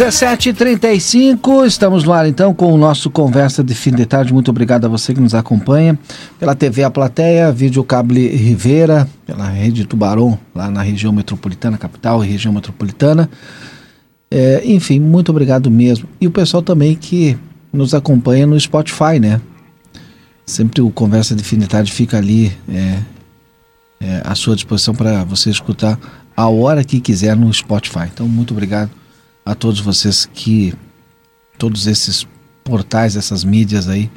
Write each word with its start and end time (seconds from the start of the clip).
17h35, 0.00 1.66
estamos 1.66 2.04
no 2.04 2.12
ar 2.14 2.26
então 2.26 2.54
com 2.54 2.72
o 2.72 2.78
nosso 2.78 3.10
Conversa 3.10 3.62
de 3.62 3.74
Fim 3.74 3.92
de 3.92 4.06
Tarde. 4.06 4.32
Muito 4.32 4.50
obrigado 4.50 4.86
a 4.86 4.88
você 4.88 5.12
que 5.12 5.20
nos 5.20 5.34
acompanha 5.34 5.98
pela 6.38 6.54
TV 6.54 6.82
A 6.82 6.90
Plateia, 6.90 7.52
Vídeo 7.52 7.84
Cable 7.84 8.28
Rivera, 8.28 9.06
pela 9.26 9.46
Rede 9.46 9.84
Tubarão, 9.84 10.38
lá 10.54 10.70
na 10.70 10.80
região 10.80 11.12
metropolitana, 11.12 11.76
capital 11.76 12.24
e 12.24 12.28
região 12.28 12.50
metropolitana. 12.50 13.28
É, 14.30 14.62
enfim, 14.64 14.98
muito 14.98 15.28
obrigado 15.28 15.70
mesmo. 15.70 16.08
E 16.18 16.26
o 16.26 16.30
pessoal 16.30 16.62
também 16.62 16.96
que 16.96 17.36
nos 17.70 17.92
acompanha 17.92 18.46
no 18.46 18.58
Spotify, 18.58 19.20
né? 19.20 19.38
Sempre 20.46 20.80
o 20.80 20.88
Conversa 20.88 21.34
de 21.34 21.44
Fim 21.44 21.58
de 21.58 21.66
Tarde 21.66 21.92
fica 21.92 22.16
ali 22.16 22.56
é, 22.66 22.98
é, 24.00 24.22
à 24.24 24.34
sua 24.34 24.54
disposição 24.54 24.94
para 24.94 25.24
você 25.24 25.50
escutar 25.50 26.00
a 26.34 26.48
hora 26.48 26.82
que 26.82 27.00
quiser 27.00 27.36
no 27.36 27.52
Spotify. 27.52 28.08
Então, 28.10 28.26
muito 28.26 28.54
obrigado 28.54 28.98
a 29.50 29.54
todos 29.56 29.80
vocês 29.80 30.30
que 30.32 30.72
todos 31.58 31.88
esses 31.88 32.24
portais, 32.62 33.16
essas 33.16 33.42
mídias 33.42 33.88
aí 33.88 34.08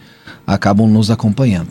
acabam 0.45 0.87
nos 0.87 1.09
acompanhando. 1.09 1.69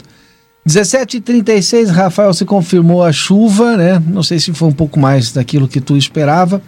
17h36, 0.66 1.88
Rafael, 1.88 2.34
se 2.34 2.44
confirmou 2.44 3.04
a 3.04 3.12
chuva, 3.12 3.76
né? 3.76 4.02
Não 4.04 4.22
sei 4.22 4.40
se 4.40 4.52
foi 4.52 4.68
um 4.68 4.72
pouco 4.72 4.98
mais 4.98 5.32
daquilo 5.32 5.68
que 5.68 5.80
tu 5.80 5.96
esperava. 5.96 6.60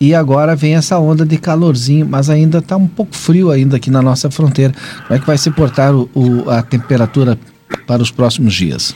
E 0.00 0.12
agora 0.14 0.56
vem 0.56 0.74
essa 0.74 0.98
onda 0.98 1.24
de 1.24 1.38
calorzinho, 1.38 2.06
mas 2.06 2.28
ainda 2.28 2.58
está 2.58 2.76
um 2.76 2.88
pouco 2.88 3.14
frio 3.14 3.50
ainda 3.50 3.76
aqui 3.76 3.90
na 3.90 4.02
nossa 4.02 4.30
fronteira. 4.30 4.72
Como 5.06 5.16
é 5.16 5.20
que 5.20 5.26
vai 5.26 5.38
se 5.38 5.50
portar 5.52 5.94
o, 5.94 6.10
o, 6.14 6.50
a 6.50 6.62
temperatura 6.62 7.38
para 7.86 8.02
os 8.02 8.10
próximos 8.10 8.54
dias? 8.54 8.94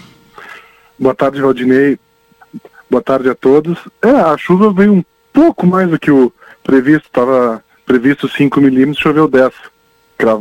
Boa 0.99 1.15
tarde, 1.15 1.41
Valdinei. 1.41 1.99
Boa 2.91 3.03
tarde 3.03 3.29
a 3.29 3.35
todos. 3.35 3.79
É, 4.03 4.11
a 4.11 4.37
chuva 4.39 4.73
veio 4.73 4.95
um 4.95 5.05
pouco 5.33 5.67
mais 5.67 5.89
do 5.89 5.99
que 5.99 6.11
o 6.11 6.33
previsto. 6.65 7.07
Estava 7.07 7.63
previsto 7.87 8.29
5 8.29 8.61
milímetros, 8.61 9.03
choveu 9.03 9.29
10. 9.29 9.53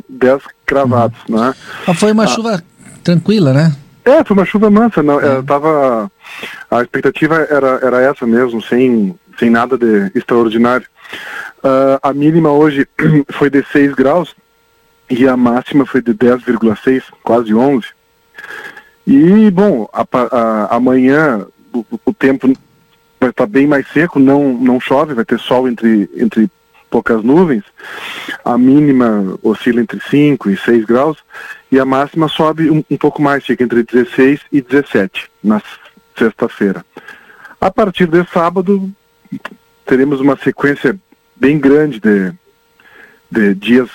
10 0.08 0.42
cravados, 0.66 1.18
uhum. 1.28 1.40
né? 1.40 1.54
Mas 1.86 2.00
foi 2.00 2.12
uma 2.12 2.24
ah, 2.24 2.28
chuva 2.28 2.64
tranquila, 3.04 3.54
né? 3.54 3.76
É, 4.06 4.24
foi 4.24 4.36
uma 4.36 4.46
chuva 4.46 4.70
mansa. 4.70 5.04
Não, 5.04 5.20
é. 5.20 5.42
tava, 5.42 6.12
a 6.70 6.82
expectativa 6.82 7.36
era, 7.50 7.80
era 7.82 8.02
essa 8.02 8.26
mesmo, 8.26 8.62
sem, 8.62 9.16
sem 9.38 9.50
nada 9.50 9.78
de 9.78 10.12
extraordinário. 10.16 10.88
Uh, 11.60 12.00
a 12.02 12.14
mínima 12.14 12.52
hoje 12.52 12.88
foi 13.32 13.50
de 13.50 13.64
6 13.72 13.94
graus 13.94 14.36
e 15.10 15.28
a 15.28 15.38
máxima 15.38 15.86
foi 15.86 16.02
de 16.02 16.14
10,6, 16.14 17.04
quase 17.24 17.54
11. 17.54 17.88
E, 19.06 19.52
bom, 19.52 19.88
a, 19.94 20.06
a, 20.12 20.76
amanhã 20.76 21.46
o, 21.74 21.86
o, 22.06 22.14
tempo 22.14 22.52
vai 23.24 23.30
estar 23.30 23.46
bem 23.46 23.66
mais 23.66 23.88
seco, 23.88 24.20
não, 24.20 24.54
não 24.54 24.82
chove, 24.82 25.14
vai 25.14 25.24
ter 25.24 25.40
sol 25.40 25.68
entre, 25.68 26.10
entre 26.18 26.50
poucas 26.90 27.24
nuvens. 27.24 27.64
A 28.44 28.58
mínima 28.58 29.40
oscila 29.42 29.80
entre 29.80 30.00
5 30.10 30.50
e 30.50 30.58
6 30.58 30.84
graus 30.84 31.18
e 31.72 31.80
a 31.80 31.86
máxima 31.86 32.28
sobe 32.28 32.70
um, 32.70 32.84
um 32.92 32.98
pouco 32.98 33.22
mais, 33.22 33.46
fica 33.46 33.64
entre 33.64 33.84
16 33.84 34.42
e 34.52 34.62
17 34.62 35.30
na 35.42 35.62
sexta-feira. 36.18 36.86
A 37.62 37.72
partir 37.72 38.08
de 38.08 38.26
sábado, 38.26 38.92
teremos 39.86 40.20
uma 40.20 40.38
sequência 40.38 41.00
bem 41.34 41.58
grande 41.58 42.02
de, 42.02 42.34
de 43.32 43.56
dias, 43.56 43.90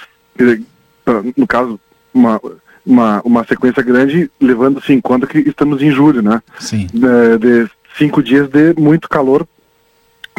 no 1.36 1.46
caso, 1.46 1.78
uma 2.14 2.40
uma, 2.88 3.20
uma 3.22 3.44
sequência 3.44 3.82
grande, 3.82 4.30
levando-se 4.40 4.94
em 4.94 5.00
conta 5.00 5.26
que 5.26 5.40
estamos 5.40 5.82
em 5.82 5.90
julho, 5.90 6.22
né? 6.22 6.42
Sim. 6.58 6.86
De, 6.86 7.38
de 7.38 7.70
cinco 7.98 8.22
dias 8.22 8.48
de 8.48 8.74
muito 8.78 9.08
calor. 9.08 9.46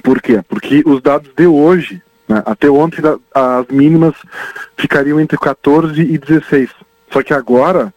Por 0.02 0.22
quê? 0.22 0.42
Porque 0.48 0.82
os 0.86 1.02
dados 1.02 1.30
de 1.36 1.46
hoje, 1.46 2.02
né, 2.28 2.42
até 2.46 2.70
ontem, 2.70 3.02
as 3.34 3.68
mínimas 3.70 4.16
ficariam 4.78 5.20
entre 5.20 5.38
14 5.38 6.02
e 6.02 6.18
16. 6.18 6.70
Só 7.12 7.22
que 7.22 7.34
agora, 7.34 7.94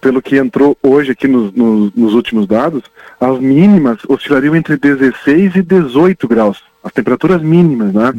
pelo 0.00 0.20
que 0.20 0.36
entrou 0.36 0.76
hoje 0.82 1.12
aqui 1.12 1.26
nos, 1.26 1.52
nos, 1.52 1.92
nos 1.94 2.14
últimos 2.14 2.46
dados, 2.46 2.82
as 3.20 3.38
mínimas 3.38 3.98
oscilariam 4.08 4.54
entre 4.54 4.76
16 4.76 5.56
e 5.56 5.62
18 5.62 6.28
graus. 6.28 6.62
As 6.84 6.92
temperaturas 6.92 7.42
mínimas, 7.42 7.92
né? 7.92 8.12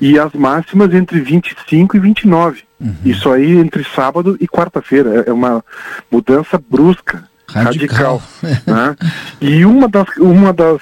e 0.00 0.18
as 0.18 0.32
máximas 0.32 0.92
entre 0.94 1.20
25 1.20 1.96
e 1.96 2.00
29. 2.00 2.62
Uhum. 2.78 2.94
Isso 3.04 3.30
aí 3.30 3.58
entre 3.58 3.84
sábado 3.84 4.36
e 4.40 4.46
quarta-feira. 4.46 5.22
É, 5.22 5.30
é 5.30 5.32
uma 5.32 5.64
mudança 6.10 6.58
brusca, 6.58 7.28
radical. 7.52 8.22
radical 8.42 8.66
né? 8.66 8.96
E 9.40 9.64
uma 9.64 9.88
das, 9.88 10.08
uma 10.18 10.52
das 10.52 10.80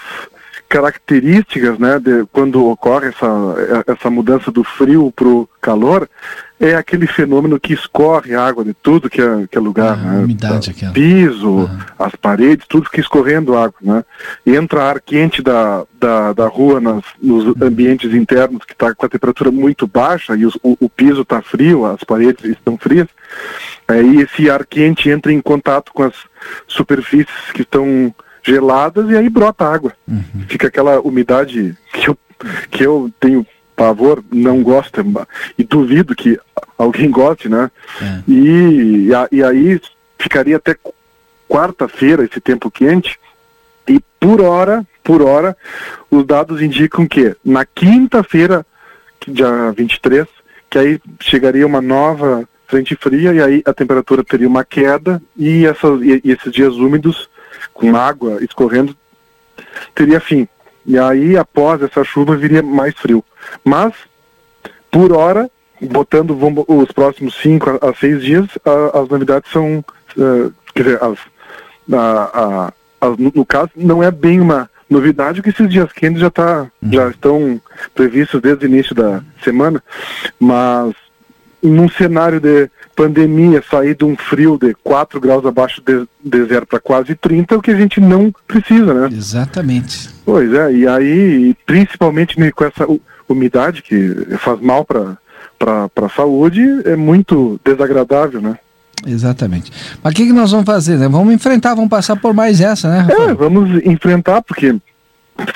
características, 0.68 1.78
né, 1.78 1.98
de 1.98 2.26
quando 2.30 2.66
ocorre 2.66 3.08
essa, 3.08 3.26
essa 3.86 4.10
mudança 4.10 4.50
do 4.50 4.62
frio 4.62 5.10
para 5.14 5.26
o 5.26 5.48
calor, 5.60 6.08
é 6.60 6.74
aquele 6.74 7.06
fenômeno 7.06 7.60
que 7.60 7.72
escorre 7.72 8.34
água 8.34 8.64
de 8.64 8.74
tudo 8.74 9.08
que 9.08 9.20
é, 9.20 9.46
que 9.46 9.56
é 9.56 9.60
lugar, 9.60 9.98
ah, 9.98 10.12
né? 10.12 10.24
umidade 10.24 10.70
aquela. 10.70 10.92
piso, 10.92 11.70
as 11.98 12.14
paredes, 12.16 12.66
tudo 12.68 12.86
fica 12.86 13.00
escorrendo 13.00 13.56
água, 13.56 13.78
né? 13.80 14.04
Entra 14.44 14.84
ar 14.84 15.00
quente 15.00 15.40
da, 15.40 15.84
da, 16.00 16.32
da 16.32 16.46
rua 16.48 16.80
nas, 16.80 17.04
nos 17.22 17.54
ambientes 17.62 18.12
internos 18.12 18.64
que 18.64 18.72
está 18.72 18.92
com 18.94 19.06
a 19.06 19.08
temperatura 19.08 19.52
muito 19.52 19.86
baixa 19.86 20.34
e 20.34 20.44
os, 20.44 20.56
o, 20.56 20.76
o, 20.80 20.88
piso 20.88 21.22
está 21.22 21.40
frio, 21.40 21.86
as 21.86 22.02
paredes 22.02 22.44
estão 22.44 22.76
frias, 22.76 23.08
aí 23.86 24.22
esse 24.22 24.50
ar 24.50 24.66
quente 24.66 25.08
entra 25.08 25.32
em 25.32 25.40
contato 25.40 25.92
com 25.92 26.02
as 26.02 26.14
superfícies 26.66 27.52
que 27.54 27.62
estão 27.62 28.12
geladas 28.42 29.08
e 29.10 29.16
aí 29.16 29.28
brota 29.28 29.64
água. 29.64 29.92
Uhum. 30.08 30.24
Fica 30.48 30.66
aquela 30.66 31.00
umidade 31.00 31.76
que 31.92 32.08
eu, 32.08 32.18
que 32.70 32.82
eu 32.84 33.12
tenho 33.20 33.46
pavor, 33.78 34.24
não 34.32 34.60
gosto 34.60 35.00
e 35.56 35.62
duvido 35.62 36.16
que 36.16 36.36
alguém 36.76 37.08
goste, 37.08 37.48
né? 37.48 37.70
É. 38.02 38.22
E, 38.26 39.08
e, 39.30 39.44
aí 39.44 39.80
ficaria 40.18 40.56
até 40.56 40.76
quarta-feira 41.48 42.24
esse 42.24 42.40
tempo 42.40 42.72
quente 42.72 43.18
e 43.86 44.00
por 44.18 44.40
hora, 44.40 44.84
por 45.04 45.22
hora, 45.22 45.56
os 46.10 46.26
dados 46.26 46.60
indicam 46.60 47.06
que 47.06 47.36
na 47.44 47.64
quinta-feira, 47.64 48.66
dia 49.26 49.72
23, 49.76 50.26
que 50.68 50.76
aí 50.76 51.00
chegaria 51.20 51.64
uma 51.64 51.80
nova 51.80 52.46
frente 52.66 52.96
fria 52.96 53.32
e 53.32 53.40
aí 53.40 53.62
a 53.64 53.72
temperatura 53.72 54.24
teria 54.24 54.48
uma 54.48 54.64
queda 54.64 55.22
e, 55.36 55.64
essas, 55.64 56.02
e, 56.02 56.20
e 56.24 56.32
esses 56.32 56.52
dias 56.52 56.74
úmidos 56.74 57.30
com 57.72 57.94
água 57.94 58.42
escorrendo, 58.42 58.94
teria 59.94 60.18
fim. 60.18 60.48
E 60.84 60.98
aí, 60.98 61.36
após 61.36 61.80
essa 61.82 62.02
chuva, 62.02 62.34
viria 62.34 62.62
mais 62.62 62.94
frio. 62.94 63.22
Mas, 63.64 63.92
por 64.90 65.12
hora, 65.12 65.50
botando 65.80 66.36
os 66.66 66.92
próximos 66.92 67.34
5 67.40 67.78
a 67.82 67.94
6 67.94 68.22
dias, 68.22 68.46
a, 68.64 69.00
as 69.00 69.08
novidades 69.08 69.50
são. 69.50 69.84
Uh, 70.16 70.52
quer 70.74 70.82
dizer, 70.82 71.02
as, 71.02 71.18
a, 71.92 72.72
as, 73.00 73.16
no 73.16 73.44
caso, 73.44 73.70
não 73.76 74.02
é 74.02 74.10
bem 74.10 74.40
uma 74.40 74.68
novidade, 74.88 75.42
que 75.42 75.50
esses 75.50 75.68
dias 75.68 75.92
quentes 75.92 76.20
já, 76.20 76.30
tá, 76.30 76.66
uhum. 76.82 76.92
já 76.92 77.08
estão 77.08 77.60
previstos 77.94 78.40
desde 78.40 78.66
o 78.66 78.68
início 78.68 78.94
da 78.94 79.22
semana, 79.44 79.82
mas 80.40 80.94
num 81.62 81.88
cenário 81.88 82.40
de 82.40 82.70
pandemia, 82.94 83.62
sair 83.68 83.94
de 83.94 84.04
um 84.04 84.16
frio 84.16 84.58
de 84.58 84.74
4 84.82 85.20
graus 85.20 85.44
abaixo 85.44 85.82
de, 85.84 86.06
de 86.24 86.44
zero 86.46 86.66
para 86.66 86.80
quase 86.80 87.14
30 87.14 87.54
é 87.54 87.58
o 87.58 87.62
que 87.62 87.70
a 87.70 87.76
gente 87.76 88.00
não 88.00 88.32
precisa, 88.46 88.94
né? 88.94 89.08
Exatamente. 89.12 90.08
Pois 90.24 90.52
é, 90.52 90.72
e 90.72 90.88
aí, 90.88 91.56
principalmente 91.66 92.36
com 92.52 92.64
essa 92.64 92.86
umidade 93.28 93.82
que 93.82 94.36
faz 94.38 94.60
mal 94.60 94.84
para 94.84 95.18
a 95.96 96.08
saúde, 96.08 96.62
é 96.84 96.96
muito 96.96 97.60
desagradável, 97.64 98.40
né? 98.40 98.58
Exatamente. 99.06 99.72
Mas 100.02 100.12
o 100.12 100.16
que, 100.16 100.26
que 100.26 100.32
nós 100.32 100.50
vamos 100.50 100.66
fazer? 100.66 100.96
Né? 100.96 101.08
Vamos 101.08 101.32
enfrentar, 101.32 101.74
vamos 101.74 101.90
passar 101.90 102.16
por 102.16 102.34
mais 102.34 102.60
essa, 102.60 102.90
né? 102.90 103.00
Rafael? 103.00 103.30
É, 103.30 103.34
vamos 103.34 103.86
enfrentar, 103.86 104.42
porque 104.42 104.74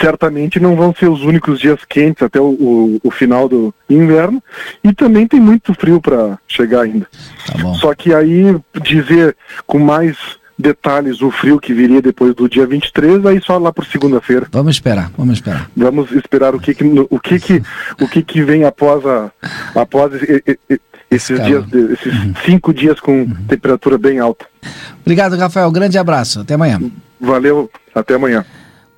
certamente 0.00 0.60
não 0.60 0.76
vão 0.76 0.94
ser 0.94 1.08
os 1.08 1.22
únicos 1.22 1.58
dias 1.58 1.80
quentes 1.88 2.22
até 2.22 2.40
o, 2.40 2.50
o, 2.50 3.00
o 3.02 3.10
final 3.10 3.48
do 3.48 3.74
inverno 3.90 4.42
e 4.82 4.92
também 4.92 5.26
tem 5.26 5.40
muito 5.40 5.74
frio 5.74 6.00
para 6.00 6.38
chegar 6.46 6.82
ainda. 6.82 7.06
Tá 7.46 7.74
Só 7.74 7.94
que 7.94 8.14
aí 8.14 8.56
dizer 8.80 9.36
com 9.66 9.78
mais 9.78 10.16
detalhes 10.58 11.22
o 11.22 11.30
frio 11.30 11.58
que 11.58 11.72
viria 11.72 12.00
depois 12.00 12.34
do 12.34 12.48
dia 12.48 12.66
23, 12.66 13.24
aí 13.26 13.40
só 13.42 13.58
lá 13.58 13.72
por 13.72 13.84
segunda-feira. 13.84 14.46
Vamos 14.52 14.76
esperar, 14.76 15.10
vamos 15.16 15.34
esperar. 15.34 15.70
Vamos 15.76 16.12
esperar 16.12 16.54
o 16.54 16.60
que 16.60 16.74
que, 16.74 16.84
o 16.84 17.18
que, 17.18 17.38
que, 17.38 17.62
o 18.00 18.08
que, 18.08 18.22
que 18.22 18.42
vem 18.42 18.64
após 18.64 19.04
a 19.04 19.30
após 19.74 20.12
esses 21.10 21.42
dias, 21.44 21.64
esses 21.90 22.14
uhum. 22.14 22.34
cinco 22.44 22.72
dias 22.72 22.98
com 23.00 23.22
uhum. 23.22 23.36
temperatura 23.46 23.98
bem 23.98 24.18
alta. 24.18 24.46
Obrigado, 25.00 25.36
Rafael. 25.36 25.70
Grande 25.70 25.98
abraço. 25.98 26.40
Até 26.40 26.54
amanhã. 26.54 26.80
Valeu. 27.20 27.70
Até 27.94 28.14
amanhã. 28.14 28.44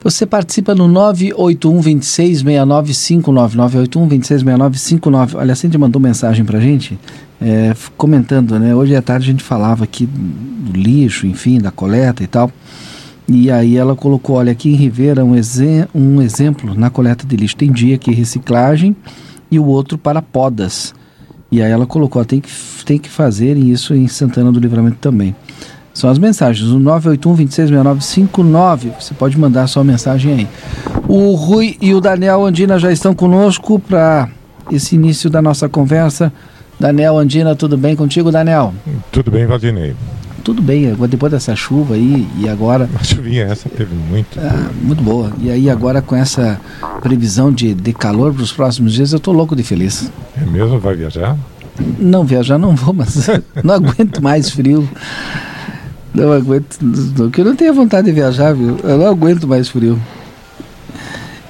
Você 0.04 0.26
participa 0.26 0.74
no 0.74 0.86
981 0.86 1.80
26 1.80 2.42
6959. 2.42 3.56
981 3.56 4.08
26 4.08 4.42
6959. 4.42 5.36
Olha, 5.38 5.52
a 5.52 5.56
Cindy 5.56 5.78
mandou 5.78 6.00
mensagem 6.00 6.44
pra 6.44 6.60
gente, 6.60 6.98
é, 7.44 7.74
comentando, 7.98 8.58
né? 8.58 8.74
Hoje 8.74 8.96
à 8.96 9.02
tarde 9.02 9.28
a 9.28 9.32
gente 9.32 9.44
falava 9.44 9.84
aqui 9.84 10.06
do 10.06 10.72
lixo, 10.72 11.26
enfim, 11.26 11.60
da 11.60 11.70
coleta 11.70 12.24
e 12.24 12.26
tal. 12.26 12.50
E 13.28 13.50
aí 13.50 13.76
ela 13.76 13.94
colocou, 13.94 14.36
olha, 14.36 14.52
aqui 14.52 14.70
em 14.70 14.74
Ribeira 14.74 15.22
um, 15.22 15.34
um 15.94 16.22
exemplo 16.22 16.74
na 16.74 16.88
coleta 16.88 17.26
de 17.26 17.36
lixo. 17.36 17.54
Tem 17.54 17.70
dia 17.70 17.98
que 17.98 18.10
reciclagem 18.10 18.96
e 19.50 19.58
o 19.58 19.66
outro 19.66 19.98
para 19.98 20.22
podas. 20.22 20.94
E 21.52 21.60
aí 21.62 21.70
ela 21.70 21.84
colocou, 21.86 22.24
tem 22.24 22.40
que, 22.40 22.48
tem 22.86 22.96
que 22.98 23.10
fazer 23.10 23.58
isso 23.58 23.94
em 23.94 24.08
Santana 24.08 24.50
do 24.50 24.58
Livramento 24.58 24.96
também. 24.98 25.36
São 25.92 26.08
as 26.08 26.18
mensagens, 26.18 26.70
o 26.70 26.80
981-266959. 26.80 28.92
Você 28.98 29.12
pode 29.12 29.38
mandar 29.38 29.66
sua 29.66 29.84
mensagem 29.84 30.32
aí. 30.32 30.48
O 31.06 31.34
Rui 31.34 31.76
e 31.78 31.92
o 31.94 32.00
Daniel 32.00 32.46
Andina 32.46 32.78
já 32.78 32.90
estão 32.90 33.14
conosco 33.14 33.78
para 33.78 34.30
esse 34.72 34.94
início 34.94 35.28
da 35.28 35.42
nossa 35.42 35.68
conversa. 35.68 36.32
Daniel 36.78 37.18
Andina, 37.18 37.54
tudo 37.54 37.76
bem 37.76 37.94
contigo, 37.96 38.30
Daniel? 38.30 38.74
Tudo 39.10 39.30
bem, 39.30 39.46
Valdinei. 39.46 39.94
Tudo 40.42 40.60
bem, 40.60 40.94
depois 41.08 41.32
dessa 41.32 41.56
chuva 41.56 41.94
aí 41.94 42.28
e 42.38 42.46
agora. 42.48 42.86
A 43.00 43.02
chuvinha 43.02 43.44
essa 43.44 43.66
teve 43.70 43.94
muito. 43.94 44.38
Ah, 44.38 44.70
muito 44.82 45.02
boa. 45.02 45.32
E 45.40 45.50
aí 45.50 45.70
agora 45.70 46.02
com 46.02 46.14
essa 46.14 46.60
previsão 47.00 47.50
de, 47.50 47.72
de 47.72 47.94
calor 47.94 48.34
para 48.34 48.42
os 48.42 48.52
próximos 48.52 48.92
dias, 48.92 49.14
eu 49.14 49.18
tô 49.18 49.32
louco 49.32 49.56
de 49.56 49.62
feliz. 49.62 50.12
É 50.36 50.44
mesmo? 50.44 50.78
Vai 50.78 50.96
viajar? 50.96 51.34
Não, 51.98 52.24
viajar 52.24 52.58
não 52.58 52.76
vou, 52.76 52.92
mas 52.92 53.26
não 53.64 53.74
aguento 53.74 54.22
mais 54.22 54.50
frio. 54.50 54.86
Não 56.12 56.30
aguento. 56.30 56.78
Não, 56.80 57.30
que 57.30 57.40
eu 57.40 57.44
não 57.46 57.56
tenho 57.56 57.72
vontade 57.72 58.06
de 58.06 58.12
viajar, 58.12 58.52
viu? 58.54 58.78
Eu 58.84 58.98
não 58.98 59.06
aguento 59.06 59.48
mais 59.48 59.70
frio. 59.70 59.98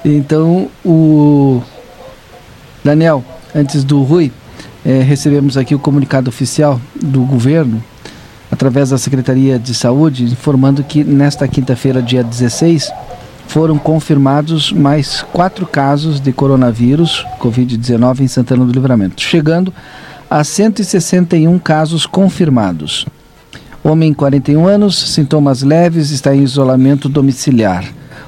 Então, 0.05 0.69
o. 0.85 1.61
Daniel, 2.83 3.25
antes 3.53 3.83
do 3.83 4.01
Rui, 4.03 4.31
é, 4.85 5.01
recebemos 5.01 5.57
aqui 5.57 5.73
o 5.73 5.79
comunicado 5.79 6.29
oficial 6.29 6.79
do 7.01 7.21
governo, 7.21 7.83
através 8.51 8.91
da 8.91 8.97
Secretaria 8.99 9.57
de 9.57 9.73
Saúde, 9.73 10.25
informando 10.25 10.83
que 10.83 11.03
nesta 11.03 11.47
quinta-feira, 11.47 12.03
dia 12.03 12.23
16, 12.23 12.91
foram 13.47 13.79
confirmados 13.79 14.71
mais 14.71 15.23
quatro 15.33 15.65
casos 15.65 16.19
de 16.19 16.31
coronavírus, 16.31 17.25
Covid-19, 17.39 18.21
em 18.21 18.27
Santana 18.27 18.63
do 18.63 18.71
Livramento, 18.71 19.21
chegando 19.21 19.73
a 20.29 20.43
161 20.43 21.57
casos 21.57 22.05
confirmados. 22.05 23.05
Homem 23.83 24.13
41 24.13 24.67
anos, 24.67 25.13
sintomas 25.13 25.61
leves, 25.61 26.11
está 26.11 26.35
em 26.35 26.43
isolamento 26.43 27.07
domiciliar. 27.07 27.85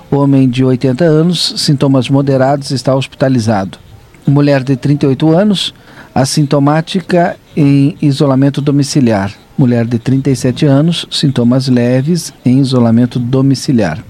Homem 0.10 0.48
de 0.48 0.64
80 0.64 1.04
anos, 1.04 1.54
sintomas 1.58 2.10
moderados, 2.10 2.72
está 2.72 2.96
hospitalizado. 2.96 3.87
Mulher 4.28 4.62
de 4.62 4.76
38 4.76 5.30
anos, 5.32 5.74
assintomática 6.14 7.38
em 7.56 7.96
isolamento 8.02 8.60
domiciliar. 8.60 9.32
Mulher 9.58 9.86
de 9.86 9.98
37 9.98 10.66
anos, 10.66 11.06
sintomas 11.10 11.70
leves 11.70 12.34
em 12.44 12.60
isolamento 12.60 13.20
domiciliar. 13.20 14.04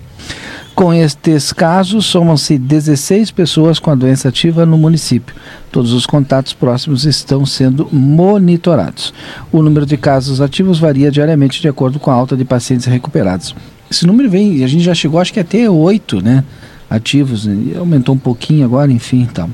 Com 0.73 0.91
estes 0.91 1.53
casos, 1.53 2.07
somam-se 2.07 2.57
16 2.57 3.29
pessoas 3.29 3.77
com 3.77 3.91
a 3.91 3.95
doença 3.95 4.29
ativa 4.29 4.65
no 4.65 4.77
município. 4.77 5.35
Todos 5.71 5.93
os 5.93 6.07
contatos 6.07 6.51
próximos 6.51 7.05
estão 7.05 7.45
sendo 7.45 7.87
monitorados. 7.91 9.13
O 9.51 9.61
número 9.61 9.85
de 9.85 9.97
casos 9.97 10.41
ativos 10.41 10.79
varia 10.79 11.11
diariamente 11.11 11.61
de 11.61 11.67
acordo 11.67 11.99
com 11.99 12.09
a 12.09 12.15
alta 12.15 12.35
de 12.35 12.43
pacientes 12.43 12.87
recuperados. 12.87 13.55
Esse 13.89 14.05
número 14.05 14.29
vem, 14.29 14.63
a 14.63 14.67
gente 14.67 14.83
já 14.83 14.95
chegou, 14.95 15.19
acho 15.19 15.31
que 15.33 15.39
até 15.39 15.69
oito, 15.69 16.21
né? 16.21 16.43
Ativos, 16.89 17.47
aumentou 17.77 18.15
um 18.15 18.19
pouquinho 18.19 18.65
agora, 18.65 18.91
enfim, 18.91 19.21
Então. 19.21 19.49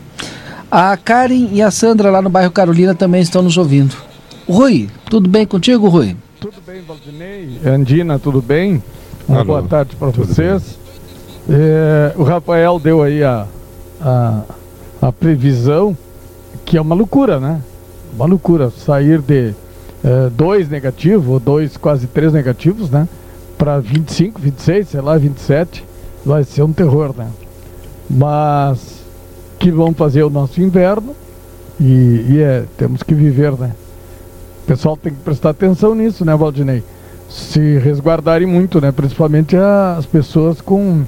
A 0.75 0.97
Karen 0.97 1.49
e 1.51 1.61
a 1.61 1.69
Sandra 1.69 2.09
lá 2.09 2.19
no 2.19 2.31
bairro 2.31 2.49
Carolina 2.49 2.95
também 2.95 3.21
estão 3.21 3.43
nos 3.43 3.59
ouvindo. 3.59 3.95
Rui, 4.49 4.89
tudo 5.07 5.29
bem 5.29 5.45
contigo, 5.45 5.87
Rui? 5.87 6.17
Tudo 6.39 6.55
bem, 6.65 6.81
Valdinei. 6.81 7.59
Andina, 7.63 8.17
tudo 8.17 8.41
bem? 8.41 8.81
Uma 9.27 9.41
Alô, 9.41 9.45
boa 9.45 9.61
tarde 9.61 9.95
para 9.95 10.09
vocês. 10.09 10.79
É, 11.47 12.13
o 12.15 12.23
Rafael 12.23 12.79
deu 12.79 13.03
aí 13.03 13.23
a, 13.23 13.45
a, 14.01 14.41
a, 14.99 15.11
previsão, 15.11 15.95
que 16.65 16.75
é 16.75 16.81
uma 16.81 16.95
loucura, 16.95 17.39
né? 17.39 17.61
Uma 18.15 18.25
loucura 18.25 18.71
sair 18.71 19.21
de 19.21 19.53
é, 20.03 20.29
dois 20.31 20.69
negativos, 20.69 21.27
ou 21.27 21.39
dois, 21.39 21.77
quase 21.77 22.07
três 22.07 22.33
negativos, 22.33 22.89
né? 22.89 23.07
Para 23.59 23.79
25, 23.79 24.41
26, 24.41 24.87
sei 24.87 25.01
lá, 25.01 25.19
27, 25.19 25.85
vai 26.25 26.43
ser 26.43 26.63
um 26.63 26.73
terror, 26.73 27.13
né? 27.15 27.29
Mas 28.09 28.92
que 29.63 29.71
vão 29.71 29.93
fazer 29.93 30.23
o 30.23 30.29
nosso 30.29 30.61
inverno 30.61 31.15
e, 31.79 32.25
e 32.31 32.41
é, 32.41 32.65
temos 32.77 33.01
que 33.01 33.13
viver, 33.13 33.53
né? 33.53 33.71
O 34.61 34.67
pessoal 34.67 34.97
tem 34.97 35.13
que 35.13 35.19
prestar 35.19 35.51
atenção 35.51 35.95
nisso, 35.95 36.25
né, 36.25 36.35
Valdinei? 36.35 36.83
Se 37.29 37.77
resguardarem 37.77 38.45
muito, 38.45 38.81
né? 38.81 38.91
Principalmente 38.91 39.55
as 39.55 40.05
pessoas 40.05 40.59
com 40.59 41.03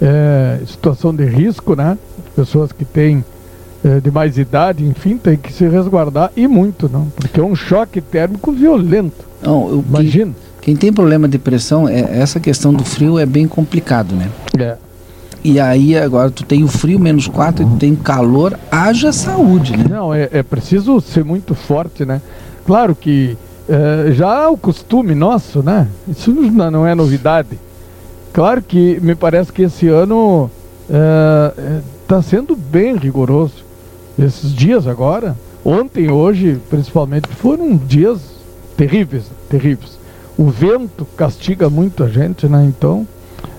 é, 0.00 0.60
situação 0.68 1.12
de 1.12 1.24
risco, 1.24 1.74
né? 1.74 1.98
Pessoas 2.36 2.70
que 2.70 2.84
têm 2.84 3.24
é, 3.84 3.98
de 3.98 4.10
mais 4.12 4.38
idade, 4.38 4.84
enfim, 4.84 5.18
tem 5.18 5.36
que 5.36 5.52
se 5.52 5.66
resguardar 5.66 6.30
e 6.36 6.46
muito, 6.46 6.88
não? 6.88 7.06
Porque 7.06 7.40
é 7.40 7.42
um 7.42 7.56
choque 7.56 8.00
térmico 8.00 8.52
violento. 8.52 9.26
Não, 9.42 9.68
eu, 9.68 9.84
Imagina. 9.88 10.32
Quem, 10.60 10.74
quem, 10.74 10.76
tem 10.76 10.92
problema 10.92 11.26
de 11.26 11.38
pressão, 11.38 11.88
é, 11.88 12.20
essa 12.20 12.38
questão 12.38 12.72
do 12.72 12.84
frio 12.84 13.18
é 13.18 13.26
bem 13.26 13.48
complicado, 13.48 14.14
né? 14.14 14.30
É. 14.56 14.85
E 15.46 15.60
aí 15.60 15.96
agora 15.96 16.28
tu 16.28 16.44
tem 16.44 16.64
o 16.64 16.66
frio 16.66 16.98
menos 16.98 17.28
4 17.28 17.62
e 17.62 17.66
tu 17.68 17.76
tem 17.76 17.94
calor, 17.94 18.58
haja 18.68 19.12
saúde, 19.12 19.76
né? 19.76 19.84
Não, 19.88 20.12
é, 20.12 20.28
é 20.32 20.42
preciso 20.42 21.00
ser 21.00 21.24
muito 21.24 21.54
forte, 21.54 22.04
né? 22.04 22.20
Claro 22.66 22.96
que 22.96 23.38
é, 23.68 24.10
já 24.10 24.42
é 24.42 24.48
o 24.48 24.56
costume 24.56 25.14
nosso, 25.14 25.62
né? 25.62 25.86
Isso 26.08 26.32
não 26.32 26.84
é 26.84 26.96
novidade. 26.96 27.60
Claro 28.32 28.60
que 28.60 28.98
me 29.00 29.14
parece 29.14 29.52
que 29.52 29.62
esse 29.62 29.86
ano 29.86 30.50
está 30.88 32.16
é, 32.16 32.18
é 32.18 32.22
sendo 32.22 32.56
bem 32.56 32.96
rigoroso. 32.96 33.64
Esses 34.18 34.52
dias 34.52 34.88
agora, 34.88 35.36
ontem, 35.64 36.10
hoje, 36.10 36.60
principalmente, 36.68 37.28
foram 37.28 37.76
dias 37.76 38.18
terríveis, 38.76 39.30
terríveis. 39.48 39.96
O 40.36 40.46
vento 40.46 41.06
castiga 41.16 41.70
muito 41.70 42.02
a 42.02 42.08
gente, 42.08 42.48
né? 42.48 42.64
Então, 42.64 43.06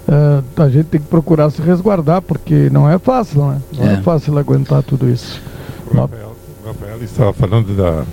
é, 0.07 0.61
a 0.61 0.69
gente 0.69 0.85
tem 0.85 1.01
que 1.01 1.07
procurar 1.07 1.49
se 1.49 1.61
resguardar, 1.61 2.21
porque 2.21 2.69
não 2.69 2.89
é 2.89 2.97
fácil, 2.97 3.45
né? 3.45 3.61
Não 3.77 3.89
é, 3.89 3.93
é 3.95 3.97
fácil 3.97 4.37
aguentar 4.37 4.81
tudo 4.81 5.09
isso. 5.09 5.41
O 5.91 5.97
Rafael, 5.97 6.35
o 6.63 6.67
Rafael 6.67 7.03
estava 7.03 7.33
falando 7.33 7.75
da, 7.75 8.05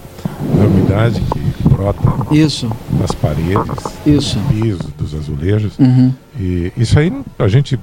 da 0.58 0.66
umidade 0.66 1.20
que 1.20 1.68
brota 1.68 2.00
isso. 2.34 2.68
nas 2.98 3.12
paredes, 3.12 3.56
isso. 4.04 4.38
no 4.38 4.48
piso, 4.48 4.92
dos 4.98 5.14
azulejos. 5.14 5.78
Uhum. 5.78 6.12
E 6.38 6.72
isso 6.76 6.98
aí, 6.98 7.12
a 7.38 7.46
gente, 7.46 7.78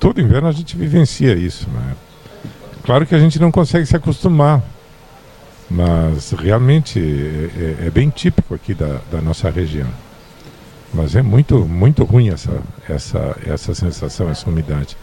todo 0.00 0.20
inverno 0.20 0.48
a 0.48 0.52
gente 0.52 0.74
vivencia 0.76 1.34
isso. 1.34 1.68
Né? 1.68 1.94
Claro 2.84 3.06
que 3.06 3.14
a 3.14 3.18
gente 3.18 3.38
não 3.38 3.50
consegue 3.50 3.84
se 3.84 3.96
acostumar, 3.96 4.62
mas 5.68 6.30
realmente 6.30 6.98
é, 6.98 7.84
é, 7.84 7.86
é 7.88 7.90
bem 7.90 8.08
típico 8.08 8.54
aqui 8.54 8.72
da, 8.72 9.00
da 9.10 9.20
nossa 9.20 9.50
região. 9.50 9.88
Mas 10.94 11.14
é 11.14 11.22
muito, 11.22 11.66
muito 11.66 12.04
ruim 12.04 12.28
essa, 12.28 12.60
essa, 12.88 13.36
essa 13.46 13.74
sensação, 13.74 14.30
essa 14.30 14.48
umidade. 14.48 14.96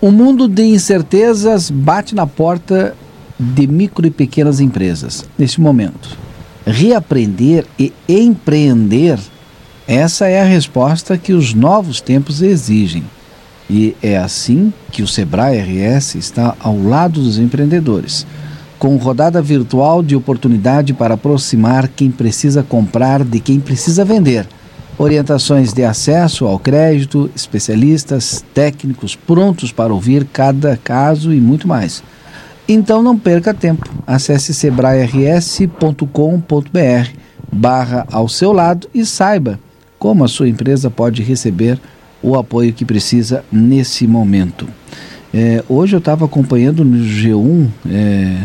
O 0.00 0.10
mundo 0.10 0.48
de 0.48 0.62
incertezas 0.62 1.70
bate 1.70 2.14
na 2.14 2.26
porta 2.26 2.96
de 3.38 3.66
micro 3.66 4.06
e 4.06 4.10
pequenas 4.10 4.60
empresas 4.60 5.28
neste 5.38 5.60
momento. 5.60 6.16
Reaprender 6.66 7.66
e 7.78 7.92
empreender, 8.08 9.18
essa 9.86 10.26
é 10.26 10.40
a 10.40 10.44
resposta 10.44 11.18
que 11.18 11.32
os 11.32 11.52
novos 11.52 12.00
tempos 12.00 12.42
exigem. 12.42 13.04
E 13.68 13.94
é 14.02 14.16
assim 14.16 14.72
que 14.90 15.02
o 15.02 15.06
Sebrae 15.06 15.58
RS 15.58 16.16
está 16.16 16.56
ao 16.58 16.76
lado 16.82 17.22
dos 17.22 17.38
empreendedores, 17.38 18.26
com 18.80 18.96
rodada 18.96 19.40
virtual 19.42 20.02
de 20.02 20.16
oportunidade 20.16 20.94
para 20.94 21.12
aproximar 21.12 21.86
quem 21.86 22.10
precisa 22.10 22.62
comprar 22.62 23.22
de 23.22 23.38
quem 23.38 23.60
precisa 23.60 24.06
vender. 24.06 24.48
Orientações 24.96 25.74
de 25.74 25.84
acesso 25.84 26.46
ao 26.46 26.58
crédito, 26.58 27.30
especialistas, 27.36 28.42
técnicos 28.54 29.14
prontos 29.14 29.70
para 29.70 29.92
ouvir 29.92 30.24
cada 30.32 30.78
caso 30.78 31.32
e 31.32 31.40
muito 31.40 31.68
mais. 31.68 32.02
Então 32.66 33.02
não 33.02 33.18
perca 33.18 33.52
tempo. 33.52 33.86
Acesse 34.06 34.54
sebrae-rs.com.br 34.54 36.08
barra 37.52 38.06
ao 38.10 38.28
seu 38.28 38.50
lado 38.50 38.88
e 38.94 39.04
saiba 39.04 39.60
como 39.98 40.24
a 40.24 40.28
sua 40.28 40.48
empresa 40.48 40.88
pode 40.88 41.22
receber 41.22 41.78
o 42.22 42.34
apoio 42.34 42.72
que 42.72 42.86
precisa 42.86 43.44
nesse 43.52 44.06
momento. 44.06 44.66
É, 45.34 45.62
hoje 45.68 45.94
eu 45.94 45.98
estava 45.98 46.24
acompanhando 46.24 46.84
no 46.84 47.04
G1, 47.04 47.68
é, 47.90 48.36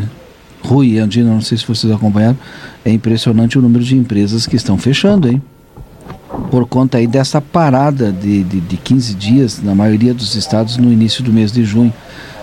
Rui 0.65 0.97
Andina, 0.97 1.29
não 1.29 1.41
sei 1.41 1.57
se 1.57 1.67
vocês 1.67 1.93
acompanharam, 1.93 2.37
é 2.83 2.91
impressionante 2.91 3.57
o 3.57 3.61
número 3.61 3.83
de 3.83 3.95
empresas 3.95 4.47
que 4.47 4.55
estão 4.55 4.77
fechando, 4.77 5.29
hein? 5.29 5.41
Por 6.49 6.67
conta 6.67 6.97
aí 6.97 7.07
dessa 7.07 7.39
parada 7.39 8.11
de, 8.11 8.43
de, 8.43 8.59
de 8.59 8.77
15 8.77 9.13
dias 9.13 9.61
na 9.61 9.75
maioria 9.75 10.13
dos 10.13 10.35
estados 10.35 10.77
no 10.77 10.91
início 10.91 11.23
do 11.23 11.31
mês 11.31 11.51
de 11.51 11.63
junho. 11.63 11.93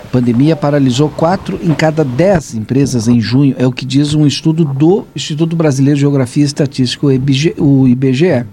A 0.04 0.06
pandemia 0.06 0.54
paralisou 0.54 1.08
quatro 1.08 1.58
em 1.62 1.74
cada 1.74 2.04
dez 2.04 2.54
empresas 2.54 3.08
em 3.08 3.20
junho, 3.20 3.54
é 3.58 3.66
o 3.66 3.72
que 3.72 3.84
diz 3.84 4.14
um 4.14 4.26
estudo 4.26 4.64
do 4.64 5.04
Instituto 5.16 5.56
Brasileiro 5.56 5.96
de 5.96 6.02
Geografia 6.02 6.42
e 6.42 6.46
Estatística, 6.46 7.06
o 7.06 7.88
IBGE. 7.88 8.46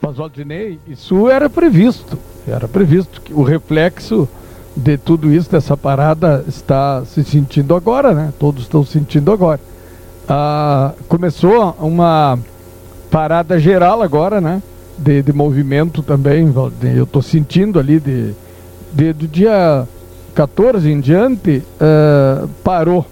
Mas, 0.00 0.16
Valdinei, 0.16 0.78
isso 0.86 1.28
era 1.30 1.48
previsto. 1.48 2.18
Era 2.46 2.68
previsto 2.68 3.22
o 3.30 3.42
reflexo 3.42 4.28
de 4.76 4.96
tudo 4.98 5.32
isso, 5.32 5.50
dessa 5.50 5.76
parada, 5.76 6.44
está 6.48 7.04
se 7.04 7.22
sentindo 7.22 7.74
agora, 7.74 8.12
né? 8.12 8.32
Todos 8.38 8.62
estão 8.62 8.84
sentindo 8.84 9.30
agora. 9.30 9.60
Ah, 10.28 10.92
começou 11.08 11.76
uma 11.78 12.38
parada 13.10 13.58
geral 13.58 14.02
agora, 14.02 14.40
né? 14.40 14.62
De, 14.98 15.22
de 15.22 15.32
movimento 15.32 16.02
também. 16.02 16.52
Eu 16.94 17.04
estou 17.04 17.22
sentindo 17.22 17.78
ali 17.78 18.00
de, 18.00 18.34
de, 18.92 19.12
do 19.12 19.28
dia 19.28 19.86
14 20.34 20.90
em 20.90 21.00
diante, 21.00 21.62
uh, 21.80 22.48
parou. 22.64 23.06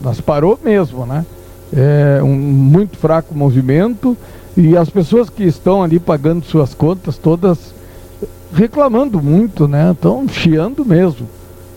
Mas 0.00 0.20
parou 0.20 0.58
mesmo, 0.62 1.04
né? 1.04 1.26
É 1.72 2.20
um 2.22 2.34
muito 2.34 2.96
fraco 2.96 3.34
movimento 3.34 4.16
e 4.56 4.76
as 4.76 4.90
pessoas 4.90 5.30
que 5.30 5.44
estão 5.44 5.82
ali 5.82 6.00
pagando 6.00 6.44
suas 6.44 6.74
contas 6.74 7.16
todas 7.16 7.74
reclamando 8.52 9.22
muito, 9.22 9.66
né? 9.66 9.90
Estão 9.92 10.26
chiando 10.28 10.84
mesmo. 10.84 11.28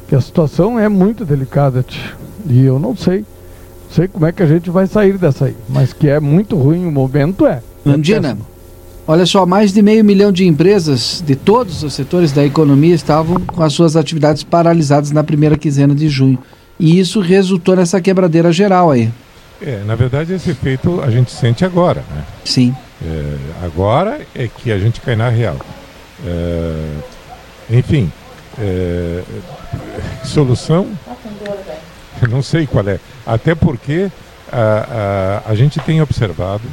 Que 0.08 0.16
a 0.16 0.22
situação 0.22 0.80
é 0.80 0.90
muito 0.90 1.26
delicada, 1.26 1.84
tio. 1.84 2.16
E 2.48 2.64
eu 2.64 2.80
não 2.80 2.96
sei. 2.96 3.20
Não 3.20 3.96
sei 3.96 4.08
como 4.08 4.26
é 4.26 4.32
que 4.32 4.44
a 4.44 4.48
gente 4.48 4.70
vai 4.70 4.88
sair 4.88 5.18
dessa 5.18 5.46
aí. 5.46 5.56
Mas 5.70 5.94
que 5.94 6.10
é 6.10 6.20
muito 6.20 6.58
ruim 6.58 6.86
o 6.86 6.92
momento 6.92 7.46
é. 7.46 7.62
Andina, 7.86 8.30
é 8.30 8.38
olha 9.08 9.26
só, 9.26 9.46
mais 9.46 9.74
de 9.74 9.82
meio 9.82 10.04
milhão 10.04 10.32
de 10.32 10.46
empresas 10.46 11.24
de 11.26 11.36
todos 11.36 11.84
os 11.84 11.94
setores 11.94 12.32
da 12.32 12.46
economia 12.46 12.96
estavam 12.96 13.40
com 13.42 13.62
as 13.62 13.74
suas 13.74 13.96
atividades 13.96 14.44
paralisadas 14.44 15.12
na 15.12 15.24
primeira 15.24 15.58
quinzena 15.58 15.94
de 15.94 16.10
junho. 16.10 16.40
E 16.80 17.00
isso 17.00 17.20
resultou 17.20 17.76
nessa 17.76 18.02
quebradeira 18.02 18.52
geral 18.52 18.92
aí. 18.92 19.12
É, 19.62 19.82
na 19.86 19.96
verdade, 19.96 20.34
esse 20.34 20.50
efeito 20.50 21.02
a 21.02 21.10
gente 21.10 21.32
sente 21.32 21.64
agora, 21.64 22.04
né? 22.14 22.24
Sim. 22.44 22.76
É, 23.02 23.36
agora 23.64 24.22
é 24.34 24.48
que 24.48 24.72
a 24.72 24.80
gente 24.80 25.00
cai 25.00 25.16
na 25.16 25.30
real. 25.30 25.58
É, 26.26 27.00
enfim, 27.70 28.12
é, 28.60 29.24
solução, 30.26 30.92
não 32.30 32.42
sei 32.42 32.66
qual 32.68 32.88
é. 32.88 33.00
Até 33.26 33.56
porque 33.56 34.12
a, 34.52 35.42
a, 35.46 35.52
a 35.52 35.56
gente 35.56 35.80
tem 35.80 36.02
observado 36.02 36.64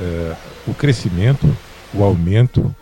é, 0.00 0.36
o 0.66 0.74
crescimento, 0.74 1.56
o 1.94 2.02
aumento 2.02 2.74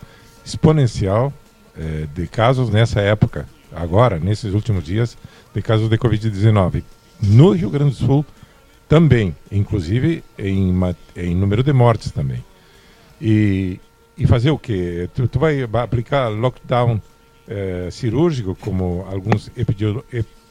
exponencial 0.45 1.33
é, 1.77 2.05
de 2.13 2.27
casos 2.27 2.69
nessa 2.69 2.99
época, 2.99 3.47
agora, 3.75 4.19
nesses 4.19 4.53
últimos 4.53 4.83
dias, 4.83 5.17
de 5.53 5.61
casos 5.61 5.89
de 5.89 5.97
Covid-19. 5.97 6.83
No 7.21 7.51
Rio 7.51 7.69
Grande 7.69 7.91
do 7.91 8.05
Sul, 8.05 8.25
também, 8.87 9.35
inclusive 9.51 10.23
em, 10.37 10.73
em 11.15 11.35
número 11.35 11.63
de 11.63 11.71
mortes 11.71 12.11
também. 12.11 12.43
E, 13.21 13.79
e 14.19 14.27
fazer 14.27 14.51
o 14.51 14.59
quê? 14.59 15.09
Tu, 15.15 15.27
tu 15.27 15.39
vai 15.39 15.63
aplicar 15.63 16.27
lockdown 16.27 17.01
eh, 17.47 17.89
cirúrgico, 17.91 18.55
como 18.55 19.07
alguns 19.09 19.49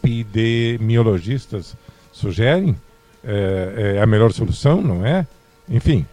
epidemiologistas 0.03 1.77
sugerem? 2.13 2.75
É, 3.25 3.97
é, 3.97 4.03
a 4.03 4.07
melhor 4.07 4.33
solução, 4.33 4.81
não 4.81 5.05
é? 5.05 5.27
Enfim, 5.69 6.07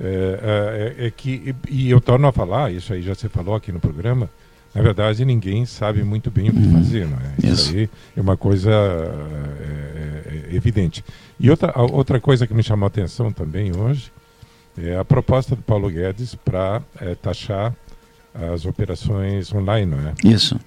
é, 0.00 0.94
é, 0.98 1.06
é, 1.06 1.10
que, 1.10 1.54
e 1.68 1.90
eu 1.90 2.00
torno 2.00 2.26
a 2.28 2.32
falar, 2.32 2.72
isso 2.72 2.92
aí 2.92 3.02
já 3.02 3.14
se 3.14 3.28
falou 3.28 3.54
aqui 3.54 3.72
no 3.72 3.80
programa, 3.80 4.30
na 4.74 4.80
verdade 4.80 5.24
ninguém 5.24 5.66
sabe 5.66 6.02
muito 6.02 6.30
bem 6.30 6.48
o 6.48 6.52
que 6.52 6.60
uhum. 6.60 6.78
fazer, 6.78 7.06
não 7.06 7.18
é? 7.18 7.34
Isso, 7.46 7.70
isso 7.70 7.76
aí 7.76 7.90
é 8.16 8.20
uma 8.20 8.36
coisa 8.36 8.70
é, 8.70 10.50
é, 10.50 10.54
evidente. 10.56 11.04
E 11.38 11.50
outra, 11.50 11.72
outra 11.76 12.20
coisa 12.20 12.46
que 12.46 12.54
me 12.54 12.62
chamou 12.62 12.86
a 12.86 12.88
atenção 12.88 13.32
também 13.32 13.76
hoje 13.76 14.10
é 14.76 14.96
a 14.96 15.04
proposta 15.04 15.54
do 15.54 15.62
Paulo 15.62 15.88
Guedes 15.90 16.34
para 16.34 16.82
é, 17.00 17.14
taxar 17.14 17.72
as 18.34 18.64
operações 18.64 19.52
online, 19.52 19.94
não 19.94 20.08
é? 20.08 20.14
Isso. 20.24 20.58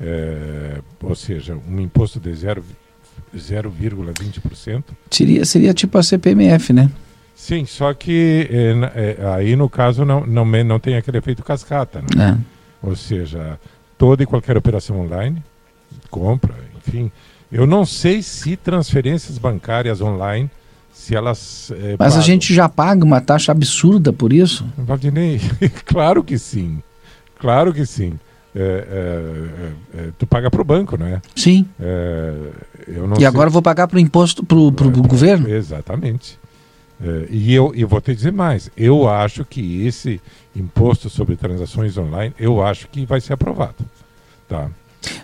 É, 0.00 0.80
ou 1.02 1.14
seja, 1.14 1.54
um 1.68 1.78
imposto 1.80 2.18
de 2.18 2.30
0,20%. 2.30 4.84
Seria, 5.10 5.44
seria 5.44 5.74
tipo 5.74 5.98
a 5.98 6.02
CPMF, 6.02 6.72
né? 6.72 6.90
Sim, 7.34 7.66
só 7.66 7.92
que 7.94 8.48
é, 8.50 8.72
é, 9.18 9.26
aí 9.34 9.54
no 9.56 9.68
caso 9.68 10.04
não, 10.04 10.24
não, 10.26 10.44
não 10.44 10.78
tem 10.78 10.96
aquele 10.96 11.18
efeito 11.18 11.42
cascata, 11.42 12.04
né? 12.14 12.38
Ou 12.82 12.94
seja, 12.96 13.58
toda 13.98 14.22
e 14.22 14.26
qualquer 14.26 14.56
operação 14.56 14.98
online, 15.00 15.42
compra, 16.10 16.54
enfim, 16.76 17.12
eu 17.52 17.66
não 17.66 17.84
sei 17.84 18.22
se 18.22 18.56
transferências 18.56 19.36
bancárias 19.36 20.00
online, 20.00 20.50
se 21.00 21.16
elas. 21.16 21.72
É, 21.72 21.96
Mas 21.98 22.12
pagam. 22.12 22.18
a 22.18 22.20
gente 22.20 22.52
já 22.52 22.68
paga 22.68 23.04
uma 23.04 23.20
taxa 23.20 23.50
absurda 23.50 24.12
por 24.12 24.32
isso? 24.32 24.66
Valdinei, 24.76 25.40
claro 25.86 26.22
que 26.22 26.38
sim. 26.38 26.82
Claro 27.38 27.72
que 27.72 27.86
sim. 27.86 28.18
É, 28.54 28.60
é, 28.60 29.98
é, 29.98 30.02
é 30.02 30.10
tu 30.18 30.26
paga 30.26 30.50
para 30.50 30.60
o 30.60 30.64
banco, 30.64 30.98
não 30.98 31.06
é? 31.06 31.22
Sim. 31.34 31.64
É, 31.80 32.34
e 32.86 33.16
sei... 33.16 33.26
agora 33.26 33.48
vou 33.48 33.62
pagar 33.62 33.88
para 33.88 33.96
o 33.96 34.00
imposto 34.00 34.44
para 34.44 34.58
o 34.58 34.70
governo? 34.70 35.48
Exatamente. 35.48 36.38
e 37.30 37.54
eu, 37.54 37.72
eu 37.74 37.88
vou 37.88 38.00
te 38.00 38.14
dizer 38.14 38.32
mais. 38.32 38.70
Eu 38.76 39.08
acho 39.08 39.44
que 39.44 39.86
esse 39.86 40.20
imposto 40.54 41.08
sobre 41.08 41.36
transações 41.36 41.96
online, 41.96 42.34
eu 42.38 42.62
acho 42.62 42.88
que 42.88 43.06
vai 43.06 43.20
ser 43.20 43.32
aprovado. 43.32 43.86
Tá? 44.46 44.68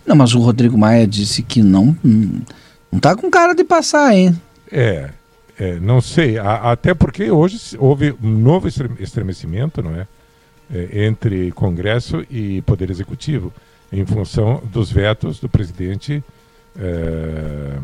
Não, 0.07 0.17
mas 0.17 0.35
o 0.35 0.39
Rodrigo 0.39 0.79
Maia 0.79 1.07
disse 1.07 1.43
que 1.43 1.63
não 1.63 1.95
não 2.91 2.99
tá 2.99 3.15
com 3.15 3.31
cara 3.31 3.55
de 3.55 3.65
passar, 3.65 4.15
hein? 4.15 4.41
É, 4.73 5.11
é 5.59 5.79
não 5.81 6.01
sei. 6.01 6.39
A, 6.39 6.73
até 6.73 6.95
porque 6.95 7.31
hoje 7.31 7.77
houve 7.79 8.15
um 8.23 8.31
novo 8.31 8.69
estremecimento, 8.69 9.83
não 9.83 9.95
é? 9.95 10.07
é? 10.73 11.07
Entre 11.07 11.51
Congresso 11.53 12.25
e 12.31 12.63
Poder 12.63 12.91
Executivo, 12.91 13.53
em 13.93 14.05
função 14.05 14.63
dos 14.71 14.91
vetos 14.91 15.41
do 15.41 15.49
presidente 15.49 16.23
é, 16.79 17.79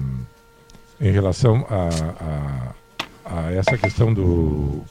em 1.00 1.10
relação 1.10 1.66
a, 1.68 1.88
a, 2.24 3.38
a, 3.46 3.52
essa 3.52 3.76
questão 3.78 4.12
do, 4.12 4.82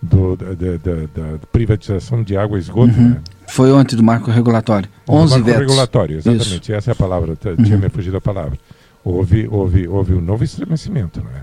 do 0.00 0.36
da, 0.36 0.54
da, 0.54 1.32
da, 1.32 1.38
privatização 1.52 2.22
de 2.22 2.36
água 2.36 2.56
e 2.58 2.60
esgoto, 2.60 2.94
uhum. 2.94 3.10
né? 3.10 3.20
Foi 3.48 3.72
ontem 3.72 3.96
do 3.96 4.02
marco 4.02 4.30
regulatório. 4.30 4.88
11 5.08 5.30
marco 5.32 5.44
vetos. 5.44 5.60
regulatório, 5.60 6.18
exatamente. 6.18 6.62
Isso. 6.62 6.72
Essa 6.72 6.90
é 6.90 6.92
a 6.92 6.96
palavra. 6.96 7.30
Uhum. 7.30 7.64
Tinha 7.64 7.76
me 7.76 7.88
fugido 7.88 8.16
a 8.16 8.20
palavra. 8.20 8.58
Houve, 9.04 9.48
houve, 9.48 9.88
houve 9.88 10.14
um 10.14 10.20
novo 10.20 10.44
estremecimento, 10.44 11.22
não 11.22 11.30
é? 11.30 11.42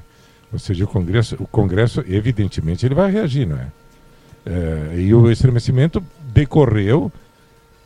Ou 0.51 0.59
seja, 0.59 0.85
o 0.85 0.87
Congresso, 0.87 1.35
o 1.39 1.47
Congresso 1.47 2.03
evidentemente, 2.07 2.85
ele 2.85 2.95
vai 2.95 3.11
reagir, 3.11 3.47
não 3.47 3.57
é? 3.57 3.67
é 4.45 4.99
e 4.99 5.13
o 5.13 5.29
estremecimento 5.29 6.03
decorreu 6.33 7.11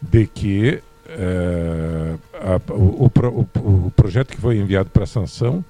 de 0.02 0.28
que 0.28 0.82
é, 1.08 2.16
a, 2.34 2.74
o, 2.74 3.06
o, 3.06 3.86
o, 3.88 3.92
projeto 3.96 4.30
que 4.30 4.38
foi 4.38 4.58
enviado 4.58 4.90
para 4.92 5.08
sanção 5.08 5.66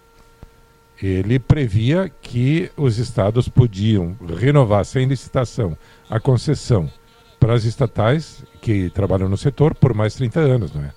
ele 1.01 1.39
previa 1.39 2.11
que 2.21 2.69
os 2.75 2.97
estados 2.97 3.47
podiam 3.47 4.17
renovar 4.37 4.83
sem 4.83 5.07
licitação 5.07 5.77
a 6.09 6.19
concessão 6.19 6.91
para 7.39 7.53
as 7.53 7.63
estatais 7.63 8.43
que 8.61 8.89
trabalham 8.89 9.29
no 9.29 9.37
setor 9.37 9.73
por 9.73 9.93
mais 9.93 10.13
30 10.15 10.39
anos, 10.41 10.73
não 10.73 10.83
é? 10.83 10.91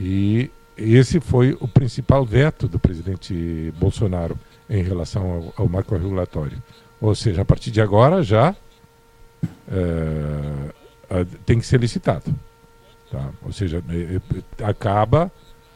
E 0.00 0.50
esse 0.76 1.20
foi 1.20 1.56
o 1.60 1.68
principal 1.68 2.24
veto 2.24 2.66
do 2.66 2.78
presidente 2.78 3.72
Bolsonaro 3.78 4.38
em 4.68 4.82
relação 4.82 5.52
ao, 5.56 5.64
ao 5.64 5.68
marco 5.68 5.94
regulatório. 5.96 6.62
Ou 7.00 7.14
seja, 7.14 7.42
a 7.42 7.44
partir 7.44 7.70
de 7.70 7.80
agora 7.80 8.22
já 8.22 8.54
é, 9.68 11.26
tem 11.44 11.58
que 11.58 11.66
ser 11.66 11.80
licitado. 11.80 12.34
Tá? 13.10 13.30
Ou 13.42 13.52
seja, 13.52 13.82
é, 13.88 14.16
é, 14.16 14.64
acaba 14.64 15.30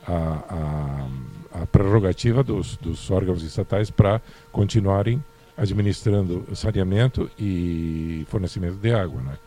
a, 0.06 1.06
a, 1.52 1.62
a 1.62 1.66
prerrogativa 1.66 2.42
dos, 2.42 2.76
dos 2.76 3.10
órgãos 3.10 3.42
estatais 3.42 3.90
para 3.90 4.20
continuarem 4.50 5.22
administrando 5.56 6.46
saneamento 6.54 7.30
e 7.38 8.24
fornecimento 8.28 8.76
de 8.76 8.92
água. 8.92 9.20
Né? 9.20 9.38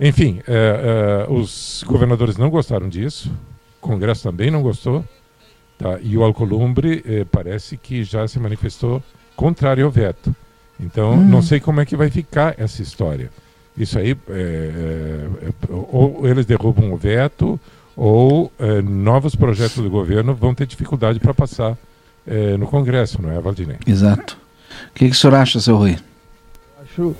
Enfim, 0.00 0.40
é, 0.46 1.26
é, 1.28 1.32
os 1.32 1.84
governadores 1.86 2.36
não 2.36 2.48
gostaram 2.48 2.88
disso, 2.88 3.30
Congresso 3.82 4.22
também 4.22 4.50
não 4.50 4.62
gostou, 4.62 5.04
tá? 5.76 5.98
e 6.00 6.16
o 6.16 6.22
Alcolumbre 6.22 7.02
é, 7.04 7.24
parece 7.24 7.76
que 7.76 8.04
já 8.04 8.26
se 8.26 8.38
manifestou 8.38 9.02
contrário 9.36 9.84
ao 9.84 9.90
veto. 9.90 10.34
Então, 10.80 11.12
hum. 11.12 11.28
não 11.28 11.42
sei 11.42 11.60
como 11.60 11.80
é 11.80 11.84
que 11.84 11.96
vai 11.96 12.08
ficar 12.08 12.54
essa 12.56 12.80
história. 12.80 13.30
Isso 13.76 13.98
aí, 13.98 14.16
é, 14.30 14.32
é, 14.32 15.48
ou 15.68 16.26
eles 16.26 16.46
derrubam 16.46 16.92
o 16.92 16.96
veto, 16.96 17.58
ou 17.96 18.50
novos 18.84 19.34
projetos 19.34 19.76
do 19.76 19.90
governo 19.90 20.34
vão 20.34 20.54
ter 20.54 20.66
dificuldade 20.66 21.20
para 21.20 21.34
passar 21.34 21.76
no 22.58 22.66
Congresso, 22.66 23.20
não 23.20 23.30
é, 23.30 23.38
Valdinei? 23.38 23.76
Exato. 23.86 24.38
O 24.90 24.94
que, 24.94 25.06
que 25.06 25.10
o 25.10 25.14
senhor 25.14 25.34
acha, 25.34 25.60
seu 25.60 25.76
Rui? 25.76 25.98
Acho, 26.82 27.14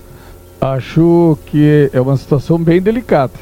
acho 0.61 1.38
que 1.47 1.90
é 1.92 2.00
uma 2.00 2.16
situação 2.16 2.59
bem 2.59 2.81
delicada, 2.81 3.33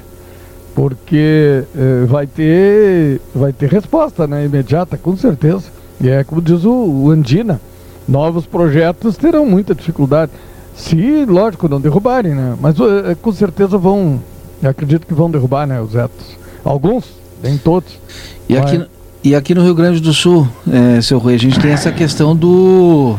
porque 0.74 1.64
eh, 1.76 2.04
vai, 2.06 2.26
ter, 2.26 3.20
vai 3.34 3.52
ter 3.52 3.68
resposta 3.68 4.26
né, 4.26 4.44
imediata, 4.44 4.96
com 4.96 5.16
certeza. 5.16 5.64
E 6.00 6.08
é 6.08 6.24
como 6.24 6.40
diz 6.40 6.64
o, 6.64 6.72
o 6.72 7.10
Andina, 7.10 7.60
novos 8.08 8.46
projetos 8.46 9.16
terão 9.16 9.44
muita 9.46 9.74
dificuldade. 9.74 10.32
Se, 10.74 11.24
lógico, 11.26 11.68
não 11.68 11.80
derrubarem, 11.80 12.34
né? 12.34 12.56
Mas 12.60 12.76
eh, 12.78 13.16
com 13.20 13.32
certeza 13.32 13.76
vão, 13.76 14.20
acredito 14.62 15.06
que 15.06 15.14
vão 15.14 15.30
derrubar 15.30 15.66
né, 15.66 15.80
os 15.80 15.92
vetos. 15.92 16.38
Alguns, 16.64 17.04
nem 17.42 17.58
todos. 17.58 17.98
E, 18.48 18.54
mas... 18.54 18.64
aqui, 18.64 18.86
e 19.22 19.34
aqui 19.34 19.54
no 19.54 19.62
Rio 19.62 19.74
Grande 19.74 20.00
do 20.00 20.14
Sul, 20.14 20.48
é, 20.70 21.00
seu 21.00 21.18
Rui, 21.18 21.34
a 21.34 21.38
gente 21.38 21.58
tem 21.60 21.72
essa 21.72 21.92
questão 21.92 22.34
do 22.34 23.16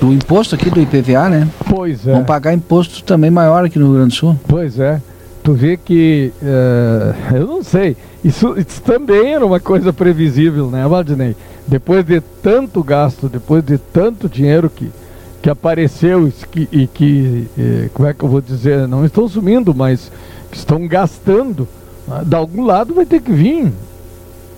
do 0.00 0.12
imposto 0.12 0.54
aqui 0.54 0.70
do 0.70 0.80
IPVA, 0.80 1.28
né? 1.28 1.48
Pois 1.68 2.06
é. 2.06 2.12
Vão 2.12 2.24
pagar 2.24 2.52
imposto 2.52 3.02
também 3.04 3.30
maior 3.30 3.64
aqui 3.64 3.78
no 3.78 3.86
Rio 3.86 3.94
Grande 3.94 4.10
do 4.10 4.14
Sul. 4.14 4.38
Pois 4.46 4.78
é. 4.78 5.00
Tu 5.44 5.52
vê 5.52 5.76
que, 5.76 6.32
uh, 6.42 7.36
eu 7.36 7.46
não 7.46 7.62
sei, 7.62 7.94
isso, 8.24 8.58
isso, 8.58 8.80
também 8.80 9.34
era 9.34 9.44
uma 9.44 9.60
coisa 9.60 9.92
previsível, 9.92 10.70
né, 10.70 10.88
Valdinei? 10.88 11.36
Depois 11.66 12.02
de 12.02 12.18
tanto 12.42 12.82
gasto, 12.82 13.28
depois 13.28 13.62
de 13.62 13.76
tanto 13.76 14.26
dinheiro 14.26 14.70
que, 14.70 14.90
que 15.42 15.50
apareceu 15.50 16.32
que, 16.50 16.66
e 16.72 16.86
que, 16.86 17.46
eh, 17.58 17.90
como 17.92 18.08
é 18.08 18.14
que 18.14 18.24
eu 18.24 18.28
vou 18.30 18.40
dizer, 18.40 18.88
não 18.88 19.04
estão 19.04 19.28
sumindo, 19.28 19.74
mas 19.74 20.10
estão 20.50 20.88
gastando, 20.88 21.68
né? 22.08 22.22
de 22.24 22.34
algum 22.34 22.64
lado 22.64 22.94
vai 22.94 23.04
ter 23.04 23.20
que 23.20 23.32
vir 23.32 23.70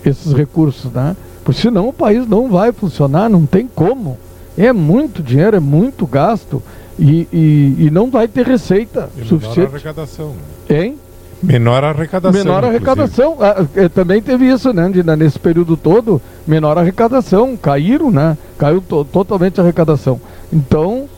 esses 0.05 0.33
recursos, 0.33 0.93
né? 0.93 1.17
Porque 1.45 1.61
senão 1.61 1.89
o 1.89 1.93
país 1.93 2.29
não 2.29 2.49
vai 2.49 2.71
funcionar, 2.71 3.29
não 3.29 3.45
tem 3.45 3.67
como. 3.67 4.17
É 4.57 4.73
muito 4.73 5.21
dinheiro, 5.21 5.57
é 5.57 5.61
muito 5.61 6.07
gasto 6.07 6.63
e, 6.97 7.27
e, 7.33 7.87
e 7.87 7.91
não 7.91 8.09
vai 8.09 8.29
ter 8.29 8.47
receita 8.47 9.11
e 9.17 9.25
suficiente. 9.25 9.59
Menor 9.59 9.75
arrecadação. 9.75 10.29
Né? 10.29 10.56
Hein? 10.69 10.99
Menor 11.43 11.85
arrecadação. 11.85 12.45
Menor 12.45 12.65
arrecadação. 12.65 13.37
Ah, 13.41 13.67
é, 13.77 13.89
também 13.89 14.23
teve 14.23 14.47
isso, 14.47 14.73
né? 14.73 14.89
De, 14.89 15.03
nesse 15.03 15.39
período 15.39 15.77
todo, 15.77 16.21
menor 16.47 16.79
arrecadação. 16.79 17.57
Caíram, 17.57 18.11
né? 18.11 18.37
Caiu 18.59 18.81
to 18.81 19.05
totalmente 19.05 19.61
a 19.61 19.63
arrecadação. 19.63 20.21
Então, 20.53 21.09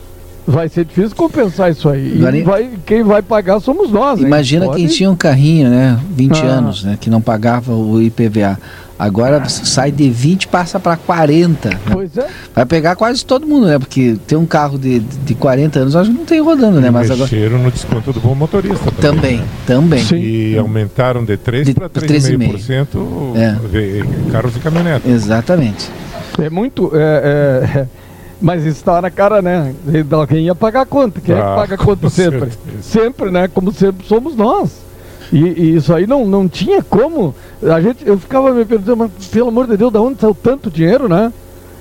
vai 0.48 0.68
ser 0.68 0.84
difícil 0.84 1.14
compensar 1.14 1.70
isso 1.70 1.88
aí. 1.88 2.18
E 2.18 2.42
vai, 2.42 2.70
quem 2.86 3.02
vai 3.02 3.20
pagar 3.20 3.60
somos 3.60 3.90
nós. 3.90 4.20
Imagina 4.20 4.64
hein? 4.64 4.72
quem 4.74 4.86
tinha 4.86 5.10
um 5.10 5.16
carrinho, 5.16 5.68
né? 5.68 6.00
20 6.10 6.38
ah. 6.38 6.44
anos, 6.46 6.84
né? 6.84 6.98
Que 6.98 7.10
não 7.10 7.20
pagava 7.20 7.74
o 7.74 8.00
IPVA. 8.00 8.58
Agora 8.98 9.48
sai 9.48 9.92
de 9.92 10.10
20 10.10 10.48
passa 10.48 10.80
para 10.80 10.96
40. 10.96 11.68
Né? 11.68 11.78
Pois 11.92 12.16
é. 12.18 12.26
Vai 12.52 12.66
pegar 12.66 12.96
quase 12.96 13.24
todo 13.24 13.46
mundo, 13.46 13.66
né? 13.66 13.78
Porque 13.78 14.16
tem 14.26 14.36
um 14.36 14.46
carro 14.46 14.76
de, 14.76 14.98
de 14.98 15.34
40 15.36 15.78
anos, 15.78 15.94
acho 15.94 16.10
que 16.10 16.18
não 16.18 16.24
tem 16.24 16.40
rodando, 16.40 16.80
né? 16.80 16.90
Mas 16.90 17.08
mexeram 17.10 17.46
agora... 17.46 17.62
no 17.62 17.70
desconto 17.70 18.12
do 18.12 18.18
bom 18.18 18.34
motorista. 18.34 18.90
Também, 19.00 19.36
né? 19.38 19.46
também. 19.66 20.02
Sim. 20.02 20.16
E 20.16 20.58
aumentaram 20.58 21.24
de 21.24 21.36
3 21.36 21.74
para 21.74 21.88
3,5% 21.88 23.36
é. 23.36 24.32
carros 24.32 24.56
e 24.56 24.58
caminhonetas. 24.58 25.12
Exatamente. 25.12 25.88
É 26.42 26.50
muito. 26.50 26.90
É, 26.94 27.62
é, 27.84 27.86
mas 28.40 28.64
isso 28.64 28.78
está 28.78 29.00
na 29.02 29.10
cara, 29.10 29.42
né? 29.42 29.74
Alguém 30.10 30.46
ia 30.46 30.54
pagar 30.54 30.82
a 30.82 30.86
conta. 30.86 31.20
Quem 31.20 31.34
ah, 31.34 31.38
é 31.38 31.40
que 31.40 31.46
ah, 31.46 31.54
paga 31.54 31.74
a 31.74 31.78
conta 31.78 32.10
sempre? 32.10 32.50
Certeza. 32.50 32.82
Sempre, 32.82 33.30
né? 33.30 33.48
Como 33.48 33.72
sempre 33.72 34.06
somos 34.06 34.36
nós. 34.36 34.88
E, 35.32 35.38
e, 35.38 35.76
isso 35.76 35.92
aí 35.92 36.06
não, 36.06 36.26
não 36.26 36.48
tinha 36.48 36.82
como. 36.82 37.34
A 37.62 37.80
gente, 37.80 38.06
eu 38.06 38.18
ficava 38.18 38.52
me 38.52 38.64
perguntando, 38.64 38.96
mas 38.96 39.26
pelo 39.26 39.48
amor 39.48 39.66
de 39.66 39.76
Deus, 39.76 39.92
da 39.92 40.00
onde 40.00 40.20
saiu 40.20 40.34
tanto 40.34 40.70
dinheiro, 40.70 41.08
né? 41.08 41.32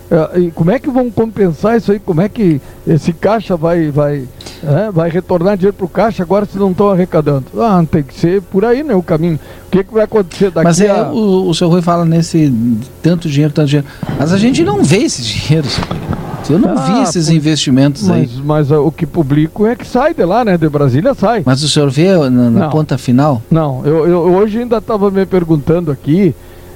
É, 0.10 0.40
e 0.40 0.52
como 0.52 0.72
é 0.72 0.80
que 0.80 0.90
vão 0.90 1.12
compensar 1.12 1.78
isso 1.78 1.92
aí? 1.92 2.00
Como 2.00 2.22
é 2.22 2.30
que 2.30 2.62
esse 2.88 3.12
caixa 3.12 3.58
vai, 3.58 3.92
vai, 3.92 4.26
é, 4.64 4.90
vai 4.90 5.10
retornar 5.10 5.58
dinheiro 5.58 5.76
para 5.76 5.86
o 5.86 5.90
caixa 5.90 6.24
agora 6.24 6.46
se 6.46 6.58
não 6.58 6.72
estão 6.72 6.90
arrecadando? 6.90 7.46
Ah, 7.58 7.84
tem 7.90 8.04
que 8.04 8.14
ser 8.14 8.42
por 8.42 8.64
aí, 8.64 8.84
né? 8.84 8.96
O 8.96 9.04
caminho. 9.04 9.40
O 9.68 9.70
que, 9.70 9.84
que 9.84 9.94
vai 9.94 10.06
acontecer 10.06 10.50
daqui 10.50 10.64
Mas 10.64 10.80
é, 10.80 10.90
a... 10.90 11.10
o, 11.12 11.50
o 11.50 11.54
seu 11.54 11.70
Rui 11.70 11.82
fala 11.82 12.06
nesse 12.06 12.54
tanto 13.02 13.30
dinheiro, 13.30 13.54
tanto 13.54 13.68
dinheiro. 13.68 13.88
Mas 14.18 14.32
a 14.32 14.38
gente 14.38 14.64
não 14.64 14.82
vê 14.84 15.00
esse 15.00 15.22
dinheiro, 15.22 15.68
Rui. 15.68 16.27
Eu 16.50 16.60
não 16.60 16.72
ah, 16.72 16.76
vi 16.76 17.02
esses 17.02 17.30
investimentos 17.30 18.04
mas, 18.04 18.18
aí. 18.18 18.42
Mas 18.44 18.72
uh, 18.72 18.86
o 18.86 18.92
que 18.92 19.06
publico 19.06 19.66
é 19.66 19.76
que 19.76 19.86
sai 19.86 20.14
de 20.14 20.24
lá, 20.24 20.46
né? 20.46 20.58
De 20.58 20.70
Brasília 20.70 21.14
sai. 21.14 21.44
Mas 21.46 21.64
o 21.64 21.70
senhor 21.70 21.90
vê 21.90 22.16
na, 22.30 22.50
na 22.50 22.70
ponta 22.70 22.98
final? 22.98 23.42
Não, 23.50 23.86
eu, 23.86 24.08
eu 24.08 24.20
hoje 24.36 24.60
ainda 24.60 24.78
estava 24.78 25.12
me 25.12 25.26
perguntando 25.26 25.92
aqui, 25.92 26.34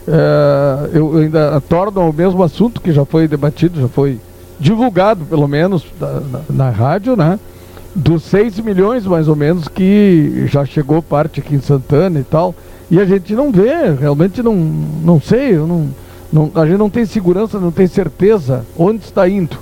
uh, 0.07 0.89
eu 0.93 1.17
ainda 1.17 1.61
torno 1.61 2.09
o 2.09 2.13
mesmo 2.13 2.43
assunto 2.43 2.81
que 2.81 2.91
já 2.91 3.05
foi 3.05 3.27
debatido, 3.27 3.79
já 3.79 3.87
foi 3.87 4.19
divulgado, 4.59 5.25
pelo 5.25 5.47
menos, 5.47 5.85
na, 5.99 6.07
na, 6.11 6.39
na 6.49 6.69
rádio, 6.69 7.15
né? 7.15 7.39
Dos 7.95 8.23
6 8.23 8.59
milhões, 8.59 9.05
mais 9.05 9.27
ou 9.27 9.35
menos, 9.35 9.67
que 9.67 10.45
já 10.47 10.65
chegou 10.65 11.01
parte 11.01 11.39
aqui 11.39 11.55
em 11.55 11.61
Santana 11.61 12.19
e 12.19 12.23
tal. 12.23 12.55
E 12.89 12.99
a 12.99 13.05
gente 13.05 13.33
não 13.33 13.51
vê, 13.51 13.93
realmente 13.99 14.43
não, 14.43 14.55
não 14.55 15.19
sei, 15.19 15.55
eu 15.55 15.65
não 15.65 15.89
não, 16.31 16.51
a 16.55 16.65
gente 16.65 16.77
não 16.77 16.89
tem 16.89 17.05
segurança, 17.05 17.59
não 17.59 17.71
tem 17.71 17.87
certeza 17.87 18.65
onde 18.77 19.03
está 19.03 19.27
indo. 19.27 19.57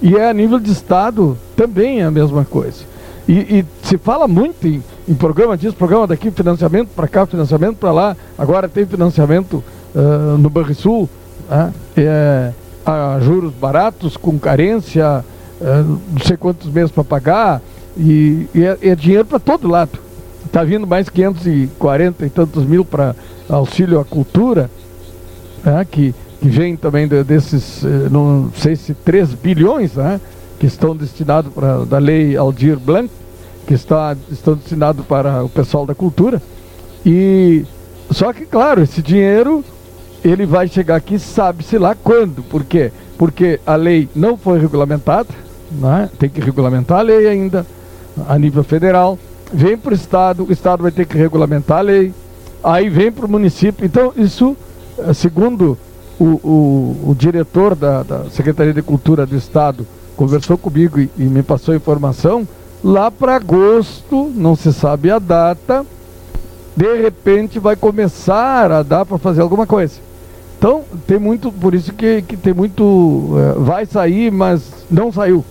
E 0.00 0.16
é 0.16 0.28
a 0.28 0.34
nível 0.34 0.58
de 0.58 0.70
Estado 0.70 1.38
também 1.56 2.00
é 2.00 2.04
a 2.04 2.10
mesma 2.10 2.44
coisa. 2.44 2.84
E, 3.26 3.32
e 3.32 3.64
se 3.82 3.96
fala 3.96 4.26
muito 4.26 4.66
em, 4.66 4.82
em, 5.08 5.14
programa 5.14 5.56
disso, 5.56 5.76
programa 5.76 6.06
daqui, 6.06 6.30
financiamento 6.30 6.88
para 6.88 7.06
cá, 7.06 7.24
financiamento 7.24 7.76
para 7.76 7.92
lá. 7.92 8.16
Agora 8.36 8.68
tem 8.68 8.84
financiamento 8.84 9.62
uh, 9.94 10.36
no 10.36 10.50
Banrisul, 10.50 11.04
uh, 11.04 11.72
é, 11.96 12.50
a 12.84 13.18
juros 13.20 13.52
baratos, 13.54 14.16
com 14.16 14.38
carência, 14.38 15.24
uh, 15.60 16.00
não 16.12 16.20
sei 16.26 16.36
quantos 16.36 16.68
meses 16.68 16.90
para 16.90 17.04
pagar. 17.04 17.62
E, 17.96 18.48
e 18.54 18.64
é, 18.64 18.76
é 18.82 18.94
dinheiro 18.96 19.24
para 19.24 19.38
todo 19.38 19.68
lado. 19.68 20.00
Está 20.44 20.64
vindo 20.64 20.86
mais 20.86 21.08
540 21.08 22.26
e 22.26 22.30
tantos 22.30 22.64
mil 22.64 22.84
para 22.84 23.14
auxílio 23.48 24.00
à 24.00 24.04
cultura 24.04 24.68
né, 25.64 25.86
que, 25.88 26.14
que 26.40 26.48
vem 26.48 26.76
também 26.76 27.06
de, 27.06 27.22
desses, 27.24 27.84
eh, 27.84 28.08
não 28.10 28.50
sei 28.56 28.76
se 28.76 28.94
3 28.94 29.34
bilhões, 29.34 29.94
né, 29.94 30.20
que 30.58 30.66
estão 30.66 30.94
destinados 30.94 31.52
para 31.52 31.84
da 31.84 31.98
lei 31.98 32.36
Aldir 32.36 32.78
Blanc, 32.78 33.10
que 33.66 33.74
está, 33.74 34.16
estão 34.30 34.54
destinados 34.54 35.04
para 35.06 35.44
o 35.44 35.48
pessoal 35.48 35.86
da 35.86 35.94
cultura. 35.94 36.40
E 37.04 37.64
só 38.10 38.32
que, 38.32 38.44
claro, 38.44 38.82
esse 38.82 39.02
dinheiro 39.02 39.64
ele 40.24 40.46
vai 40.46 40.68
chegar 40.68 40.96
aqui, 40.96 41.18
sabe-se 41.18 41.78
lá 41.78 41.94
quando. 41.94 42.42
Por 42.42 42.64
quê? 42.64 42.92
Porque 43.18 43.60
a 43.66 43.74
lei 43.74 44.08
não 44.14 44.36
foi 44.36 44.60
regulamentada, 44.60 45.28
né? 45.70 46.08
tem 46.18 46.28
que 46.28 46.40
regulamentar 46.40 46.98
a 46.98 47.02
lei 47.02 47.28
ainda, 47.28 47.66
a 48.28 48.38
nível 48.38 48.62
federal. 48.62 49.18
Vem 49.52 49.76
para 49.76 49.92
o 49.92 49.94
Estado, 49.94 50.46
o 50.48 50.52
Estado 50.52 50.82
vai 50.82 50.92
ter 50.92 51.06
que 51.06 51.16
regulamentar 51.16 51.78
a 51.78 51.82
lei. 51.82 52.12
Aí 52.62 52.88
vem 52.88 53.10
para 53.10 53.26
o 53.26 53.28
município. 53.28 53.84
Então, 53.84 54.12
isso 54.16 54.56
segundo 55.14 55.76
o, 56.18 56.24
o, 56.24 57.10
o 57.10 57.14
diretor 57.14 57.74
da, 57.74 58.02
da, 58.02 58.24
Secretaria 58.30 58.72
de 58.72 58.82
Cultura 58.82 59.26
do 59.26 59.36
Estado 59.36 59.86
conversou 60.16 60.56
comigo 60.56 61.00
e, 61.00 61.10
e 61.16 61.24
me 61.24 61.42
passou 61.42 61.74
informação, 61.74 62.46
lá 62.82 63.10
para 63.10 63.36
agosto, 63.36 64.30
não 64.34 64.54
se 64.54 64.72
sabe 64.72 65.10
a 65.10 65.18
data, 65.18 65.84
de 66.76 66.96
repente 67.02 67.58
vai 67.58 67.76
começar 67.76 68.70
a 68.70 68.82
dar 68.82 69.04
para 69.04 69.18
fazer 69.18 69.40
alguma 69.40 69.66
coisa. 69.66 69.94
Então, 70.58 70.84
tem 71.06 71.18
muito, 71.18 71.50
por 71.50 71.74
isso 71.74 71.92
que, 71.92 72.22
que 72.22 72.36
tem 72.36 72.54
muito, 72.54 72.84
uh, 72.84 73.60
vai 73.60 73.84
sair, 73.84 74.30
mas 74.30 74.62
não 74.90 75.10
saiu. 75.10 75.44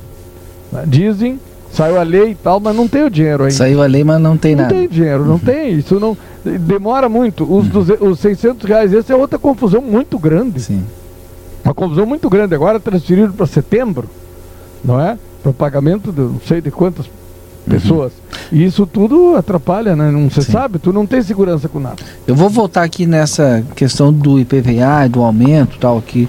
Dizem 0.87 1.37
Saiu 1.73 1.97
a 1.97 2.03
lei 2.03 2.31
e 2.31 2.35
tal, 2.35 2.59
mas 2.59 2.75
não 2.75 2.87
tem 2.87 3.03
o 3.03 3.09
dinheiro 3.09 3.45
aí. 3.45 3.51
Saiu 3.51 3.81
a 3.81 3.85
lei, 3.85 4.03
mas 4.03 4.19
não 4.19 4.35
tem 4.35 4.55
não 4.55 4.63
nada. 4.63 4.73
Não 4.73 4.81
tem 4.81 4.89
dinheiro, 4.89 5.25
não 5.25 5.39
tem. 5.39 5.73
Isso 5.77 5.99
não. 5.99 6.17
Demora 6.43 7.07
muito. 7.07 7.43
Os, 7.43 7.73
uhum. 7.73 8.09
os 8.09 8.19
600 8.19 8.67
reais, 8.67 8.93
esse 8.93 9.11
é 9.11 9.15
outra 9.15 9.39
confusão 9.39 9.81
muito 9.81 10.19
grande. 10.19 10.59
Sim. 10.59 10.83
Uma 11.63 11.73
confusão 11.73 12.05
muito 12.05 12.29
grande. 12.29 12.53
Agora 12.53 12.79
transferido 12.79 13.33
para 13.33 13.45
setembro, 13.45 14.09
não 14.83 14.99
é? 14.99 15.17
Para 15.41 15.49
o 15.49 15.53
pagamento 15.53 16.11
de 16.11 16.21
não 16.21 16.41
sei 16.45 16.59
de 16.59 16.71
quantas 16.71 17.07
pessoas. 17.69 18.11
Uhum. 18.13 18.59
E 18.59 18.65
isso 18.65 18.85
tudo 18.85 19.35
atrapalha, 19.35 19.95
né? 19.95 20.11
Não 20.11 20.29
se 20.29 20.43
sabe, 20.43 20.79
tu 20.79 20.91
não 20.91 21.05
tem 21.05 21.21
segurança 21.21 21.67
com 21.67 21.79
nada. 21.79 21.97
Eu 22.27 22.35
vou 22.35 22.49
voltar 22.49 22.83
aqui 22.83 23.05
nessa 23.05 23.63
questão 23.75 24.11
do 24.11 24.39
IPVA, 24.39 25.07
do 25.09 25.21
aumento 25.21 25.77
tal, 25.79 25.97
aqui 25.97 26.27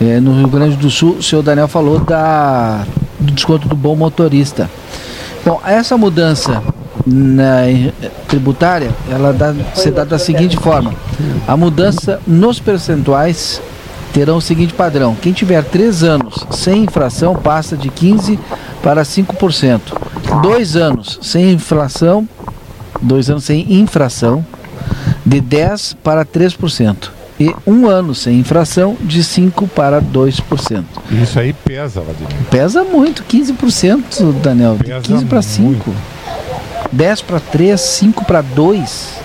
é, 0.00 0.20
no 0.20 0.34
Rio 0.34 0.48
Grande 0.48 0.76
do 0.76 0.90
Sul, 0.90 1.16
o 1.18 1.22
senhor 1.22 1.42
Daniel 1.42 1.68
falou 1.68 2.00
da, 2.00 2.84
do 3.18 3.32
desconto 3.32 3.68
do 3.68 3.76
bom 3.76 3.96
motorista. 3.96 4.70
Bom, 5.44 5.60
essa 5.64 5.96
mudança 5.96 6.62
na 7.06 7.62
tributária, 8.28 8.90
ela 9.10 9.32
dá, 9.32 9.54
se 9.74 9.90
dá 9.90 10.04
da 10.04 10.18
seguinte 10.18 10.56
forma: 10.56 10.94
a 11.46 11.56
mudança 11.56 12.20
nos 12.26 12.60
percentuais 12.60 13.60
terão 14.12 14.36
o 14.36 14.40
seguinte 14.40 14.72
padrão: 14.74 15.16
quem 15.20 15.32
tiver 15.32 15.64
três 15.64 16.02
anos 16.02 16.46
sem 16.50 16.84
infração 16.84 17.34
passa 17.34 17.76
de 17.76 17.88
15 17.88 18.38
para 18.82 19.02
5%. 19.02 19.80
Dois 20.40 20.76
anos 20.76 21.18
sem 21.22 21.52
inflação, 21.52 22.28
dois 23.00 23.28
anos 23.28 23.44
sem 23.44 23.72
infração, 23.74 24.44
de 25.24 25.40
10 25.40 25.96
para 26.02 26.24
3%. 26.24 27.10
E 27.40 27.52
um 27.66 27.88
ano 27.88 28.14
sem 28.14 28.38
infração, 28.38 28.96
de 29.00 29.24
5 29.24 29.66
para 29.68 30.00
2%. 30.00 30.84
Isso 31.10 31.40
aí 31.40 31.52
pesa, 31.52 32.00
Vladimir. 32.00 32.36
Pesa 32.50 32.84
muito, 32.84 33.24
15%, 33.24 34.32
Daniel. 34.40 34.76
Pesa 34.78 35.00
de 35.00 35.08
15 35.08 35.24
para 35.24 35.42
5. 35.42 35.94
10 36.92 37.22
para 37.22 37.40
3, 37.40 37.80
5 37.80 38.24
para 38.24 38.42
2. 38.42 39.21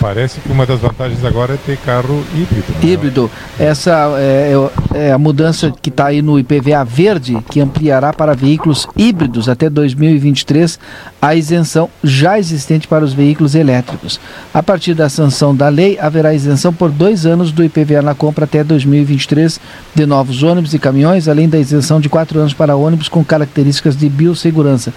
Parece 0.00 0.40
que 0.40 0.50
uma 0.52 0.64
das 0.64 0.80
vantagens 0.80 1.24
agora 1.24 1.54
é 1.54 1.56
ter 1.56 1.76
carro 1.78 2.24
híbrido. 2.32 2.72
Né? 2.72 2.90
Híbrido. 2.90 3.30
Essa 3.58 4.08
é, 4.16 4.52
é, 4.94 5.12
a 5.12 5.18
mudança 5.18 5.72
que 5.82 5.88
está 5.88 6.06
aí 6.06 6.22
no 6.22 6.38
IPVA 6.38 6.84
verde, 6.84 7.36
que 7.50 7.60
ampliará 7.60 8.12
para 8.12 8.34
veículos 8.34 8.86
híbridos 8.96 9.48
até 9.48 9.68
2023 9.68 10.78
a 11.20 11.34
isenção 11.34 11.90
já 12.02 12.38
existente 12.38 12.86
para 12.86 13.04
os 13.04 13.12
veículos 13.12 13.54
elétricos. 13.54 14.20
A 14.54 14.62
partir 14.62 14.94
da 14.94 15.08
sanção 15.08 15.54
da 15.54 15.68
lei, 15.68 15.98
haverá 16.00 16.32
isenção 16.32 16.72
por 16.72 16.90
dois 16.90 17.26
anos 17.26 17.50
do 17.50 17.64
IPVA 17.64 18.00
na 18.00 18.14
compra 18.14 18.44
até 18.44 18.62
2023 18.62 19.60
de 19.94 20.06
novos 20.06 20.44
ônibus 20.44 20.74
e 20.74 20.78
caminhões, 20.78 21.26
além 21.26 21.48
da 21.48 21.58
isenção 21.58 22.00
de 22.00 22.08
quatro 22.08 22.38
anos 22.38 22.54
para 22.54 22.76
ônibus 22.76 23.08
com 23.08 23.24
características 23.24 23.96
de 23.96 24.08
biossegurança. 24.08 24.92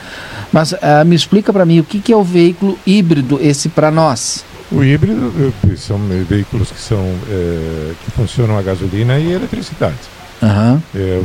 Mas 0.52 0.74
uh, 0.74 0.78
me 1.06 1.16
explica 1.16 1.52
para 1.52 1.66
mim 1.66 1.80
o 1.80 1.84
que, 1.84 2.00
que 2.00 2.14
é 2.14 2.16
o 2.16 2.24
veículo 2.24 2.78
híbrido, 2.86 3.40
esse 3.42 3.68
para 3.68 3.90
nós? 3.90 4.51
O 4.72 4.84
híbrido 4.84 5.54
são 5.76 6.00
veículos 6.28 6.72
que 6.72 6.80
são 6.80 7.00
é, 7.30 7.94
que 8.04 8.12
funcionam 8.12 8.58
a 8.58 8.62
gasolina 8.62 9.20
e 9.20 9.34
eletricidade. 9.34 9.98
Uhum. 10.42 10.82
É, 10.96 11.22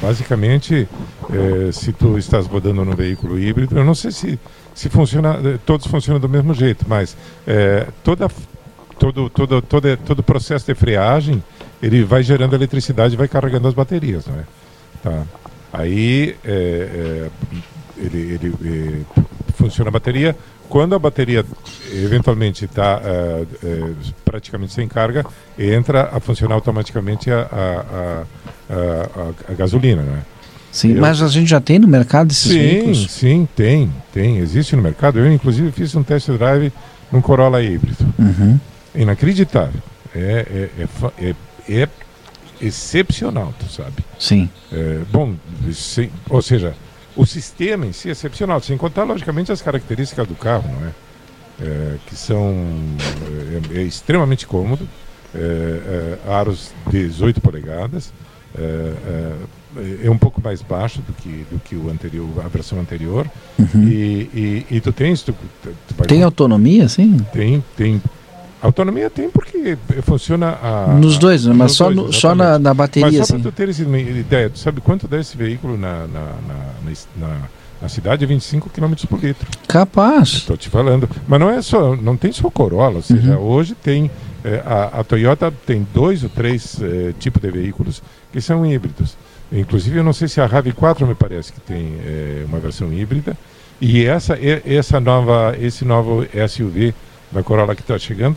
basicamente, 0.00 0.86
é, 1.30 1.72
se 1.72 1.92
tu 1.92 2.18
estás 2.18 2.46
rodando 2.46 2.84
no 2.84 2.94
veículo 2.94 3.38
híbrido, 3.38 3.78
eu 3.78 3.84
não 3.84 3.94
sei 3.94 4.10
se, 4.10 4.38
se 4.74 4.88
funciona, 4.90 5.58
todos 5.64 5.86
funcionam 5.86 6.20
do 6.20 6.28
mesmo 6.28 6.52
jeito, 6.52 6.84
mas 6.86 7.16
é, 7.46 7.86
toda, 8.04 8.28
todo, 8.98 9.30
todo, 9.30 9.62
todo, 9.62 9.96
todo 9.96 10.22
processo 10.22 10.66
de 10.66 10.74
freagem 10.74 11.42
ele 11.82 12.04
vai 12.04 12.22
gerando 12.22 12.54
eletricidade 12.54 13.14
e 13.14 13.16
vai 13.16 13.26
carregando 13.26 13.66
as 13.66 13.74
baterias, 13.74 14.26
não 14.26 14.34
é? 14.36 14.44
Tá. 15.02 15.22
Aí 15.72 16.36
ele, 17.96 18.38
ele 18.42 19.06
funciona 19.56 19.88
a 19.88 19.92
bateria, 19.92 20.36
quando 20.70 20.94
a 20.94 20.98
bateria 20.98 21.44
eventualmente 21.92 22.64
está 22.64 22.98
uh, 22.98 23.02
eh, 23.04 23.66
uh, 23.66 23.90
eh, 23.90 24.12
praticamente 24.24 24.72
sem 24.72 24.86
carga, 24.86 25.26
entra 25.58 26.08
a 26.12 26.20
funcionar 26.20 26.54
automaticamente 26.54 27.30
a, 27.30 27.48
a, 27.50 28.24
a, 28.70 29.52
a 29.52 29.54
gasolina, 29.54 30.02
né? 30.02 30.22
Sim, 30.70 30.94
eu... 30.94 31.00
mas 31.00 31.20
a 31.20 31.28
gente 31.28 31.50
já 31.50 31.60
tem 31.60 31.80
no 31.80 31.88
mercado 31.88 32.30
esses 32.30 32.52
sim, 32.52 32.58
veículos? 32.58 33.10
Sim, 33.10 33.48
tem, 33.56 33.92
tem, 34.12 34.38
existe 34.38 34.76
no 34.76 34.82
mercado. 34.82 35.18
Eu 35.18 35.30
inclusive 35.30 35.72
fiz 35.72 35.94
um 35.96 36.02
test 36.04 36.30
drive 36.30 36.72
num 37.10 37.20
Corolla 37.20 37.60
híbrido. 37.60 38.06
Uhum. 38.16 38.58
Inacreditável. 38.94 39.82
É, 40.14 40.68
é, 40.78 40.88
é, 41.18 41.34
é, 41.68 41.88
excepcional, 42.62 43.52
tu 43.58 43.66
sabe? 43.66 44.04
Sim. 44.18 44.48
É, 44.72 45.00
bom, 45.10 45.34
sim, 45.72 46.10
ou 46.28 46.40
seja, 46.40 46.74
o 47.20 47.26
sistema 47.26 47.84
em 47.84 47.92
si 47.92 48.08
é 48.08 48.12
excepcional, 48.12 48.60
sem 48.60 48.78
contar, 48.78 49.04
logicamente, 49.04 49.52
as 49.52 49.60
características 49.60 50.26
do 50.26 50.34
carro, 50.34 50.70
não 50.70 50.86
é? 50.86 50.92
é 51.60 51.96
que 52.06 52.16
são 52.16 52.66
é, 53.74 53.78
é 53.78 53.82
extremamente 53.82 54.46
cômodo, 54.46 54.88
é, 55.34 56.18
é 56.26 56.32
aros 56.32 56.72
18 56.90 57.38
polegadas, 57.42 58.10
é, 58.56 58.94
é, 60.02 60.10
um 60.10 60.16
pouco 60.16 60.40
mais 60.42 60.62
baixo 60.62 61.02
do 61.02 61.12
que, 61.12 61.46
do 61.50 61.60
que 61.60 61.76
o 61.76 61.90
anterior, 61.90 62.26
a 62.42 62.48
versão 62.48 62.80
anterior. 62.80 63.30
Uhum. 63.58 63.86
E, 63.86 64.30
e, 64.34 64.66
e, 64.70 64.80
tu 64.80 64.90
tens. 64.90 65.22
Tu, 65.22 65.34
tu 65.62 65.94
tem 66.08 66.22
autonomia, 66.22 66.88
sim? 66.88 67.18
Tem, 67.32 67.62
tem 67.76 68.02
Autonomia 68.62 69.08
tem 69.08 69.30
porque 69.30 69.78
funciona 70.02 70.58
a, 70.62 70.94
nos 70.94 71.16
dois, 71.16 71.46
né? 71.46 71.54
mas 71.54 71.72
só, 71.72 71.84
dois, 71.84 71.96
no, 71.96 72.12
só 72.12 72.34
na, 72.34 72.58
na, 72.58 72.74
bateria. 72.74 73.18
Mas 73.18 73.28
só 73.28 73.34
para 73.34 73.42
tu 73.42 73.52
teres 73.52 73.78
ideia, 73.78 74.50
tu 74.50 74.58
sabe 74.58 74.80
quanto 74.80 75.08
dá 75.08 75.18
esse 75.18 75.36
veículo 75.36 75.78
na, 75.78 76.06
na, 76.06 76.34
na, 77.16 77.38
na 77.80 77.88
cidade? 77.88 78.26
25 78.26 78.68
km 78.68 78.92
por 79.08 79.18
litro. 79.18 79.48
Capaz. 79.66 80.28
Estou 80.28 80.56
te 80.56 80.68
falando. 80.68 81.08
Mas 81.26 81.40
não 81.40 81.48
é 81.48 81.62
só, 81.62 81.96
não 81.96 82.16
tem 82.16 82.32
só 82.32 82.50
Corolla, 82.50 82.96
ou 82.96 83.02
seja, 83.02 83.38
uhum. 83.38 83.46
hoje 83.46 83.74
tem. 83.74 84.10
É, 84.44 84.62
a, 84.64 85.00
a, 85.00 85.04
Toyota 85.04 85.52
tem 85.66 85.86
dois 85.92 86.22
ou 86.22 86.30
três 86.30 86.80
é, 86.82 87.12
tipos 87.18 87.40
de 87.42 87.50
veículos 87.50 88.02
que 88.32 88.40
são 88.40 88.64
híbridos. 88.64 89.16
Inclusive, 89.52 89.98
eu 89.98 90.04
não 90.04 90.12
sei 90.12 90.28
se 90.28 90.40
a 90.40 90.48
RAV4 90.48 91.06
me 91.06 91.14
parece 91.14 91.52
que 91.52 91.60
tem 91.60 91.94
é, 92.04 92.44
uma 92.46 92.58
versão 92.58 92.92
híbrida. 92.92 93.36
E 93.80 94.04
essa, 94.04 94.38
essa 94.66 95.00
nova, 95.00 95.56
esse 95.58 95.84
novo 95.84 96.26
SUV 96.48 96.94
da 97.32 97.42
Corolla 97.42 97.74
que 97.74 97.82
está 97.82 97.98
chegando. 97.98 98.36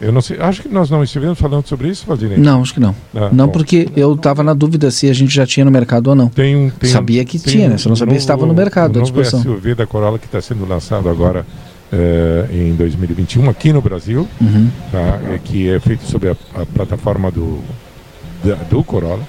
Eu 0.00 0.12
não 0.12 0.22
sei, 0.22 0.40
acho 0.40 0.62
que 0.62 0.68
nós 0.68 0.88
não 0.88 1.04
estivemos 1.04 1.38
falando 1.38 1.66
sobre 1.66 1.88
isso, 1.88 2.06
Valdinei? 2.06 2.38
Não, 2.38 2.62
acho 2.62 2.72
que 2.72 2.80
não. 2.80 2.94
Ah, 3.14 3.28
não, 3.30 3.46
bom. 3.46 3.52
porque 3.52 3.86
eu 3.94 4.14
estava 4.14 4.42
na 4.42 4.54
dúvida 4.54 4.90
se 4.90 5.10
a 5.10 5.12
gente 5.12 5.34
já 5.34 5.46
tinha 5.46 5.64
no 5.64 5.70
mercado 5.70 6.06
ou 6.08 6.14
não. 6.14 6.28
Tem 6.28 6.56
um, 6.56 6.70
tem 6.70 6.88
sabia 6.88 7.22
que 7.22 7.38
tem 7.38 7.52
tinha, 7.52 7.68
né? 7.68 7.76
Você 7.76 7.86
não 7.86 7.96
sabia 7.96 8.14
se 8.14 8.20
estava 8.20 8.46
no 8.46 8.54
mercado 8.54 8.98
à 8.98 9.02
disposição. 9.02 9.40
O 9.40 9.42
SUV 9.42 9.74
da 9.74 9.86
Corolla 9.86 10.18
que 10.18 10.24
está 10.24 10.40
sendo 10.40 10.66
lançado 10.66 11.06
agora 11.10 11.44
eh, 11.92 12.46
em 12.50 12.74
2021 12.76 13.50
aqui 13.50 13.74
no 13.74 13.82
Brasil, 13.82 14.26
uhum. 14.40 14.70
tá? 14.90 15.18
é, 15.34 15.40
que 15.42 15.68
é 15.68 15.78
feito 15.80 16.04
sobre 16.04 16.30
a, 16.30 16.36
a 16.54 16.64
plataforma 16.64 17.30
do, 17.30 17.58
da, 18.42 18.54
do 18.54 18.82
Corolla, 18.82 19.26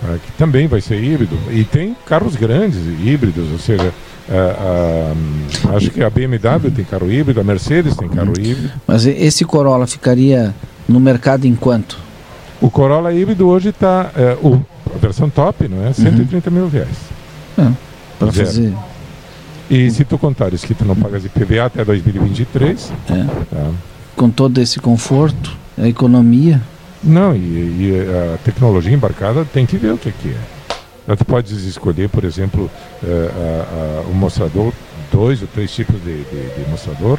tá? 0.00 0.18
que 0.18 0.32
também 0.32 0.66
vai 0.66 0.82
ser 0.82 1.02
híbrido. 1.02 1.38
E 1.50 1.64
tem 1.64 1.96
carros 2.04 2.36
grandes 2.36 2.80
híbridos, 3.02 3.50
ou 3.50 3.58
seja, 3.58 3.94
Uh, 4.32 5.12
uh, 5.68 5.76
acho 5.76 5.90
que 5.90 6.02
a 6.02 6.08
BMW 6.08 6.70
tem 6.74 6.84
carro 6.86 7.12
híbrido, 7.12 7.38
a 7.38 7.44
Mercedes 7.44 7.94
tem 7.94 8.08
carro 8.08 8.32
híbrido. 8.38 8.72
Mas 8.86 9.04
esse 9.04 9.44
Corolla 9.44 9.86
ficaria 9.86 10.54
no 10.88 10.98
mercado 10.98 11.44
em 11.44 11.54
quanto? 11.54 11.98
O 12.58 12.70
Corolla 12.70 13.12
híbrido 13.12 13.46
hoje 13.46 13.68
está, 13.68 14.10
uh, 14.42 14.64
a 14.94 14.98
versão 14.98 15.28
top, 15.28 15.68
não 15.68 15.86
é? 15.86 15.92
130 15.92 16.48
uhum. 16.48 16.56
mil 16.56 16.68
reais. 16.68 16.96
É, 17.58 17.70
para 18.18 18.32
fazer. 18.32 18.72
E 19.70 19.90
se 19.90 20.02
tu 20.04 20.16
contares 20.16 20.64
que 20.64 20.74
tu 20.74 20.84
não 20.86 20.96
pagas 20.96 21.24
IPVA 21.26 21.66
até 21.66 21.84
2023, 21.84 22.92
é. 23.10 23.24
tá. 23.54 23.70
com 24.16 24.30
todo 24.30 24.60
esse 24.62 24.80
conforto, 24.80 25.54
a 25.76 25.86
economia. 25.86 26.60
Não, 27.04 27.34
e, 27.34 27.38
e 27.38 28.06
a 28.34 28.38
tecnologia 28.38 28.92
embarcada 28.92 29.44
tem 29.44 29.66
que 29.66 29.76
ver 29.76 29.92
o 29.92 29.98
que, 29.98 30.08
é 30.08 30.12
que 30.12 30.28
é. 30.28 30.61
Então, 31.02 31.16
tu 31.16 31.24
podes 31.24 31.64
escolher, 31.64 32.08
por 32.08 32.24
exemplo, 32.24 32.70
uh, 33.02 33.06
uh, 33.06 34.06
uh, 34.06 34.10
um 34.10 34.14
mostrador, 34.14 34.72
dois 35.10 35.42
ou 35.42 35.48
três 35.48 35.74
tipos 35.74 36.00
de, 36.02 36.22
de, 36.24 36.64
de 36.64 36.70
mostrador, 36.70 37.18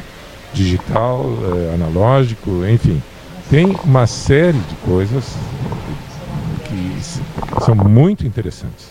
digital, 0.54 1.20
uh, 1.20 1.74
analógico, 1.74 2.64
enfim. 2.66 3.02
Tem 3.50 3.76
uma 3.84 4.06
série 4.06 4.58
de 4.58 4.74
coisas 4.76 5.34
que 6.64 7.64
são 7.64 7.74
muito 7.74 8.26
interessantes. 8.26 8.88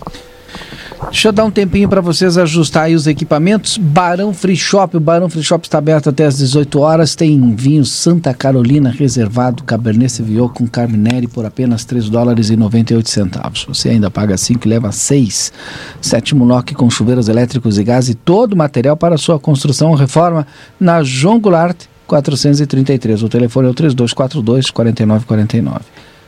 Deixa 1.09 1.27
eu 1.27 1.31
dar 1.31 1.45
um 1.45 1.51
tempinho 1.51 1.87
para 1.87 2.01
vocês 2.01 2.37
ajustar 2.37 2.85
aí 2.85 2.95
os 2.95 3.07
equipamentos. 3.07 3.77
Barão 3.77 4.33
Free 4.33 4.55
Shop, 4.55 4.97
o 4.97 4.99
Barão 4.99 5.29
Free 5.29 5.43
Shop 5.43 5.65
está 5.65 5.77
aberto 5.77 6.09
até 6.09 6.25
às 6.25 6.37
18 6.37 6.79
horas. 6.79 7.15
Tem 7.15 7.55
vinho 7.55 7.85
Santa 7.85 8.33
Carolina 8.33 8.89
reservado 8.89 9.63
Cabernet 9.63 10.11
Sauvignon 10.11 10.49
com 10.49 10.67
Carminelli 10.67 11.27
por 11.27 11.45
apenas 11.45 11.85
3 11.85 12.09
dólares 12.09 12.49
e 12.49 12.55
98 12.55 13.09
centavos. 13.09 13.65
Você 13.67 13.89
ainda 13.89 14.09
paga 14.09 14.37
5 14.37 14.67
e 14.67 14.69
leva 14.69 14.91
6. 14.91 15.53
Sétimo 16.01 16.45
lock 16.45 16.73
com 16.73 16.89
chuveiros 16.89 17.27
elétricos 17.29 17.77
e 17.77 17.83
gás 17.83 18.09
e 18.09 18.15
todo 18.15 18.53
o 18.53 18.57
material 18.57 18.97
para 18.97 19.17
sua 19.17 19.39
construção 19.39 19.89
ou 19.89 19.95
reforma 19.95 20.47
na 20.79 21.03
João 21.03 21.39
Goulart 21.39 21.77
433. 22.07 23.23
O 23.23 23.29
telefone 23.29 23.67
é 23.67 23.71
o 23.71 23.73
3242 23.73 24.71
4949. 24.71 25.79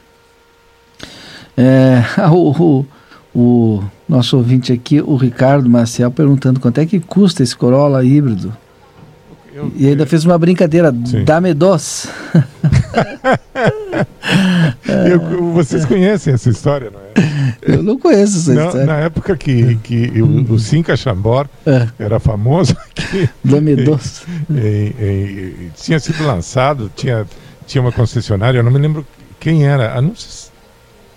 É, 1.55 2.03
o, 2.29 2.85
o, 3.33 3.39
o 3.39 3.83
nosso 4.09 4.35
ouvinte 4.35 4.73
aqui, 4.73 4.99
o 4.99 5.15
Ricardo 5.15 5.69
Marcel, 5.69 6.09
perguntando 6.09 6.59
quanto 6.59 6.79
é 6.79 6.85
que 6.85 6.99
custa 6.99 7.43
esse 7.43 7.55
Corolla 7.55 8.03
híbrido. 8.03 8.51
Eu, 9.53 9.71
e 9.75 9.87
ainda 9.87 10.03
eu, 10.03 10.07
fez 10.07 10.25
uma 10.25 10.37
brincadeira, 10.37 10.91
dá-me 10.91 11.53
dois. 11.53 12.09
eu, 15.11 15.53
vocês 15.53 15.85
conhecem 15.85 16.33
essa 16.33 16.49
história, 16.49 16.89
não 16.89 16.99
é? 16.99 17.29
Eu 17.61 17.83
não 17.83 17.99
conheço 17.99 18.37
essa 18.37 18.53
na, 18.53 18.65
história. 18.65 18.85
Na 18.87 18.97
época 18.97 19.37
que, 19.37 19.75
que 19.83 20.21
o, 20.21 20.53
o 20.53 20.59
Cinca 20.59 20.95
Chambor 20.97 21.47
é. 21.65 21.87
era 21.99 22.19
famoso 22.19 22.75
aqui. 22.89 23.29
Dame 23.43 23.75
dois. 23.75 24.23
tinha 25.75 25.99
sido 25.99 26.25
lançado, 26.25 26.91
tinha, 26.95 27.27
tinha 27.67 27.81
uma 27.81 27.91
concessionária, 27.91 28.57
eu 28.59 28.63
não 28.63 28.71
me 28.71 28.79
lembro 28.79 29.05
quem 29.39 29.67
era. 29.67 30.01
Não 30.01 30.15
sei, 30.15 30.51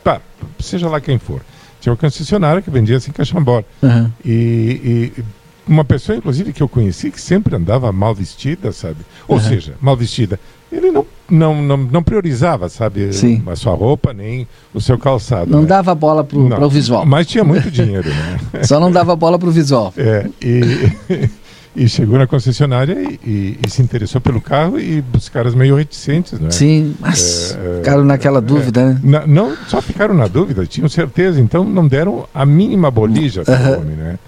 pá, 0.05 0.21
seja 0.59 0.89
lá 0.89 1.01
quem 1.01 1.19
for. 1.19 1.41
Tinha 1.83 1.93
uma 1.93 1.97
concessionária 1.97 2.63
que 2.63 2.71
vendia 2.71 3.01
Cinca 3.01 3.25
Chambor. 3.25 3.65
Uhum. 3.83 4.09
e, 4.25 5.13
e 5.19 5.25
uma 5.67 5.85
pessoa, 5.85 6.17
inclusive, 6.17 6.53
que 6.53 6.63
eu 6.63 6.69
conheci, 6.69 7.11
que 7.11 7.21
sempre 7.21 7.57
andava 7.57 7.91
mal 7.91 8.15
vestida, 8.15 8.71
sabe? 8.71 8.99
Ou 9.27 9.37
uhum. 9.37 9.43
seja, 9.43 9.75
mal 9.81 9.97
vestida. 9.97 10.39
Ele 10.71 10.93
não, 10.93 11.05
não, 11.29 11.61
não, 11.61 11.77
não 11.77 12.03
priorizava, 12.03 12.69
sabe? 12.69 13.13
Sim. 13.13 13.43
A 13.47 13.57
sua 13.57 13.75
roupa, 13.75 14.13
nem 14.13 14.47
o 14.73 14.81
seu 14.81 14.97
calçado. 14.97 15.51
Não 15.51 15.63
né? 15.63 15.67
dava 15.67 15.93
bola 15.93 16.23
para 16.23 16.39
o 16.39 16.69
visual. 16.69 17.05
Mas 17.05 17.27
tinha 17.27 17.43
muito 17.43 17.69
dinheiro, 17.71 18.09
né? 18.09 18.63
Só 18.63 18.79
não 18.79 18.91
dava 18.91 19.17
bola 19.17 19.37
para 19.37 19.49
o 19.49 19.53
visual. 19.53 19.93
É, 19.97 20.29
e, 20.41 21.29
e 21.75 21.89
chegou 21.89 22.19
na 22.19 22.27
concessionária 22.27 22.95
e, 22.95 23.19
e, 23.25 23.59
e, 23.67 23.71
se 23.71 23.81
interessou 23.81 24.21
pelo 24.21 24.41
carro 24.41 24.79
e 24.79 25.03
os 25.17 25.29
caras 25.29 25.55
meio 25.55 25.75
reticentes, 25.75 26.39
né? 26.39 26.51
Sim, 26.51 26.95
mas 27.01 27.57
é, 27.59 27.79
ficaram 27.79 28.05
naquela 28.05 28.39
é, 28.39 28.43
dúvida, 28.43 28.93
né? 28.93 29.01
Na, 29.03 29.27
não 29.27 29.57
só 29.69 29.81
ficaram 29.81 30.15
na 30.15 30.27
dúvida, 30.27 30.67
tinham 30.67 30.89
certeza, 30.89 31.41
então 31.41 31.65
não 31.65 31.89
deram 31.89 32.29
a 32.35 32.45
mínima 32.45 32.91
bolija 32.91 33.43
para 33.43 33.71
o 33.71 33.81
homem, 33.81 33.97
né? 33.97 34.19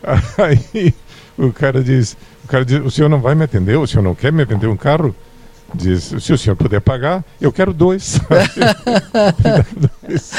Aí 0.38 0.94
o 1.38 1.52
cara 1.52 1.82
diz, 1.82 2.16
o 2.44 2.48
cara 2.48 2.64
diz, 2.64 2.80
o 2.84 2.90
senhor 2.90 3.08
não 3.08 3.20
vai 3.20 3.34
me 3.34 3.44
atender, 3.44 3.76
o 3.76 3.86
senhor 3.86 4.02
não 4.02 4.14
quer 4.14 4.32
me 4.32 4.44
vender 4.44 4.66
um 4.66 4.76
carro? 4.76 5.14
Diz, 5.72 6.14
se 6.18 6.32
o 6.32 6.38
senhor 6.38 6.56
puder 6.56 6.80
pagar, 6.80 7.24
eu 7.40 7.52
quero 7.52 7.72
dois. 7.72 8.20
dois. 10.08 10.32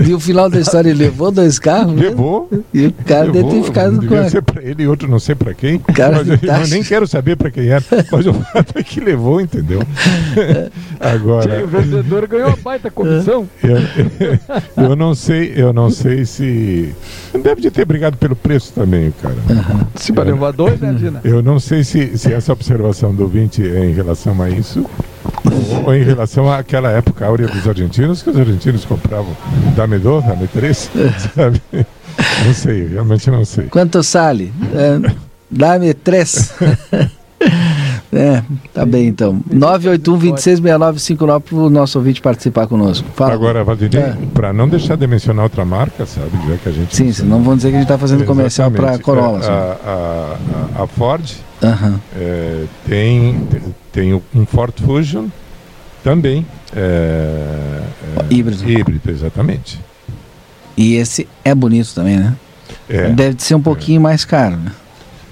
E 0.10 0.14
o 0.14 0.20
final 0.20 0.48
da 0.48 0.58
história, 0.58 0.90
ele 0.90 1.04
levou 1.04 1.30
dois 1.30 1.58
carros? 1.58 1.94
Levou. 1.94 2.48
E 2.72 2.86
o 2.86 2.92
cara 2.92 3.26
levou, 3.26 3.42
deve 3.42 3.60
ter 3.60 3.66
ficado 3.66 4.06
com 4.06 4.14
a... 4.14 4.28
ser 4.28 4.42
para 4.42 4.62
ele 4.62 4.82
e 4.82 4.88
outro 4.88 5.08
não 5.08 5.18
sei 5.18 5.34
para 5.34 5.52
quem. 5.54 5.78
Cara 5.78 6.16
mas 6.16 6.28
eu, 6.28 6.38
eu, 6.42 6.68
nem 6.68 6.82
quero 6.82 7.06
saber 7.06 7.36
para 7.36 7.50
quem 7.50 7.68
era. 7.68 7.84
Mas 8.10 8.26
o 8.26 8.32
fato 8.32 8.78
é 8.78 8.82
que 8.82 9.00
levou, 9.00 9.40
entendeu? 9.40 9.80
Agora. 10.98 11.64
o 11.64 11.66
vendedor 11.66 12.26
ganhou 12.26 12.48
uma 12.48 12.56
baita 12.56 12.90
comissão. 12.90 13.48
Eu, 13.62 14.84
eu, 14.84 14.96
não 14.96 15.14
sei, 15.14 15.52
eu 15.54 15.72
não 15.72 15.90
sei 15.90 16.24
se. 16.24 16.94
Deve 17.42 17.60
de 17.60 17.70
ter 17.70 17.84
brigado 17.84 18.16
pelo 18.16 18.34
preço 18.34 18.72
também, 18.72 19.12
cara. 19.22 19.36
Uhum. 19.48 19.86
Se 19.94 20.12
para 20.12 20.30
levar 20.30 20.52
dois, 20.52 20.80
né, 20.80 20.92
Dina? 20.92 21.20
Eu 21.24 21.42
não 21.42 21.60
sei 21.60 21.84
se, 21.84 22.16
se 22.16 22.32
essa 22.32 22.52
observação 22.52 23.14
do 23.14 23.26
20 23.28 23.62
é 23.62 23.84
em 23.84 23.92
relação 23.92 24.40
a 24.40 24.48
isso 24.48 24.84
ou 25.84 25.94
em 25.94 26.02
relação 26.02 26.50
àquela 26.52 26.90
época 26.90 27.26
áurea 27.26 27.46
dos 27.48 27.66
argentinos, 27.66 28.22
que 28.22 28.30
os 28.30 28.36
argentinos 28.38 28.84
compravam 28.84 29.36
dame 29.74 29.98
dois, 29.98 30.24
dame 30.24 30.46
três, 30.48 30.90
sabe? 31.34 31.60
Não 32.44 32.54
sei, 32.54 32.86
realmente 32.88 33.30
não 33.30 33.44
sei. 33.44 33.66
Quanto 33.66 34.02
sale? 34.02 34.52
É, 34.74 35.12
dame 35.50 35.94
três. 35.94 36.52
É, 38.12 38.42
tá 38.74 38.84
bem 38.84 39.06
então. 39.06 39.40
981-266959 39.52 41.40
para 41.40 41.56
o 41.56 41.70
nosso 41.70 41.96
ouvinte 41.96 42.20
participar 42.20 42.66
conosco. 42.66 43.08
Fala. 43.14 43.34
Agora, 43.34 43.62
Valdir, 43.62 43.94
é. 43.96 44.16
para 44.34 44.52
não 44.52 44.68
deixar 44.68 44.96
de 44.96 45.06
mencionar 45.06 45.44
outra 45.44 45.64
marca, 45.64 46.04
sabe? 46.04 46.30
Já 46.48 46.56
que 46.56 46.68
a 46.68 46.72
gente. 46.72 46.96
Sim, 46.96 47.12
senão 47.12 47.40
vão 47.42 47.56
dizer 47.56 47.68
que 47.68 47.76
a 47.76 47.78
gente 47.78 47.86
está 47.86 47.98
fazendo 47.98 48.24
comercial 48.24 48.68
para 48.70 48.98
Corolla. 48.98 49.44
É, 49.44 49.48
a, 49.48 50.36
a, 50.76 50.82
a, 50.82 50.86
Ford 50.88 51.22
é, 52.16 52.64
tem, 52.88 53.48
tem 53.92 54.14
um 54.34 54.44
Ford 54.44 54.74
Fusion 54.80 55.26
também. 56.02 56.44
É, 56.74 57.80
é, 58.18 58.34
híbrido. 58.34 58.68
Híbrido, 58.68 59.08
exatamente. 59.08 59.78
E 60.76 60.94
esse 60.94 61.28
é 61.44 61.54
bonito 61.54 61.94
também, 61.94 62.16
né? 62.18 62.34
É, 62.88 63.08
Deve 63.10 63.40
ser 63.40 63.54
um 63.54 63.62
pouquinho 63.62 64.00
mais 64.00 64.24
caro, 64.24 64.56
né? 64.56 64.72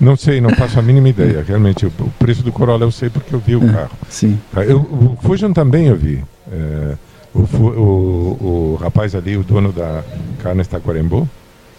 Não 0.00 0.16
sei, 0.16 0.40
não 0.40 0.50
faço 0.50 0.78
a 0.78 0.82
mínima 0.82 1.08
ideia. 1.08 1.44
Realmente, 1.46 1.86
o, 1.86 1.88
o 1.88 2.10
preço 2.18 2.42
do 2.42 2.52
Corolla 2.52 2.84
eu 2.84 2.90
sei 2.90 3.10
porque 3.10 3.34
eu 3.34 3.40
vi 3.40 3.56
o 3.56 3.68
é, 3.68 3.72
carro. 3.72 3.90
Sim. 4.08 4.38
Tá, 4.52 4.64
eu, 4.64 4.78
o 4.78 5.18
Fusion 5.22 5.52
também 5.52 5.86
eu 5.86 5.96
vi. 5.96 6.22
É, 6.50 6.96
o, 7.34 7.40
o, 7.40 8.74
o, 8.74 8.78
rapaz 8.80 9.14
ali, 9.14 9.36
o 9.36 9.42
dono 9.42 9.72
da 9.72 10.02
Carnes 10.42 10.68
Taquarembó, 10.68 11.26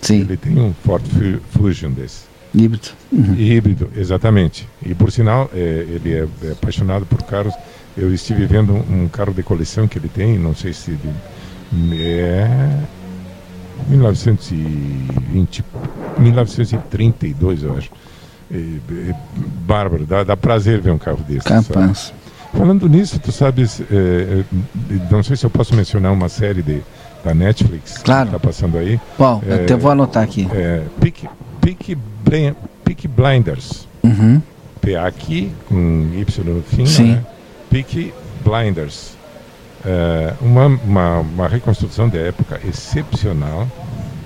Sim. 0.02 0.22
ele 0.22 0.38
tem 0.38 0.60
um 0.60 0.74
Ford 0.84 1.04
Fusion 1.52 1.92
desse. 1.92 2.30
Híbrido. 2.54 2.90
Uhum. 3.12 3.36
Híbrido, 3.36 3.90
exatamente. 3.96 4.68
E 4.86 4.94
por 4.96 5.12
sinal, 5.12 5.50
é, 5.54 5.86
ele 5.88 6.14
é, 6.14 6.28
é, 6.44 6.52
apaixonado 6.52 7.06
por 7.06 7.22
carros. 7.24 7.54
Eu 7.98 8.14
estive 8.14 8.46
vendo 8.46 8.74
um, 8.74 9.04
um, 9.04 9.08
carro 9.08 9.34
de 9.34 9.44
coleção 9.44 9.88
que 9.88 9.98
ele 9.98 10.10
tem, 10.10 10.38
não 10.38 10.56
sei 10.56 10.74
se 10.74 10.92
ele, 10.92 11.14
é 12.02 12.48
1920, 13.88 15.64
1932, 16.18 17.64
eu 17.64 17.78
acho. 17.78 17.90
É, 18.52 18.58
é, 18.58 19.16
bárbaro, 19.66 20.06
dá, 20.06 20.24
dá 20.24 20.36
prazer 20.36 20.82
ver 20.82 20.92
um 20.92 20.98
carro 20.98 21.24
desse. 21.28 21.46
Capaz. 21.46 21.98
Sabe? 21.98 22.20
Falando 22.52 22.90
nisso, 22.90 23.20
tu 23.20 23.32
sabes, 23.32 23.80
é, 23.92 24.44
não 25.12 25.22
sei 25.22 25.36
se 25.36 25.46
eu 25.46 25.52
posso 25.52 25.76
mencionar 25.76 26.12
uma 26.12 26.30
série 26.30 26.64
de, 26.64 26.82
da 27.24 27.34
Netflix 27.34 28.00
claro. 28.00 28.30
que 28.30 28.36
está 28.36 28.48
passando 28.48 28.78
aí. 28.78 29.00
Qual? 29.18 29.42
É, 29.48 29.64
até 29.64 29.76
vou 29.76 29.92
anotar 29.92 30.24
aqui. 30.24 30.48
É, 30.52 30.82
Peak, 31.00 31.30
Peak, 31.62 31.98
Peak 32.84 33.08
Blinders. 33.08 33.88
Uhum. 34.04 34.42
P-A-Q, 34.82 35.52
com 35.68 36.10
Y 36.16 36.44
no 36.46 36.64
fim, 36.64 36.86
Sim. 36.86 37.12
Né? 37.12 37.26
Peak 37.70 38.14
Blinders. 38.44 39.18
É, 39.86 40.34
uma, 40.42 40.66
uma, 40.66 41.20
uma 41.20 41.48
reconstrução 41.48 42.10
de 42.10 42.18
época 42.18 42.60
excepcional 42.68 43.68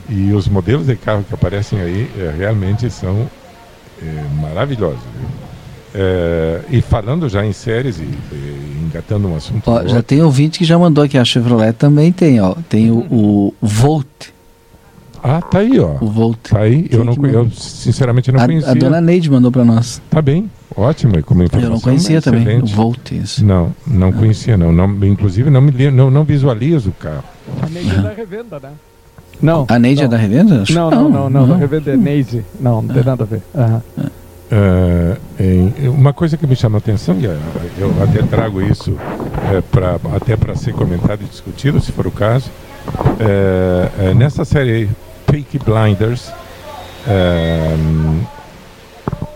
e 0.09 0.31
os 0.31 0.47
modelos 0.47 0.88
de 0.88 0.95
carro 0.95 1.23
que 1.23 1.33
aparecem 1.33 1.79
aí 1.81 2.09
é, 2.17 2.33
realmente 2.38 2.89
são 2.89 3.29
é, 4.01 4.41
maravilhosos. 4.41 4.99
É, 5.95 6.62
e 6.71 6.82
falando 6.82 7.29
já 7.29 7.45
em 7.45 7.53
séries 7.53 7.99
e, 7.99 8.03
e 8.03 8.84
engatando 8.86 9.27
um 9.27 9.36
assunto. 9.36 9.69
Ó, 9.69 9.86
já 9.88 10.01
tem 10.01 10.21
ouvinte 10.23 10.60
que 10.60 10.65
já 10.65 10.77
mandou 10.77 11.03
aqui, 11.03 11.17
a 11.17 11.25
Chevrolet 11.25 11.73
também 11.73 12.12
tem, 12.12 12.41
ó. 12.41 12.56
Tem 12.67 12.89
o, 12.89 13.06
o 13.12 13.53
Volt. 13.62 14.08
Ah, 15.23 15.41
tá 15.41 15.60
aí, 15.60 15.79
ó. 15.79 15.95
O 16.01 16.08
Volt. 16.08 16.38
Tá 16.49 16.60
aí. 16.60 16.88
eu, 16.91 17.03
não, 17.03 17.15
eu 17.27 17.49
sinceramente 17.51 18.32
não 18.32 18.41
a, 18.41 18.45
conhecia. 18.45 18.71
A 18.71 18.73
dona 18.73 18.99
Neide 18.99 19.32
mandou 19.32 19.51
para 19.51 19.63
nós. 19.63 20.01
Tá 20.10 20.21
bem. 20.21 20.49
Ótimo, 20.75 21.17
e 21.17 21.23
como 21.23 21.43
informação. 21.43 21.69
Eu 21.69 21.73
não 21.75 21.79
conhecia 21.79 22.21
também, 22.21 22.60
o 22.60 22.65
Volt. 22.65 23.12
Isso. 23.12 23.45
Não, 23.45 23.73
não 23.86 24.10
ah. 24.10 24.13
conhecia, 24.13 24.58
não. 24.58 24.73
não. 24.73 24.86
Inclusive, 25.08 25.49
não, 25.49 25.62
me, 25.62 25.91
não, 25.91 26.10
não 26.10 26.23
visualizo 26.23 26.89
o 26.89 26.93
carro. 26.93 27.23
A 27.62 27.69
Neide 27.69 27.95
é 27.95 28.01
da 28.01 28.13
revenda, 28.13 28.60
né? 28.60 28.71
Não. 29.41 29.65
A 29.69 29.78
Neide 29.80 30.02
não. 30.02 30.06
é 30.06 30.10
da 30.10 30.17
revenda? 30.17 30.63
Não, 30.69 30.89
não, 30.91 31.10
não, 31.10 31.30
não, 31.30 31.48
da 31.48 31.56
revenda 31.56 31.91
é 31.91 31.98
Neise. 31.98 32.46
Não, 32.60 32.82
não 32.82 32.93
tem 32.93 33.04
nada 33.04 33.24
a 33.24 33.28
ver. 33.28 33.41
É, 34.52 35.17
em- 35.39 35.88
uma 35.89 36.13
coisa 36.13 36.38
que 36.38 36.46
me 36.46 36.56
chama 36.56 36.78
a 36.78 36.80
atenção, 36.80 37.15
e 37.19 37.26
eu 37.26 37.93
até 38.04 38.22
trago 38.22 38.62
isso 38.62 38.96
é, 39.52 39.62
pra, 39.62 39.96
até 40.15 40.36
para 40.38 40.56
ser 40.56 40.74
comentado 40.74 41.22
e 41.24 41.26
discutido, 41.26 41.80
se 41.82 41.91
for 41.91 42.06
o 42.06 42.12
caso, 42.12 42.52
é, 43.19 44.10
é, 44.10 44.13
nessa 44.13 44.46
série 44.46 44.89
Peaky 45.26 45.58
Blinders, 45.60 46.32
é, 47.08 47.76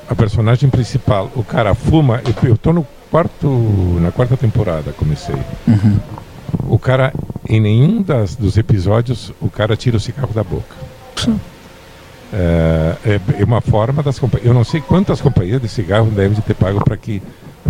a 0.09 0.13
personagem 0.15 0.69
principal, 0.69 1.31
o 1.35 1.43
cara 1.43 1.73
fuma, 1.73 2.21
eu, 2.43 2.49
eu 2.51 2.57
tô 2.57 2.71
no 2.71 2.85
quarto, 3.09 3.47
na 3.99 4.11
quarta 4.11 4.37
temporada, 4.37 4.91
comecei. 4.91 5.35
Uhum. 5.67 5.97
O 6.67 6.77
cara, 6.79 7.13
em 7.47 7.59
nenhum 7.59 8.01
das, 8.01 8.35
dos 8.35 8.57
episódios, 8.57 9.31
o 9.41 9.49
cara 9.49 9.75
tira 9.75 9.97
o 9.97 9.99
cigarro 9.99 10.33
da 10.33 10.43
boca. 10.43 10.75
É, 12.33 12.95
é- 13.05 13.41
é 13.41 13.43
uma 13.43 13.61
forma 13.61 14.03
das 14.03 14.19
companhias. 14.19 14.47
Eu 14.47 14.53
não 14.53 14.63
sei 14.63 14.81
quantas 14.81 15.21
companhias 15.21 15.61
de 15.61 15.67
cigarro 15.69 16.07
devem 16.11 16.33
de 16.35 16.41
ter 16.41 16.53
pago 16.55 16.83
para 16.83 16.97
que 16.97 17.21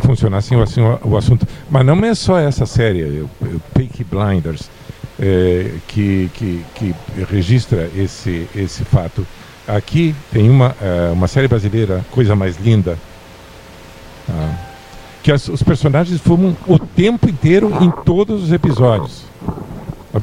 funcionasse 0.03 0.53
assim, 0.55 0.81
o, 0.81 0.99
o 1.03 1.17
assunto. 1.17 1.47
Mas 1.69 1.85
não 1.85 2.03
é 2.03 2.15
só 2.15 2.39
essa 2.39 2.65
série, 2.65 3.03
o, 3.21 3.29
o 3.41 3.59
Peaky 3.73 4.03
Blinders, 4.03 4.69
é, 5.19 5.71
que, 5.87 6.29
que, 6.33 6.65
que 6.75 6.95
registra 7.31 7.89
esse, 7.95 8.47
esse 8.55 8.83
fato. 8.83 9.25
Aqui 9.67 10.15
tem 10.31 10.49
uma, 10.49 10.75
é, 10.81 11.11
uma 11.11 11.27
série 11.27 11.47
brasileira, 11.47 12.03
Coisa 12.11 12.35
Mais 12.35 12.57
Linda, 12.57 12.97
tá? 14.25 14.59
Que 15.27 15.31
as- 15.33 15.49
os 15.49 15.61
personagens 15.61 16.21
fumam 16.21 16.55
o 16.65 16.79
tempo 16.79 17.29
inteiro 17.29 17.69
em 17.81 17.91
todos 18.05 18.43
os 18.45 18.51
episódios. 18.53 19.23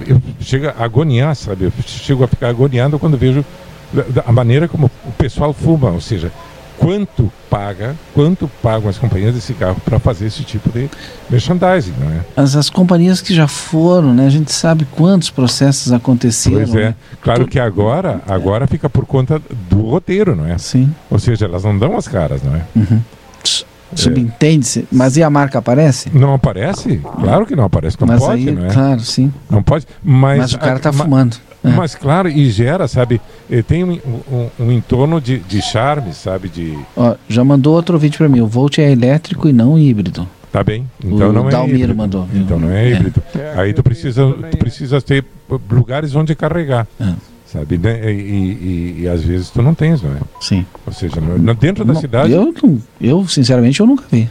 Eu 0.07 0.19
chego 0.41 0.69
a 0.69 0.83
agoniar, 0.83 1.37
sabe? 1.37 1.67
Eu 1.67 1.73
chego 1.85 2.25
a 2.25 2.27
ficar 2.27 2.49
agoniado 2.49 2.99
quando 2.99 3.15
vejo 3.19 3.45
a 4.25 4.33
maneira 4.33 4.67
como 4.67 4.91
o 5.07 5.13
pessoal 5.13 5.53
fuma, 5.53 5.91
ou 5.91 6.01
seja, 6.01 6.33
quanto 6.79 7.31
paga, 7.51 7.95
quanto 8.15 8.49
pagam 8.63 8.89
as 8.89 8.97
companhias 8.97 9.35
de 9.35 9.43
cigarro 9.43 9.77
para 9.85 9.99
fazer 9.99 10.25
esse 10.25 10.43
tipo 10.43 10.71
de 10.71 10.89
merchandising, 11.29 11.93
não 12.01 12.11
é? 12.11 12.21
Mas 12.35 12.57
as 12.57 12.71
companhias 12.71 13.21
que 13.21 13.35
já 13.35 13.47
foram, 13.47 14.15
né? 14.15 14.27
A 14.27 14.31
gente 14.31 14.51
sabe 14.53 14.87
quantos 14.91 15.29
processos 15.29 15.93
aconteceram. 15.93 16.57
Pois 16.57 16.75
é. 16.75 16.81
né? 16.89 16.95
Claro 17.21 17.47
que 17.47 17.61
agora, 17.61 18.23
agora 18.27 18.67
fica 18.67 18.89
por 18.89 19.05
conta 19.05 19.39
do 19.69 19.83
roteiro, 19.83 20.35
não 20.35 20.47
é? 20.47 20.57
Sim. 20.57 20.91
Ou 21.11 21.19
seja, 21.19 21.45
elas 21.45 21.63
não 21.63 21.79
dão 21.79 21.95
as 21.95 22.09
caras, 22.09 22.43
não 22.43 22.57
é? 22.57 22.63
S- 23.45 23.67
Subentende-se. 23.95 24.87
Mas 24.91 25.17
e 25.17 25.23
a 25.23 25.31
marca 25.31 25.59
aparece? 25.59 26.11
Não 26.13 26.35
aparece? 26.35 26.99
Claro 26.99 27.47
que 27.47 27.55
não 27.57 27.65
aparece, 27.65 27.97
não 28.01 28.09
mas 28.09 28.21
pode, 28.21 28.49
aí, 28.49 28.55
não 28.55 28.67
é? 28.67 28.69
claro, 28.71 29.01
sim. 29.01 29.33
Não 29.51 29.63
pode, 29.63 29.87
mas, 30.03 30.39
Mas, 30.39 30.53
o 30.55 30.59
cara 30.59 30.79
tá 30.79 30.89
a- 30.91 30.93
ma- 30.93 31.05
fumando. 31.05 31.37
É. 31.63 31.71
Mas 31.71 31.95
claro, 31.95 32.29
e 32.29 32.51
gera, 32.51 32.87
sabe? 32.87 33.21
eh, 33.51 33.63
Tem 33.63 33.83
um, 33.85 33.93
um, 34.31 34.49
um 34.67 34.71
entorno 34.73 35.19
de, 35.21 35.39
de 35.39 35.63
charme, 35.63 36.13
sabe? 36.13 36.49
De 36.51 36.79
Ó, 36.95 37.15
já 37.29 37.43
mandou 37.43 37.75
outro 37.75 37.99
vídeo 37.99 38.19
pra 38.19 38.29
mim. 38.29 38.41
O 38.41 38.47
Volt 38.47 38.79
é 38.79 38.91
elétrico 38.93 39.49
e 39.49 39.53
não 39.53 39.79
híbrido. 39.79 40.29
tá 40.53 40.63
bem. 40.63 40.87
Então 41.03 41.31
O 41.31 41.33
não 41.33 41.49
é 41.49 41.51
Dalmir 41.53 41.75
híbrido. 41.77 41.95
mandou, 41.95 42.25
viu? 42.27 42.43
Então 42.43 42.59
não 42.59 42.69
é 42.71 42.85
É. 42.91 42.93
híbrido. 42.93 43.23
É, 43.35 43.55
Aí 43.57 43.73
tu 43.73 43.83
precisa, 43.83 44.31
tu 44.51 44.57
precisa 44.59 45.01
ter 45.01 45.25
lugares 45.71 46.15
onde 46.15 46.35
carregar, 46.35 46.87
É. 47.01 47.13
sabe? 47.55 47.79
né? 47.79 48.13
E, 48.13 48.17
e- 48.19 48.97
e 49.03 49.09
às 49.09 49.23
vezes 49.23 49.49
tu 49.49 49.63
não 49.63 49.75
tens, 49.75 50.03
não 50.03 50.11
é? 50.13 50.19
Sim. 50.41 50.67
Ou 50.87 50.93
seja, 50.93 51.15
dentro 51.59 51.85
da 51.87 51.95
Não, 51.95 52.01
cidade. 52.01 52.33
Eu, 52.33 52.53
eu, 53.01 53.27
sinceramente, 53.27 53.81
eu 53.81 53.87
nunca 53.87 54.05
vi. 54.13 54.29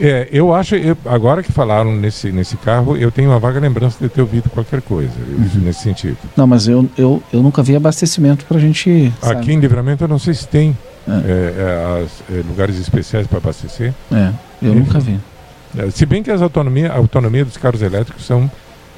É, 0.00 0.28
eu 0.32 0.52
acho, 0.52 0.74
eu- 0.74 0.96
agora 1.06 1.40
que 1.40 1.52
falaram 1.52 1.94
nesse, 1.94 2.32
nesse 2.32 2.56
carro, 2.56 2.96
eu 2.96 3.12
tenho 3.12 3.30
uma 3.30 3.38
vaga 3.38 3.60
lembrança 3.60 3.96
de 4.00 4.08
ter 4.08 4.20
ouvido 4.22 4.50
qualquer 4.50 4.82
coisa 4.82 5.12
Uhum. 5.16 5.60
nesse 5.62 5.82
sentido. 5.84 6.16
Não, 6.36 6.48
mas 6.48 6.66
eu, 6.66 6.88
eu, 6.98 7.22
eu 7.32 7.40
nunca 7.40 7.62
vi 7.62 7.76
abastecimento 7.76 8.44
pra 8.44 8.58
gente. 8.58 9.12
sabe? 9.20 9.36
Aqui 9.40 9.52
em 9.52 9.60
Livramento 9.60 10.02
eu 10.02 10.08
não 10.08 10.18
sei 10.18 10.34
se 10.34 10.48
tem 10.48 10.76
É. 11.06 11.12
é, 11.12 11.14
é, 11.20 12.02
as- 12.04 12.24
é, 12.36 12.42
lugares 12.48 12.76
especiais 12.80 13.26
para 13.28 13.38
abastecer. 13.38 13.94
É, 14.10 14.30
eu 14.60 14.70
Enfim. 14.70 14.80
nunca 14.80 14.98
vi. 14.98 15.20
É, 15.78 15.88
Se 15.90 16.04
bem 16.06 16.22
que 16.24 16.30
as 16.30 16.42
autonomia, 16.42 16.90
a 16.90 16.96
autonomia 16.96 17.44
dos 17.44 17.56
carros 17.56 17.80
elétricos 17.80 18.26
são. 18.26 18.50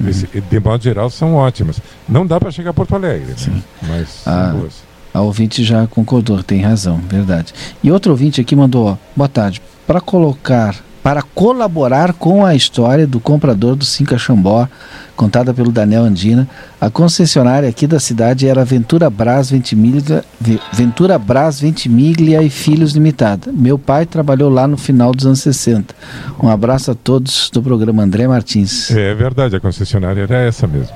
Esse- 0.05 0.27
de 0.27 0.59
modo 0.59 0.83
geral, 0.83 1.09
são 1.09 1.35
ótimas. 1.35 1.79
Não 2.07 2.25
dá 2.25 2.39
para 2.39 2.51
chegar 2.51 2.71
a 2.71 2.73
Porto 2.73 2.95
Alegre, 2.95 3.33
né? 3.47 3.61
Mas 3.83 4.21
Ah. 4.25 4.49
são 4.51 4.59
boas. 4.59 4.73
A 5.13 5.21
ouvinte 5.21 5.63
já 5.63 5.87
concordou, 5.87 6.43
tem 6.43 6.61
razão, 6.61 6.97
verdade. 7.09 7.53
E 7.83 7.91
outro 7.91 8.11
ouvinte 8.11 8.39
aqui 8.41 8.55
mandou, 8.55 8.85
ó, 8.87 8.97
boa 9.15 9.27
tarde, 9.27 9.61
para 9.87 9.99
colocar, 9.99 10.75
para 11.07 11.21
colaborar 11.21 12.11
com 12.11 12.45
a 12.45 12.53
história 12.53 13.07
do 13.07 13.17
comprador 13.17 13.77
do 13.77 13.85
Cinca 13.85 14.17
Xambó, 14.17 14.67
contada 15.15 15.53
pelo 15.53 15.71
Daniel 15.71 16.03
Andina, 16.03 16.45
a 16.81 16.89
concessionária 16.89 17.69
aqui 17.69 17.87
da 17.87 17.97
cidade 17.97 18.45
era 18.45 18.65
Ventura 18.65 19.09
Brás 19.09 19.49
Ventimiglia, 19.49 20.21
Ve- 20.37 20.59
Ventura 20.73 21.17
Brás 21.17 21.61
Ventimiglia 21.61 22.43
e 22.43 22.49
Filhos 22.49 22.91
Limitada. 22.91 23.53
Meu 23.53 23.79
pai 23.79 24.05
trabalhou 24.05 24.49
lá 24.49 24.67
no 24.67 24.75
final 24.75 25.13
dos 25.13 25.25
anos 25.25 25.39
60. 25.39 25.95
Um 26.43 26.49
abraço 26.49 26.91
a 26.91 26.93
todos 26.95 27.49
do 27.53 27.63
programa 27.63 28.03
André 28.03 28.27
Martins. 28.27 28.91
É 28.91 29.15
verdade, 29.15 29.55
a 29.55 29.61
concessionária 29.61 30.23
era 30.23 30.39
essa 30.41 30.67
mesmo. 30.67 30.93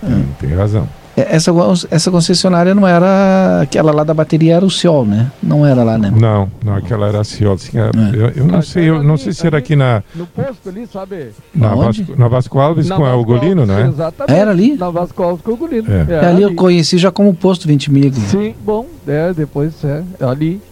Tem, 0.00 0.48
tem 0.48 0.56
razão. 0.56 0.88
É, 1.14 1.36
Essa, 1.36 1.52
essa 1.90 2.10
concessionária 2.10 2.74
não 2.74 2.88
era 2.88 3.60
aquela 3.60 3.92
lá 3.92 4.02
da 4.02 4.14
bateria, 4.14 4.54
era 4.56 4.64
o 4.64 4.70
Ciol, 4.70 5.04
né? 5.04 5.30
Não 5.42 5.66
era 5.66 5.82
lá, 5.84 5.98
né? 5.98 6.10
Não, 6.14 6.50
não, 6.64 6.74
aquela 6.74 7.06
era 7.06 7.20
a 7.20 7.24
Ciol. 7.24 7.56
tinha- 7.58 7.90
É. 7.94 8.16
Eu, 8.16 8.28
eu 8.30 8.44
não 8.46 8.62
sei, 8.62 8.88
eu 8.88 9.02
não 9.02 9.16
sei 9.18 9.32
se 9.34 9.46
era 9.46 9.58
aqui 9.58 9.76
na, 9.76 10.02
No 10.14 10.26
posto 10.26 10.70
ali, 10.70 10.86
sabe? 10.90 11.28
na? 11.54 11.74
Vasco, 11.74 12.04
na 12.16 12.28
Vasco 12.28 12.58
Alves 12.58 12.88
Na 12.88 12.96
com 12.96 13.02
Vasco 13.02 13.20
Ugolino, 13.20 13.60
Alves, 13.62 13.76
não 13.76 13.84
é? 13.84 13.88
Exatamente. 13.88 14.40
Era 14.40 14.50
ali? 14.50 14.74
Na 14.76 14.88
Vasco 14.90 15.22
Alves 15.22 15.42
com 15.44 15.50
o 15.50 15.54
Ugolino. 15.54 15.86
É. 15.92 16.14
É, 16.14 16.26
ali 16.26 16.42
eu 16.42 16.54
conheci 16.54 16.96
já 16.96 17.10
como 17.10 17.34
posto 17.34 17.68
20 17.68 17.92
mil. 17.92 18.10
Sim, 18.14 18.54
bom, 18.64 18.86
é, 19.06 19.34
depois 19.34 19.72
é, 19.84 20.02
ali. 20.20 20.62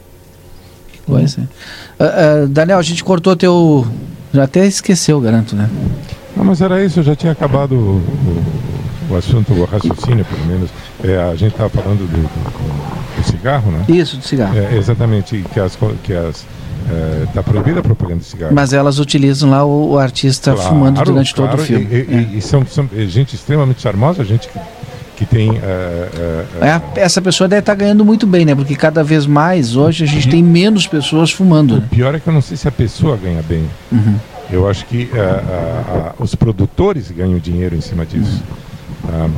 Pois 1.07 1.37
é. 1.39 1.43
Ah, 1.99 2.05
ah, 2.05 2.47
Daniel, 2.49 2.79
a 2.79 2.83
gente 2.83 3.03
cortou 3.05 3.35
teu. 3.37 3.87
Já 4.33 4.45
até 4.45 4.65
esqueceu, 4.65 5.21
garanto, 5.21 5.55
né? 5.57 5.69
Não, 6.37 6.45
mas 6.45 6.61
era 6.63 6.83
isso, 6.85 7.01
eu 7.01 7.03
já 7.03 7.17
tinha 7.17 7.33
acabado 7.33 7.73
o, 7.75 8.03
o- 9.11 9.17
assunto, 9.17 9.53
o 9.53 9.65
raciocínio, 9.65 10.25
pelo 10.25 10.45
menos. 10.47 10.71
É, 11.05 11.17
a 11.23 11.35
gente 11.35 11.53
estava 11.53 11.69
falando 11.71 11.99
do, 12.01 12.07
do- 12.07 13.17
do 13.17 13.25
cigarro, 13.27 13.71
né? 13.71 13.85
Isso, 13.89 14.17
do 14.17 14.25
cigarro. 14.25 14.57
É, 14.59 14.77
exatamente, 14.77 15.45
que 15.53 15.61
as. 15.61 15.77
Que 16.03 16.13
as 16.15 16.45
Está 17.29 17.41
proibida 17.43 17.79
a 17.79 17.83
propaganda 17.85 18.19
de 18.21 18.25
cigarro. 18.25 18.53
Mas 18.53 18.73
elas 18.73 18.99
utilizam 18.99 19.49
lá 19.51 19.65
o, 19.65 19.91
o 19.93 19.99
artista 19.99 20.55
Claro, 20.55 20.69
fumando 20.71 21.01
durante 21.05 21.33
todo 21.33 21.47
claro, 21.49 21.63
o 21.63 21.65
filme. 21.65 21.87
E, 21.89 21.95
e- 22.35 22.39
e 22.39 22.43
são, 22.43 22.67
são 22.67 22.89
gente 23.07 23.37
extremamente 23.37 23.81
charmosa, 23.83 24.25
gente 24.25 24.49
que, 24.49 24.59
que 25.19 25.25
tem. 25.27 25.51
É. 25.63 26.45
É, 26.61 26.71
a- 26.73 26.83
essa 26.97 27.23
pessoa 27.23 27.47
deve 27.47 27.61
estar 27.61 27.75
ganhando 27.77 28.05
muito 28.05 28.27
bem, 28.27 28.45
né? 28.45 28.57
Porque 28.57 28.75
cada 28.75 29.05
vez 29.05 29.25
mais 29.25 29.77
hoje 29.77 30.03
a 30.03 30.07
gente 30.07 30.29
tem 30.29 30.43
menos 30.43 30.89
pessoas 30.89 31.31
fumando. 31.31 31.75
o 31.75 31.77
Né? 31.77 31.87
pior 31.91 32.13
é 32.15 32.19
que 32.19 32.27
eu 32.27 32.33
não 32.33 32.41
sei 32.43 32.57
se 32.57 32.67
a 32.67 32.73
pessoa 32.73 33.17
ganha 33.17 33.43
bem. 33.43 33.65
Uhum. 33.93 34.17
Eu 34.51 34.69
acho 34.69 34.85
que 34.87 35.09
os 36.19 36.35
produtores 36.35 37.09
ganham 37.11 37.39
dinheiro 37.39 37.77
em 37.77 37.81
cima 37.81 38.05
disso. 38.05 38.43
Tá? 39.11 39.31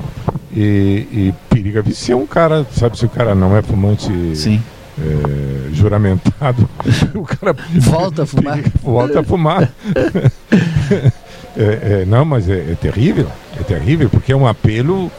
E, 0.55 1.07
e 1.13 1.35
periga 1.49 1.83
se 1.93 2.13
é 2.13 2.17
um 2.17 2.27
cara, 2.27 2.67
sabe, 2.73 2.99
se 2.99 3.07
o 3.07 3.09
cara 3.09 3.35
não 3.35 3.57
é 3.57 3.63
fumante 3.63 4.11
Sim. 4.37 4.63
eh, 5.01 5.71
juramentado, 5.73 6.69
o 7.15 7.23
cara 7.23 7.57
Volta 7.79 8.25
a 8.25 8.27
fumar. 8.27 8.55
periga- 8.57 8.73
volta 8.83 9.21
a 9.21 9.25
fumar. 9.25 9.73
É, 11.55 12.01
é, 12.03 12.05
não, 12.07 12.25
mas 12.25 12.49
é, 12.49 12.55
é 12.73 12.75
terrível, 12.81 13.27
é 13.61 13.63
terrível, 13.63 14.09
porque 14.09 14.33
é 14.33 14.37
um 14.37 14.47
apelo, 14.47 15.11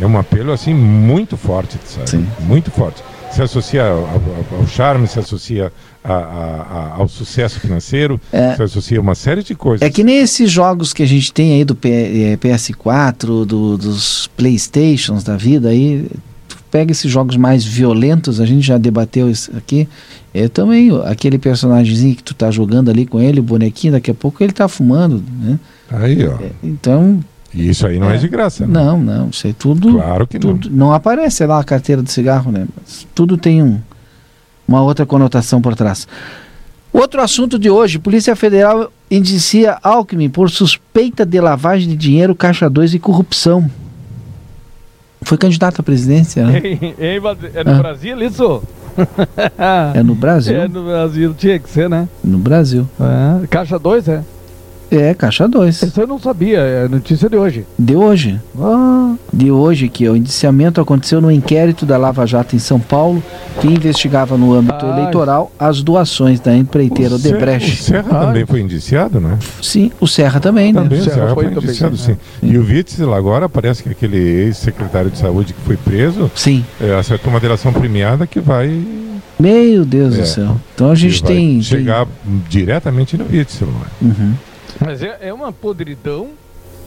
é 0.00 0.06
um 0.06 0.18
apelo 0.18 0.50
assim 0.52 0.72
muito 0.72 1.36
forte, 1.36 1.78
sabe? 1.84 2.08
Sim. 2.08 2.26
Muito 2.40 2.70
forte. 2.70 3.02
Se 3.30 3.42
associa 3.42 3.84
ao, 3.84 3.98
ao- 3.98 4.58
ao 4.60 4.66
charme, 4.66 5.06
se 5.06 5.18
associa 5.18 5.70
a- 6.04 6.12
a- 6.14 6.94
ao 6.98 7.08
sucesso 7.08 7.60
financeiro, 7.60 8.20
É. 8.32 8.54
se 8.56 8.62
associa 8.62 8.98
a 8.98 9.00
uma 9.00 9.14
série 9.14 9.42
de 9.42 9.54
coisas. 9.54 9.86
É 9.86 9.90
que 9.90 10.02
nem 10.02 10.18
esses 10.18 10.50
jogos 10.50 10.92
que 10.92 11.02
a 11.02 11.06
gente 11.06 11.32
tem 11.32 11.52
aí 11.54 11.64
do 11.64 11.74
P- 11.74 11.88
eh, 12.32 12.36
PS4, 12.36 13.44
do- 13.44 13.76
dos 13.78 14.28
Playstations 14.36 15.22
da 15.22 15.36
vida 15.36 15.68
aí. 15.68 16.06
tu 16.48 16.58
Pega 16.70 16.90
esses 16.90 17.10
jogos 17.10 17.36
mais 17.36 17.64
violentos, 17.64 18.40
a 18.40 18.46
gente 18.46 18.66
já 18.66 18.78
debateu 18.78 19.30
isso 19.30 19.50
aqui. 19.56 19.86
É 20.34 20.48
também 20.48 20.90
aquele 21.04 21.36
personagemzinho 21.38 22.16
que 22.16 22.22
tu 22.22 22.32
tá 22.34 22.50
jogando 22.50 22.90
ali 22.90 23.04
com 23.04 23.20
ele, 23.20 23.40
o 23.40 23.42
bonequinho, 23.42 23.92
daqui 23.92 24.10
a 24.10 24.14
pouco 24.14 24.42
ele 24.42 24.52
tá 24.52 24.66
fumando, 24.68 25.22
né? 25.42 25.58
Aí, 25.90 26.26
ó. 26.26 26.38
Então, 26.62 27.22
E 27.54 27.68
isso 27.68 27.86
aí 27.86 27.98
não 27.98 28.10
é, 28.10 28.14
É. 28.14 28.18
de 28.18 28.26
graça, 28.28 28.66
né? 28.66 28.72
não, 28.72 28.98
não, 28.98 29.28
isso 29.28 29.46
aí 29.46 29.52
tudo, 29.52 29.92
Claro 29.92 30.26
que 30.26 30.38
não. 30.38 30.56
tudo 30.56 30.70
não 30.74 30.90
aparece 30.94 31.44
lá 31.44 31.60
a 31.60 31.64
carteira 31.64 32.02
de 32.02 32.10
cigarro, 32.10 32.50
né? 32.50 32.66
Mas 32.74 33.06
tudo 33.14 33.36
tem 33.36 33.62
um, 33.62 33.78
uma 34.66 34.82
outra 34.82 35.04
conotação 35.06 35.60
por 35.60 35.74
trás. 35.74 36.06
Outro 36.92 37.20
assunto 37.22 37.58
de 37.58 37.70
hoje: 37.70 37.98
Polícia 37.98 38.36
Federal 38.36 38.92
indicia 39.10 39.78
Alckmin 39.82 40.28
por 40.28 40.50
suspeita 40.50 41.24
de 41.24 41.40
lavagem 41.40 41.88
de 41.88 41.96
dinheiro, 41.96 42.34
caixa 42.34 42.68
2 42.68 42.94
e 42.94 42.98
corrupção. 42.98 43.70
Foi 45.22 45.38
candidato 45.38 45.80
à 45.80 45.82
presidência, 45.84 46.44
né? 46.44 46.60
É 46.98 47.18
no 47.64 47.70
Ah. 47.70 47.78
Brasil 47.78 48.20
isso? 48.22 48.62
É 49.94 50.02
no 50.02 50.14
Brasil. 50.16 50.56
É 50.60 50.68
no 50.68 50.84
Brasil, 50.84 51.34
tinha 51.34 51.58
que 51.58 51.70
ser, 51.70 51.88
né? 51.88 52.08
No 52.24 52.38
Brasil. 52.38 52.88
É, 53.00 53.46
Caixa 53.46 53.78
2, 53.78 54.08
é? 54.08 54.22
É, 54.94 55.14
caixa 55.14 55.48
2. 55.48 55.82
Isso 55.84 56.00
eu 56.00 56.06
não 56.06 56.18
sabia, 56.18 56.58
é 56.58 56.86
notícia 56.86 57.26
de 57.28 57.36
hoje. 57.36 57.64
De 57.78 57.96
hoje. 57.96 58.38
Ah. 58.60 59.14
De 59.32 59.50
hoje, 59.50 59.88
que 59.88 60.06
o 60.06 60.14
indiciamento 60.14 60.82
aconteceu 60.82 61.18
no 61.18 61.30
inquérito 61.32 61.86
da 61.86 61.96
Lava 61.96 62.26
Jato 62.26 62.54
em 62.54 62.58
São 62.58 62.78
Paulo, 62.78 63.22
que 63.58 63.66
investigava 63.68 64.36
no 64.36 64.52
âmbito 64.52 64.84
Ah, 64.84 64.90
eleitoral 64.98 65.50
as 65.58 65.82
doações 65.82 66.40
da 66.40 66.54
empreiteira 66.54 67.12
O 67.12 67.16
Odebrecht. 67.16 67.80
O 67.80 67.82
Serra 67.84 68.08
Ah. 68.10 68.26
também 68.26 68.44
foi 68.44 68.60
indiciado, 68.60 69.18
né? 69.18 69.38
Sim, 69.62 69.90
o 69.98 70.06
Serra 70.06 70.38
também, 70.40 70.74
né? 70.74 70.82
Também 70.82 71.00
o 71.00 71.04
Serra 71.04 71.14
Serra 71.16 71.34
foi 71.34 71.44
foi 71.44 71.54
também, 71.54 71.68
indiciado, 71.70 71.96
sim. 71.96 72.16
sim. 72.40 72.50
E 72.50 72.58
o 72.58 72.62
Witzel 72.66 73.14
agora 73.14 73.48
parece 73.48 73.82
que 73.82 73.88
aquele 73.88 74.18
ex-secretário 74.18 75.10
de 75.10 75.16
saúde 75.16 75.54
que 75.54 75.60
foi 75.62 75.78
preso 75.78 76.30
Sim. 76.34 76.62
é, 76.78 76.92
acertou 76.94 77.30
uma 77.32 77.40
delação 77.40 77.72
premiada 77.72 78.26
que 78.26 78.40
vai, 78.40 78.68
Meu 79.40 79.84
Deus 79.86 80.14
É. 80.16 80.20
do 80.20 80.26
céu. 80.26 80.56
Então 80.74 80.90
a 80.90 80.94
gente 80.94 81.22
tem. 81.24 81.52
tem- 81.54 81.62
chegar 81.62 82.06
diretamente 82.48 83.16
no 83.16 83.24
Witzel. 83.24 83.68
Né? 83.68 84.12
Uhum. 84.18 84.32
Mas 84.84 85.02
é, 85.02 85.18
é 85.20 85.32
uma 85.32 85.52
podridão 85.52 86.28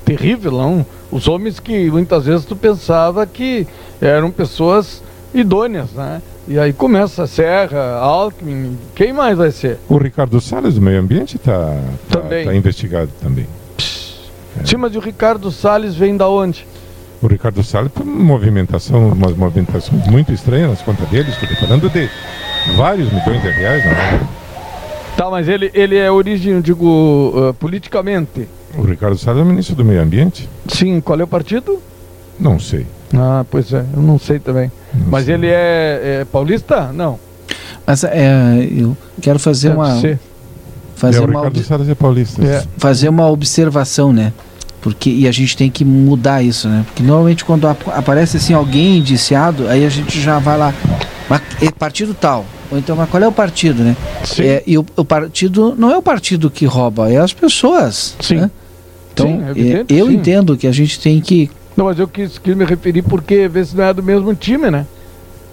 terrível, 0.03 0.51
não? 0.51 0.85
Os 1.11 1.27
homens 1.27 1.59
que 1.59 1.89
muitas 1.89 2.25
vezes 2.25 2.45
tu 2.45 2.55
pensava 2.55 3.25
que 3.25 3.67
eram 4.01 4.29
pessoas 4.31 5.01
idôneas, 5.33 5.91
né? 5.91 6.21
E 6.47 6.59
aí 6.59 6.71
começa 6.71 7.25
Serra, 7.25 7.95
Alckmin, 7.95 8.77
quem 8.93 9.11
mais 9.11 9.37
vai 9.37 9.49
ser? 9.49 9.79
O 9.89 9.97
Ricardo 9.97 10.39
Salles 10.39 10.75
do 10.75 10.81
Meio 10.81 10.99
Ambiente 10.99 11.37
está 11.37 11.75
Também. 12.09 12.55
investigado 12.55 13.09
também. 13.21 13.47
Sim, 14.63 14.77
mas 14.77 14.95
o 14.95 14.99
Ricardo 14.99 15.51
Salles 15.51 15.95
vem 15.95 16.15
da 16.15 16.29
onde? 16.29 16.67
O 17.21 17.27
Ricardo 17.27 17.63
Salles 17.63 17.91
uma 17.95 18.05
movimentação, 18.05 19.09
umas 19.09 19.35
movimentações 19.35 20.05
muito 20.07 20.31
estranhas 20.31 20.69
nas 20.69 20.81
contas 20.81 21.07
dele, 21.09 21.29
estou 21.29 21.49
falando 21.57 21.89
de 21.89 22.09
vários 22.77 23.11
milhões 23.11 23.41
de 23.41 23.49
reais, 23.49 23.83
não 23.83 23.91
é? 23.91 24.44
Tá, 25.17 25.29
mas 25.29 25.47
ele, 25.47 25.71
ele 25.73 25.95
é 25.97 26.11
origem, 26.11 26.53
eu 26.53 26.61
digo, 26.61 27.33
ah, 27.37 27.53
politicamente. 27.53 28.47
O 28.77 28.81
Ricardo 28.83 29.17
Salles 29.17 29.39
é 29.41 29.43
o 29.43 29.47
ministro 29.47 29.75
do 29.75 29.85
Meio 29.85 30.01
Ambiente? 30.01 30.49
Sim, 30.67 30.99
qual 30.99 31.19
é 31.19 31.23
o 31.23 31.27
partido? 31.27 31.79
Não 32.39 32.59
sei. 32.59 32.85
Ah, 33.13 33.45
pois 33.49 33.71
é, 33.71 33.85
eu 33.95 34.01
não 34.01 34.19
sei 34.19 34.39
também. 34.39 34.69
Não 34.93 35.07
Mas 35.09 35.25
sei. 35.25 35.35
ele 35.35 35.47
é, 35.47 36.19
é 36.21 36.25
paulista? 36.29 36.91
Não. 36.91 37.17
Mas 37.87 38.03
é, 38.03 38.67
eu 38.77 38.97
quero 39.21 39.39
fazer 39.39 39.69
Deve 39.69 39.79
uma, 39.79 40.01
ser. 40.01 40.19
fazer, 40.95 41.17
é, 41.19 41.21
o 41.21 41.23
uma, 41.25 41.39
Ricardo 41.39 41.57
ob- 41.59 41.65
Salles 41.65 41.87
é 41.89 41.95
paulista. 41.95 42.43
É. 42.43 42.63
fazer 42.77 43.07
uma 43.07 43.29
observação, 43.29 44.11
né? 44.11 44.33
Porque, 44.81 45.09
e 45.09 45.27
a 45.27 45.31
gente 45.31 45.55
tem 45.55 45.69
que 45.71 45.85
mudar 45.85 46.43
isso, 46.43 46.67
né? 46.67 46.83
Porque 46.85 47.01
normalmente 47.01 47.45
quando 47.45 47.67
ap- 47.67 47.87
aparece 47.89 48.35
assim 48.37 48.53
alguém 48.53 48.97
indiciado, 48.97 49.67
aí 49.69 49.85
a 49.85 49.89
gente 49.89 50.19
já 50.19 50.39
vai 50.39 50.57
lá. 50.57 50.73
Mas 51.29 51.41
é 51.61 51.71
partido 51.71 52.13
tal. 52.13 52.45
Ou 52.71 52.77
então, 52.77 52.95
mas 52.95 53.09
qual 53.09 53.21
é 53.21 53.27
o 53.27 53.31
partido, 53.31 53.83
né? 53.83 53.95
Sim. 54.23 54.43
É, 54.43 54.63
e 54.65 54.77
o, 54.77 54.85
o 54.95 55.05
partido 55.05 55.75
não 55.77 55.91
é 55.91 55.97
o 55.97 56.01
partido 56.01 56.49
que 56.49 56.65
rouba, 56.65 57.11
é 57.11 57.17
as 57.17 57.33
pessoas. 57.33 58.15
Sim. 58.19 58.35
né? 58.37 58.51
Então, 59.13 59.27
Sim, 59.27 59.43
é 59.43 59.47
é, 59.47 59.51
evidente, 59.51 59.93
eu 59.93 60.07
sim. 60.07 60.13
entendo 60.13 60.57
que 60.57 60.67
a 60.67 60.71
gente 60.71 60.99
tem 60.99 61.21
que. 61.21 61.49
Não, 61.75 61.85
mas 61.85 61.97
eu 61.99 62.07
quis, 62.07 62.37
quis 62.37 62.55
me 62.55 62.65
referir 62.65 63.01
porque 63.01 63.47
vê 63.47 63.63
se 63.63 63.75
não 63.75 63.85
é 63.85 63.93
do 63.93 64.03
mesmo 64.03 64.33
time, 64.35 64.69
né? 64.69 64.85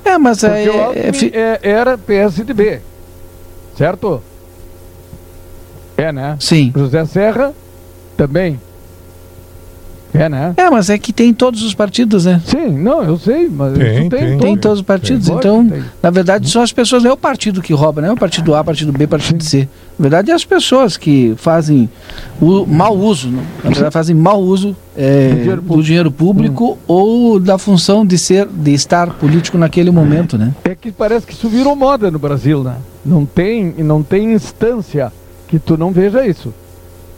É, 0.04 0.18
mas 0.18 0.42
é, 0.42 0.64
é, 0.64 1.10
é- 1.32 1.60
era 1.62 1.96
PSDB, 1.96 2.80
certo? 3.78 4.20
É, 5.96 6.10
né? 6.10 6.36
sim. 6.40 6.72
José 6.74 7.04
Serra 7.04 7.54
também. 8.16 8.60
É, 10.14 10.28
né? 10.28 10.52
É, 10.56 10.68
mas 10.68 10.90
é 10.90 10.98
que 10.98 11.12
tem 11.12 11.32
todos 11.32 11.62
os 11.62 11.74
partidos, 11.74 12.26
né? 12.26 12.40
Sim, 12.44 12.68
não, 12.70 13.02
eu 13.02 13.18
sei, 13.18 13.48
mas 13.48 13.72
Tem, 13.78 14.00
isso 14.00 14.10
tem. 14.10 14.38
Tem 14.38 14.56
todos 14.58 14.80
os 14.80 14.84
partidos. 14.84 15.28
Então, 15.28 15.66
tem. 15.66 15.82
na 16.02 16.10
verdade, 16.10 16.50
são 16.50 16.60
as 16.60 16.72
pessoas, 16.72 17.02
não 17.02 17.10
é 17.10 17.14
o 17.14 17.16
partido 17.16 17.62
que 17.62 17.72
rouba, 17.72 18.02
não 18.02 18.10
é 18.10 18.12
o 18.12 18.16
partido 18.16 18.54
A, 18.54 18.62
partido 18.62 18.92
B, 18.92 19.06
partido 19.06 19.42
C. 19.42 19.66
Na 19.98 20.02
verdade, 20.02 20.30
é 20.30 20.34
as 20.34 20.44
pessoas 20.44 20.96
que 20.96 21.34
fazem 21.36 21.88
o 22.40 22.66
mau 22.66 22.96
uso, 22.96 23.28
né? 23.28 23.42
na 23.64 23.70
verdade, 23.70 23.92
fazem 23.92 24.14
mau 24.14 24.40
uso 24.40 24.76
é, 24.96 25.28
Do 25.28 25.36
dinheiro 25.36 25.56
do 25.56 25.62
público. 25.62 25.82
dinheiro 25.82 26.10
público 26.10 26.78
ou 26.86 27.40
da 27.40 27.56
função 27.56 28.04
de 28.04 28.18
ser, 28.18 28.46
de 28.46 28.74
estar 28.74 29.14
político 29.14 29.56
naquele 29.56 29.90
momento, 29.90 30.36
né? 30.36 30.52
É 30.64 30.74
que 30.74 30.92
parece 30.92 31.26
que 31.26 31.32
isso 31.32 31.48
virou 31.48 31.74
moda 31.74 32.10
no 32.10 32.18
Brasil, 32.18 32.62
né? 32.62 32.76
Não 33.04 33.24
tem, 33.24 33.74
não 33.78 34.02
tem 34.02 34.32
instância 34.32 35.10
que 35.48 35.58
tu 35.58 35.76
não 35.76 35.90
veja 35.90 36.26
isso. 36.26 36.52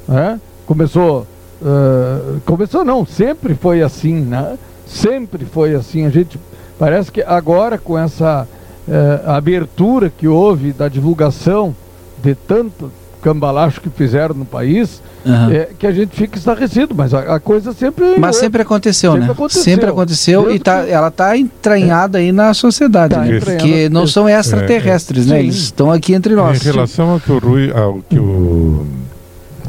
Né? 0.07 0.39
Começou. 0.67 1.27
Ah, 1.65 2.39
começou 2.45 2.85
não, 2.85 3.07
sempre 3.07 3.55
foi 3.55 3.83
assim, 3.83 4.21
né? 4.21 4.57
Sempre 4.87 5.45
foi 5.45 5.75
assim. 5.75 6.05
A 6.07 6.11
gente. 6.11 6.39
Parece 6.79 7.11
que 7.11 7.23
agora 7.23 7.79
com 7.79 7.97
essa 7.97 8.47
eh, 8.89 9.21
abertura 9.27 10.11
que 10.11 10.27
houve 10.29 10.73
da 10.73 10.89
divulgação 10.89 11.75
de 12.23 12.35
tanto 12.35 12.91
cambalacho 13.23 13.81
que 13.81 13.89
fizeram 13.89 14.35
no 14.35 14.45
país, 14.45 15.01
Aham. 15.27 15.51
é 15.53 15.69
que 15.79 15.87
a 15.87 15.93
gente 15.93 16.15
fica 16.15 16.37
estarrecido, 16.37 16.95
mas 16.95 17.15
a, 17.15 17.37
a 17.37 17.41
coisa 17.41 17.73
sempre. 17.73 18.19
Mas 18.19 18.37
sempre 18.37 18.61
aconteceu, 18.61 19.13
Sempre 19.13 19.27
né? 19.27 19.33
aconteceu. 19.33 19.63
Sempre 19.63 19.89
aconteceu 19.89 20.51
e 20.55 20.59
tá, 20.59 20.83
que- 20.85 20.91
ela 20.91 21.09
está 21.09 21.35
entranhada 21.37 22.19
aí 22.19 22.31
na 22.33 22.53
sociedade, 22.53 23.15
Tá 23.15 23.23
né? 23.23 23.41
Porque 23.41 23.89
não 23.89 24.07
são 24.07 24.29
extraterrestres, 24.29 25.27
né? 25.27 25.37
Sim. 25.39 25.43
Eles 25.45 25.57
estão 25.57 25.91
aqui 25.91 26.13
entre 26.13 26.35
nós. 26.35 26.61
Em 26.61 26.71
relação 26.73 27.11
ao 27.13 27.21
que 27.21 27.33
o 27.33 27.39
Rui, 27.39 27.73
ao 27.73 28.01
que 28.11 28.19
o, 28.19 28.85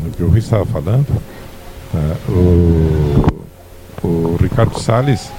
ao 0.04 0.12
que 0.12 0.24
o 0.24 0.28
Rui 0.28 0.40
estava 0.40 0.66
falando, 0.66 1.06
o, 2.30 3.26
o 4.04 4.38
Ricardo 4.42 4.80
Salles, 4.80 5.30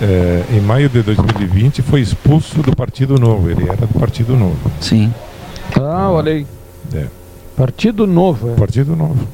eh, 0.00 0.42
em 0.52 0.60
maio 0.60 0.88
de 0.88 1.02
2020, 1.02 1.82
foi 1.82 2.00
expulso 2.00 2.62
do 2.62 2.74
Partido 2.74 3.18
Novo. 3.18 3.50
Ele 3.50 3.64
era 3.68 3.86
do 3.86 3.98
Partido 3.98 4.36
Novo. 4.36 4.70
Sim. 4.80 5.12
Ah, 5.80 6.10
olha 6.10 6.32
aí. 6.32 6.46
É. 6.94 7.06
Partido 7.56 8.06
Novo, 8.06 8.50
é. 8.50 8.54
Partido 8.54 8.94
Novo. 8.96 9.26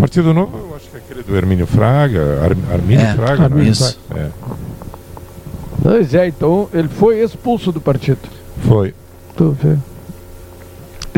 Partido 0.00 0.34
Novo, 0.34 0.56
eu 0.70 0.74
acho 0.76 0.88
que 0.90 0.96
é 0.96 0.98
aquele 0.98 1.22
do 1.22 1.36
Hermínio 1.36 1.66
Fraga, 1.66 2.40
Ar, 2.42 2.74
Armínio 2.74 3.06
É, 3.06 3.14
Fraga, 3.14 3.48
não 3.48 3.60
é? 3.60 3.64
isso. 3.64 3.98
É, 4.14 4.28
Pois 5.80 6.14
é, 6.14 6.26
então 6.28 6.68
ele 6.72 6.88
foi 6.88 7.20
expulso 7.22 7.70
do 7.70 7.80
partido. 7.80 8.18
foi. 8.66 8.94
Tu 9.36 9.50
vê. 9.60 9.76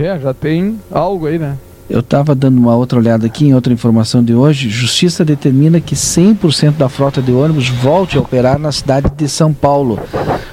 É, 0.02 0.18
já 0.18 0.34
tem 0.34 0.78
algo 0.90 1.26
aí, 1.26 1.38
né? 1.38 1.56
Eu 1.88 2.00
estava 2.00 2.34
dando 2.34 2.58
uma 2.58 2.74
outra 2.74 2.98
olhada 2.98 3.26
aqui 3.26 3.46
em 3.46 3.54
outra 3.54 3.72
informação 3.72 4.22
de 4.22 4.34
hoje. 4.34 4.68
Justiça 4.68 5.24
determina 5.24 5.80
que 5.80 5.94
100% 5.94 6.72
da 6.72 6.88
frota 6.88 7.22
de 7.22 7.30
ônibus 7.30 7.68
volte 7.68 8.18
a 8.18 8.20
operar 8.20 8.58
na 8.58 8.72
cidade 8.72 9.08
de 9.16 9.28
São 9.28 9.52
Paulo. 9.52 10.00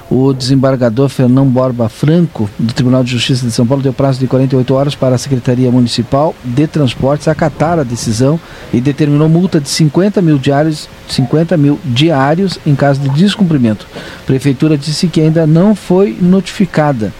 O 0.08 0.32
desembargador 0.32 1.08
Fernão 1.08 1.44
Borba 1.46 1.88
Franco, 1.88 2.48
do 2.56 2.72
Tribunal 2.72 3.02
de 3.02 3.10
Justiça 3.10 3.44
de 3.44 3.50
São 3.50 3.66
Paulo, 3.66 3.82
deu 3.82 3.92
prazo 3.92 4.20
de 4.20 4.28
48 4.28 4.74
horas 4.74 4.94
para 4.94 5.16
a 5.16 5.18
Secretaria 5.18 5.72
Municipal 5.72 6.32
de 6.44 6.68
Transportes 6.68 7.26
acatar 7.26 7.80
a 7.80 7.82
decisão 7.82 8.38
e 8.72 8.80
determinou 8.80 9.28
multa 9.28 9.60
de 9.60 9.68
50 9.68 10.22
mil 10.22 10.38
diários, 10.38 10.88
50 11.08 11.56
mil 11.56 11.80
diários 11.84 12.60
em 12.64 12.76
caso 12.76 13.00
de 13.00 13.08
descumprimento. 13.08 13.88
A 14.22 14.26
Prefeitura 14.26 14.78
disse 14.78 15.08
que 15.08 15.20
ainda 15.20 15.48
não 15.48 15.74
foi 15.74 16.16
notificada. 16.20 17.12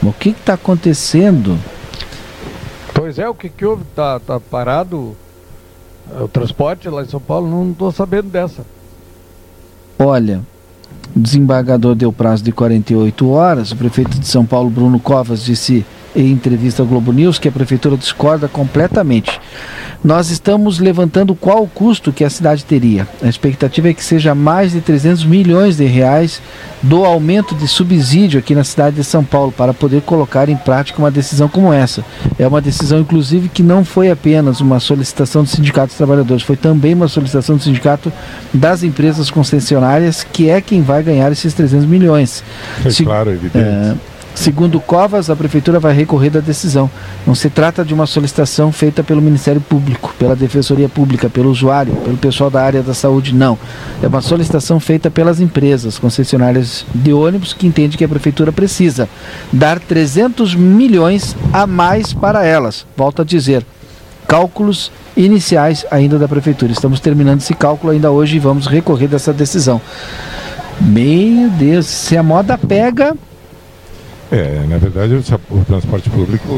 Mas 0.00 0.14
o 0.14 0.16
que 0.18 0.30
está 0.30 0.54
acontecendo? 0.54 1.58
Pois 3.10 3.18
é, 3.18 3.28
o 3.28 3.34
que 3.34 3.48
que 3.48 3.66
houve? 3.66 3.82
Tá, 3.96 4.20
tá 4.20 4.38
parado 4.38 5.16
o 6.08 6.28
transporte 6.28 6.88
lá 6.88 7.02
em 7.02 7.08
São 7.08 7.18
Paulo? 7.18 7.50
Não 7.50 7.74
tô 7.74 7.90
sabendo 7.90 8.28
dessa. 8.28 8.64
Olha, 9.98 10.42
o 11.16 11.18
desembargador 11.18 11.96
deu 11.96 12.12
prazo 12.12 12.44
de 12.44 12.52
48 12.52 13.28
horas. 13.28 13.72
O 13.72 13.76
prefeito 13.76 14.16
de 14.16 14.28
São 14.28 14.46
Paulo, 14.46 14.70
Bruno 14.70 15.00
Covas, 15.00 15.42
disse 15.42 15.84
em 16.14 16.30
entrevista 16.30 16.84
ao 16.84 16.86
Globo 16.86 17.10
News 17.10 17.36
que 17.36 17.48
a 17.48 17.52
prefeitura 17.52 17.96
discorda 17.96 18.46
completamente. 18.46 19.40
Nós 20.02 20.30
estamos 20.30 20.78
levantando 20.78 21.34
qual 21.34 21.62
o 21.62 21.68
custo 21.68 22.10
que 22.10 22.24
a 22.24 22.30
cidade 22.30 22.64
teria. 22.64 23.06
A 23.22 23.28
expectativa 23.28 23.90
é 23.90 23.92
que 23.92 24.02
seja 24.02 24.34
mais 24.34 24.72
de 24.72 24.80
300 24.80 25.24
milhões 25.24 25.76
de 25.76 25.84
reais 25.84 26.40
do 26.82 27.04
aumento 27.04 27.54
de 27.54 27.68
subsídio 27.68 28.38
aqui 28.38 28.54
na 28.54 28.64
cidade 28.64 28.96
de 28.96 29.04
São 29.04 29.22
Paulo 29.22 29.52
para 29.52 29.74
poder 29.74 30.00
colocar 30.00 30.48
em 30.48 30.56
prática 30.56 30.98
uma 30.98 31.10
decisão 31.10 31.48
como 31.50 31.70
essa. 31.70 32.02
É 32.38 32.46
uma 32.46 32.62
decisão, 32.62 33.00
inclusive, 33.00 33.50
que 33.50 33.62
não 33.62 33.84
foi 33.84 34.10
apenas 34.10 34.62
uma 34.62 34.80
solicitação 34.80 35.42
do 35.42 35.50
Sindicato 35.50 35.88
dos 35.88 35.96
Trabalhadores, 35.98 36.42
foi 36.42 36.56
também 36.56 36.94
uma 36.94 37.06
solicitação 37.08 37.56
do 37.58 37.62
Sindicato 37.62 38.10
das 38.54 38.82
Empresas 38.82 39.30
Concessionárias, 39.30 40.24
que 40.24 40.48
é 40.48 40.62
quem 40.62 40.80
vai 40.80 41.02
ganhar 41.02 41.30
esses 41.30 41.52
300 41.52 41.84
milhões. 41.86 42.42
Se- 42.90 43.04
claro, 43.04 43.30
evidente. 43.30 43.58
É, 43.58 43.94
segundo 44.34 44.80
Covas, 44.80 45.30
a 45.30 45.36
Prefeitura 45.36 45.78
vai 45.78 45.92
recorrer 45.92 46.30
da 46.30 46.40
decisão. 46.40 46.90
Não 47.26 47.34
se 47.34 47.50
trata 47.50 47.84
de 47.84 47.92
uma 47.92 48.06
solicitação 48.06 48.72
feita 48.72 49.02
pelo 49.02 49.20
Ministério 49.20 49.60
Público, 49.60 50.14
pela 50.18 50.36
Defensoria 50.36 50.88
Pública, 50.88 51.28
pelo 51.28 51.50
usuário, 51.50 51.94
pelo 51.96 52.16
pessoal 52.16 52.50
da 52.50 52.62
área 52.62 52.82
da 52.82 52.94
saúde, 52.94 53.34
não. 53.34 53.58
É 54.02 54.06
uma 54.06 54.20
solicitação 54.20 54.80
feita 54.80 55.10
pelas 55.10 55.40
empresas 55.40 55.98
concessionárias 55.98 56.84
de 56.94 57.12
ônibus 57.12 57.52
que 57.52 57.66
entende 57.66 57.96
que 57.96 58.04
a 58.04 58.08
Prefeitura 58.08 58.52
precisa 58.52 59.08
dar 59.52 59.78
300 59.78 60.54
milhões 60.54 61.36
a 61.52 61.66
mais 61.66 62.12
para 62.12 62.44
elas. 62.44 62.86
Volto 62.96 63.22
a 63.22 63.24
dizer, 63.24 63.64
cálculos 64.26 64.92
iniciais 65.16 65.84
ainda 65.90 66.18
da 66.18 66.28
Prefeitura. 66.28 66.72
Estamos 66.72 67.00
terminando 67.00 67.40
esse 67.40 67.54
cálculo 67.54 67.92
ainda 67.92 68.10
hoje 68.10 68.36
e 68.36 68.40
vamos 68.40 68.66
recorrer 68.66 69.08
dessa 69.08 69.32
decisão. 69.32 69.80
Meu 70.80 71.50
Deus, 71.50 71.86
se 71.86 72.16
a 72.16 72.22
moda 72.22 72.56
pega, 72.56 73.14
É, 74.32 74.64
na 74.68 74.78
verdade, 74.78 75.14
o, 75.14 75.64
transporte 75.64 76.08
público 76.08 76.48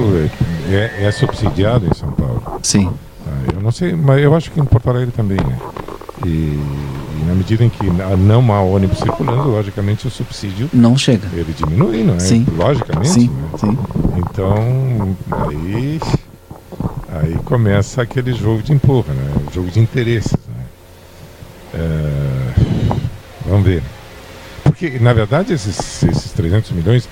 é, 0.69 0.75
é- 0.75 1.05
é 1.05 1.11
subsidiado 1.11 1.87
em 1.87 1.95
São 1.95 2.13
Paulo. 2.13 2.61
Sim. 2.63 2.91
Ah, 3.27 3.53
eu 3.55 3.63
não 3.63 3.73
sei, 3.73 3.95
mas 3.95 4.23
eu 4.23 4.35
acho 4.35 4.51
que 4.51 4.61
em 4.61 4.65
Porto 4.65 4.91
Alegre 4.91 5.11
também, 5.13 5.39
né? 5.39 5.59
E, 6.25 6.29
e 6.29 7.25
na 7.27 7.35
medida 7.35 7.65
em 7.65 7.71
que 7.71 7.85
não 7.87 8.53
há 8.53 8.61
ônibus 8.61 8.99
circulando, 8.99 9.49
logicamente 9.49 10.07
o 10.07 10.11
subsídio 10.11 10.69
não 10.73 10.97
chega. 10.99 11.27
Ele 11.33 11.53
diminui, 11.57 12.05
não 12.05 12.17
é? 12.17 12.21
Sim. 12.21 12.47
Logicamente. 12.57 13.09
Sim, 13.09 13.29
né? 13.29 13.49
sim. 13.59 13.79
Então, 14.19 15.17
aí, 15.49 16.01
aí 17.09 17.35
começa 17.47 18.03
aquele 18.03 18.35
jogo 18.35 18.63
de 18.63 18.73
empurra, 18.75 19.15
né? 19.15 19.33
O 19.51 19.55
jogo 19.55 19.71
de 19.71 19.81
interesses. 19.81 20.33
Né? 20.33 20.65
É, 21.75 22.55
vamos 23.47 23.65
ver. 23.65 23.83
Porque, 24.63 24.99
na 25.01 25.13
verdade, 25.13 25.55
esses, 25.55 26.03
esses 26.03 26.33
300 26.33 26.71
milhões 26.73 27.09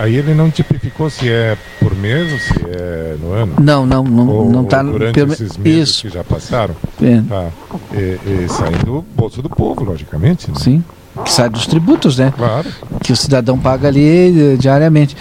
Aí 0.00 0.16
ele 0.16 0.32
não 0.32 0.50
tipificou 0.50 1.10
se 1.10 1.28
é 1.28 1.58
por 1.78 1.94
mês 1.94 2.32
ou 2.32 2.38
se 2.38 2.54
é 2.70 3.16
no 3.20 3.32
ano? 3.34 3.54
Não, 3.60 3.84
não, 3.84 4.02
não, 4.02 4.28
ou, 4.28 4.50
não 4.50 4.62
está 4.62 4.82
durante 4.82 5.12
pelo... 5.12 5.30
esses 5.34 5.58
meses 5.58 5.88
Isso. 5.90 6.02
que 6.02 6.14
já 6.14 6.24
passaram. 6.24 6.74
É. 7.02 7.20
Tá. 7.28 7.48
E, 7.92 8.18
e 8.26 8.48
sai 8.48 8.72
do 8.82 9.04
bolso 9.14 9.42
do 9.42 9.50
povo, 9.50 9.84
logicamente. 9.84 10.50
Né? 10.50 10.56
Sim. 10.58 10.82
Que 11.22 11.30
sai 11.30 11.50
dos 11.50 11.66
tributos, 11.66 12.16
né? 12.16 12.32
Claro. 12.34 12.66
Que 13.02 13.12
o 13.12 13.16
cidadão 13.16 13.58
paga 13.58 13.88
ali 13.88 14.54
eh, 14.54 14.56
diariamente. 14.56 15.14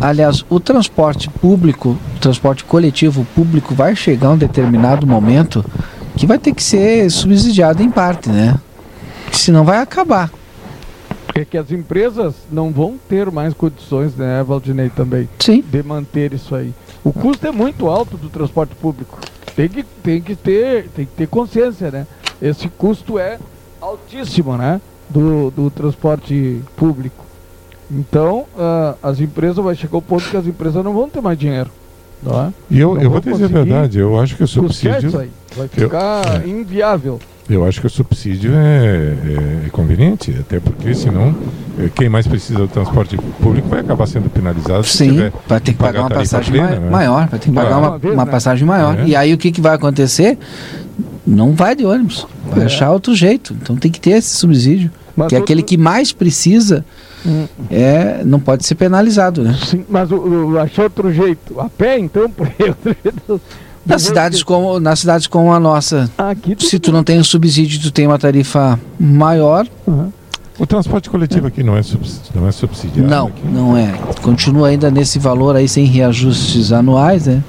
Aliás, 0.00 0.42
o 0.48 0.58
transporte 0.58 1.28
público, 1.28 1.90
o 2.16 2.18
transporte 2.18 2.64
coletivo 2.64 3.26
público 3.34 3.74
vai 3.74 3.94
chegar 3.94 4.30
um 4.30 4.38
determinado 4.38 5.06
momento 5.06 5.62
que 6.16 6.26
vai 6.26 6.38
ter 6.38 6.54
que 6.54 6.62
ser 6.62 7.10
subsidiado 7.10 7.82
em 7.82 7.90
parte, 7.90 8.30
né? 8.30 8.54
Senão 9.30 9.62
vai 9.62 9.78
acabar. 9.78 10.30
É 11.34 11.44
que 11.44 11.58
as 11.58 11.70
empresas 11.70 12.34
não 12.50 12.70
vão 12.70 12.96
ter 13.08 13.30
mais 13.30 13.52
condições, 13.52 14.14
né, 14.16 14.42
Valdinei, 14.42 14.88
também, 14.88 15.28
Sim. 15.38 15.62
de 15.62 15.82
manter 15.82 16.32
isso 16.32 16.54
aí. 16.54 16.72
O 17.04 17.12
custo 17.12 17.46
é 17.46 17.50
muito 17.52 17.88
alto 17.88 18.16
do 18.16 18.28
transporte 18.28 18.74
público. 18.74 19.18
Tem 19.54 19.68
que, 19.68 19.82
tem 19.82 20.20
que, 20.20 20.34
ter, 20.34 20.88
tem 20.94 21.04
que 21.06 21.12
ter 21.12 21.26
consciência, 21.28 21.90
né? 21.90 22.06
Esse 22.40 22.68
custo 22.68 23.18
é 23.18 23.38
altíssimo, 23.80 24.56
né? 24.56 24.80
Do, 25.08 25.50
do 25.50 25.70
transporte 25.70 26.60
público. 26.76 27.24
Então, 27.90 28.46
ah, 28.58 28.94
as 29.02 29.20
empresas, 29.20 29.56
vai 29.56 29.74
chegar 29.74 29.98
o 29.98 30.02
ponto 30.02 30.28
que 30.28 30.36
as 30.36 30.46
empresas 30.46 30.82
não 30.84 30.92
vão 30.92 31.08
ter 31.08 31.20
mais 31.20 31.38
dinheiro. 31.38 31.70
Não 32.22 32.46
é? 32.46 32.52
E 32.70 32.80
eu, 32.80 32.94
Não 32.94 33.02
eu 33.02 33.10
vou 33.10 33.20
dizer 33.20 33.44
a 33.44 33.48
verdade, 33.48 33.98
eu 33.98 34.18
acho 34.18 34.36
que 34.36 34.42
o 34.42 34.46
Custear 34.48 34.98
isso 34.98 35.10
subsídio. 35.10 35.20
aí. 35.20 35.30
Vai 35.54 35.66
Eu- 35.66 35.70
ficar 35.88 36.44
é. 36.44 36.48
inviável. 36.48 37.20
Eu 37.48 37.64
acho 37.64 37.80
que 37.80 37.86
o 37.86 37.90
subsídio 37.90 38.52
é, 38.54 39.14
é 39.66 39.68
conveniente, 39.70 40.34
até 40.40 40.58
porque 40.58 40.92
senão 40.94 41.34
eh, 41.78 41.88
quem 41.94 42.08
mais 42.08 42.26
precisa 42.26 42.58
do 42.58 42.68
transporte 42.68 43.16
público 43.40 43.68
vai 43.68 43.80
acabar 43.80 44.06
sendo 44.06 44.28
penalizado 44.28 44.82
Sim, 44.84 45.30
vai 45.46 45.60
ter 45.60 45.72
que 45.72 45.78
pagar 45.78 46.00
uma 46.00 46.10
passagem 46.10 46.52
plena, 46.52 46.80
né? 46.80 46.90
maior, 46.90 47.28
vai 47.28 47.38
ter 47.38 47.48
que 47.48 47.54
pagar 47.54 47.78
uma, 47.78 47.88
Uma 47.90 47.98
vez, 47.98 48.14
uma 48.14 48.24
né? 48.24 48.30
passagem 48.32 48.66
maior. 48.66 48.98
É. 48.98 49.04
E 49.06 49.14
aí 49.14 49.32
o 49.32 49.38
que, 49.38 49.52
que 49.52 49.60
vai 49.60 49.74
acontecer? 49.74 50.36
Não 51.24 51.52
vai 51.52 51.76
de 51.76 51.84
ônibus, 51.86 52.26
vai 52.50 52.62
É. 52.62 52.66
achar 52.66 52.90
outro 52.90 53.14
jeito. 53.14 53.56
Então 53.62 53.76
tem 53.76 53.90
que 53.92 54.00
ter 54.00 54.10
esse 54.10 54.34
subsídio. 54.36 54.90
Mas 55.16 55.28
que 55.28 55.34
é 55.34 55.38
outro- 55.38 55.44
aquele 55.44 55.62
que 55.62 55.76
mais 55.76 56.12
precisa 56.12 56.84
Hum. 57.24 57.46
é, 57.70 58.22
não 58.24 58.38
pode 58.38 58.64
ser 58.66 58.74
penalizado, 58.76 59.42
né? 59.42 59.56
Sim, 59.64 59.84
mas 59.88 60.10
o, 60.12 60.16
o, 60.16 60.58
achar 60.58 60.84
outro 60.84 61.12
jeito. 61.12 61.58
A 61.60 61.68
pé, 61.68 61.98
então, 61.98 62.28
por 62.30 62.46
outro 62.46 62.96
jeito. 63.04 63.40
Nas 63.86 64.02
cidades 64.02 64.42
como, 64.42 64.80
nas 64.80 64.98
cidades 65.00 65.26
como 65.26 65.52
a 65.52 65.60
nossa, 65.60 66.10
Aqui 66.18 66.56
se 66.58 66.78
tu 66.78 66.90
não 66.90 67.04
tem 67.04 67.18
o 67.18 67.24
subsídio, 67.24 67.80
tu 67.80 67.90
tem 67.92 68.06
uma 68.06 68.18
tarifa 68.18 68.78
maior. 68.98 69.66
Uhum. 69.86 70.10
O 70.58 70.66
transporte 70.66 71.08
coletivo 71.10 71.46
aqui 71.46 71.62
não 71.62 71.76
é, 71.76 71.82
subsidi 71.82 72.30
não 72.34 72.48
é 72.48 72.52
subsidiado. 72.52 73.08
Não, 73.08 73.26
aqui. 73.28 73.46
não 73.46 73.76
é. 73.76 73.92
Continua 74.22 74.68
ainda 74.68 74.90
nesse 74.90 75.18
valor 75.18 75.54
aí 75.54 75.68
sem 75.68 75.84
reajustes 75.84 76.72
anuais, 76.72 77.26
né? 77.26 77.42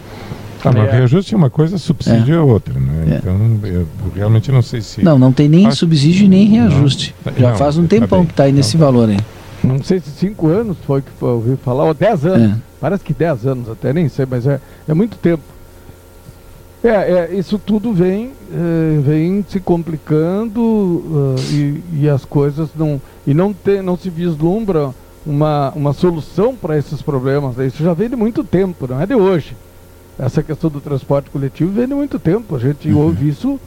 Ah, 0.63 0.71
mas 0.73 0.89
É. 0.89 0.91
reajuste 0.97 1.33
é 1.33 1.37
uma 1.37 1.49
coisa, 1.49 1.77
subsídio 1.77 2.35
é, 2.35 2.39
outra, 2.41 2.73
né? 2.77 3.13
É. 3.13 3.15
Então, 3.17 3.59
eu 3.63 3.87
realmente 4.13 4.51
não 4.51 4.61
sei 4.61 4.81
se. 4.81 5.01
Não, 5.01 5.17
não 5.17 5.31
tem 5.31 5.47
nem 5.47 5.67
Acho- 5.67 5.77
subsídio 5.77 6.25
e 6.25 6.27
nem 6.27 6.45
reajuste. 6.47 7.15
Não. 7.25 7.33
Já 7.37 7.49
Não, 7.51 7.57
faz 7.57 7.77
um 7.77 7.83
tá 7.83 7.89
tempão 7.89 8.19
bem. 8.19 8.27
que 8.27 8.33
tá 8.33 8.43
aí 8.43 8.51
nesse 8.51 8.75
valor 8.75 9.07
aí. 9.09 9.17
Não 9.63 9.81
sei 9.81 9.99
se 10.01 10.09
cinco 10.11 10.47
anos 10.49 10.75
foi 10.85 11.01
que 11.01 11.09
foi, 11.17 11.29
eu 11.29 11.35
ouvi 11.35 11.55
falar, 11.63 11.85
ou 11.85 11.93
dez 11.93 12.25
anos. 12.25 12.51
É. 12.51 12.55
Parece 12.81 13.03
que 13.03 13.13
dez 13.13 13.45
anos 13.45 13.69
até, 13.69 13.93
nem 13.93 14.09
sei, 14.09 14.25
mas 14.29 14.45
é, 14.45 14.59
é 14.87 14.93
muito 14.93 15.15
tempo. 15.17 15.41
É, 16.83 16.89
é, 16.89 17.35
isso 17.35 17.57
tudo 17.57 17.91
vem, 17.91 18.31
eh, 18.53 18.99
vem 19.01 19.43
se 19.49 19.59
complicando 19.59 21.35
ah, 21.35 21.41
e, 21.51 21.81
e 22.01 22.09
as 22.09 22.23
coisas 22.23 22.69
não. 22.75 23.01
E 23.25 23.33
não, 23.33 23.51
tem, 23.51 23.81
não 23.81 23.97
se 23.97 24.09
vislumbra 24.09 24.91
uma, 25.25 25.71
uma 25.75 25.91
solução 25.93 26.55
para 26.55 26.77
esses 26.77 27.01
problemas. 27.01 27.55
né? 27.57 27.65
Isso 27.67 27.83
já 27.83 27.93
vem 27.93 28.09
de 28.09 28.15
muito 28.15 28.43
tempo, 28.43 28.87
não 28.87 29.01
é 29.01 29.05
de 29.05 29.15
hoje. 29.15 29.55
Essa 30.19 30.41
questão 30.41 30.69
do 30.69 30.79
transporte 30.79 31.29
coletivo 31.29 31.71
vem 31.71 31.87
de 31.87 31.93
muito 31.93 32.17
tempo. 32.19 32.55
A 32.55 32.59
gente 32.59 32.89
Uhum. 32.89 33.01
ouve 33.05 33.27
isso 33.27 33.59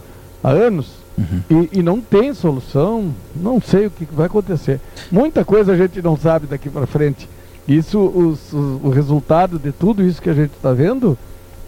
há 0.43 0.51
anos. 0.51 1.01
Uhum. 1.19 1.67
E, 1.73 1.81
e 1.81 1.83
não 1.83 2.01
tem 2.01 2.33
solução, 2.33 3.13
não 3.37 3.61
sei 3.61 3.87
o 3.87 3.91
que 3.91 4.07
vai 4.11 4.27
acontecer. 4.27 4.81
Muita 5.13 5.45
coisa 5.45 5.73
a 5.73 5.77
gente 5.77 6.01
não 6.01 6.17
sabe 6.17 6.47
daqui 6.47 6.71
para 6.71 6.87
frente. 6.87 7.29
Isso, 7.69 7.99
os- 8.01 8.53
os- 8.53 8.83
o 8.85 8.89
resultado 8.89 9.59
de 9.59 9.71
tudo 9.73 10.03
isso 10.03 10.23
que 10.23 10.31
a 10.31 10.35
gente 10.35 10.53
está 10.53 10.73
vendo, 10.73 11.19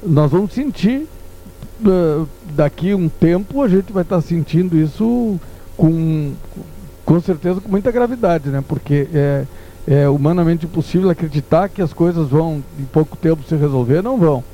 nós 0.03 0.31
vamos 0.31 0.53
sentir 0.53 1.07
daqui 2.55 2.95
um 2.95 3.09
tempo, 3.09 3.63
a 3.63 3.69
gente 3.69 3.93
vai 3.93 4.03
estar 4.03 4.21
sentindo 4.21 4.77
isso 4.77 5.39
com, 5.77 6.33
com 7.05 7.21
certeza 7.21 7.61
com 7.61 7.69
muita 7.69 7.91
gravidade, 7.91 8.49
né? 8.51 8.63
Porque 8.67 9.09
é, 9.13 9.45
é 9.87 10.09
humanamente 10.09 10.67
impossível 10.67 11.11
acreditar 11.11 11.69
que 11.69 11.83
as 11.83 11.93
coisas 11.93 12.29
vão 12.29 12.63
em 12.79 12.85
pouco 12.85 13.17
tempo 13.17 13.43
se 13.49 13.57
resolver, 13.57 14.03
não 14.03 14.19
vão. 14.19 14.45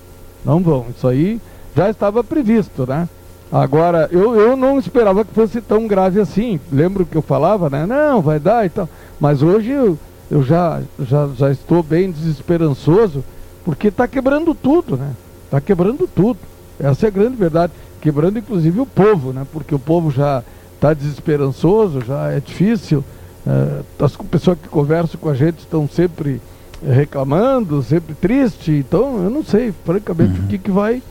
Não 0.44 0.60
vão. 0.60 0.86
Isso 0.96 1.06
aí 1.06 1.40
já 1.76 1.90
estava 1.90 2.24
previsto, 2.24 2.86
né? 2.86 3.08
Agora, 3.50 4.08
eu, 4.12 4.34
eu 4.34 4.56
não 4.56 4.78
esperava 4.78 5.24
que 5.24 5.32
fosse 5.32 5.60
tão 5.60 5.86
grave 5.86 6.20
assim. 6.20 6.60
Lembro 6.70 7.06
que 7.06 7.16
eu 7.16 7.22
falava, 7.22 7.70
né? 7.70 7.86
Não, 7.86 8.20
vai 8.20 8.38
dar 8.38 8.66
e 8.66 8.68
tal. 8.68 8.88
Mas 9.18 9.42
hoje 9.42 9.70
eu, 9.70 9.98
eu 10.30 10.42
já, 10.42 10.82
já, 10.98 11.28
já 11.34 11.50
estou 11.50 11.82
bem 11.82 12.10
desesperançoso, 12.10 13.24
porque 13.64 13.88
está 13.88 14.06
quebrando 14.06 14.54
tudo, 14.54 14.96
né? 14.96 15.12
Está 15.46 15.60
quebrando 15.60 16.06
tudo. 16.06 16.38
Essa 16.78 17.06
é 17.06 17.08
a 17.08 17.10
grande 17.10 17.36
verdade. 17.36 17.72
Quebrando 18.00 18.38
inclusive 18.38 18.80
o 18.80 18.86
povo, 18.86 19.32
né? 19.32 19.46
Porque 19.52 19.74
o 19.74 19.78
povo 19.78 20.10
já 20.10 20.42
está 20.74 20.94
desesperançoso, 20.94 22.00
já 22.04 22.30
é 22.30 22.40
difícil. 22.40 23.04
Eh, 23.46 23.82
as 23.98 24.16
pessoas 24.16 24.58
que 24.62 24.68
conversam 24.68 25.20
com 25.20 25.28
a 25.28 25.34
gente 25.34 25.58
estão 25.58 25.88
sempre 25.88 26.40
reclamando, 26.86 27.82
sempre 27.82 28.14
triste. 28.14 28.70
Então, 28.70 29.24
eu 29.24 29.30
não 29.30 29.42
sei, 29.42 29.74
francamente, 29.84 30.38
o 30.40 30.42
que, 30.44 30.58
que 30.58 30.70
vai 30.70 31.02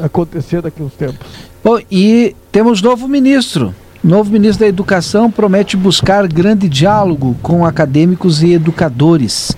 acontecer 0.00 0.62
daqui 0.62 0.80
a 0.82 0.84
uns 0.84 0.94
tempos. 0.94 1.26
Bom, 1.64 1.80
e 1.90 2.36
temos 2.52 2.80
novo 2.80 3.08
ministro. 3.08 3.74
Novo 4.06 4.30
ministro 4.30 4.60
da 4.60 4.68
Educação 4.68 5.28
promete 5.32 5.76
buscar 5.76 6.28
grande 6.28 6.68
diálogo 6.68 7.34
com 7.42 7.66
acadêmicos 7.66 8.40
e 8.40 8.52
educadores. 8.52 9.50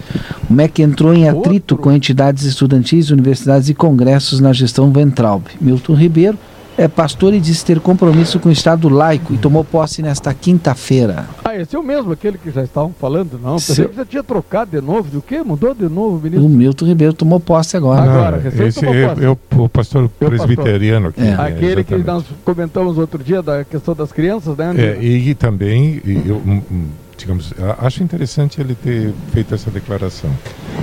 O 0.49 0.55
MEC 0.55 0.81
entrou 0.81 1.13
em 1.13 1.29
atrito 1.29 1.77
com 1.77 1.93
entidades 1.93 2.45
estudantis, 2.45 3.11
universidades 3.11 3.69
e 3.69 3.75
congressos 3.75 4.41
na 4.41 4.55
gestão 4.55 4.91
Ventralb. 4.91 5.45
Milton 5.61 5.93
Ribeiro 5.93 6.39
é 6.79 6.87
pastor 6.87 7.35
e 7.35 7.41
disse 7.41 7.65
ter 7.65 7.81
compromisso 7.81 8.39
com 8.39 8.49
o 8.49 8.53
Estado 8.53 8.89
laico 8.89 9.35
e 9.35 9.37
tomou 9.39 9.65
posse 9.65 10.01
nesta 10.01 10.33
quinta-feira. 10.33 11.27
Ah, 11.45 11.57
esse 11.57 11.75
é 11.75 11.79
o 11.79 11.83
mesmo, 11.83 12.13
aquele 12.13 12.39
que 12.39 12.51
já 12.53 12.63
estavam 12.63 12.95
falando, 12.99 13.39
não? 13.43 13.55
Pensei 13.57 13.75
Seu- 13.75 13.89
que 13.89 13.97
já 13.97 14.07
tinha 14.07 14.23
trocado 14.23 14.71
de 14.71 14.81
novo. 14.81 15.11
Do 15.11 15.21
quê? 15.21 15.43
Mudou 15.43 15.75
de 15.75 15.89
novo, 15.89 16.19
O 16.19 16.21
ministro? 16.23 16.49
Milton 16.49 16.87
Ribeiro 16.87 17.13
tomou 17.13 17.41
posse 17.41 17.77
agora. 17.77 18.03
Agora. 18.03 18.37
Não, 18.37 18.43
recém 18.45 18.67
esse 18.69 18.81
tomou 18.81 18.95
é, 18.95 19.09
posse. 19.09 19.25
é 19.25 19.29
o, 19.29 19.39
o 19.65 19.69
pastor 19.69 20.09
presbiteriano 20.09 21.09
aqui. 21.09 21.21
É. 21.21 21.25
né, 21.25 21.37
Aquele 21.39 21.83
que 21.85 21.97
nós 21.99 22.25
comentamos 22.45 22.97
outro 22.97 23.23
dia 23.25 23.43
da 23.43 23.65
questão 23.65 23.95
das 23.95 24.13
crianças, 24.13 24.57
né? 24.57 24.73
É, 24.77 25.03
e 25.03 25.35
também, 25.35 26.01
e 26.05 26.23
eu, 26.27 26.37
hum, 26.37 26.63
hum, 26.71 26.85
digamos, 27.19 27.53
acho 27.81 28.03
interessante 28.03 28.61
ele 28.61 28.75
ter 28.75 29.13
feito 29.33 29.55
essa 29.55 29.71
declaração. 29.71 30.31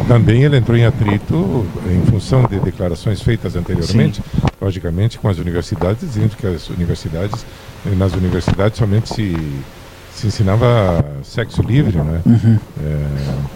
Também 0.08 0.44
ele 0.44 0.58
entrou 0.58 0.78
em 0.78 0.86
atrito 0.86 1.66
em 1.90 2.06
função 2.12 2.44
de 2.46 2.60
declarações 2.60 3.22
feitas 3.22 3.56
anteriormente, 3.56 4.22
logicamente, 4.62 5.18
com 5.18 5.28
as 5.30 5.38
universidades, 5.40 6.02
dizendo 6.02 6.36
que 6.36 6.46
as 6.46 6.70
universidades, 6.70 7.44
nas 7.98 8.14
universidades 8.14 8.78
somente 8.78 9.10
se, 9.14 9.36
se 10.14 10.28
ensinava 10.28 11.04
sexo 11.24 11.62
livre, 11.64 11.98
né? 11.98 12.22
Uhum. 12.26 12.60
É, 12.84 13.06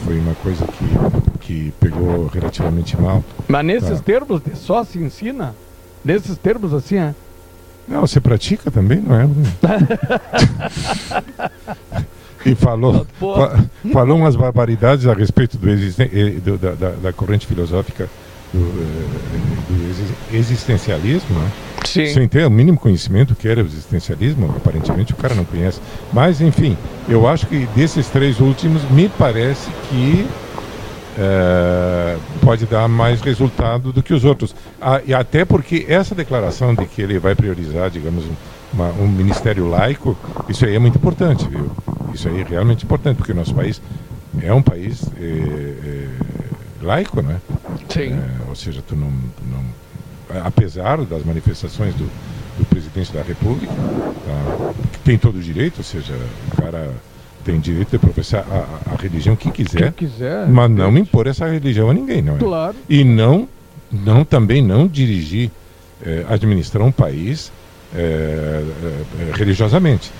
foi 0.05 0.17
uma 0.17 0.33
coisa 0.35 0.65
que, 0.65 0.85
que 1.41 1.73
pegou 1.79 2.27
relativamente 2.27 2.99
mal. 2.99 3.23
Mas 3.47 3.65
nesses 3.65 3.97
Tá. 3.99 4.03
termos 4.05 4.41
de 4.41 4.55
só 4.55 4.83
se 4.85 4.97
ensina, 4.99 5.53
nesses 6.03 6.37
termos 6.37 6.73
assim, 6.73 6.95
é. 6.97 7.13
Não, 7.87 8.01
você 8.01 8.19
pratica 8.21 8.69
também, 8.71 8.99
não 9.01 9.15
é? 9.19 9.27
e 12.45 12.55
falou, 12.55 13.05
fa- 13.19 13.65
falou 13.91 14.17
umas 14.17 14.35
barbaridades 14.35 15.05
a 15.07 15.13
respeito 15.13 15.57
do 15.57 15.69
existen- 15.69 16.09
eh, 16.13 16.31
do- 16.43 16.57
da, 16.57 16.71
da- 16.71 16.95
da 17.01 17.13
corrente 17.13 17.45
filosófica 17.45 18.07
do, 18.53 18.59
eh, 18.59 19.67
do 19.69 19.89
exi- 19.89 20.15
existencialismo, 20.37 21.37
né? 21.39 21.51
Sem 22.13 22.27
ter 22.27 22.45
o 22.45 22.51
mínimo 22.51 22.77
conhecimento 22.77 23.33
que 23.35 23.47
era 23.47 23.61
o 23.61 23.65
existencialismo, 23.65 24.53
aparentemente 24.55 25.13
o 25.13 25.15
cara 25.15 25.33
não 25.33 25.45
conhece. 25.45 25.79
Mas, 26.13 26.39
enfim, 26.41 26.77
eu 27.07 27.27
acho 27.27 27.47
que 27.47 27.67
desses 27.75 28.07
três 28.07 28.39
últimos, 28.39 28.81
me 28.91 29.09
parece 29.09 29.69
que 29.89 30.27
eh, 31.17 32.17
pode 32.41 32.65
dar 32.65 32.87
mais 32.87 33.21
resultado 33.21 33.91
do 33.91 34.01
que 34.03 34.13
os 34.13 34.23
outros. 34.23 34.55
Ah, 34.79 35.01
e 35.05 35.13
até 35.13 35.43
porque 35.45 35.85
essa 35.89 36.13
declaração 36.15 36.73
de 36.73 36.85
que 36.85 37.01
ele 37.01 37.19
vai 37.19 37.35
priorizar, 37.35 37.89
digamos, 37.89 38.23
uma, 38.73 38.89
um 38.91 39.07
ministério 39.07 39.67
laico, 39.67 40.17
isso 40.47 40.65
aí 40.65 40.75
é 40.75 40.79
muito 40.79 40.97
importante, 40.97 41.47
viu? 41.47 41.71
Isso 42.13 42.27
aí 42.27 42.41
é 42.41 42.43
realmente 42.43 42.85
importante, 42.85 43.17
porque 43.17 43.31
o 43.31 43.35
nosso 43.35 43.53
país 43.53 43.81
é 44.41 44.53
um 44.53 44.61
país 44.61 45.03
é, 45.19 45.23
é, 45.23 46.07
laico, 46.81 47.21
né? 47.21 47.39
Sim. 47.89 48.13
É, 48.13 48.49
ou 48.49 48.55
seja, 48.55 48.81
tu 48.87 48.95
não, 48.95 49.11
não, 49.51 50.41
apesar 50.45 50.97
das 51.05 51.23
manifestações 51.25 51.93
do, 51.95 52.09
do 52.57 52.65
presidente 52.65 53.11
da 53.11 53.21
República, 53.21 53.73
tá, 53.73 54.73
tem 55.03 55.17
todo 55.17 55.37
o 55.37 55.41
direito, 55.41 55.79
ou 55.79 55.83
seja, 55.83 56.13
o 56.53 56.61
cara 56.61 56.91
tem 57.43 57.59
direito 57.59 57.91
de 57.91 57.97
professar 57.97 58.45
a, 58.51 58.93
a 58.93 59.01
religião 59.01 59.35
que 59.35 59.49
quiser, 59.51 59.91
Quem 59.93 60.07
quiser. 60.09 60.47
mas 60.47 60.69
não 60.69 60.95
impor 60.97 61.25
essa 61.27 61.47
religião 61.47 61.89
a 61.89 61.93
ninguém, 61.93 62.21
não 62.21 62.35
é? 62.35 62.37
Claro. 62.37 62.75
E 62.87 63.03
não, 63.03 63.47
não 63.91 64.23
também 64.23 64.61
não 64.61 64.87
dirigir, 64.87 65.49
administrar 66.29 66.85
um 66.85 66.91
país 66.91 67.51
eh, 67.95 68.63
eh, 68.83 69.31
religiosamente. 69.33 70.11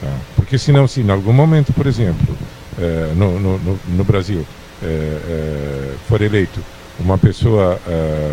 tá? 0.00 0.08
Porque 0.36 0.58
senão, 0.58 0.86
se 0.86 1.00
em 1.00 1.10
algum 1.10 1.32
momento, 1.32 1.72
por 1.72 1.86
exemplo, 1.86 2.36
eh, 2.78 3.12
no, 3.14 3.38
no, 3.38 3.78
no, 3.88 4.04
Brasil 4.04 4.44
eh, 4.82 5.94
for 6.08 6.20
eleito 6.22 6.60
uma 6.98 7.16
pessoa 7.16 7.80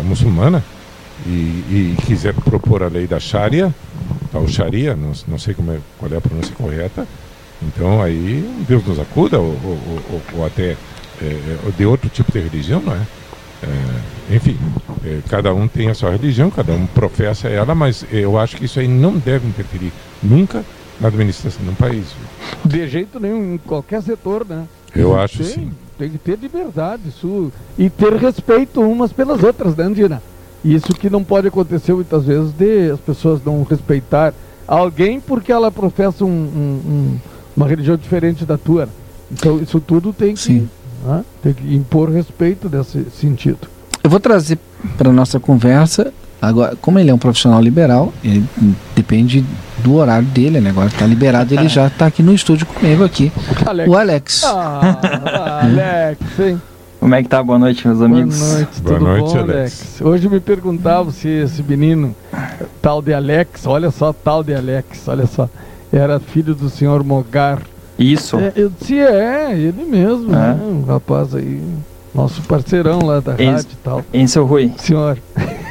muçulmana 0.04 0.62
e, 1.26 1.30
e 1.30 1.96
quiser 2.04 2.34
propor 2.34 2.82
a 2.82 2.88
lei 2.88 3.06
da 3.06 3.18
Sharia, 3.18 3.74
tá, 4.30 4.46
Sharia, 4.46 4.94
não, 4.94 5.12
não 5.26 5.38
sei 5.38 5.54
como 5.54 5.72
é, 5.72 5.78
qual 5.96 6.12
é 6.12 6.16
a 6.16 6.20
pronúncia 6.20 6.54
correta, 6.54 7.06
então 7.62 8.02
aí 8.02 8.44
Deus 8.68 8.84
nos 8.86 8.98
acuda, 8.98 9.38
ou, 9.38 9.58
ou, 9.64 10.00
ou, 10.10 10.22
ou 10.34 10.46
até 10.46 10.76
eh, 11.20 11.72
de 11.76 11.84
outro 11.84 12.08
tipo 12.08 12.30
de 12.30 12.40
religião, 12.40 12.80
não 12.80 12.94
é? 12.94 13.00
É, 13.62 13.68
enfim, 14.30 14.56
é, 15.04 15.20
cada 15.28 15.54
um 15.54 15.66
tem 15.66 15.88
a 15.88 15.94
sua 15.94 16.10
religião, 16.10 16.50
cada 16.50 16.72
um 16.72 16.86
professa 16.86 17.48
ela, 17.48 17.74
mas 17.74 18.04
eu 18.12 18.38
acho 18.38 18.56
que 18.56 18.64
isso 18.66 18.78
aí 18.80 18.88
não 18.88 19.16
deve 19.16 19.46
interferir 19.48 19.92
nunca 20.22 20.64
na 21.00 21.08
administração 21.08 21.62
de 21.62 21.70
um 21.70 21.74
país. 21.74 22.06
De 22.64 22.86
jeito 22.88 23.18
nenhum, 23.20 23.54
em 23.54 23.58
qualquer 23.58 24.02
setor, 24.02 24.44
né? 24.48 24.64
Eu 24.94 25.10
Tem- 25.10 25.18
acho 25.18 25.44
sim. 25.44 25.70
Tem 25.98 26.10
que 26.10 26.18
ter 26.18 26.38
liberdade 26.38 27.02
isso, 27.08 27.52
e 27.76 27.90
ter 27.90 28.12
respeito 28.14 28.80
umas 28.80 29.12
pelas 29.12 29.42
outras, 29.42 29.74
né, 29.74 29.84
Andina? 29.84 30.22
Isso 30.64 30.92
que 30.94 31.10
não 31.10 31.24
pode 31.24 31.48
acontecer 31.48 31.92
muitas 31.92 32.24
vezes 32.24 32.52
de 32.52 32.90
as 32.92 33.00
pessoas 33.00 33.40
não 33.44 33.62
respeitar 33.64 34.32
alguém 34.66 35.18
porque 35.20 35.50
ela 35.50 35.70
professa 35.72 36.24
um- 36.24 36.28
um- 36.28 36.80
um- 36.90 37.18
uma 37.56 37.66
religião 37.66 37.96
diferente 37.96 38.44
da 38.44 38.56
tua. 38.58 38.86
né? 38.86 38.92
Então 39.32 39.58
isso 39.60 39.80
tudo 39.80 40.12
tem 40.12 40.34
que, 40.34 40.68
né, 41.04 41.24
tem 41.42 41.52
que 41.52 41.74
impor 41.74 42.10
respeito 42.10 42.68
nesse 42.68 43.04
sentido. 43.10 43.68
Eu 44.08 44.10
vou 44.10 44.20
trazer 44.20 44.58
para 44.96 45.12
nossa 45.12 45.38
conversa, 45.38 46.14
agora, 46.40 46.74
como 46.80 46.98
ele 46.98 47.10
é 47.10 47.14
um 47.14 47.18
profissional 47.18 47.60
liberal, 47.60 48.10
ele 48.24 48.42
depende 48.96 49.44
do 49.84 49.96
horário 49.96 50.26
dele, 50.28 50.62
né? 50.62 50.70
Agora 50.70 50.86
está 50.86 51.04
liberado, 51.04 51.52
ele 51.52 51.68
já 51.68 51.88
está 51.88 52.06
aqui 52.06 52.22
no 52.22 52.32
estúdio 52.32 52.64
comigo 52.64 53.04
aqui. 53.04 53.30
Alex. 53.66 53.90
O 53.90 53.94
Alex. 53.98 54.44
Ah, 54.44 55.60
Alex, 55.62 56.20
hein? 56.40 56.62
Como 56.98 57.14
é 57.14 57.22
que 57.22 57.28
tá? 57.28 57.42
Boa 57.42 57.58
noite, 57.58 57.86
meus 57.86 58.00
amigos. 58.00 58.38
Boa 58.38 58.52
noite, 58.54 58.80
Boa 58.80 58.94
tudo 58.98 59.04
noite, 59.08 59.24
bom, 59.34 59.38
Alex. 59.40 59.50
Alex? 59.58 60.00
Hoje 60.00 60.28
me 60.30 60.40
perguntavam 60.40 61.12
se 61.12 61.28
esse 61.28 61.62
menino, 61.62 62.16
tal 62.80 63.02
de 63.02 63.12
Alex, 63.12 63.66
olha 63.66 63.90
só, 63.90 64.10
tal 64.14 64.42
de 64.42 64.54
Alex, 64.54 65.06
olha 65.06 65.26
só, 65.26 65.50
era 65.92 66.18
filho 66.18 66.54
do 66.54 66.70
senhor 66.70 67.04
Mogar. 67.04 67.60
Isso. 67.98 68.38
É, 68.38 68.54
eu 68.56 68.70
disse, 68.80 68.98
é, 68.98 69.52
ele 69.52 69.84
mesmo, 69.84 70.30
É. 70.32 70.54
né? 70.54 70.58
Um 70.62 70.84
rapaz 70.86 71.34
aí, 71.34 71.60
nosso 72.14 72.42
parceirão 72.42 72.98
lá 73.04 73.20
da 73.20 73.34
Esse- 73.34 73.44
rádio 73.44 73.68
e 73.72 73.76
tal. 73.84 74.02
Hein, 74.12 74.26
seu 74.26 74.44
Rui? 74.46 74.72
Senhor, 74.78 75.18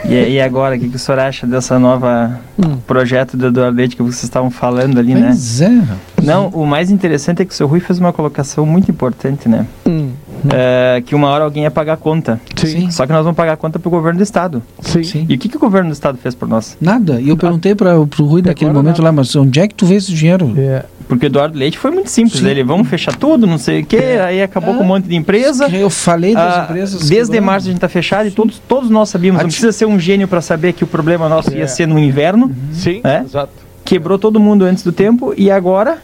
E, 0.06 0.14
e 0.36 0.42
agora, 0.42 0.76
o 0.76 0.80
que, 0.80 0.88
que 0.88 0.96
o 0.96 1.00
senhor 1.00 1.20
acha 1.20 1.46
dessa 1.46 1.78
nova 1.78 2.40
Hum. 2.58 2.78
projeto 2.88 3.36
do 3.36 3.48
Eduardo 3.48 3.76
Leite 3.78 3.96
que 3.96 4.02
vocês 4.02 4.24
estavam 4.24 4.50
falando 4.50 4.98
ali, 5.00 5.14
né? 5.14 5.28
Pois 5.28 5.62
é. 5.62 5.68
rapaz. 5.68 5.98
Não, 6.24 6.48
o 6.50 6.66
mais 6.66 6.90
interessante 6.90 7.42
é 7.42 7.46
que 7.46 7.52
o 7.52 7.56
seu 7.56 7.68
Rui 7.68 7.80
fez 7.80 8.00
uma 8.00 8.12
colocação 8.14 8.66
muito 8.66 8.90
importante, 8.90 9.48
né? 9.50 9.66
hum, 9.86 10.12
É, 10.54 11.02
que 11.06 11.14
uma 11.14 11.28
hora 11.30 11.44
alguém 11.44 11.64
ia 11.64 11.72
pagar 11.72 11.94
a 11.94 11.98
conta. 11.98 12.40
Sim. 12.56 12.90
Só 12.92 13.06
que 13.06 13.12
nós 13.12 13.24
vamos 13.24 13.36
pagar 13.36 13.54
a 13.54 13.58
conta 13.58 13.78
pro 13.80 13.90
governo 13.90 14.18
do 14.20 14.24
estado. 14.24 14.62
sim. 14.82 15.04
Sim. 15.04 15.26
E 15.28 15.36
o 15.36 15.38
que, 15.38 15.50
que 15.50 15.58
o 15.58 15.60
governo 15.60 15.90
do 15.90 15.94
estado 15.94 16.18
fez 16.18 16.34
por 16.36 16.48
nós? 16.48 16.78
Nada. 16.80 17.20
E 17.20 17.30
eu 17.30 17.36
perguntei 17.38 17.76
para 17.76 18.00
o 18.00 18.04
Rui 18.20 18.42
naquele 18.42 18.72
momento 18.72 18.98
nada. 19.00 19.04
lá, 19.04 19.12
mas 19.12 19.36
onde 19.36 19.60
é 19.60 19.68
que 19.68 19.76
tu 19.76 19.86
vê 19.86 19.96
esse 19.96 20.14
dinheiro? 20.14 20.54
É, 20.58 20.86
Porque 21.08 21.26
o 21.26 21.28
Eduardo 21.28 21.58
Leite 21.58 21.78
foi 21.78 21.90
muito 21.92 22.10
simples. 22.10 22.40
Sim. 22.42 22.48
Ele, 22.50 22.64
vamos 22.64 22.88
fechar 22.90 23.16
tudo, 23.16 23.48
não 23.48 23.58
sei 23.58 23.82
o 23.82 23.86
quê, 23.86 24.20
aí 24.22 24.42
acabou 24.42 24.74
É. 24.74 24.78
com 24.78 24.84
um 24.84 24.88
monte 24.88 25.06
de 25.08 25.16
empresa. 25.16 25.68
Eu 25.70 25.90
falei 25.90 26.34
das 26.34 26.58
Ah, 26.58 26.64
empresas. 26.70 27.08
desde 27.10 27.34
que- 27.34 27.40
março 27.42 27.68
a 27.68 27.72
gente 27.72 27.80
tá 27.80 27.88
fechado 27.88 28.28
e 28.28 28.32
todos, 28.32 28.60
todos 28.68 28.90
nós 28.90 29.08
sabíamos. 29.10 29.42
Não 29.42 29.48
precisa 29.48 29.72
ser 29.72 29.86
um 29.86 29.98
gênio 30.00 30.28
para 30.28 30.42
saber 30.42 30.74
que 30.74 30.84
o 30.84 30.88
problema 30.88 31.30
nosso 31.30 31.52
É. 31.54 31.60
ia 31.60 31.68
ser 31.68 31.88
no 31.88 31.98
inverno. 31.98 32.54
sim, 32.74 33.00
É? 33.06 33.22
exato. 33.24 33.54
Quebrou 33.86 34.20
todo 34.20 34.38
mundo 34.40 34.66
antes 34.66 34.84
do 34.84 34.92
tempo 34.92 35.34
e 35.38 35.50
agora 35.50 36.00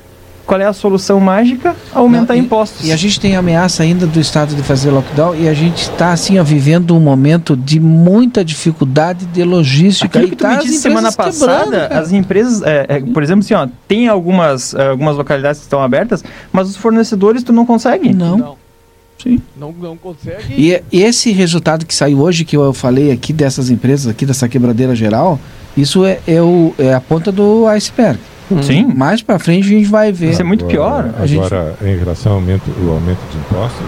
qual 0.46 0.60
é 0.60 0.66
a 0.66 0.74
solução 0.74 1.20
mágica? 1.20 1.76
Aumentar 1.94 2.34
Não, 2.34 2.42
e- 2.42 2.46
impostos. 2.46 2.86
E 2.88 2.92
a 2.92 2.96
gente 2.96 3.20
tem 3.20 3.36
ameaça 3.36 3.84
ainda 3.84 4.06
do 4.06 4.20
Estado 4.20 4.56
de 4.56 4.62
fazer 4.64 4.92
lockdown 4.92 5.36
e 5.36 5.48
a 5.48 5.54
gente 5.54 5.84
está 5.84 6.12
assim, 6.12 6.38
ó, 6.40 6.44
vivendo 6.44 6.96
um 6.96 7.00
momento 7.00 7.56
de 7.56 7.80
muita 7.80 8.44
dificuldade 8.44 9.26
de 9.26 9.44
logística. 9.44 10.20
Aquilo 10.20 10.26
e 10.26 10.30
que 10.32 10.36
tu 10.36 10.42
tá 10.42 10.58
me 10.58 10.64
disse 10.64 10.80
semana 10.80 11.12
passada, 11.12 11.88
cara. 11.88 12.00
as 12.00 12.12
empresas, 12.12 12.62
é, 12.62 12.86
é, 12.90 13.00
por 13.00 13.24
exemplo, 13.24 13.44
assim, 13.44 13.54
ó, 13.54 13.68
tem 13.88 14.08
algumas, 14.08 14.74
é, 14.74 14.90
algumas 14.90 15.16
localidades 15.16 15.60
que 15.60 15.66
estão 15.66 15.82
abertas, 15.82 16.24
mas 16.52 16.70
os 16.70 16.76
fornecedores 16.76 17.44
tu 17.44 17.54
não 17.54 17.66
consegue. 17.66 18.14
Não. 18.14 18.38
Não, 18.38 18.58
Sim. 19.22 19.40
não, 19.58 19.72
não 19.72 19.98
consegue. 19.98 20.54
E 20.58 20.82
e 20.92 21.02
esse 21.02 21.32
resultado 21.32 21.86
que 21.86 21.96
saiu 21.96 22.20
hoje, 22.20 22.44
que 22.44 22.58
eu 22.58 22.74
falei 22.74 23.12
aqui 23.12 23.32
dessas 23.32 23.70
empresas, 23.70 24.08
aqui 24.08 24.26
dessa 24.26 24.50
quebradeira 24.50 24.96
geral, 24.96 25.40
isso 25.78 26.06
é, 26.06 26.20
é, 26.28 26.42
o, 26.42 26.74
é 26.78 26.94
a 26.94 27.02
ponta 27.02 27.32
do 27.32 27.66
iceberg. 27.68 28.20
Sim. 28.62 28.86
Mais 28.96 29.22
pra 29.22 29.40
frente 29.40 29.66
a 29.68 29.70
gente 29.70 29.86
vai 29.90 30.12
ver. 30.12 30.32
Isso 30.32 30.42
é 30.42 30.46
muito 30.46 30.66
pior. 30.66 31.10
A 31.20 31.26
gente- 31.26 31.40
Agora, 31.40 31.76
em 31.82 31.98
relação 31.98 32.34
ao 32.34 32.38
aumento, 32.40 32.64
o 32.86 32.92
aumento 32.92 33.20
de 33.32 33.38
impostos, 33.38 33.88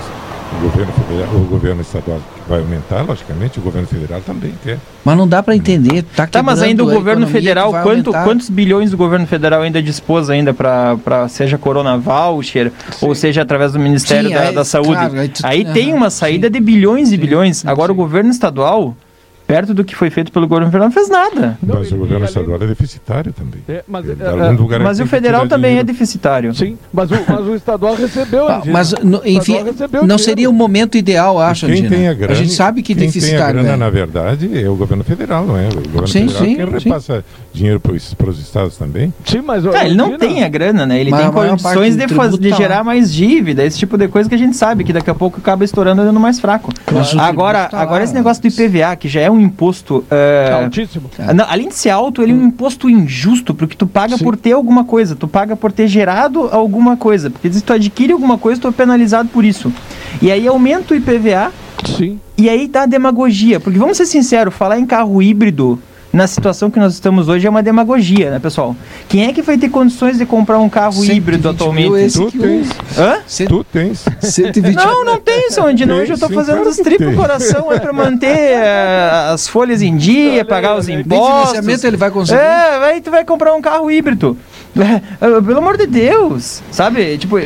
o 0.58 0.62
governo, 0.62 0.92
federal, 0.94 1.36
o 1.36 1.40
governo 1.46 1.82
estadual 1.82 2.20
vai 2.48 2.60
aumentar, 2.60 3.02
logicamente, 3.02 3.60
o 3.60 3.62
governo 3.62 3.88
federal 3.88 4.22
também 4.22 4.54
quer. 4.64 4.78
Mas 5.04 5.18
não 5.18 5.28
dá 5.28 5.42
pra 5.44 5.56
entender. 5.56 6.04
Tá, 6.16 6.26
Tá, 6.28 6.42
mas 6.44 6.62
ainda 6.62 6.84
o 6.84 6.90
governo 6.90 7.28
federal, 7.28 7.72
quanto, 7.72 8.10
aumentar. 8.10 8.24
quantos 8.24 8.50
bilhões 8.50 8.94
o 8.94 8.98
governo 8.98 9.26
federal 9.28 9.64
ainda 9.64 9.82
dispôs 9.82 10.30
ainda 10.30 10.54
para 10.54 11.28
seja 11.28 11.58
Corona 11.58 11.98
Voucher, 11.98 12.72
ou 13.02 13.14
seja 13.16 13.42
através 13.42 13.74
do 13.74 13.80
Ministério 13.80 14.30
Sim, 14.30 14.36
da, 14.36 14.42
aí- 14.42 14.56
da 14.56 14.64
Saúde? 14.64 14.92
claro, 14.94 15.14
aí 15.20 15.32
aí 15.44 15.66
tu- 15.66 15.74
tem 15.74 15.90
aham, 15.90 15.98
uma 15.98 16.10
saída 16.10 16.48
sim. 16.48 16.54
de 16.54 16.60
bilhões 16.60 17.08
e 17.10 17.12
Sim, 17.12 17.18
bilhões. 17.18 17.58
sim, 17.58 17.68
Agora 17.68 17.88
sim. 17.92 17.94
o 17.94 17.96
governo 17.96 18.30
estadual, 18.30 18.96
perto 19.48 19.74
do 19.74 19.84
que 19.84 19.96
foi 19.96 20.10
feito 20.10 20.32
pelo 20.32 20.48
governo 20.48 20.68
federal, 20.72 20.88
não 20.88 20.94
fez 20.94 21.10
nada. 21.10 21.58
Não, 21.62 21.76
mas 21.76 21.92
o 21.92 21.98
governo 21.98 22.26
estadual 22.26 22.60
é 22.62 22.68
deficitário 22.68 23.32
também. 23.34 23.62
É, 23.68 23.84
mas, 23.88 24.10
é, 24.10 24.14
é, 24.14 24.50
lugares 24.52 24.84
Mas 24.86 25.00
o 25.00 25.06
federal 25.06 25.48
também 25.48 25.72
é 25.72 25.84
dinheiro. 25.84 25.88
deficitário. 25.88 26.54
Sim, 26.56 26.78
mas 26.94 27.12
o, 27.12 27.16
mas 27.28 27.40
o 27.48 27.56
estadual 27.56 27.96
recebeu. 27.96 28.48
Ah, 28.48 28.64
mas, 28.66 28.94
no- 29.04 29.18
enfim, 29.26 29.54
estadual 29.54 29.64
recebeu 29.66 30.08
não 30.08 30.18
seria 30.18 30.50
o 30.50 30.54
momento 30.54 30.98
ideal, 30.98 31.40
acho, 31.40 31.66
Quem 31.68 31.76
Andina. 31.76 31.90
tem 31.90 32.08
a 32.08 32.14
grana, 32.14 32.34
a 32.34 32.36
gente 32.36 32.54
sabe 32.54 32.82
que 32.82 32.88
quem 32.94 32.96
tem 32.96 33.08
a 33.08 33.12
deficitário 33.12 33.60
grana, 33.62 33.74
é. 33.74 33.78
na 33.78 33.90
verdade, 33.90 34.64
é 34.64 34.70
o 34.70 34.76
governo 34.76 35.04
federal, 35.04 35.46
não 35.46 35.58
é? 35.58 35.68
O 35.68 35.76
governo 35.76 36.08
Sim, 36.08 36.28
federal 36.28 36.44
sim, 36.46 36.56
quem 36.56 36.80
sim. 36.80 36.90
repassa 36.90 37.24
dinheiro 37.56 37.80
para 37.80 37.94
os 37.94 38.40
estados 38.40 38.78
também. 38.78 39.14
Sim, 39.26 39.42
mas 39.42 39.66
Ah, 39.66 39.86
ele 39.86 39.96
não 39.96 40.18
tem 40.18 40.44
a 40.44 40.50
grana, 40.50 40.86
né? 40.86 41.00
Ele 41.00 41.10
Mas 41.10 41.22
tem 41.22 41.32
condições 41.32 41.96
de, 41.96 42.06
de 42.40 42.50
tá 42.50 42.56
gerar 42.56 42.84
mais 42.84 43.12
dívida, 43.12 43.64
esse 43.64 43.78
tipo 43.80 43.98
de 43.98 44.08
coisa 44.08 44.28
que 44.30 44.36
a 44.36 44.38
gente 44.38 44.56
sabe, 44.56 44.84
que 44.84 44.94
daqui 44.94 45.10
a 45.10 45.16
pouco 45.16 45.40
acaba 45.40 45.64
estourando 45.64 46.04
dando 46.04 46.20
mais 46.20 46.40
fraco. 46.40 46.72
Agora, 47.18 47.68
tá 47.68 47.80
agora 47.80 48.00
lá, 48.00 48.04
esse 48.04 48.14
negócio 48.14 48.42
do 48.42 48.48
IPVA, 48.48 48.96
que 48.96 49.08
já 49.08 49.22
é 49.22 49.32
um 49.32 49.40
imposto. 49.40 50.04
é, 50.12 50.52
Altíssimo. 50.64 51.10
não, 51.34 51.46
além 51.50 51.70
de 51.70 51.76
ser 51.76 51.90
alto, 51.90 52.22
ele 52.22 52.32
é 52.32 52.36
um 52.36 52.46
imposto 52.46 52.90
injusto, 52.90 53.54
porque 53.54 53.76
tu 53.76 53.88
paga 53.88 54.18
Sim. 54.18 54.24
por 54.24 54.36
ter 54.36 54.52
alguma 54.52 54.84
coisa, 54.84 55.16
tu 55.16 55.28
paga 55.28 55.56
por 55.56 55.72
ter 55.72 55.88
gerado 55.88 56.50
alguma 56.52 56.98
coisa. 56.98 57.30
Porque 57.30 57.52
se 57.52 57.62
tu 57.62 57.74
adquire 57.74 58.14
alguma 58.14 58.38
coisa, 58.38 58.60
tu 58.62 58.68
é 58.68 58.72
penalizado 58.72 59.30
por 59.30 59.46
isso. 59.46 59.72
E 60.22 60.32
aí 60.32 60.48
aumenta 60.48 60.94
o 60.94 60.98
IPVA, 60.98 61.52
Sim. 61.98 62.20
e 62.38 62.50
aí 62.50 62.68
dá 62.68 62.86
demagogia. 62.86 63.60
Porque 63.60 63.80
vamos 63.80 63.98
ser 63.98 64.06
sinceros, 64.06 64.54
falar 64.54 64.80
em 64.80 64.86
carro 64.86 65.22
híbrido 65.22 65.80
na 66.16 66.28
situação 66.28 66.72
que 66.72 66.80
nós 66.80 66.94
estamos 66.94 67.28
hoje 67.28 67.46
é 67.46 67.50
uma 67.50 67.62
demagogia, 67.62 68.32
né, 68.32 68.40
pessoal? 68.40 68.76
Quem 69.10 69.26
é 69.28 69.34
que 69.34 69.42
vai 69.42 69.58
ter 69.58 69.68
condições 69.70 70.18
de 70.18 70.26
comprar 70.26 70.58
um 70.60 70.70
carro 70.70 70.94
120 70.94 71.18
híbrido 71.18 71.50
atualmente? 71.50 71.94
esse 71.96 72.20
Tu 72.20 72.32
tens, 72.40 72.70
Hã? 72.98 73.18
Cento- 73.28 73.50
tu 73.50 73.64
tens. 73.66 74.06
120 74.22 74.76
Não, 74.76 75.04
não 75.04 75.20
tem, 75.20 75.52
São 75.52 75.68
Andino. 75.68 75.94
Tem, 75.94 76.04
Hoje 76.04 76.14
eu 76.14 76.18
tô 76.18 76.28
sim, 76.28 76.34
fazendo 76.34 76.56
claro 76.56 76.70
os 76.70 76.78
tem. 76.78 77.16
coração 77.16 77.72
é 77.72 77.80
pra 77.80 77.92
manter 77.92 78.28
eh, 78.28 79.30
as 79.34 79.48
folhas 79.48 79.82
em 79.82 79.98
dia, 79.98 80.32
Olha, 80.36 80.46
pagar 80.46 80.78
os 80.78 80.88
impostos. 80.88 81.28
financiamento 81.50 81.84
ele 81.86 81.98
vai 81.98 82.10
conseguir. 82.12 82.40
É, 82.40 82.80
vai, 82.80 83.02
tu 83.02 83.12
vai 83.12 83.26
comprar 83.26 83.54
um 83.54 83.62
carro 83.62 83.92
híbrido. 83.92 84.38
É, 84.78 85.42
pelo 85.42 85.58
amor 85.60 85.78
de 85.78 85.88
Deus, 85.88 86.62
sabe? 86.72 87.18
Tipo, 87.18 87.40
e, 87.40 87.46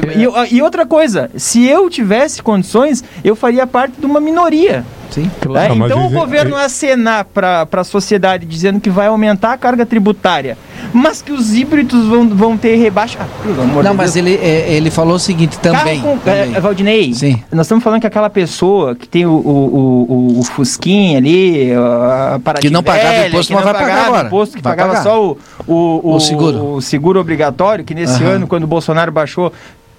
e 0.52 0.62
outra 0.62 0.86
coisa, 0.86 1.30
se 1.36 1.66
eu 1.68 1.90
tivesse 1.90 2.42
condições, 2.42 3.04
eu 3.24 3.36
faria 3.36 3.68
parte 3.68 4.00
de 4.00 4.06
uma 4.06 4.20
minoria. 4.20 4.84
Sim. 5.12 5.30
né? 5.50 5.70
Não, 5.70 5.76
mas 5.76 5.92
Então 5.92 6.08
o 6.08 6.12
é- 6.12 6.14
governo 6.14 6.56
acenar 6.56 7.26
para 7.26 7.68
a 7.72 7.84
sociedade 7.84 8.46
dizendo 8.46 8.80
que 8.80 8.90
vai 8.90 9.08
aumentar 9.08 9.54
a 9.54 9.58
carga 9.58 9.86
tributária 9.86 10.58
mas 10.94 11.22
que 11.22 11.32
os 11.32 11.54
híbridos 11.54 12.08
vão, 12.08 12.28
vão 12.30 12.58
ter 12.58 12.76
rebaixa. 12.76 13.20
Ah, 13.22 13.26
pelo 13.44 13.62
amor 13.62 13.84
Não, 13.84 13.92
de 13.92 13.98
mas 13.98 14.14
Deus. 14.14 14.26
ele, 14.26 14.36
é, 14.42 14.72
ele 14.74 14.90
falou 14.90 15.16
o 15.16 15.20
seguinte 15.20 15.58
também. 15.60 16.00
Com, 16.02 16.18
também. 16.18 16.56
é, 16.56 16.60
Valdinei, 16.60 17.14
Sim. 17.14 17.42
nós 17.52 17.66
estamos 17.66 17.84
falando 17.84 18.02
que 18.02 18.08
aquela 18.08 18.30
pessoa 18.30 18.96
que 18.96 19.08
tem 19.08 19.26
o, 19.26 19.32
o, 19.32 20.36
o, 20.36 20.40
o 20.40 20.44
Fusquinha 20.44 21.18
ali, 21.18 21.72
a 21.74 22.40
Paraty 22.44 22.68
Que 22.68 22.74
não 22.74 22.82
pagava 22.84 23.10
velha, 23.10 23.28
imposto, 23.30 23.54
mas 23.54 23.64
vai 23.64 23.74
pagar 23.74 24.06
agora. 24.08 24.28
imposto, 24.28 24.58
que 24.58 24.64
Vai 24.64 24.74
pagava 24.76 24.90
pagar. 24.98 25.04
só 25.04 25.24
o, 25.24 25.38
o, 25.68 26.16
O 26.16 26.20
seguro. 26.20 26.74
o 26.76 26.82
seguro 26.82 27.20
obrigatório, 27.20 27.84
que 27.84 27.94
nesse 27.94 28.22
Aham. 28.24 28.32
ano, 28.34 28.48
quando 28.48 28.64
o 28.64 28.68
Bolsonaro 28.68 29.12
baixou, 29.12 29.52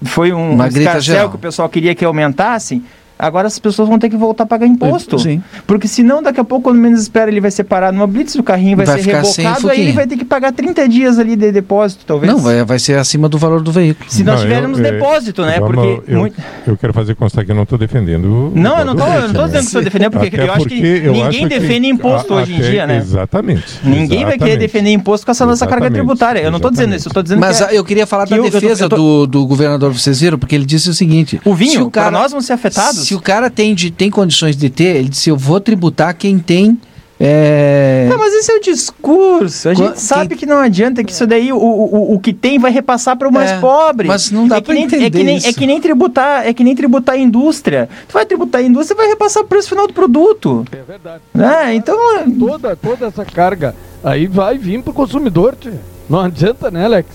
foi 0.03 0.33
um 0.33 0.53
Uma 0.55 0.65
grita 0.69 0.81
escarcel 0.81 1.03
geral. 1.15 1.31
que 1.31 1.37
o 1.37 1.39
pessoal 1.39 1.69
queria 1.69 1.95
que 1.95 2.05
aumentasse. 2.05 2.83
Agora 3.21 3.47
as 3.47 3.59
pessoas 3.59 3.89
vão 3.89 3.99
ter 3.99 4.09
que 4.09 4.17
voltar 4.17 4.45
a 4.45 4.47
pagar 4.47 4.67
imposto. 4.67 5.19
Sim. 5.19 5.43
Porque 5.67 5.87
senão, 5.87 6.23
daqui 6.23 6.41
a 6.41 6.45
pouco, 6.45 6.65
quando 6.65 6.79
menos 6.79 7.01
espera, 7.03 7.31
ele 7.31 7.41
vai 7.41 7.51
ser 7.51 7.65
parado 7.65 7.97
numa 7.97 8.07
blitz, 8.07 8.35
o 8.35 8.43
carrinho 8.43 8.77
vai, 8.77 8.87
Vai 8.87 8.97
ser 8.99 9.03
ficar 9.05 9.25
sem 9.25 9.45
rebocado, 9.45 9.71
aí 9.71 9.81
ele 9.81 9.93
vai 9.93 10.07
ter 10.07 10.17
que 10.17 10.25
pagar 10.25 10.53
30 10.53 10.89
dias 10.89 11.19
ali 11.19 11.37
de 11.37 11.53
depósito, 11.53 12.05
talvez. 12.07 12.33
Não, 12.33 12.41
vai, 12.41 12.65
vai 12.65 12.79
ser 12.79 12.99
acima 12.99 13.29
do 13.29 13.39
valor 13.39 13.61
do 13.63 13.71
veículo. 13.73 14.11
Se 14.11 14.25
nós 14.25 14.37
Não, 14.41 14.43
eu- 14.49 14.49
tivermos 14.55 14.79
é, 14.81 14.83
depósito, 14.93 15.43
né? 15.45 15.59
vamos- 15.61 15.75
Porque 15.77 16.13
eu, 16.13 16.19
muito- 16.19 16.37
eu 16.67 16.77
quero 16.77 16.93
fazer 16.93 17.15
constar 17.15 17.45
que 17.45 17.51
eu 17.51 17.55
não 17.57 17.63
estou 17.65 17.79
defendendo. 17.79 18.53
Não, 18.55 18.79
eu 18.79 18.85
não 18.85 18.93
eu 18.95 18.99
tô 18.99 19.05
Leite, 19.05 19.27
dizendo 19.27 19.51
que 19.53 19.59
estou 19.59 19.83
defendendo, 19.83 20.11
porque 20.13 20.27
Até 20.29 20.43
eu 20.47 20.53
acho 20.53 20.65
que 20.67 20.75
porque 20.77 20.87
eu 20.87 21.13
ninguém 21.13 21.23
acho 21.25 21.39
que 21.39 21.49
defende 21.49 21.87
imposto 21.89 22.33
a- 22.35 22.37
hoje 22.39 22.55
em 22.55 22.61
dia, 22.61 22.87
né? 22.87 22.97
Exatamente. 22.99 23.65
Ninguém 23.85 24.25
vai 24.25 24.39
querer 24.39 24.51
exatamente. 24.53 24.59
defender 24.59 24.91
imposto 24.93 25.27
com 25.27 25.33
essa 25.33 25.47
nossa 25.47 25.67
carga 25.67 25.87
Exatamente, 25.87 26.07
tributária. 26.07 26.41
Eu 26.41 26.51
não 26.51 26.57
estou 26.59 26.71
dizendo 26.71 26.95
isso, 26.95 27.09
eu 27.09 27.11
estou 27.11 27.23
dizendo 27.23 27.41
Mas 27.41 27.59
que 27.59 27.65
ah, 27.65 27.75
eu 27.75 27.85
queria 27.85 28.07
falar 28.07 28.25
que 28.25 28.31
da 28.31 28.37
eu- 28.37 28.45
eu 28.45 28.51
defesa 28.51 28.85
eu 28.85 28.89
do, 28.89 29.27
do 29.27 29.47
governador, 29.47 29.93
vocês 29.93 30.21
viram? 30.21 30.39
Porque 30.39 30.55
ele 30.55 30.65
disse 30.65 30.89
o 30.89 30.95
seguinte: 30.95 31.41
o 31.45 31.55
vinho, 31.55 31.71
se 31.73 31.79
o 31.79 31.91
cara, 31.91 32.11
para 32.11 32.19
nós 32.21 32.33
vão 32.33 32.41
ser 32.41 32.53
afetados. 32.55 33.07
Se 33.11 33.15
o 33.17 33.21
cara 33.21 33.51
tem, 33.51 33.75
de, 33.75 33.91
tem 33.91 34.09
condições 34.09 34.57
de 34.57 34.71
ter, 34.71 34.95
ele 34.95 35.09
disse: 35.09 35.31
eu 35.31 35.37
vou 35.37 35.61
tributar 35.61 36.15
quem 36.15 36.39
tem. 36.39 36.79
é, 37.19 38.07
Não, 38.09 38.17
mas 38.17 38.33
esse 38.35 38.53
é 38.53 38.55
o 38.55 38.61
discurso. 38.61 39.69
A 39.69 39.75
gente 39.75 40.01
sabe 40.01 40.29
quem- 40.29 40.39
que 40.39 40.47
não 40.47 40.59
adianta, 40.59 41.03
que 41.03 41.11
isso 41.11 41.27
daí, 41.27 41.53
o, 41.53 41.57
o, 41.59 42.15
o 42.15 42.21
que 42.21 42.33
tem 42.33 42.57
vai 42.57 42.71
repassar 42.71 43.17
para 43.17 43.29
o 43.29 43.33
mais 43.33 43.51
É, 43.51 43.59
pobre. 43.59 44.07
mas 44.07 44.31
não 44.31 44.47
dá 44.47 44.59
é 44.59 44.63
nem, 44.69 44.83
é 44.83 44.85
entender 44.87 45.11
que 45.11 45.25
nem, 45.25 45.37
isso. 45.39 45.49
É 45.49 45.53
que 45.53 45.67
nem 45.67 45.81
tributar, 45.81 46.47
é 46.47 46.55
que 46.55 46.63
nem 46.63 46.77
tributar 46.77 47.17
a 47.17 47.19
indústria. 47.19 47.89
Tu 48.07 48.13
vai 48.13 48.25
tributar 48.25 48.61
a 48.61 48.65
indústria, 48.65 48.97
vai 48.97 49.09
repassar 49.09 49.43
o 49.43 49.47
preço 49.47 49.71
final 49.71 49.89
do 49.89 49.93
produto. 49.93 50.65
É 50.71 50.77
verdade. 50.83 51.23
É, 51.37 51.75
então, 51.75 51.97
Toda, 52.39 52.77
toda 52.77 53.07
essa 53.07 53.25
carga 53.25 53.75
aí 54.05 54.29
vai 54.29 54.57
vir 54.57 54.81
pro 54.85 54.93
consumidor, 54.93 55.57
tia. 55.61 55.81
Não 56.09 56.21
adianta, 56.21 56.71
né, 56.71 56.85
Alex? 56.85 57.09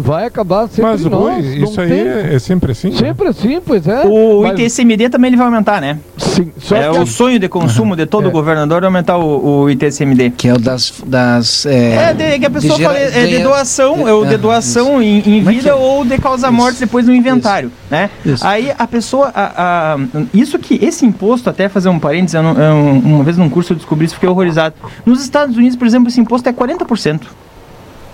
Vai 0.00 0.26
acabar 0.26 0.68
sempre 0.68 0.82
Mas 0.92 1.04
nós. 1.04 1.44
Não 1.44 1.64
isso 1.64 1.80
aí 1.80 1.88
tem- 1.88 1.98
é, 1.98 2.34
é 2.34 2.38
sempre 2.38 2.70
assim. 2.70 2.90
né? 2.90 2.96
Sempre 2.98 3.26
assim, 3.28 3.60
pois 3.60 3.84
é. 3.88 4.04
o 4.06 4.42
Mas- 4.42 4.52
ITCMD 4.60 5.08
também 5.08 5.28
ele 5.30 5.36
vai 5.36 5.46
aumentar, 5.46 5.80
né? 5.80 5.98
Sim, 6.16 6.52
só 6.58 6.76
é 6.76 6.88
que 6.88 6.98
o 6.98 7.04
sonho 7.06 7.36
de 7.40 7.48
consumo 7.48 7.96
de 7.96 8.06
todo 8.06 8.28
É. 8.28 8.30
governador 8.30 8.84
é 8.84 8.86
aumentar 8.86 9.18
o, 9.18 9.62
o 9.62 9.70
ITCMD. 9.70 10.30
Que 10.30 10.48
é 10.48 10.54
o 10.54 10.58
das. 10.58 11.02
das 11.04 11.66
É, 11.66 12.10
é, 12.10 12.14
de, 12.14 12.38
que 12.38 12.46
a 12.46 12.50
pessoa 12.50 12.74
de 12.76 12.78
gera- 12.82 12.94
fala, 12.94 13.04
é 13.06 13.26
de 13.26 13.42
doação, 13.42 14.06
é 14.08 14.12
o 14.12 14.24
de 14.24 14.36
doação 14.36 15.02
em, 15.02 15.18
em 15.26 15.40
é 15.40 15.42
vida 15.50 15.70
é? 15.70 15.74
ou 15.74 16.04
de 16.04 16.16
causa 16.18 16.48
morte 16.48 16.78
depois 16.78 17.04
no 17.06 17.12
inventário, 17.12 17.72
né? 17.90 18.08
Isso. 18.24 18.46
Aí 18.46 18.72
a 18.78 18.86
pessoa, 18.86 19.32
a- 19.34 19.94
a- 19.94 19.98
isso 20.32 20.60
que, 20.60 20.78
esse 20.80 21.04
imposto, 21.04 21.50
até 21.50 21.68
fazer 21.68 21.88
um 21.88 21.98
parênteses, 21.98 22.34
eu 22.34 22.42
não- 22.44 22.56
eu, 22.56 22.76
uma 23.04 23.24
vez 23.24 23.36
num 23.36 23.48
curso 23.50 23.72
eu 23.72 23.76
descobri 23.76 24.04
isso, 24.06 24.14
fiquei 24.14 24.28
horrorizado. 24.28 24.76
Nos 25.04 25.20
Estados 25.20 25.56
Unidos, 25.56 25.76
por 25.76 25.86
exemplo, 25.88 26.08
esse 26.08 26.20
imposto 26.20 26.48
é 26.48 26.52
40%. 26.52 27.22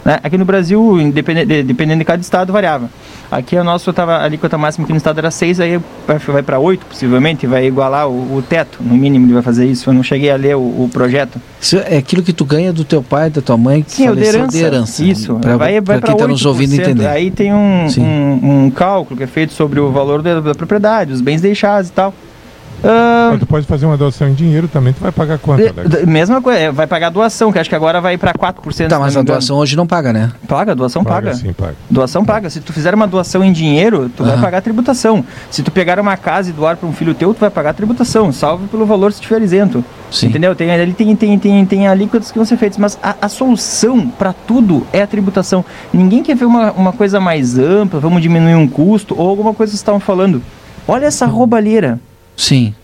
Né? 0.04 0.20
Aqui 0.22 0.36
no 0.36 0.44
Brasil, 0.44 1.00
independente, 1.00 1.62
dependendo 1.62 2.00
de 2.00 2.04
cada 2.04 2.20
estado, 2.20 2.52
variava. 2.52 2.90
Aqui 3.30 3.56
o 3.56 3.64
nosso 3.64 3.92
tava, 3.92 4.16
a 4.16 4.24
alíquota 4.24 4.58
máxima 4.58 4.84
aqui 4.84 4.92
no 4.92 4.98
estado 4.98 5.18
era 5.18 5.30
6, 5.30 5.60
aí 5.60 5.80
vai, 6.06 6.42
para 6.42 6.58
8, 6.58 6.84
possivelmente, 6.84 7.46
vai 7.46 7.66
igualar 7.66 8.06
o, 8.08 8.36
o 8.36 8.42
teto, 8.42 8.78
no 8.82 8.94
mínimo 8.94 9.26
ele 9.26 9.32
vai 9.32 9.42
fazer 9.42 9.66
isso. 9.66 9.88
Eu 9.88 9.94
não 9.94 10.02
cheguei 10.02 10.30
a 10.30 10.36
ler 10.36 10.56
o, 10.56 10.60
o 10.60 10.90
projeto. 10.92 11.40
Isso 11.60 11.78
é 11.78 11.96
aquilo 11.96 12.22
que 12.22 12.32
tu 12.32 12.44
ganha 12.44 12.72
do 12.72 12.84
teu 12.84 13.02
pai, 13.02 13.30
da 13.30 13.40
tua 13.40 13.56
mãe, 13.56 13.82
que 13.82 13.92
Sim, 13.92 14.04
é 14.04 14.08
faleceu 14.08 14.34
herança. 14.34 14.58
de 14.58 14.64
herança. 14.64 15.04
Isso, 15.04 15.34
Pra, 15.36 15.56
vai, 15.56 15.80
vai 15.80 15.98
para 15.98 16.00
quem 16.00 16.12
está 16.14 16.28
nos 16.28 16.44
ouvindo 16.44 16.74
entender. 16.74 17.06
Aí 17.06 17.30
tem 17.30 17.52
um, 17.52 17.86
um, 17.98 18.64
um 18.64 18.70
cálculo 18.70 19.16
que 19.16 19.24
é 19.24 19.26
feito 19.26 19.54
sobre 19.54 19.80
o 19.80 19.90
valor 19.90 20.20
da, 20.20 20.40
da 20.40 20.54
propriedade, 20.54 21.12
os 21.12 21.22
bens 21.22 21.40
deixados 21.40 21.88
e 21.88 21.92
tal. 21.92 22.14
Ah, 22.84 23.28
Mas 23.30 23.40
tu 23.40 23.46
pode 23.46 23.66
fazer 23.66 23.86
uma 23.86 23.96
doação 23.96 24.28
em 24.28 24.34
dinheiro 24.34 24.68
também, 24.68 24.92
tu 24.92 25.00
vai 25.00 25.10
pagar 25.10 25.38
quanto, 25.38 25.62
de- 25.62 25.68
Alex? 25.68 26.04
mesma 26.06 26.42
coisa, 26.42 26.58
é, 26.60 26.70
vai 26.70 26.86
pagar 26.86 27.08
doação, 27.10 27.50
que 27.50 27.58
acho 27.58 27.68
que 27.70 27.74
agora 27.74 28.00
vai 28.00 28.18
para 28.18 28.32
4%. 28.34 28.88
Tá, 28.88 28.98
mas 28.98 29.16
a 29.16 29.22
doação 29.22 29.56
hoje 29.56 29.74
não 29.76 29.86
paga, 29.86 30.12
né? 30.12 30.30
Paga, 30.46 30.74
doação 30.74 31.02
paga. 31.02 31.32
sim, 31.34 31.52
paga. 31.52 31.74
Doação 31.90 32.24
paga. 32.24 32.50
Se 32.50 32.60
tu 32.60 32.72
fizer 32.72 32.94
uma 32.94 33.06
doação 33.06 33.42
em 33.42 33.52
dinheiro, 33.52 34.10
tu 34.14 34.22
vai 34.22 34.34
Aham. 34.34 34.42
pagar 34.42 34.60
tributação. 34.60 35.24
Se 35.50 35.62
tu 35.62 35.70
pegar 35.70 35.98
uma 35.98 36.16
casa 36.16 36.50
e 36.50 36.52
doar 36.52 36.76
para 36.76 36.88
um 36.88 36.92
filho 36.92 37.14
teu, 37.14 37.32
tu 37.32 37.40
vai 37.40 37.50
pagar 37.50 37.72
tributação, 37.74 38.30
salvo 38.32 38.68
pelo 38.68 38.84
valor 38.84 39.12
se 39.12 39.20
estiver 39.20 39.40
isento. 39.40 39.82
Sim. 40.10 40.26
Entendeu? 40.28 40.54
Tem, 40.54 40.70
ali 40.70 40.92
tem, 40.92 41.16
tem, 41.16 41.38
tem, 41.38 41.64
tem 41.64 41.88
alíquotas 41.88 42.30
que 42.30 42.38
vão 42.38 42.44
ser 42.44 42.56
feitas, 42.56 42.78
mas 42.78 42.98
a, 43.02 43.14
a 43.22 43.28
solução 43.28 44.08
para 44.08 44.32
tudo 44.32 44.86
é 44.92 45.02
a 45.02 45.06
tributação. 45.06 45.64
Ninguém 45.92 46.22
quer 46.22 46.36
ver 46.36 46.44
uma, 46.44 46.70
uma 46.72 46.92
coisa 46.92 47.18
mais 47.18 47.58
ampla, 47.58 47.98
vamos 47.98 48.20
diminuir 48.22 48.54
um 48.54 48.68
custo, 48.68 49.14
ou 49.18 49.28
alguma 49.28 49.54
coisa 49.54 49.70
que 49.70 49.76
vocês 49.76 49.80
estavam 49.80 50.00
falando. 50.00 50.42
Olha 50.86 51.06
essa 51.06 51.24
roubalheira. 51.26 51.98
Sim. 52.36 52.74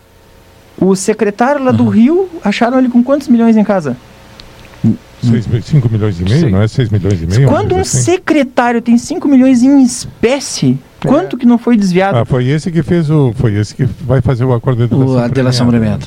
O 0.78 0.94
secretário 0.96 1.62
lá 1.62 1.72
do 1.72 1.86
Rio, 1.88 2.28
acharam 2.42 2.78
ele 2.78 2.88
com 2.88 3.02
quantos 3.02 3.28
milhões 3.28 3.56
em 3.56 3.64
casa? 3.64 3.96
5 5.22 5.88
milhões 5.90 6.18
e 6.18 6.24
meio, 6.24 6.40
Sim. 6.46 6.50
não 6.50 6.62
é 6.62 6.68
6 6.68 6.88
milhões 6.88 7.22
e 7.22 7.26
meio? 7.26 7.48
Quando 7.48 7.74
um 7.74 7.80
assim? 7.80 7.98
secretário 7.98 8.80
tem 8.80 8.96
5 8.96 9.28
milhões 9.28 9.62
em 9.62 9.82
espécie, 9.82 10.78
quanto 11.04 11.36
que 11.36 11.44
não 11.44 11.58
foi 11.58 11.76
desviado? 11.76 12.16
Ah, 12.16 12.24
foi 12.24 12.46
esse 12.46 12.70
que 12.70 12.82
fez 12.82 13.10
o. 13.10 13.32
Foi 13.36 13.54
esse 13.54 13.74
que 13.74 13.84
vai 13.84 14.22
fazer 14.22 14.44
o 14.44 14.54
acordo 14.54 14.88
de 14.88 14.94
O, 14.94 14.98
delação. 14.98 15.18
a 15.24 15.28
delação 15.28 15.66
premiada. 15.68 16.06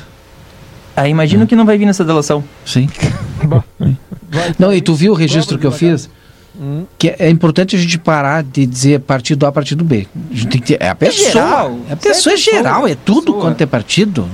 Aí 0.96 1.12
imagina 1.12 1.44
o 1.44 1.48
que 1.48 1.56
não 1.56 1.66
vai 1.66 1.78
vir 1.78 1.86
nessa 1.86 2.04
delação. 2.04 2.44
Sim. 2.66 2.90
vai 3.46 3.62
Não, 4.58 4.74
e 4.74 4.82
tu 4.82 4.96
viu 4.96 5.12
o 5.14 5.16
registro 5.16 5.60
que 5.60 5.68
eu 5.68 5.72
fiz? 5.72 6.10
Hum. 6.60 6.86
Que 6.98 7.10
é, 7.10 7.16
é 7.20 7.30
importante 7.30 7.76
a 7.76 7.80
gente 7.80 7.98
parar 7.98 8.44
de 8.44 8.66
dizer 8.66 9.00
partido 9.02 9.46
A, 9.46 9.52
partido 9.52 9.84
B. 9.84 10.08
A 10.32 10.34
gente 10.34 10.48
tem 10.48 10.62
que 10.62 10.68
ter, 10.68 10.84
é 10.84 10.90
a 10.90 10.96
pessoa. 10.96 11.32
geral. 11.32 11.80
É 11.90 11.94
a 11.94 11.98
pessoa 11.98 12.34
é 12.34 12.36
é 12.36 12.38
geral, 12.38 12.88
é 12.88 12.96
tudo 12.96 13.26
pessoa. 13.26 13.42
quanto 13.42 13.62
é 13.62 13.66
partido. 13.66 14.30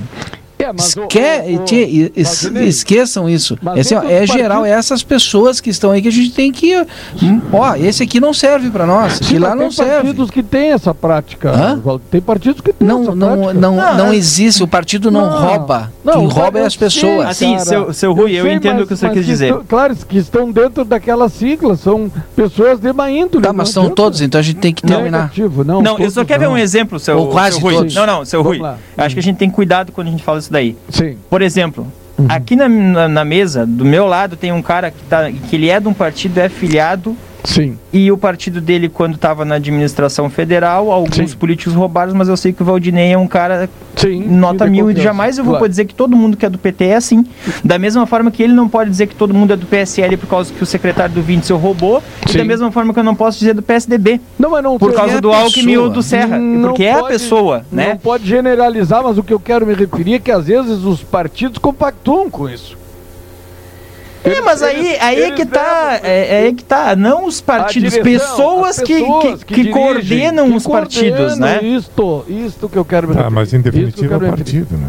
É, 0.70 1.42
o- 1.46 1.62
Esque- 1.64 1.76
o- 1.76 1.86
e- 1.86 2.12
es- 2.16 2.44
esqueçam 2.44 3.28
isso. 3.28 3.58
Mas 3.62 3.78
Esse, 3.80 3.94
ó, 3.94 4.02
é 4.02 4.20
do 4.20 4.26
geral, 4.32 4.58
partido- 4.60 4.66
é 4.74 4.78
essas 4.78 5.02
pessoas 5.02 5.60
que 5.60 5.70
estão 5.70 5.90
aí 5.90 6.00
que 6.02 6.08
a 6.08 6.12
gente 6.12 6.30
tem 6.32 6.50
que. 6.52 6.76
hum, 7.22 7.40
Ó, 7.52 7.74
esse 7.76 8.02
aqui 8.02 8.20
não 8.20 8.32
serve 8.32 8.70
pra 8.70 8.86
nós, 8.86 9.14
esse 9.20 9.24
Sim, 9.24 9.38
lá 9.38 9.50
não 9.50 9.68
tem 9.68 9.70
serve. 9.72 9.92
partidos 9.94 10.30
que 10.30 10.42
têm 10.42 10.72
essa 10.72 10.94
prática. 10.94 11.50
Hã? 11.50 11.80
Tem 12.10 12.20
partidos 12.20 12.60
que 12.60 12.72
têm 12.72 12.86
Não, 12.86 13.02
essa 13.02 13.14
não, 13.14 13.28
prática. 13.38 13.54
não, 13.54 13.76
Não, 13.76 13.96
não 13.96 14.06
é- 14.12 14.16
existe, 14.16 14.62
o 14.62 14.68
partido 14.68 15.10
não, 15.10 15.28
Não. 15.28 15.40
rouba. 15.48 15.92
Não, 16.04 16.14
Quem 16.14 16.26
rouba 16.28 16.58
é 16.60 16.64
as 16.66 16.76
pessoas. 16.76 17.36
Sim, 17.36 17.56
Assim, 17.56 17.64
seu, 17.64 17.92
seu 17.92 18.12
Rui, 18.12 18.32
eu, 18.32 18.44
sei, 18.44 18.54
entendo 18.54 18.74
mas- 18.76 18.84
o 18.84 18.86
que 18.86 18.96
você 18.96 19.08
quis 19.10 19.26
dizer. 19.26 19.46
estão- 19.48 19.64
claro, 19.68 19.96
que 19.96 20.18
estão 20.18 20.50
dentro 20.50 20.84
daquelas 20.84 21.32
siglas, 21.32 21.80
são 21.80 22.10
pessoas 22.34 22.78
de 22.80 22.92
má 22.92 23.10
índole. 23.10 23.42
Tá, 23.42 23.48
não 23.50 23.56
mas 23.58 23.68
estão 23.68 23.82
adianta. 23.84 23.96
todos, 24.02 24.20
então 24.20 24.38
a 24.38 24.42
gente 24.42 24.58
tem 24.58 24.72
que 24.72 24.84
é 24.84 24.88
terminar. 24.88 25.18
negativo, 25.22 25.64
não. 25.64 25.82
Não, 25.82 25.98
eu 25.98 26.10
só 26.10 26.24
quero 26.24 26.40
ver 26.40 26.48
um 26.48 26.56
exemplo, 26.56 26.98
seu, 26.98 27.18
Ou 27.18 27.28
quase 27.28 27.56
seu 27.56 27.62
Rui. 27.64 27.74
todos. 27.74 27.94
Não, 27.94 28.06
não, 28.06 28.24
seu 28.24 28.42
Vamos 28.42 28.58
Rui. 28.58 28.66
lá. 28.66 28.78
Acho 28.96 29.14
que 29.14 29.20
a 29.20 29.22
gente 29.22 29.36
tem 29.36 29.50
cuidado 29.50 29.92
quando 29.92 30.08
a 30.08 30.10
gente 30.10 30.22
fala 30.22 30.38
isso 30.38 30.52
daí. 30.52 30.59
Sim. 30.88 31.16
Por 31.28 31.42
exemplo, 31.42 31.86
Uhum. 32.18 32.26
aqui 32.28 32.54
na, 32.54 32.68
na, 32.68 33.08
na 33.08 33.24
mesa, 33.24 33.64
do 33.64 33.82
meu 33.84 34.06
lado, 34.06 34.36
tem 34.36 34.52
um 34.52 34.60
cara 34.60 34.90
que, 34.90 35.02
tá, 35.04 35.30
que 35.30 35.56
ele 35.56 35.70
é 35.70 35.80
de 35.80 35.88
um 35.88 35.94
partido, 35.94 36.36
é 36.38 36.50
filiado, 36.50 37.16
Sim. 37.44 37.78
e 37.92 38.10
o 38.12 38.18
partido 38.18 38.60
dele, 38.60 38.88
quando 38.88 39.14
estava 39.14 39.44
na 39.44 39.56
administração 39.56 40.28
federal, 40.30 40.90
alguns 40.92 41.30
Sim. 41.30 41.36
políticos 41.36 41.74
roubaram, 41.74 42.14
mas 42.14 42.28
eu 42.28 42.36
sei 42.36 42.52
que 42.52 42.62
o 42.62 42.64
Valdinei 42.64 43.12
é 43.12 43.18
um 43.18 43.26
cara 43.26 43.68
Sim. 43.96 44.24
nota 44.28 44.66
mil 44.66 44.86
e 44.90 44.94
confiança. 44.94 45.02
jamais 45.02 45.38
eu 45.38 45.44
vou 45.44 45.54
Claro. 45.54 45.68
dizer 45.68 45.84
que 45.86 45.94
todo 45.94 46.16
mundo 46.16 46.36
que 46.36 46.44
é 46.46 46.50
do 46.50 46.58
PT 46.58 46.84
é 46.86 46.94
assim. 46.96 47.24
Da 47.64 47.78
mesma 47.78 48.06
forma 48.06 48.30
que 48.30 48.42
ele 48.42 48.52
não 48.52 48.68
pode 48.68 48.90
dizer 48.90 49.06
que 49.06 49.14
todo 49.14 49.32
mundo 49.34 49.52
é 49.52 49.56
do 49.56 49.66
PSL 49.66 50.16
por 50.16 50.26
causa 50.28 50.52
que 50.52 50.62
o 50.62 50.66
secretário 50.66 51.14
do 51.14 51.24
Witzel 51.26 51.56
roubou, 51.56 52.02
e 52.26 52.32
Sim. 52.32 52.38
da 52.38 52.44
mesma 52.44 52.70
forma 52.70 52.92
que 52.92 52.98
eu 53.00 53.04
não 53.04 53.14
posso 53.14 53.38
dizer 53.38 53.54
do 53.54 53.62
PSDB, 53.62 54.20
Não, 54.38 54.50
mas 54.50 54.62
não 54.62 54.78
por 54.78 54.92
causa 54.92 55.18
a 55.18 55.20
do 55.20 55.32
Alckmin 55.32 55.76
ou 55.76 55.88
do 55.90 56.02
Serra, 56.02 56.38
Não 56.38 56.68
porque 56.68 56.84
é 56.84 56.92
a 56.92 56.98
pode- 56.98 57.12
pessoa, 57.12 57.64
Não 57.70 57.76
né? 57.82 57.98
pode 58.02 58.26
generalizar, 58.26 59.02
mas 59.02 59.18
o 59.18 59.22
que 59.22 59.32
eu 59.32 59.40
quero 59.40 59.66
me 59.66 59.74
referir 59.74 60.14
é 60.14 60.18
que 60.18 60.30
às 60.30 60.46
vezes 60.46 60.84
os 60.84 61.02
partidos 61.02 61.58
compactuam 61.58 62.30
com 62.30 62.48
isso. 62.48 62.78
É, 64.22 64.40
mas 64.42 64.62
aí, 64.62 64.86
Eles- 64.88 65.02
aí 65.02 65.22
é 65.22 65.30
que 65.30 65.46
tá, 65.46 65.90
levam- 65.92 66.00
é, 66.10 66.46
é 66.48 66.52
que 66.52 66.62
tá, 66.64 66.94
não 66.94 67.24
os 67.26 67.40
partidos, 67.40 67.94
A 67.94 68.02
direção, 68.02 68.26
pessoas, 68.28 68.78
as 68.78 68.84
que, 68.84 69.00
pessoas 69.00 69.44
que, 69.44 69.54
que 69.54 69.54
dirigem, 69.62 69.72
coordenam 69.72 70.50
que 70.50 70.56
os 70.56 70.66
partidos, 70.66 71.38
né? 71.38 71.60
Isto, 71.62 72.24
isto 72.28 72.68
que 72.68 72.76
eu 72.76 72.84
quero 72.84 73.08
me 73.08 73.14
Tá, 73.14 73.30
mas 73.30 73.52
em 73.54 73.62
que 73.62 73.70
definitivo 73.70 74.12
é 74.12 74.16
o 74.16 74.20
partido, 74.20 74.76
né? 74.76 74.88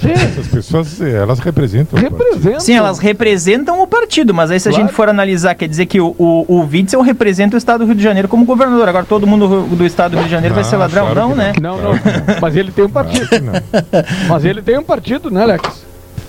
Sim, 0.00 0.12
Essas 0.12 0.46
pessoas, 0.46 1.00
eh, 1.00 1.10
elas 1.10 1.40
representam 1.40 1.98
o 1.98 2.00
partido. 2.02 2.18
representa. 2.24 2.60
Sim, 2.60 2.74
elas 2.76 3.00
representam 3.00 3.82
o 3.82 3.86
partido, 3.88 4.32
mas 4.32 4.48
aí 4.48 4.60
se 4.60 4.68
a 4.68 4.70
Claro. 4.70 4.86
gente 4.86 4.94
for 4.94 5.08
analisar, 5.08 5.56
quer 5.56 5.66
dizer 5.66 5.86
que 5.86 6.00
o, 6.00 6.14
o, 6.16 6.44
o 6.46 6.60
Witzel 6.72 7.00
representa 7.00 7.56
o 7.56 7.58
estado 7.58 7.80
do 7.80 7.86
Rio 7.86 7.96
de 7.96 8.02
Janeiro 8.04 8.28
como 8.28 8.44
governador. 8.44 8.88
Agora 8.88 9.04
todo 9.04 9.26
mundo 9.26 9.62
do 9.74 9.84
estado 9.84 10.12
do 10.12 10.18
Rio 10.18 10.26
de 10.26 10.30
Janeiro 10.30 10.54
vai 10.54 10.62
Não, 10.62 10.70
ser 10.70 10.76
ladrão? 10.76 11.06
claro 11.06 11.20
não, 11.20 11.30
que 11.30 11.36
né? 11.36 11.52
Não, 11.60 11.78
Claro 11.80 11.98
que 11.98 12.08
não. 12.32 12.40
Mas 12.40 12.54
ele 12.56 12.70
tem 12.70 12.84
um 12.84 12.88
partido. 12.88 13.28
Claro 13.28 13.44
que 13.44 13.50
não. 13.50 14.04
Mas 14.28 14.44
ele 14.44 14.62
tem 14.62 14.78
um 14.78 14.84
partido, 14.84 15.32
né, 15.32 15.42
Alex? 15.42 15.87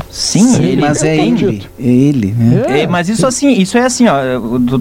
Sim, 0.09 0.55
Sim 0.55 0.63
ele 0.63 0.81
mas 0.81 1.03
é 1.03 1.15
ele, 1.15 1.63
é 1.79 1.83
ele, 1.83 2.31
né? 2.35 2.81
É, 2.81 2.87
mas 2.87 3.09
isso 3.09 3.27
assim, 3.27 3.51
isso 3.51 3.77
é 3.77 3.83
assim, 3.83 4.07
ó, 4.07 4.17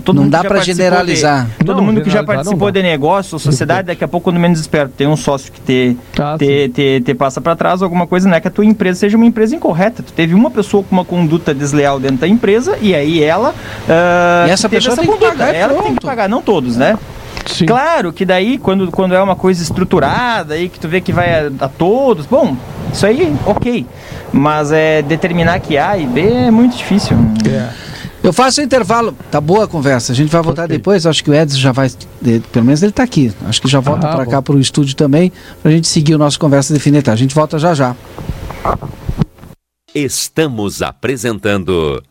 todo 0.03 0.23
não 0.23 0.29
dá 0.29 0.43
para 0.43 0.61
generalizar. 0.63 1.47
De, 1.59 1.67
todo 1.67 1.77
não, 1.77 1.85
mundo 1.85 2.01
que 2.01 2.09
já 2.09 2.25
participou 2.25 2.71
de 2.71 2.83
negócio, 2.83 3.39
sociedade, 3.39 3.89
daqui 3.89 4.03
a 4.03 4.09
pouco 4.09 4.25
quando 4.25 4.41
menos 4.41 4.59
esperto 4.59 4.93
tem 4.97 5.07
um 5.07 5.17
sócio 5.17 5.53
que 5.53 5.61
te, 5.61 5.97
ah, 6.19 6.37
te, 6.39 6.71
te, 6.71 7.03
te, 7.05 7.15
passa 7.15 7.43
para 7.43 7.55
trás 7.55 7.83
alguma 7.83 8.07
coisa, 8.07 8.27
não 8.27 8.37
é 8.37 8.41
que 8.41 8.49
a 8.49 8.51
tua 8.51 8.65
empresa 8.65 9.01
seja 9.01 9.17
uma 9.17 9.27
empresa 9.27 9.55
incorreta. 9.55 10.03
Tu 10.03 10.13
teve 10.13 10.35
uma 10.35 10.51
pessoa 10.51 10.83
com 10.83 10.97
uma 10.97 11.05
conduta 11.05 11.53
desleal 11.53 12.01
dentro 12.01 12.19
da 12.19 12.29
empresa 12.29 12.79
e 12.81 12.95
aí 12.95 13.23
ela 13.23 13.51
uh, 13.51 14.49
e 14.49 14.51
essa 14.51 14.69
pessoa 14.69 14.95
essa 14.95 15.03
tem 15.03 15.11
conduta, 15.11 15.33
que 15.33 15.39
pagar, 15.39 15.55
ela 15.55 15.73
pronto. 15.75 15.87
tem 15.87 15.95
que 15.95 16.07
pagar, 16.07 16.29
não 16.29 16.41
todos, 16.41 16.77
né? 16.77 16.99
Sim. 17.47 17.67
Claro 17.67 18.13
que 18.13 18.25
daí, 18.25 18.59
quando, 18.59 18.91
quando 18.91 19.15
é 19.15 19.23
uma 19.23 19.35
coisa 19.35 19.63
estruturada, 19.63 20.55
aí 20.55 20.69
que 20.69 20.79
tu 20.79 20.89
vê 20.89 21.01
que 21.01 21.13
vai 21.13 21.47
a, 21.47 21.51
a 21.61 21.69
todos, 21.69 22.27
bom, 22.27 22.57
isso 22.93 23.07
aí, 23.07 23.35
ok. 23.47 23.87
Mas 24.33 24.73
é 24.73 25.03
determinar 25.03 25.59
que 25.61 25.77
A 25.79 25.97
e 25.97 26.07
B 26.07 26.21
é 26.21 26.51
muito 26.51 26.77
difícil. 26.77 27.17
É. 27.49 27.89
Eu 28.23 28.33
faço 28.33 28.61
um 28.61 28.65
intervalo. 28.65 29.17
Tá 29.31 29.41
boa 29.41 29.65
a 29.65 29.69
conversa. 29.69 30.13
A 30.13 30.15
gente 30.15 30.31
vai 30.31 30.43
voltar 30.43 30.65
okay. 30.65 30.77
depois. 30.77 31.07
Acho 31.07 31.23
que 31.23 31.31
o 31.31 31.35
Edson 31.35 31.59
já 31.59 31.73
vai. 31.73 31.91
Pelo 32.53 32.65
menos 32.65 32.83
ele 32.83 32.91
está 32.91 33.03
aqui. 33.03 33.33
Acho 33.47 33.63
que 33.63 33.69
já 33.69 33.81
volta 33.81 34.09
ah, 34.09 34.17
para 34.17 34.27
cá 34.27 34.43
para 34.43 34.55
o 34.55 34.61
estúdio 34.61 34.95
também. 34.95 35.33
Para 35.63 35.71
a 35.71 35.75
gente 35.75 35.89
seguir 35.89 36.15
o 36.15 36.19
nosso 36.19 36.39
conversa 36.39 36.75
definitiva. 36.75 37.13
A 37.13 37.17
gente 37.17 37.35
volta 37.35 37.59
já 37.59 37.75
já. 37.75 37.97
Estamos 39.95 40.83
apresentando 40.83 42.03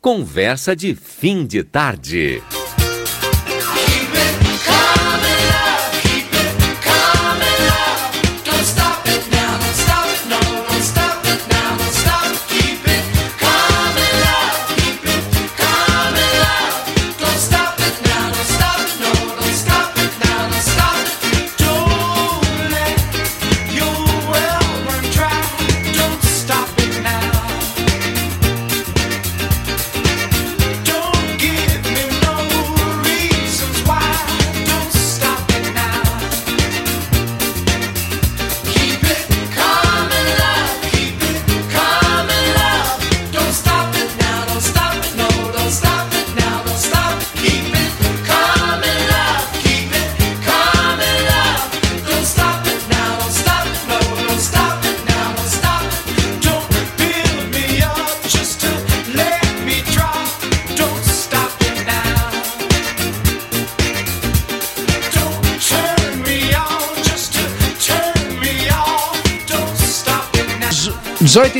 Conversa 0.00 0.76
de 0.76 0.94
Fim 0.94 1.44
de 1.44 1.64
Tarde. 1.64 2.42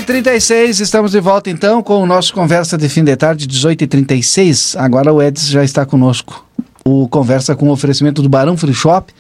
Dezoito 0.06 0.28
e 0.28 0.40
trinta 0.40 0.64
estamos 0.80 1.10
de 1.10 1.20
volta 1.20 1.50
então 1.50 1.82
com 1.82 2.00
o 2.00 2.06
nosso 2.06 2.32
Conversa 2.32 2.78
de 2.78 2.88
Fim 2.88 3.02
de 3.02 3.16
Tarde, 3.16 3.44
18 3.44 3.82
e 3.82 3.86
36 3.88 4.76
Agora 4.78 5.12
o 5.12 5.20
Edson 5.20 5.50
já 5.50 5.64
está 5.64 5.84
conosco. 5.84 6.44
O 6.84 7.08
Conversa 7.08 7.56
com 7.56 7.68
o 7.68 7.72
oferecimento 7.72 8.22
do 8.22 8.28
Barão 8.28 8.56
Free 8.56 8.72
Shop, 8.72 9.12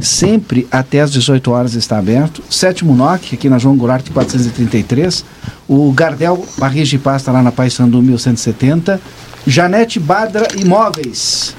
sempre 0.00 0.66
até 0.68 1.00
às 1.00 1.12
18 1.12 1.48
horas 1.48 1.74
está 1.74 1.96
aberto. 1.96 2.42
Sétimo 2.50 2.92
NOC, 2.92 3.34
aqui 3.34 3.48
na 3.48 3.56
João 3.56 3.76
Goulart 3.76 4.10
433. 4.10 5.24
O 5.68 5.92
Gardel 5.92 6.44
Barris 6.58 6.88
de 6.88 6.98
Pasta 6.98 7.30
lá 7.30 7.40
na 7.40 7.52
Sandu 7.70 8.02
1170. 8.02 9.00
Janete 9.46 10.00
Badra 10.00 10.48
Imóveis. 10.56 11.54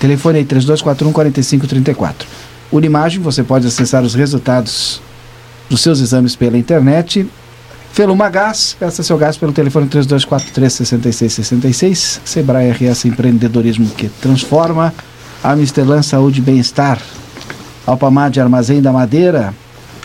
Telefone 0.00 0.38
aí 0.38 0.44
3241 0.46 1.12
4534. 1.12 2.26
Unimagem, 2.72 3.20
você 3.20 3.42
pode 3.42 3.66
acessar 3.66 4.02
os 4.02 4.14
resultados 4.14 5.02
dos 5.68 5.82
seus 5.82 6.00
exames 6.00 6.34
pela 6.34 6.56
internet 6.56 7.28
Feluma 7.92 8.28
Gás, 8.30 8.74
peça 8.80 9.02
seu 9.02 9.18
gás 9.18 9.36
pelo 9.36 9.52
telefone 9.52 9.86
3243-6666. 9.86 12.20
Sebrae 12.24 12.70
RS 12.70 13.04
Empreendedorismo 13.04 13.86
que 13.90 14.08
transforma. 14.08 14.94
Amistelan 15.44 16.02
Saúde 16.02 16.38
e 16.38 16.42
Bem-Estar. 16.42 16.98
Alpamar 17.86 18.30
de 18.30 18.40
Armazém 18.40 18.80
da 18.80 18.90
Madeira. 18.90 19.52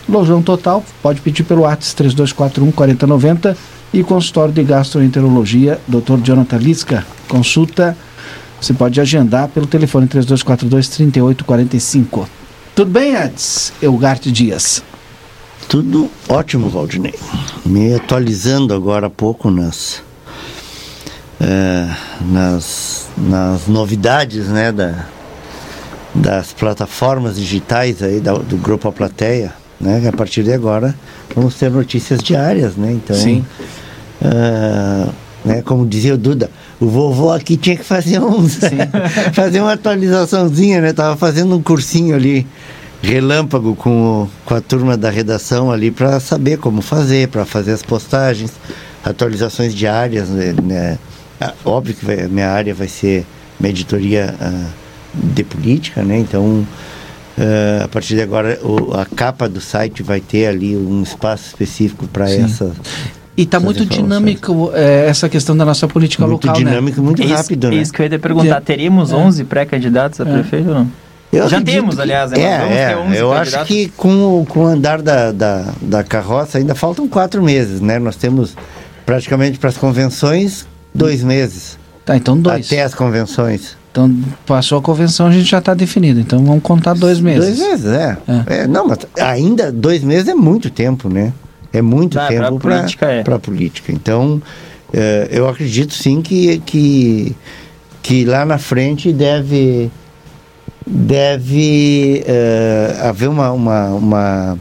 Lojão 0.06 0.42
Total, 0.42 0.84
pode 1.02 1.22
pedir 1.22 1.44
pelo 1.44 1.64
ATS 1.64 1.94
3241 1.94 2.70
4090 2.72 3.56
e 3.94 4.04
consultório 4.04 4.52
de 4.52 4.62
gastroenterologia, 4.64 5.80
Dr. 5.88 6.18
Jonathan 6.22 6.58
Lisca. 6.58 7.06
Consulta, 7.26 7.96
você 8.60 8.74
pode 8.74 9.00
agendar 9.00 9.48
pelo 9.48 9.66
telefone 9.66 10.06
3242 10.06 10.90
3845. 10.90 12.28
Tudo 12.74 12.90
bem, 12.90 13.16
Ades? 13.16 13.72
Eugarte 13.80 14.30
Dias. 14.30 14.82
Tudo 15.66 16.10
ótimo, 16.28 16.68
Valdinei. 16.68 17.14
Me 17.64 17.94
atualizando 17.94 18.74
agora 18.74 19.06
há 19.08 19.10
pouco 19.10 19.50
nas, 19.50 20.02
é, 21.40 21.88
nas, 22.20 23.08
nas 23.16 23.66
novidades 23.66 24.46
né, 24.48 24.70
da, 24.72 25.06
das 26.14 26.52
plataformas 26.52 27.36
digitais 27.36 28.02
aí 28.02 28.20
da, 28.20 28.34
do 28.34 28.56
Grupo 28.56 28.88
A 28.88 28.92
Plateia, 28.92 29.52
né? 29.80 30.06
A 30.08 30.12
partir 30.12 30.42
de 30.42 30.52
agora 30.52 30.94
vamos 31.34 31.54
ter 31.54 31.70
notícias 31.70 32.20
diárias, 32.20 32.76
né? 32.76 32.92
Então, 32.92 33.16
Sim. 33.16 33.44
Uh, 34.20 35.12
né, 35.44 35.62
como 35.62 35.86
dizia 35.86 36.14
o 36.14 36.18
Duda, 36.18 36.50
o 36.80 36.88
vovô 36.88 37.30
aqui 37.30 37.56
tinha 37.56 37.76
que 37.76 37.84
fazer 37.84 38.20
um, 38.20 38.46
fazer 39.32 39.60
uma 39.60 39.72
atualizaçãozinha, 39.72 40.80
né? 40.80 40.92
Tava 40.92 41.16
fazendo 41.16 41.56
um 41.56 41.62
cursinho 41.62 42.16
ali 42.16 42.46
relâmpago 43.02 43.74
com, 43.76 44.22
o, 44.22 44.30
com 44.44 44.54
a 44.54 44.60
turma 44.60 44.96
da 44.96 45.10
redação 45.10 45.70
ali 45.70 45.90
para 45.90 46.18
saber 46.20 46.58
como 46.58 46.82
fazer, 46.82 47.28
para 47.28 47.44
fazer 47.44 47.72
as 47.72 47.82
postagens, 47.82 48.52
atualizações 49.04 49.74
diárias. 49.74 50.28
Né? 50.28 50.54
né? 50.62 50.98
Ah, 51.40 51.54
óbvio 51.64 51.94
que 51.94 52.04
vai, 52.04 52.28
minha 52.28 52.50
área 52.50 52.74
vai 52.74 52.88
ser 52.88 53.24
minha 53.58 53.70
editoria 53.70 54.34
uh, 54.40 54.66
de 55.14 55.44
política, 55.44 56.02
né? 56.02 56.18
Então, 56.18 56.66
uh, 57.38 57.84
a 57.84 57.88
partir 57.88 58.14
de 58.14 58.22
agora, 58.22 58.58
o, 58.62 58.94
a 58.94 59.04
capa 59.04 59.48
do 59.48 59.60
site 59.60 60.02
vai 60.02 60.20
ter 60.20 60.46
ali 60.46 60.76
um 60.76 61.02
espaço 61.02 61.46
específico 61.46 62.06
para 62.08 62.30
essa. 62.30 62.72
E 63.36 63.42
está 63.42 63.60
muito 63.60 63.86
dinâmico 63.86 64.72
é, 64.74 65.06
essa 65.06 65.28
questão 65.28 65.56
da 65.56 65.64
nossa 65.64 65.86
política 65.86 66.26
muito 66.26 66.44
local, 66.44 66.60
dinâmico, 66.60 67.00
né? 67.00 67.06
muito 67.06 67.24
rápido, 67.24 67.66
isso, 67.66 67.76
né? 67.76 67.82
Isso 67.82 67.92
que 67.92 68.02
eu 68.02 68.06
ia 68.06 68.10
te 68.10 68.18
perguntar. 68.18 68.60
Teríamos 68.60 69.12
é. 69.12 69.14
11 69.14 69.44
pré-candidatos 69.44 70.20
a 70.20 70.28
é. 70.28 70.32
prefeito 70.32 70.68
ou 70.68 70.74
não? 70.74 70.90
Eu 71.32 71.48
Já 71.48 71.60
temos, 71.60 71.98
aliás, 71.98 72.30
né? 72.30 72.40
É, 72.40 72.92
é 72.92 73.20
eu 73.20 73.32
acho 73.32 73.64
que 73.66 73.88
com, 73.90 74.46
com 74.48 74.60
o 74.60 74.66
andar 74.66 75.02
da, 75.02 75.30
da, 75.30 75.72
da 75.80 76.02
carroça 76.02 76.58
ainda 76.58 76.74
faltam 76.74 77.06
quatro 77.06 77.42
meses, 77.42 77.80
né? 77.80 77.98
Nós 77.98 78.16
temos 78.16 78.56
praticamente 79.04 79.58
para 79.58 79.68
as 79.68 79.76
convenções 79.76 80.66
dois 80.94 81.22
meses. 81.22 81.78
Tá, 82.04 82.16
então 82.16 82.38
dois. 82.38 82.66
Até 82.66 82.82
as 82.82 82.94
convenções. 82.94 83.76
Então, 83.90 84.14
passou 84.46 84.78
a 84.78 84.82
convenção, 84.82 85.26
a 85.26 85.30
gente 85.30 85.50
já 85.50 85.58
está 85.58 85.74
definido. 85.74 86.20
Então, 86.20 86.42
vamos 86.44 86.62
contar 86.62 86.94
dois 86.94 87.20
meses. 87.20 87.58
Dois 87.58 87.70
meses, 87.70 87.86
é. 87.86 88.16
é. 88.28 88.56
é. 88.60 88.66
não, 88.66 88.86
mas 88.86 88.98
ainda 89.20 89.72
dois 89.72 90.02
meses 90.02 90.28
é 90.28 90.34
muito 90.34 90.70
tempo, 90.70 91.08
né? 91.08 91.32
É 91.72 91.82
muito 91.82 92.18
tempo 92.28 92.58
para 92.58 92.76
política. 92.76 93.06
É. 93.06 93.22
Para 93.22 93.38
política. 93.38 93.92
Então, 93.92 94.40
é, 94.92 95.28
eu 95.30 95.48
acredito 95.48 95.92
sim 95.92 96.22
que, 96.22 96.58
que, 96.60 97.36
que 98.02 98.24
lá 98.24 98.46
na 98.46 98.56
frente 98.56 99.12
deve 99.12 99.90
deve 100.88 102.24
uh, 102.26 103.06
haver 103.06 103.28
uma, 103.28 103.52
uma, 103.52 103.86
uma, 103.88 104.58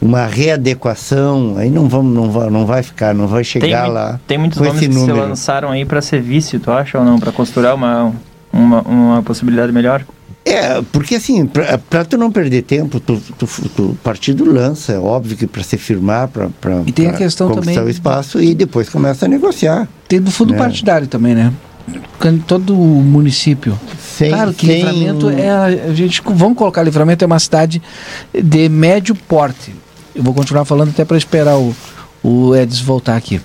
uma, 0.00 0.26
readequação, 0.26 1.54
aí 1.56 1.70
não, 1.70 1.88
vamos, 1.88 2.14
não, 2.14 2.30
vai, 2.30 2.50
não 2.50 2.66
vai 2.66 2.82
ficar, 2.82 3.14
não 3.14 3.26
vai 3.26 3.42
chegar 3.42 3.84
tem, 3.84 3.92
lá. 3.92 4.20
Tem 4.26 4.38
muitos 4.38 4.58
nomes 4.60 4.80
que 4.80 4.88
número. 4.88 5.14
se 5.14 5.20
lançaram 5.20 5.70
aí 5.70 5.84
para 5.84 6.00
ser 6.00 6.20
vice, 6.20 6.58
tu 6.58 6.70
acha 6.70 6.98
ou 6.98 7.04
não? 7.04 7.18
Para 7.18 7.32
costurar 7.32 7.74
uma, 7.74 8.12
uma, 8.52 8.82
uma 8.82 9.22
possibilidade 9.22 9.72
melhor? 9.72 10.04
É, 10.44 10.82
porque 10.90 11.14
assim, 11.14 11.48
para 11.88 12.04
tu 12.04 12.18
não 12.18 12.30
perder 12.30 12.62
tempo, 12.62 12.98
tu, 12.98 13.20
tu, 13.38 13.46
tu, 13.76 13.82
o 13.90 13.94
partido 14.02 14.44
lança, 14.44 14.92
é 14.92 14.98
óbvio 14.98 15.36
que 15.36 15.46
para 15.46 15.62
se 15.62 15.78
firmar, 15.78 16.28
para 16.28 16.48
questão 17.16 17.52
também 17.52 17.78
o 17.78 17.88
espaço 17.88 18.42
e 18.42 18.54
depois 18.54 18.88
começa 18.88 19.26
a 19.26 19.28
negociar. 19.28 19.88
Tem 20.08 20.20
do 20.20 20.32
fundo 20.32 20.52
né? 20.52 20.58
partidário 20.58 21.06
também, 21.06 21.34
né? 21.34 21.52
Todo 22.46 22.74
o 22.74 23.02
município. 23.02 23.78
Sem, 23.98 24.30
claro 24.30 24.52
que 24.52 24.66
sem... 24.66 24.76
Livramento 24.84 25.30
é 25.30 25.50
a 25.50 25.92
gente 25.94 26.22
vamos 26.24 26.56
colocar 26.56 26.82
Livramento 26.82 27.24
é 27.24 27.26
uma 27.26 27.38
cidade 27.38 27.82
de 28.32 28.68
médio 28.68 29.14
porte. 29.14 29.74
Eu 30.14 30.22
vou 30.22 30.34
continuar 30.34 30.64
falando 30.64 30.90
até 30.90 31.04
para 31.04 31.16
esperar 31.16 31.56
o 31.58 31.74
o 32.24 32.54
Edson 32.54 32.84
voltar 32.84 33.16
aqui. 33.16 33.40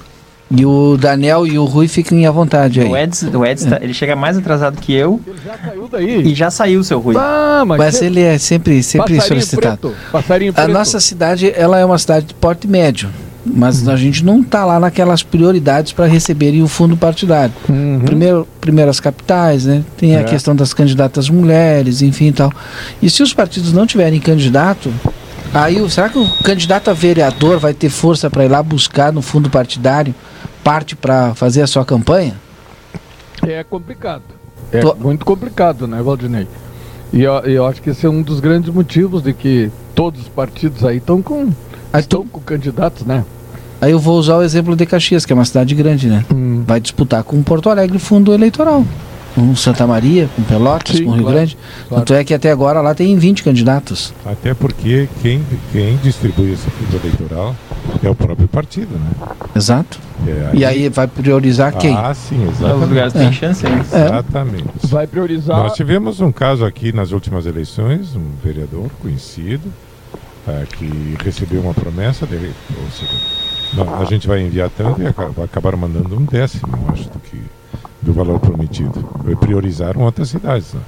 E 0.52 0.66
o 0.66 0.96
Daniel 0.98 1.46
e 1.48 1.58
o 1.58 1.66
Rui 1.66 1.88
fiquem 1.90 2.26
à 2.26 2.32
vontade 2.32 2.80
aí. 2.80 2.88
O 2.88 2.96
Eds, 2.96 3.24
o 3.24 3.44
Eds 3.46 3.66
tá- 3.66 3.80
ele 3.82 3.94
chega 3.94 4.16
mais 4.16 4.38
atrasado 4.38 4.80
que 4.80 4.94
eu 4.94 5.20
Ele 5.28 5.38
já 5.44 5.58
saiu 5.58 5.88
daí. 5.92 6.22
e 6.22 6.36
já 6.36 6.52
saiu 6.52 6.80
o 6.80 6.84
seu 6.84 7.00
Rui. 7.00 7.16
Ah, 7.18 7.64
mas, 7.66 7.78
Mas 7.80 8.02
ele 8.02 8.22
é 8.22 8.38
sempre, 8.38 8.82
sempre 8.84 9.16
passarinho 9.18 9.42
solicitado. 9.42 9.78
preto. 9.90 9.96
Passarinho 10.12 10.52
A 10.52 10.54
preto. 10.54 10.72
nossa 10.72 11.00
cidade, 11.02 11.52
ela 11.54 11.80
é 11.80 11.84
uma 11.84 11.98
cidade 11.98 12.28
de 12.28 12.34
porte 12.36 12.66
médio. 12.68 13.10
Mas 13.54 13.88
a 13.88 13.96
gente 13.96 14.24
não 14.26 14.42
está 14.42 14.66
lá 14.66 14.80
naquelas 14.80 15.24
prioridades 15.24 15.92
para 15.94 16.06
receberem 16.06 16.62
o 16.64 16.68
fundo 16.68 16.96
partidário. 16.98 17.54
Uhum. 17.70 18.02
Primeiro, 18.06 18.48
primeiro 18.62 18.90
as 18.92 19.00
capitais, 19.00 19.66
né? 19.66 19.84
Tem 19.98 20.16
a 20.16 20.20
É. 20.22 20.24
questão 20.24 20.56
das 20.56 20.74
candidatas 20.74 21.30
mulheres, 21.30 22.02
enfim 22.02 22.28
e 22.28 22.32
tal. 22.34 22.52
E 23.02 23.10
se 23.10 23.24
os 23.24 23.34
partidos 23.34 23.72
não 23.74 23.86
tiverem 23.88 24.20
candidato, 24.20 24.92
aí 25.54 25.78
será 25.90 26.10
que 26.10 26.20
o 26.20 26.28
candidato 26.44 26.90
a 26.90 26.94
vereador 26.94 27.58
vai 27.60 27.74
ter 27.74 27.90
força 27.90 28.30
para 28.30 28.46
ir 28.46 28.50
lá 28.50 28.62
buscar 28.62 29.12
no 29.14 29.22
fundo 29.22 29.50
partidário 29.50 30.14
parte 30.64 30.96
para 30.96 31.34
fazer 31.36 31.62
a 31.62 31.68
sua 31.68 31.86
campanha? 31.86 32.36
É 33.46 33.64
complicado. 33.64 34.24
É 34.72 34.80
Tô- 34.80 34.96
muito 34.96 35.24
complicado, 35.26 35.88
né, 35.88 36.02
Valdinei? 36.02 36.48
E 37.14 37.24
eu, 37.24 37.34
eu 37.46 37.66
acho 37.66 37.82
que 37.82 37.92
esse 37.92 38.06
é 38.06 38.10
um 38.10 38.22
dos 38.22 38.42
grandes 38.42 38.70
motivos 38.74 39.24
de 39.24 39.32
que 39.34 39.72
todos 39.96 40.22
os 40.24 40.28
partidos 40.28 40.84
aí 40.84 40.98
estão 40.98 41.22
com, 41.22 41.48
Aí, 41.94 42.02
estão 42.02 42.24
tu- 42.24 42.30
com 42.30 42.40
candidatos, 42.42 43.06
né? 43.06 43.24
Aí 43.82 43.92
eu 43.92 44.00
vou 44.00 44.18
usar 44.18 44.38
o 44.38 44.44
exemplo 44.44 44.76
de 44.76 44.86
Caxias, 44.86 45.26
que 45.26 45.34
é 45.34 45.36
uma 45.36 45.46
cidade 45.46 45.74
grande, 45.76 46.08
né? 46.08 46.26
vai 46.66 46.80
disputar 46.80 47.24
com 47.24 47.42
Porto 47.44 47.70
Alegre 47.70 48.00
fundo 48.00 48.34
eleitoral. 48.34 48.86
Com 49.36 49.56
Santa 49.56 49.86
Maria, 49.86 50.28
com 50.36 50.42
Pelotas, 50.42 50.96
Sim, 50.98 51.04
com 51.06 51.12
Rio 51.12 51.22
claro, 51.22 51.38
Grande. 51.38 51.58
claro. 51.88 52.04
Tanto 52.04 52.14
é 52.16 52.24
que 52.24 52.34
até 52.34 52.50
agora 52.50 52.82
lá 52.82 52.96
tem 52.96 53.16
20 53.16 53.44
candidatos. 53.44 54.12
Até 54.26 54.56
porque 54.56 55.08
quem, 55.22 55.44
quem 55.72 55.96
distribui 55.98 56.54
esse 56.54 56.68
fundo 56.72 57.00
eleitoral 57.04 57.56
é 58.04 58.10
o 58.10 58.16
próprio 58.16 58.48
partido, 58.48 58.98
né? 58.98 59.12
Exato. 59.56 60.00
É, 60.28 60.50
E 60.56 60.66
aí 60.66 60.90
vai 60.90 61.06
priorizar 61.06 61.72
quem? 61.78 61.96
Ah, 61.96 62.16
sim, 62.16 62.48
Os 62.48 62.58
exatamente. 62.60 62.90
lugares 62.90 63.16
É. 63.16 63.20
têm 63.20 63.32
chance, 63.32 63.64
né? 63.64 63.86
É. 63.94 64.06
Exatamente. 64.06 64.66
Vai 64.86 65.06
priorizar. 65.06 65.58
Nós 65.58 65.74
tivemos 65.74 66.20
um 66.20 66.32
caso 66.32 66.66
aqui 66.66 66.92
nas 66.92 67.12
últimas 67.12 67.46
eleições, 67.46 68.16
um 68.16 68.24
vereador 68.44 68.90
conhecido, 69.00 69.72
eh, 70.48 70.64
que 70.80 71.16
recebeu 71.24 71.62
uma 71.62 71.76
promessa 71.76 72.26
dele, 72.26 72.52
ou 72.72 72.90
seja, 72.90 73.12
não, 73.74 74.02
a 74.02 74.06
gente 74.06 74.28
vai 74.28 74.42
enviar 74.42 74.70
tanto 74.70 75.02
e 75.02 75.08
aca- 75.08 75.32
acabaram 75.44 75.78
mandando 75.78 76.16
um 76.18 76.26
décimo, 76.26 76.72
acho, 76.92 77.10
do, 77.10 77.20
que, 77.20 77.42
do 78.02 78.14
valor 78.14 78.40
prometido. 78.40 79.04
Priorizaram 79.40 80.02
outras 80.02 80.30
cidades. 80.30 80.74
Né? 80.74 80.82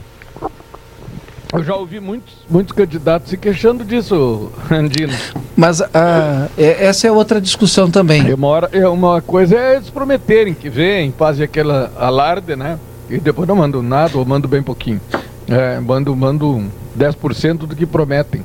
Eu 1.51 1.63
já 1.63 1.75
ouvi 1.75 1.99
muitos, 1.99 2.33
muitos 2.47 2.73
candidatos 2.73 3.29
se 3.31 3.37
queixando 3.37 3.83
disso, 3.83 4.51
Andino. 4.71 5.13
Mas 5.57 5.81
ah, 5.81 6.47
é- 6.57 6.85
essa 6.85 7.07
é 7.07 7.11
outra 7.11 7.41
discussão 7.41 7.89
também. 7.89 8.27
E 8.27 8.33
uma, 8.33 8.47
hora, 8.47 8.69
é 8.71 8.87
uma 8.87 9.19
coisa 9.21 9.55
é 9.57 9.75
eles 9.77 9.89
prometerem 9.89 10.53
que 10.53 10.69
vem, 10.69 11.11
fazem 11.11 11.43
aquela 11.43 11.91
alarde, 11.97 12.55
né? 12.55 12.77
E 13.09 13.17
depois 13.19 13.47
não 13.47 13.55
mandam 13.55 13.81
nada 13.81 14.15
ou 14.17 14.23
mandam 14.25 14.47
bem 14.49 14.61
pouquinho. 14.61 15.01
É, 15.47 15.79
mandam, 15.79 16.15
mandam 16.15 16.67
10% 16.97 17.57
do 17.65 17.75
que 17.75 17.87
prometem. 17.87 18.43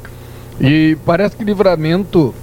E 0.59 0.97
parece 1.05 1.37
que 1.37 1.45
livramento 1.45 2.35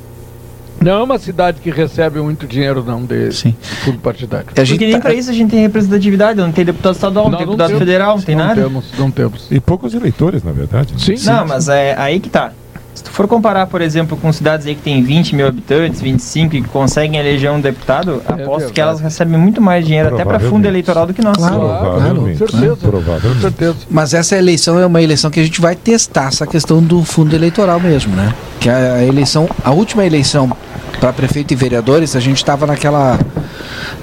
não 0.82 0.92
é 1.00 1.04
uma 1.04 1.18
cidade 1.20 1.60
que 1.62 1.70
recebe 1.70 2.20
muito 2.20 2.46
dinheiro, 2.48 2.84
não, 2.86 3.04
de 3.06 3.32
Sim. 3.32 3.56
fundo 3.84 4.00
partidário. 4.00 4.48
A 4.56 4.64
gente 4.64 4.70
Porque 4.78 4.86
nem 4.86 4.96
tá- 4.96 5.02
pra 5.02 5.14
isso 5.14 5.30
a 5.30 5.34
gente 5.34 5.52
tem 5.52 5.62
representatividade, 5.62 6.40
não 6.40 6.52
tem 6.52 6.66
deputado 6.66 6.94
estadual, 6.96 7.26
não, 7.26 7.32
Nós 7.32 7.38
tem 7.40 7.46
não 7.48 7.54
deputado 7.54 7.68
temos. 7.70 7.80
federal, 7.86 8.16
não 8.18 8.24
tem 8.24 8.36
não 8.36 8.46
nada. 8.48 8.62
Temos, 8.62 8.86
não 8.98 9.12
temos. 9.12 9.48
E 9.52 9.60
poucos 9.60 9.94
eleitores, 9.94 10.44
na 10.44 10.52
verdade. 10.52 10.94
né? 10.94 11.00
Sim, 11.00 11.16
Não, 11.26 11.46
mas 11.48 11.68
é 11.70 11.96
aí 11.98 12.20
que 12.20 12.30
tá. 12.30 12.52
Se 12.94 13.06
tu 13.06 13.10
for 13.10 13.26
comparar, 13.26 13.68
por 13.68 13.82
exemplo, 13.82 14.18
com 14.18 14.34
cidades 14.34 14.68
aí 14.68 14.76
que 14.76 14.82
tem 14.82 15.02
20 15.02 15.34
mil 15.34 15.48
habitantes, 15.48 16.02
25 16.02 16.58
e 16.58 16.62
que 16.62 16.68
conseguem 16.68 17.18
eleger 17.22 17.50
um 17.50 17.62
deputado, 17.62 18.16
aposto 18.28 18.36
verdade. 18.50 18.74
que 18.74 18.82
elas 18.82 19.00
recebem 19.00 19.40
muito 19.40 19.62
mais 19.62 19.86
dinheiro 19.86 20.14
até 20.14 20.26
para 20.26 20.42
fundo 20.42 20.68
eleitoral 20.68 21.08
do 21.08 21.14
que 21.14 21.22
nós. 21.22 21.38
Claro. 21.38 21.58
Claro, 21.58 22.38
certeza. 22.38 22.76
Com 22.76 22.90
Provavelmente. 22.90 23.42
certeza. 23.42 23.76
Mas 23.90 24.14
essa 24.14 24.36
eleição 24.36 24.78
é 24.78 24.86
uma 24.86 25.02
eleição 25.02 25.32
que 25.32 25.40
a 25.40 25.44
gente 25.44 25.62
vai 25.62 25.74
testar 25.74 26.28
essa 26.28 26.46
questão 26.46 26.84
do 26.84 27.02
fundo 27.04 27.34
eleitoral 27.34 27.80
mesmo, 27.80 28.14
né? 28.14 28.34
Que 28.60 28.70
a 28.70 28.96
a 28.96 29.06
eleição, 29.06 29.50
a 29.64 29.72
última 29.72 30.06
eleição 30.06 30.52
para 31.00 31.14
prefeito 31.14 31.52
e 31.52 31.56
vereadores, 31.56 32.16
a 32.16 32.20
gente 32.20 32.38
estava 32.38 32.66
naquela 32.68 33.20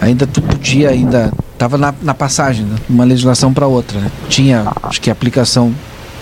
ainda 0.00 0.26
tu 0.26 0.40
podia 0.42 0.90
ainda 0.90 1.32
estava 1.52 1.76
na, 1.76 1.94
na 2.02 2.14
passagem, 2.14 2.64
né? 2.64 2.76
uma 2.88 3.04
legislação 3.04 3.52
para 3.52 3.66
outra, 3.66 4.00
né? 4.00 4.10
Tinha, 4.28 4.72
acho 4.82 5.00
que 5.00 5.10
aplicação 5.10 5.74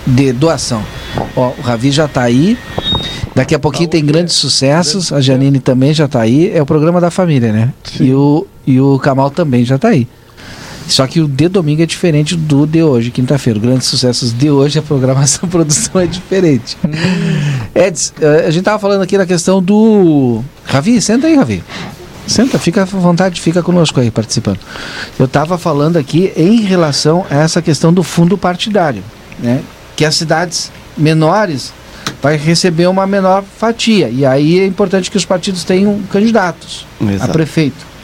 de 0.07 0.33
doação. 0.33 0.83
Ó, 1.35 1.53
o 1.59 1.61
Ravi 1.61 1.91
já 1.91 2.07
está 2.07 2.23
aí. 2.23 2.57
Daqui 3.35 3.55
a 3.55 3.59
pouquinho 3.59 3.89
tem 3.89 4.05
grandes 4.05 4.35
sucessos. 4.35 5.13
A 5.13 5.21
Janine 5.21 5.59
também 5.59 5.93
já 5.93 6.07
está 6.07 6.23
aí. 6.23 6.51
É 6.55 6.63
o 6.63 6.67
programa 6.67 7.01
da 7.01 7.11
família, 7.11 7.53
né? 7.53 7.73
E 8.01 8.15
o, 8.15 8.47
e 8.67 8.81
o 8.81 8.99
Kamal 8.99 9.31
também 9.31 9.65
já 9.65 9.77
está 9.77 9.89
aí. 9.89 10.09
Só 10.89 11.07
que 11.07 11.21
o 11.21 11.29
de 11.29 11.49
domingo 11.49 11.83
é 11.83 11.87
diferente 11.87 12.37
do 12.37 12.67
de 12.67 12.83
hoje, 12.83 13.11
quinta-feira. 13.11 13.59
Grandes 13.59 13.89
Sucessos 13.89 14.33
de 14.33 14.51
hoje, 14.51 14.79
a 14.79 14.83
programação, 14.83 15.41
a 15.49 15.49
produção 15.49 16.01
é 16.01 16.07
diferente. 16.07 16.77
Eds, 17.75 18.13
eh, 18.21 18.45
a 18.47 18.51
gente 18.51 18.65
tava 18.65 18.79
falando 18.79 19.03
aqui 19.03 19.19
na 19.19 19.27
questão 19.27 19.63
do. 19.63 20.43
Ravi, 20.65 21.01
senta 21.01 21.27
aí, 21.27 21.35
Ravi. 21.35 21.63
Senta, 22.27 22.59
fica 22.59 22.83
à 22.83 22.85
vontade, 22.85 23.41
fica 23.41 23.63
conosco 23.63 24.01
aí 24.01 24.11
participando. 24.11 24.59
Eu 25.19 25.27
estava 25.27 25.57
falando 25.57 25.97
aqui 25.97 26.33
em 26.37 26.63
relação 26.63 27.25
a 27.31 27.37
essa 27.37 27.63
questão 27.63 27.93
do 27.93 28.03
fundo 28.03 28.37
partidário, 28.37 29.03
né? 29.39 29.63
Que 29.95 30.05
as 30.05 30.17
cidades 30.17 30.73
menores 30.97 31.73
vai 32.21 32.37
receber 32.37 32.89
uma 32.89 33.07
menor 33.07 33.45
fatia. 33.45 34.09
E 34.09 34.25
aí 34.25 34.59
é 34.59 34.67
importante 34.67 35.11
que 35.11 35.17
os 35.17 35.25
partidos 35.25 35.63
tenham 35.63 36.01
candidatos 36.11 36.87
a 37.01 37.13
Exato. 37.13 37.33
prefeito. 37.33 37.96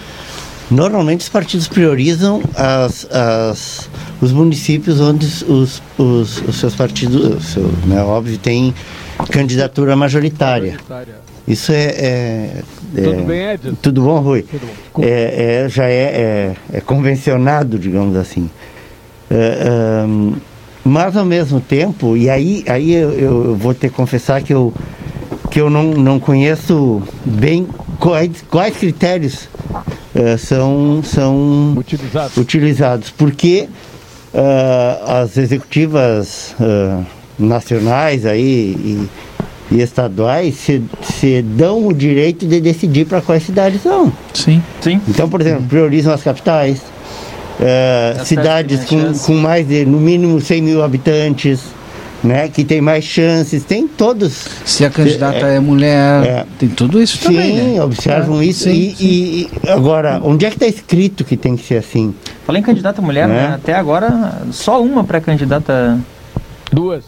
Normalmente 0.77 1.21
os 1.21 1.29
partidos 1.29 1.69
priorizam 1.69 2.43
as, 2.57 3.07
as- 3.11 3.91
os 4.23 4.33
municípios 4.33 5.01
onde 5.01 5.27
os, 5.27 5.83
os, 5.99 6.39
os 6.49 6.57
seus 6.57 6.75
partidos, 6.75 7.37
o 7.37 7.41
seu, 7.41 7.71
né, 7.87 8.03
óbvio, 8.03 8.39
tem 8.39 8.75
candidatura 9.31 9.95
majoritária. 9.95 10.77
Isso 11.47 11.73
é. 11.73 11.85
é- 11.85 12.63
é- 12.97 13.03
Tudo 13.03 13.23
bem, 13.25 13.51
Edson? 13.51 13.75
Tudo 13.83 14.03
bom, 14.03 14.21
Rui? 14.21 14.43
Tudo 14.43 14.67
bom. 14.95 15.03
É, 15.03 15.65
é- 15.65 15.69
já 15.69 15.85
é, 15.85 15.93
é, 16.73 16.77
é 16.79 16.81
convencionado, 16.81 17.79
digamos 17.79 18.17
assim. 18.17 18.49
Mas 20.85 21.17
ao 21.17 21.25
mesmo 21.25 21.61
tempo, 21.61 22.17
e 22.17 22.29
aí, 22.31 22.65
aí 22.67 22.93
eu, 22.93 23.11
eu 23.13 23.57
vou 23.57 23.75
ter 23.75 23.89
que 23.91 23.95
confessar 23.95 24.43
que 24.43 24.53
eu, 24.55 24.73
que 25.51 25.61
eu 25.61 25.69
não, 25.71 25.85
não 25.93 26.19
conheço 26.19 27.03
bem 27.25 27.67
quais, 28.01 28.43
quais 28.51 28.77
critérios 28.77 29.49
eh, 30.15 30.37
são, 30.37 31.03
são 31.03 31.75
Utilizado. 31.77 32.33
utilizados, 32.41 33.11
porque 33.11 33.69
ah, 34.35 35.23
as 35.23 35.37
executivas 35.37 36.55
ah, 36.61 37.03
nacionais 37.39 38.25
aí 38.27 38.41
e, 38.41 39.09
e 39.71 39.81
estaduais 39.81 40.55
se, 40.55 40.83
se 41.03 41.43
dão 41.43 41.87
o 41.87 41.93
direito 41.93 42.47
de 42.47 42.61
decidir 42.61 43.07
para 43.07 43.21
quais 43.21 43.43
cidades 43.43 43.83
são. 43.83 44.13
Sim. 44.35 44.63
Sim. 44.81 45.01
Então, 45.09 45.29
por 45.29 45.41
exemplo, 45.41 45.65
priorizam 45.65 46.13
as 46.13 46.23
capitais, 46.23 46.83
As 48.21 48.29
cidades 48.29 48.85
com, 48.85 49.13
com 49.13 49.35
mais 49.35 49.67
de, 49.67 49.85
no 49.85 49.99
mínimo, 49.99 50.41
100 50.41 50.63
mil 50.63 50.83
habitantes, 50.83 51.61
né, 52.23 52.49
que 52.49 52.65
tem 52.65 52.81
mais 52.81 53.05
chances, 53.05 53.65
tem 53.65 53.87
todos. 53.89 54.47
Se 54.65 54.85
a 54.85 54.91
candidata 54.91 55.47
É, 55.47 55.57
é, 55.57 55.61
mulher, 55.61 56.25
é. 56.25 56.47
tem 56.59 56.69
tudo 56.69 57.03
isso 57.03 57.19
também, 57.21 57.57
Sim, 57.57 57.75
né? 57.75 57.83
observam 57.83 58.41
É, 58.41 58.45
isso. 58.45 58.65
sim, 58.65 58.71
e, 58.71 58.95
sim. 58.97 59.05
e- 59.05 59.51
e 59.65 59.69
agora, 59.69 60.21
onde 60.23 60.45
é 60.47 60.49
que 60.51 60.57
está 60.57 60.67
escrito 60.67 61.25
que 61.25 61.37
tem 61.37 61.57
que 61.57 61.65
ser 61.67 61.77
assim? 61.79 62.15
Falei 62.47 62.61
em 62.61 62.65
candidata 62.65 63.01
mulher, 63.03 63.27
Né? 63.29 63.35
né? 63.35 63.55
Até 63.55 63.75
agora, 63.75 64.43
só 64.53 64.83
uma 64.83 65.03
pré-candidata. 65.05 65.99
Duas. 66.73 67.05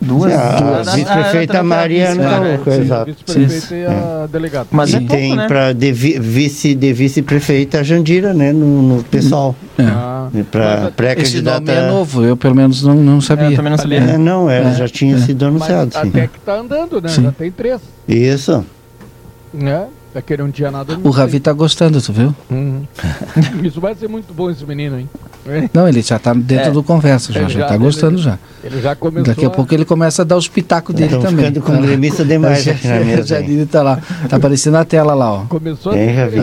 Duas. 0.00 0.32
a 0.32 0.60
duas. 0.60 0.94
vice-prefeita 0.94 1.58
Ah, 1.60 1.62
Mariana 1.62 2.22
tá, 2.22 2.30
Gaúcho, 2.38 2.64
tá, 2.64 2.70
Sim, 2.72 2.80
exato. 2.82 3.04
vice-prefeito 3.06 3.74
e 3.74 3.86
a 3.86 4.26
delegada. 4.30 4.68
Mas 4.70 4.92
é 4.94 4.96
e 4.96 5.00
pouco, 5.00 5.12
tem 5.14 5.36
né? 5.36 5.46
para 5.48 5.72
de, 5.72 5.92
vi- 5.92 6.18
vice 6.18 6.74
de 6.74 6.92
vice-prefeita 6.92 7.82
Jandira, 7.82 8.32
né, 8.34 8.52
no, 8.52 8.82
no 8.96 9.04
pessoal. 9.04 9.54
É. 9.78 9.82
Ah, 9.84 10.28
Para 10.50 10.64
mas- 10.64 10.82
Esse 10.84 10.92
pré-candidata. 10.92 11.60
nome 11.60 11.86
é 11.86 11.90
novo, 11.90 12.24
eu 12.24 12.36
pelo 12.36 12.54
menos 12.54 12.82
não, 12.82 12.94
não 12.94 13.14
Eu 13.16 13.20
sabia. 13.20 13.56
também 13.56 13.70
não 13.70 13.78
sabia. 13.78 13.98
É, 13.98 14.18
não, 14.18 14.50
é, 14.50 14.62
É, 14.70 14.74
já 14.74 14.88
tinha 14.88 15.16
é. 15.16 15.20
sido 15.20 15.46
anunciado, 15.46 15.90
até 15.96 16.26
que 16.26 16.38
tá 16.40 16.58
andando, 16.58 17.00
né? 17.00 17.08
Sim. 17.08 17.22
Já 17.24 17.32
tem 17.32 17.50
três. 17.50 17.80
Isso. 18.06 18.64
Né? 19.52 19.86
Daquele 20.12 20.42
um 20.42 20.48
dia 20.50 20.70
nada. 20.70 20.98
O 21.04 21.10
Ravi 21.10 21.40
tá 21.40 21.52
gostando, 21.52 22.00
tu 22.00 22.12
viu? 22.12 22.34
Uhum. 22.50 22.84
Isso 23.62 23.80
vai 23.80 23.94
ser 23.94 24.08
muito 24.08 24.32
bom 24.32 24.50
esse 24.50 24.64
menino, 24.64 24.98
hein? 24.98 25.08
Não, 25.72 25.88
ele 25.88 26.02
já 26.02 26.18
tá 26.18 26.32
dentro 26.34 26.68
É. 26.68 26.70
do 26.70 26.82
conversa, 26.82 27.32
já, 27.32 27.40
É, 27.40 27.42
já 27.48 27.60
já, 27.60 27.66
tá 27.66 27.74
ele- 27.74 27.84
gostando 27.84 28.18
já. 28.18 28.38
Ele 28.64 28.80
já 28.80 28.94
começou. 28.96 29.24
Daqui 29.34 29.44
a 29.44 29.50
pouco 29.50 29.72
ele 29.74 29.84
começa 29.84 30.22
a 30.22 30.24
dar 30.24 30.36
os 30.36 30.48
pitacos 30.48 30.94
dele 30.94 31.06
Estão 31.14 31.22
também. 31.30 31.46
ficando 31.46 31.64
com 31.64 31.80
gremista 31.80 32.24
demais 32.24 32.66
aqui 32.68 32.86
na 32.88 32.98
Já 32.98 33.04
mesa. 33.04 33.38
hein? 33.40 33.46
ele 33.50 33.66
tá 33.66 33.82
lá. 33.82 33.98
Tá 34.28 34.36
aparecendo 34.36 34.72
na 34.74 34.84
tela 34.84 35.14
lá, 35.14 35.32
ó. 35.32 35.38
Começou 35.48 35.92
a 35.92 35.94
Ravi. 35.94 36.40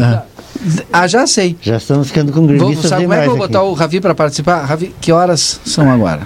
Ah, 0.91 1.07
já 1.07 1.27
sei. 1.27 1.57
Já 1.61 1.77
estamos 1.77 2.07
ficando 2.07 2.31
com 2.31 2.39
Vou, 2.39 2.47
gremistas 2.47 2.89
sabe 2.89 3.03
como 3.03 3.13
é 3.13 3.17
que 3.17 3.21
demais 3.23 3.27
eu 3.31 3.35
vou 3.37 3.45
aqui. 3.45 3.53
botar 3.53 3.63
o 3.63 3.73
Ravi 3.73 3.99
para 3.99 4.15
participar? 4.15 4.63
Ravi, 4.63 4.95
que 5.01 5.11
horas 5.11 5.59
são 5.65 5.91
agora? 5.91 6.21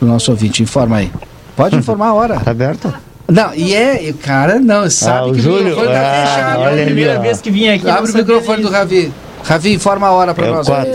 O 0.00 0.04
nosso 0.04 0.30
ouvinte, 0.30 0.62
informa 0.62 0.96
aí. 0.98 1.10
Pode 1.56 1.76
informar 1.76 2.08
a 2.08 2.14
hora. 2.14 2.38
Tá 2.44 2.50
aberto? 2.50 2.92
Não, 3.28 3.54
e 3.54 3.72
é, 3.74 4.10
o 4.10 4.14
cara 4.14 4.58
não, 4.58 4.90
sabe 4.90 5.18
Ah, 5.18 5.24
o 5.26 5.32
que 5.32 5.40
Júlio, 5.40 5.60
o 5.60 5.64
microfone 5.64 5.88
tá 5.94 6.00
ah, 6.00 6.26
fechado. 6.26 6.60
olha 6.60 6.70
ali, 6.72 6.84
primeira 6.84 7.18
ó. 7.18 7.22
vez 7.22 7.40
que 7.40 7.50
vim 7.50 7.68
aqui. 7.68 7.88
Abre 7.88 8.10
o 8.10 8.14
microfone 8.14 8.62
do. 8.62 8.68
Ravi. 8.70 9.12
Ravi, 9.44 9.72
informa 9.74 10.06
a 10.08 10.12
hora 10.12 10.34
pra 10.34 10.46
É 10.46 10.50
nós. 10.50 10.66
4. 10.66 10.92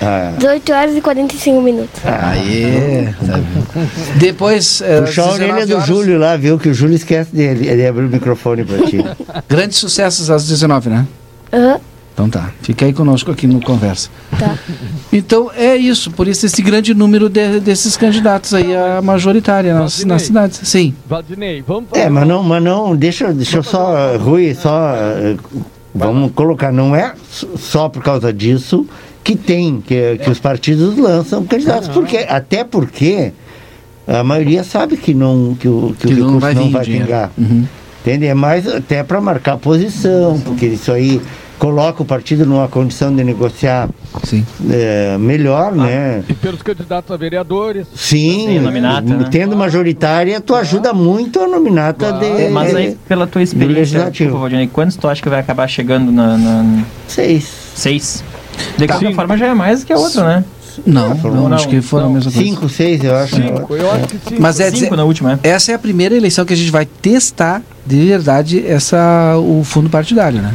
Ah. 0.00 0.32
18 0.38 0.72
horas 0.72 0.96
e 0.96 1.00
45 1.00 1.60
minutos. 1.60 2.00
Aê. 2.04 3.08
tá 3.26 3.34
vendo? 3.34 3.90
Depois. 4.18 4.80
eh, 4.80 5.00
Puxar 5.02 5.22
a 5.22 5.32
19 5.32 5.52
orelha 5.52 5.66
do 5.66 5.80
Júlio 5.86 6.18
lá, 6.18 6.36
viu? 6.36 6.58
Que 6.58 6.68
o 6.68 6.74
Júlio 6.74 6.94
esquece 6.96 7.34
dele. 7.34 7.68
Ele 7.68 7.86
abriu 7.86 8.06
o 8.06 8.10
microfone 8.10 8.64
pra 8.64 8.78
ti. 8.86 9.04
Grandes 9.48 9.78
sucessos 9.78 10.30
às 10.30 10.46
19, 10.46 10.88
né? 10.90 11.06
Aham, 11.52 11.80
Então 12.14 12.30
tá. 12.30 12.50
Fica 12.62 12.86
aí 12.86 12.92
conosco 12.92 13.30
aqui 13.30 13.46
no 13.46 13.60
Conversa. 13.60 14.08
tá. 14.38 14.54
Então 15.12 15.50
é 15.56 15.74
isso. 15.76 16.10
Por 16.10 16.28
isso 16.28 16.44
esse 16.44 16.60
grande 16.60 16.92
número 16.92 17.28
de- 17.30 17.58
desses 17.60 17.96
candidatos 17.96 18.52
aí 18.52 18.74
a 18.76 19.00
majoritária 19.00 19.72
nas, 19.74 20.04
nas 20.04 20.22
cidades. 20.22 20.60
Sim. 20.64 20.94
Valdinei, 21.08 21.62
vamos. 21.66 21.88
É, 21.94 22.08
mas 22.10 22.26
não, 22.28 22.42
mas 22.42 22.62
não, 22.62 22.94
deixa, 22.94 23.32
deixa 23.32 23.58
eu 23.58 23.62
só, 23.62 24.16
Rui, 24.18 24.54
só, 24.54 24.94
eh, 24.94 25.36
vamos 25.96 26.32
colocar, 26.32 26.72
não 26.72 26.94
é 26.94 27.14
só 27.56 27.88
por 27.88 28.02
causa 28.02 28.32
disso 28.32 28.86
que 29.24 29.34
tem, 29.34 29.80
que, 29.80 30.18
que 30.18 30.30
os 30.30 30.38
partidos 30.38 30.96
lançam 30.96 31.44
candidatos, 31.44 31.88
porque, 31.88 32.18
até 32.28 32.62
porque 32.62 33.32
a 34.06 34.22
maioria 34.22 34.62
sabe 34.62 34.96
que 34.96 35.12
não, 35.12 35.56
que 35.58 35.66
o, 35.66 35.94
que 35.98 36.06
o 36.06 36.08
Que 36.10 36.14
não 36.14 36.26
recurso 36.26 36.40
vai 36.40 36.54
não 36.54 36.70
vai 36.70 36.84
pingar. 36.84 37.30
Uhum. 37.36 37.64
Entende? 38.02 38.26
É 38.26 38.34
mais 38.34 38.68
até 38.68 39.02
para 39.02 39.20
marcar 39.20 39.56
posição, 39.56 40.40
porque 40.44 40.66
isso 40.66 40.92
aí 40.92 41.20
coloca 41.58 42.02
o 42.02 42.06
partido 42.06 42.44
numa 42.46 42.68
condição 42.68 43.14
de 43.14 43.22
negociar 43.24 43.88
Sim. 44.24 44.44
eh, 44.70 45.16
melhor, 45.18 45.72
né? 45.72 46.22
E 46.28 46.34
pelos 46.34 46.62
candidatos 46.62 47.10
a 47.10 47.16
vereadores. 47.16 47.86
Sim, 47.94 48.58
nominata, 48.60 49.06
né? 49.14 49.28
tendo 49.30 49.56
majoritária, 49.56 50.40
tu 50.40 50.54
ajuda 50.54 50.92
muito 50.92 51.40
a 51.40 51.46
nominata 51.48 52.12
de 52.12 52.26
É, 52.26 52.50
Mas 52.50 52.74
aí, 52.74 52.96
pela 53.08 53.26
tua 53.26 53.42
experiência, 53.42 53.78
legislativo. 53.80 54.12
desculpa, 54.12 54.38
Valdinei, 54.40 54.66
quantos 54.66 54.96
tu 54.96 55.08
acha 55.08 55.22
que 55.22 55.28
vai 55.28 55.40
acabar 55.40 55.66
chegando 55.68 56.10
na, 56.12 56.36
na- 56.36 56.82
seis. 57.08 57.48
seis? 57.74 58.24
De 58.78 58.86
qualquer 58.86 59.08
Sim. 59.08 59.14
forma 59.14 59.36
já 59.36 59.46
é 59.46 59.54
mais 59.54 59.84
que 59.84 59.92
a 59.92 59.98
outra, 59.98 60.24
né? 60.24 60.44
Não, 60.86 61.14
Não, 61.14 61.48
não, 61.48 61.54
acho 61.54 61.68
que 61.68 61.80
foram 61.80 62.06
a 62.06 62.10
mesma 62.10 62.30
coisa. 62.30 62.46
Cinco, 62.46 62.68
seis, 62.68 63.02
eu 63.02 63.16
acho. 63.16 63.36
Cinco, 63.36 63.74
eu 63.74 63.90
acho 63.90 64.08
que 64.08 64.18
sim. 64.28 64.36
Mas 64.38 64.60
é 64.60 64.70
Cinco 64.70 64.94
na 64.94 65.04
última, 65.04 65.30
né? 65.30 65.38
essa 65.42 65.72
é 65.72 65.74
a 65.74 65.78
primeira 65.78 66.14
eleição 66.14 66.44
que 66.44 66.52
a 66.52 66.56
gente 66.56 66.70
vai 66.70 66.84
testar 66.84 67.62
de 67.86 68.04
verdade 68.04 68.62
essa, 68.66 69.36
o 69.38 69.64
fundo 69.64 69.88
partidário, 69.88 70.42
né? 70.42 70.52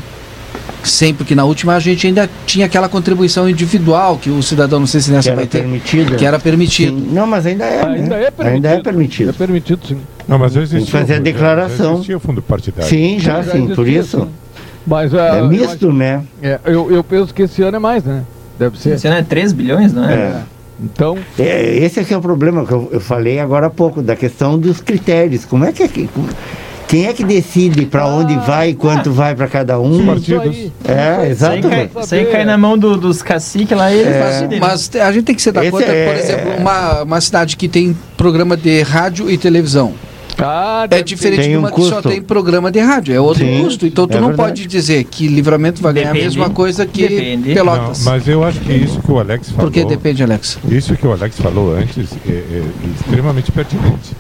Sempre 0.84 1.26
que 1.26 1.36
na 1.36 1.44
última 1.46 1.76
a 1.76 1.80
gente 1.80 2.08
ainda 2.08 2.30
tinha 2.46 2.66
aquela 2.66 2.90
contribuição 2.90 3.48
individual 3.48 4.18
que 4.18 4.30
o 4.32 4.42
cidadão, 4.42 4.80
não 4.80 4.88
sei 4.88 5.00
se 5.02 5.10
Que 5.10 5.16
nessa 5.16 5.30
era 5.30 5.36
vai 5.36 5.46
ter, 5.46 5.60
permitido. 5.60 6.16
que 6.16 6.26
era 6.26 6.40
permitido. 6.40 6.98
Sim. 7.00 7.10
Não, 7.12 7.28
mas 7.28 7.46
ainda 7.46 7.66
é. 7.66 7.86
Ainda 7.86 8.16
né? 8.18 8.24
é 8.26 8.32
permitido. 8.32 8.56
Ainda 8.56 8.70
é 8.70 8.74
É 8.76 8.82
permitido. 8.82 9.34
permitido, 9.34 9.80
sim. 9.88 9.98
Não, 10.28 10.40
mas 10.40 10.54
já 10.54 10.62
existia. 10.62 10.86
Que 10.86 10.92
fazer 10.92 11.14
a 11.16 11.20
declaração. 11.20 11.86
Já 11.86 11.94
existia 11.94 12.18
o 12.18 12.20
fundo 12.20 12.42
partidário. 12.42 12.90
Sim, 12.90 13.20
já 13.20 13.42
Já 13.44 13.52
sim, 13.54 13.68
por 13.76 13.88
isso. 13.88 14.28
Mas 14.88 15.14
É 15.14 15.20
ah, 15.20 15.38
eu 15.38 15.48
misto, 15.48 15.92
né? 15.94 16.16
acho- 16.16 16.26
é, 16.42 16.60
eu, 16.66 16.92
eu 16.92 17.04
penso 17.04 17.32
que 17.34 17.44
esse 17.44 17.62
ano 17.62 17.78
é 17.78 17.80
mais, 17.80 18.04
né? 18.04 18.24
Deve 18.58 18.80
ser. 18.80 18.96
Esse 18.96 19.08
ano 19.08 19.18
é 19.18 19.22
3 19.22 19.54
bilhões, 19.54 19.94
não 19.94 20.10
é? 20.10 20.14
É. 20.14 20.42
Então, 20.84 21.16
É, 21.38 21.78
esse 21.78 22.00
aqui 22.00 22.12
é 22.12 22.18
o 22.18 22.22
problema 22.22 22.66
que 22.66 22.72
eu, 22.72 22.90
eu 22.92 23.00
falei 23.00 23.40
agora 23.40 23.68
há 23.68 23.70
pouco, 23.70 24.02
da 24.02 24.16
questão 24.16 24.58
dos 24.58 24.82
critérios. 24.82 25.46
Como 25.46 25.64
é 25.64 25.72
que. 25.72 25.84
é 25.84 25.88
que- 25.88 26.08
como- 26.08 26.28
quem 26.92 27.06
é 27.08 27.14
que 27.14 27.24
decide 27.24 27.86
para 27.86 28.06
onde 28.06 28.36
vai 28.40 28.72
e 28.72 28.74
quanto 28.74 29.14
vai 29.14 29.34
para 29.34 29.48
cada 29.48 29.80
um? 29.80 30.00
Os 30.00 30.06
partidos. 30.06 30.58
É, 30.86 31.30
Isso 31.32 31.46
aí, 31.46 31.60
exato. 31.60 31.70
cai, 31.70 31.90
isso 32.04 32.16
aí 32.16 32.26
cai 32.26 32.44
na 32.44 32.58
mão 32.58 32.78
do- 32.78 32.98
dos 32.98 33.22
caciques 33.22 33.78
lá 33.78 33.90
e 33.94 34.00
eles 34.00 34.14
É. 34.14 34.60
Mas 34.60 34.92
a 34.96 35.10
gente 35.14 35.24
tem 35.24 35.34
que 35.34 35.42
se 35.42 35.54
dar 35.54 35.62
Esse 35.64 35.72
conta, 35.72 35.86
é- 35.86 36.06
por 36.06 36.16
exemplo, 36.20 36.52
uma, 36.60 37.04
uma 37.04 37.22
cidade 37.22 37.56
que 37.56 37.70
tem 37.70 37.98
programa 38.18 38.58
de 38.58 38.82
rádio 38.82 39.30
e 39.32 39.38
televisão. 39.38 39.94
Ah, 40.44 40.88
É 40.90 41.02
diferente 41.04 41.42
Tem 41.42 41.52
de 41.52 41.58
um 41.58 41.60
uma 41.60 41.72
que 41.72 41.82
só 41.84 42.02
tem 42.02 42.22
programa 42.22 42.72
de 42.72 42.80
rádio, 42.80 43.14
é 43.14 43.20
outro 43.20 43.44
Sim, 43.46 43.64
custo. 43.64 43.86
Então 43.86 44.08
tu 44.08 44.18
é 44.18 44.20
não 44.22 44.30
verdade. 44.30 44.50
pode 44.50 44.68
dizer 44.68 45.04
que 45.06 45.28
livramento 45.28 45.82
vai 45.82 45.94
ganhar 45.94 46.12
a 46.12 46.14
mesma 46.14 46.50
coisa 46.50 46.86
que 46.86 47.08
Depende. 47.08 47.50
Não, 47.50 47.56
Pelotas. 47.56 48.04
mas 48.04 48.28
eu 48.28 48.44
acho 48.44 48.60
que 48.60 48.74
isso 48.74 49.02
que 49.02 49.12
o 49.12 49.20
Alex 49.20 49.50
falou. 49.52 49.66
Porque 49.66 49.86
depende, 49.86 50.24
Alex. 50.24 50.58
Isso 50.70 50.96
que 50.96 51.06
o 51.08 51.12
Alex 51.12 51.38
falou 51.40 51.76
antes 51.76 52.12
é, 52.28 52.32
é 52.32 52.64
extremamente 53.00 53.52
pertinente. 53.52 54.12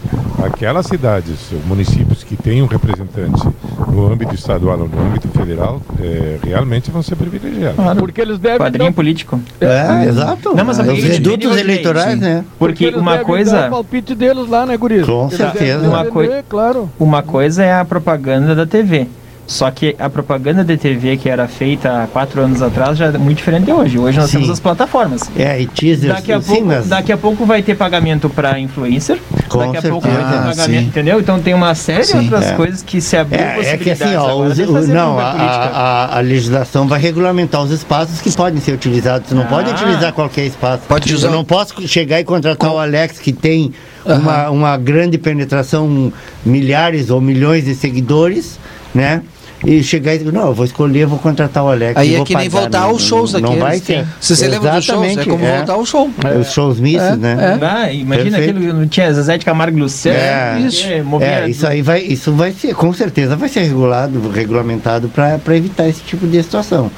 Aquelas 0.44 0.86
cidades, 0.88 1.38
municípios 1.68 2.24
que 2.24 2.36
têm 2.36 2.62
um 2.62 2.66
representante 2.66 3.44
no 3.88 4.12
âmbito 4.12 4.34
estadual 4.34 4.80
ou 4.80 4.88
no 4.88 5.00
âmbito 5.08 5.28
federal, 5.30 5.82
é, 6.02 6.38
realmente 6.44 6.90
vão 6.90 7.04
ser 7.04 7.16
privilegiados. 7.16 7.76
Claro. 7.76 8.00
Porque 8.00 8.22
eles 8.22 8.40
devem. 8.40 8.58
Quadrinho 8.58 8.90
dar- 8.90 8.96
político. 8.96 9.40
É, 9.60 10.06
exato. 10.08 10.56
Não, 10.56 10.66
mas 10.66 10.78
sabe 10.78 10.92
Os 10.94 11.04
redutos 11.04 11.48
Valdinei? 11.50 11.76
eleitorais, 11.76 12.20
né? 12.20 12.44
Porque 12.58 12.86
eles 12.86 13.00
uma 13.00 13.18
dar 13.18 13.24
coisa, 13.24 13.68
o 13.68 13.70
palpite 13.70 14.16
deles 14.16 14.48
lá, 14.48 14.66
né, 14.66 14.78
Guri? 14.78 15.04
Com 15.04 15.26
Eles 15.28 15.38
certeza. 15.38 15.88
Uma 15.88 16.06
defender, 16.20 16.44
coi- 16.44 16.44
Claro. 16.50 16.90
uma 17.00 17.24
coisa 17.24 17.64
é 17.64 17.74
a 17.74 17.86
propaganda 17.86 18.54
da 18.56 18.66
TV. 18.66 19.08
Só 19.48 19.70
que 19.70 19.94
a 20.00 20.10
propaganda 20.10 20.64
de 20.64 20.78
TV 20.78 21.18
que 21.18 21.28
era 21.28 21.46
feita 21.46 22.04
há 22.04 22.08
quatro 22.08 22.40
anos 22.42 22.62
atrás 22.62 22.98
já 22.98 23.08
é 23.08 23.18
muito 23.18 23.40
diferente 23.40 23.66
de 23.66 23.74
hoje. 23.74 24.00
Hoje 24.00 24.18
nós 24.18 24.30
Sim. 24.30 24.38
temos 24.38 24.50
as 24.50 24.62
plataformas. 24.62 25.24
É, 25.36 25.60
e 25.60 25.66
teaser, 25.68 26.14
Daqui 26.14 26.32
a, 26.32 26.40
sim, 26.40 26.48
pouco, 26.54 26.66
mas 26.68 26.88
daqui 26.88 27.12
a 27.12 27.18
pouco 27.18 27.46
vai 27.46 27.62
ter 27.62 27.76
pagamento 27.76 28.30
para 28.30 28.58
influencer. 28.60 29.18
Com 29.50 29.58
daqui 29.74 29.86
a 29.88 29.90
pouco 29.92 30.08
certeza. 30.08 30.24
vai 30.24 30.32
ter 30.32 30.38
Ah, 30.38 30.50
pagamento, 30.52 30.82
sim. 30.84 30.88
entendeu? 30.88 31.20
Então 31.20 31.42
tem 31.42 31.54
uma 31.54 31.76
série 31.76 32.06
de 32.06 32.16
outras 32.16 32.46
É. 32.46 32.54
coisas 32.54 32.82
que 32.82 33.02
se 33.02 33.18
abriu 33.18 33.42
É, 33.42 33.72
é 33.74 33.78
que 33.78 33.90
assim, 33.92 34.16
ó, 34.16 34.36
os- 34.42 34.58
o- 34.58 34.88
não, 34.88 35.20
a, 35.20 35.24
a- 35.32 36.18
a 36.18 36.22
legislação 36.22 36.88
vai 36.88 37.02
regulamentar 37.02 37.62
os 37.62 37.72
espaços 37.72 38.22
que 38.22 38.32
podem 38.32 38.62
ser 38.62 38.72
utilizados. 38.72 39.28
Você 39.28 39.36
não 39.36 39.44
Ah. 39.44 39.48
pode 39.48 39.70
utilizar 39.72 40.14
qualquer 40.14 40.46
espaço. 40.46 40.84
Pode 40.88 41.14
usar- 41.14 41.28
Eu 41.28 41.34
não 41.34 41.44
posso 41.44 41.86
chegar 41.90 42.22
e 42.22 42.24
contratar 42.24 42.72
o 42.72 42.78
Alex 42.80 43.20
que 43.20 43.34
tem 43.34 43.74
uma, 44.06 44.50
uma 44.50 44.78
grande 44.78 45.18
penetração, 45.18 46.12
milhares 46.46 47.10
ou 47.10 47.20
milhões 47.22 47.66
de 47.66 47.76
seguidores, 47.76 48.60
né? 48.94 49.22
E 49.64 49.84
chegar 49.84 50.16
e 50.16 50.18
dizer, 50.18 50.34
não, 50.34 50.48
eu 50.48 50.54
vou 50.56 50.66
escolher, 50.66 51.06
vou 51.06 51.20
contratar 51.20 51.64
o 51.64 51.70
Alex. 51.70 51.96
Aí 51.96 52.16
é 52.16 52.18
vou 52.18 52.26
que 52.26 52.36
nem 52.36 52.50
pagar. 52.50 52.62
voltar 52.64 52.80
Não- 52.80 52.90
aos 52.90 53.04
shows 53.04 53.34
Não 53.34 53.52
aqui. 53.52 53.60
vai 53.60 53.72
eles- 53.76 53.82
ter. 53.86 54.06
Você 54.20 54.36
se 54.36 54.48
lembra 54.48 54.72
dos 54.72 54.86
shows? 54.86 55.06
É 55.18 55.24
como 55.24 55.46
é. 55.46 55.58
voltar 55.58 55.74
ao 55.74 55.86
show. 55.86 56.10
Os 56.40 56.52
shows 56.52 56.80
mistos, 56.80 57.10
É, 57.12 57.16
né? 57.16 57.58
é. 57.62 57.64
Ah, 57.66 57.94
imagina 57.94 58.38
Perfeito. 58.40 58.58
aquilo, 58.58 58.74
não 58.74 58.88
tinha 58.88 59.14
Zezé 59.14 59.38
de 59.38 59.46
Camargo 59.46 59.78
e 59.78 59.82
Luciano. 59.82 60.18
É, 60.18 60.60
isso. 60.62 60.88
que 60.88 61.02
movia 61.04 61.28
É, 61.28 61.48
isso 61.50 61.68
aí 61.68 61.84
vai, 61.84 62.02
isso 62.02 62.32
vai 62.34 62.52
ser, 62.54 62.74
com 62.74 62.92
certeza 62.92 63.36
vai 63.36 63.50
ser 63.50 63.60
regulado, 63.62 64.32
regulamentado 64.32 65.10
para 65.10 65.40
evitar 65.56 65.88
esse 65.88 66.02
tipo 66.02 66.26
de 66.26 66.42
situação. 66.42 66.90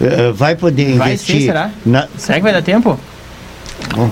Eh, 0.00 0.30
vai 0.32 0.54
poder 0.54 0.94
Vai 0.96 1.08
investir. 1.14 1.40
ser, 1.40 1.46
será? 1.46 1.70
na- 1.84 2.06
Será 2.16 2.38
que 2.38 2.44
vai 2.44 2.52
dar 2.52 2.62
tempo? 2.62 2.96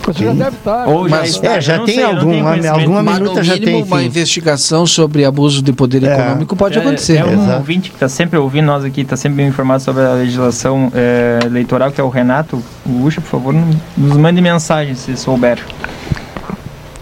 Você 0.04 0.24
já 0.24 0.32
deve 0.32 0.56
estar. 0.56 0.88
Ou 0.88 1.08
já 1.08 1.16
Mas- 1.16 1.30
está? 1.30 1.46
É, 1.56 1.60
já 1.60 1.78
tem 1.84 1.94
sei, 1.96 2.04
algum- 2.04 2.46
alguma 2.68 3.02
Mas 3.02 3.18
minuta 3.18 3.42
já 3.42 3.58
tem, 3.58 3.82
uma 3.82 4.02
investigação 4.02 4.86
sobre 4.86 5.24
abuso 5.24 5.62
de 5.62 5.72
poder 5.72 6.02
É. 6.04 6.12
econômico 6.14 6.54
pode 6.54 6.76
É- 6.78 6.80
acontecer. 6.80 7.16
É, 7.16 7.24
um 7.24 7.32
Exato. 7.32 7.58
ouvinte 7.58 7.90
que 7.90 7.96
está 7.96 8.08
sempre 8.08 8.38
ouvindo 8.38 8.66
nós 8.66 8.84
aqui, 8.84 9.00
está 9.00 9.16
sempre 9.16 9.38
bem 9.38 9.48
informado 9.48 9.82
sobre 9.82 10.02
a 10.04 10.12
legislação 10.14 10.92
é, 10.94 11.40
eleitoral, 11.46 11.90
que 11.90 12.00
é 12.00 12.04
o 12.04 12.08
Renato 12.08 12.62
Ucha, 12.86 13.20
por 13.20 13.28
favor, 13.28 13.54
nos 13.96 14.16
mande 14.16 14.40
mensagem 14.40 14.94
se 14.94 15.16
souber. 15.16 15.58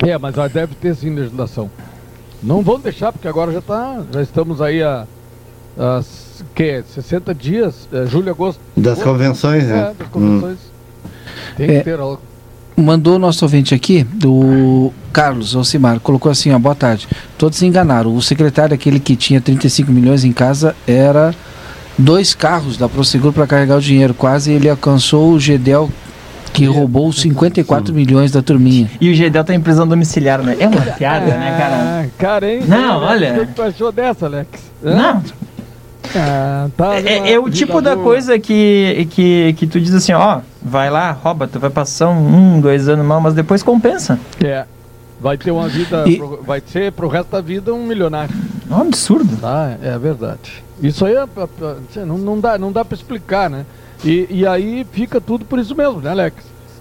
É, 0.07 0.17
mas 0.17 0.35
deve 0.53 0.75
ter 0.77 0.95
sim 0.95 1.11
legislação. 1.15 1.69
Não 2.43 2.63
vão 2.63 2.79
deixar, 2.79 3.11
porque 3.13 3.27
agora 3.27 3.51
já 3.53 3.61
tá. 3.61 4.01
Já 4.13 4.23
estamos 4.23 4.61
aí 4.63 4.83
a. 4.83 5.05
a 5.77 6.01
que, 6.55 6.85
60 6.95 7.35
dias, 7.35 7.89
é, 7.93 8.07
julho, 8.07 8.31
agosto. 8.31 8.61
Das 8.77 8.93
agosto, 9.01 9.05
convenções, 9.11 9.65
né? 9.65 9.91
É, 9.91 9.95
das 9.99 10.09
convenções. 10.09 10.59
Tem 11.57 11.69
É. 11.71 11.79
que 11.79 11.85
ter 11.85 11.99
algo. 11.99 12.21
Mandou 12.79 13.17
o 13.17 13.19
nosso 13.19 13.45
ouvinte 13.45 13.75
aqui, 13.75 14.05
do 14.05 14.93
Carlos 15.13 15.57
Alcimar, 15.57 15.99
colocou 15.99 16.31
assim, 16.31 16.53
ó, 16.53 16.59
boa 16.61 16.77
tarde. 16.77 17.09
Todos 17.37 17.59
se 17.59 17.67
enganaram. 17.67 18.15
O 18.15 18.23
secretário, 18.23 18.73
aquele 18.73 19.01
que 19.01 19.17
tinha 19.17 19.41
35 19.41 19.91
milhões 19.91 20.23
em 20.25 20.31
casa, 20.31 20.77
era 20.87 21.35
dois 21.99 22.35
carros 22.35 22.77
da 22.77 22.89
Prosegur 22.89 23.33
para 23.33 23.49
carregar 23.49 23.79
o 23.79 23.81
dinheiro. 23.81 24.15
Quase 24.15 24.53
ele 24.53 24.71
alcançou 24.71 25.33
o 25.33 25.41
Gedel, 25.41 25.91
que 26.53 26.67
roubou 26.67 27.13
54 27.13 27.93
milhões 27.93 28.31
da 28.31 28.43
turminha. 28.43 28.89
E 29.01 29.11
o 29.11 29.15
Gedel 29.15 29.43
tá 29.43 29.53
em 29.53 29.61
prisão 29.61 29.85
domiciliar, 29.85 30.41
né? 30.41 30.57
É 30.61 30.69
uma 30.69 30.81
piada, 30.97 31.27
né, 31.27 31.57
cara? 31.59 31.77
Ah, 31.77 32.07
cara, 32.17 32.49
hein? 32.49 32.63
Não, 32.65 33.03
Alex, 33.03 33.33
olha. 33.33 33.43
O 33.43 33.47
que 33.49 33.55
tu 33.55 33.63
achou 33.63 33.91
dessa, 33.91 34.27
Alex? 34.27 34.49
Não, 34.81 35.21
Ah, 36.17 36.69
tá 36.77 36.97
é, 36.97 37.17
numa 37.19 37.29
é 37.29 37.39
o 37.39 37.51
tipo 37.51 37.81
da 37.83 37.95
boa. 37.95 38.05
coisa 38.05 38.39
que, 38.39 39.07
que, 39.11 39.53
que 39.55 39.67
tu 39.67 39.81
diz 39.81 39.93
assim, 39.95 40.13
ó, 40.13 40.41
vai 40.63 40.91
lá, 40.91 41.13
rouba, 41.13 41.47
tu 41.47 41.59
vai 41.59 41.71
passar 41.71 42.09
um, 42.09 42.57
um, 42.57 42.61
dois 42.61 42.89
anos 42.89 43.05
mal, 43.05 43.21
mas 43.21 43.35
depois 43.35 43.63
compensa. 43.63 44.19
É. 44.43 44.65
Vai 45.21 45.37
ter 45.37 45.51
uma 45.51 45.69
vida. 45.69 46.05
E- 46.09 46.17
pro- 46.17 46.43
vai 46.43 46.63
ser 46.65 46.93
pro 46.93 47.09
resto 47.09 47.31
da 47.33 47.41
vida 47.41 47.75
um 47.75 47.85
milionário. 47.87 48.35
É 48.71 48.75
um 48.75 48.83
absurdo. 48.83 49.37
Tá, 49.39 49.77
é 49.83 49.99
verdade. 49.99 50.63
Isso 50.81 51.05
aí 51.05 51.15
é, 51.15 51.23
é- 51.23 52.01
é- 52.01 52.05
não, 52.05 52.17
não 52.19 52.39
dá, 52.41 52.57
não 52.57 52.71
dá 52.71 52.85
para 52.85 52.95
explicar, 52.95 53.51
né? 53.51 53.67
E, 54.05 54.29
e 54.31 54.47
aí 54.47 54.87
fica 54.93 55.21
tudo 55.21 55.45
por 55.45 55.59
isso 55.59 55.75
mesmo, 55.75 56.01
né, 56.01 56.11
Alex? 56.11 56.37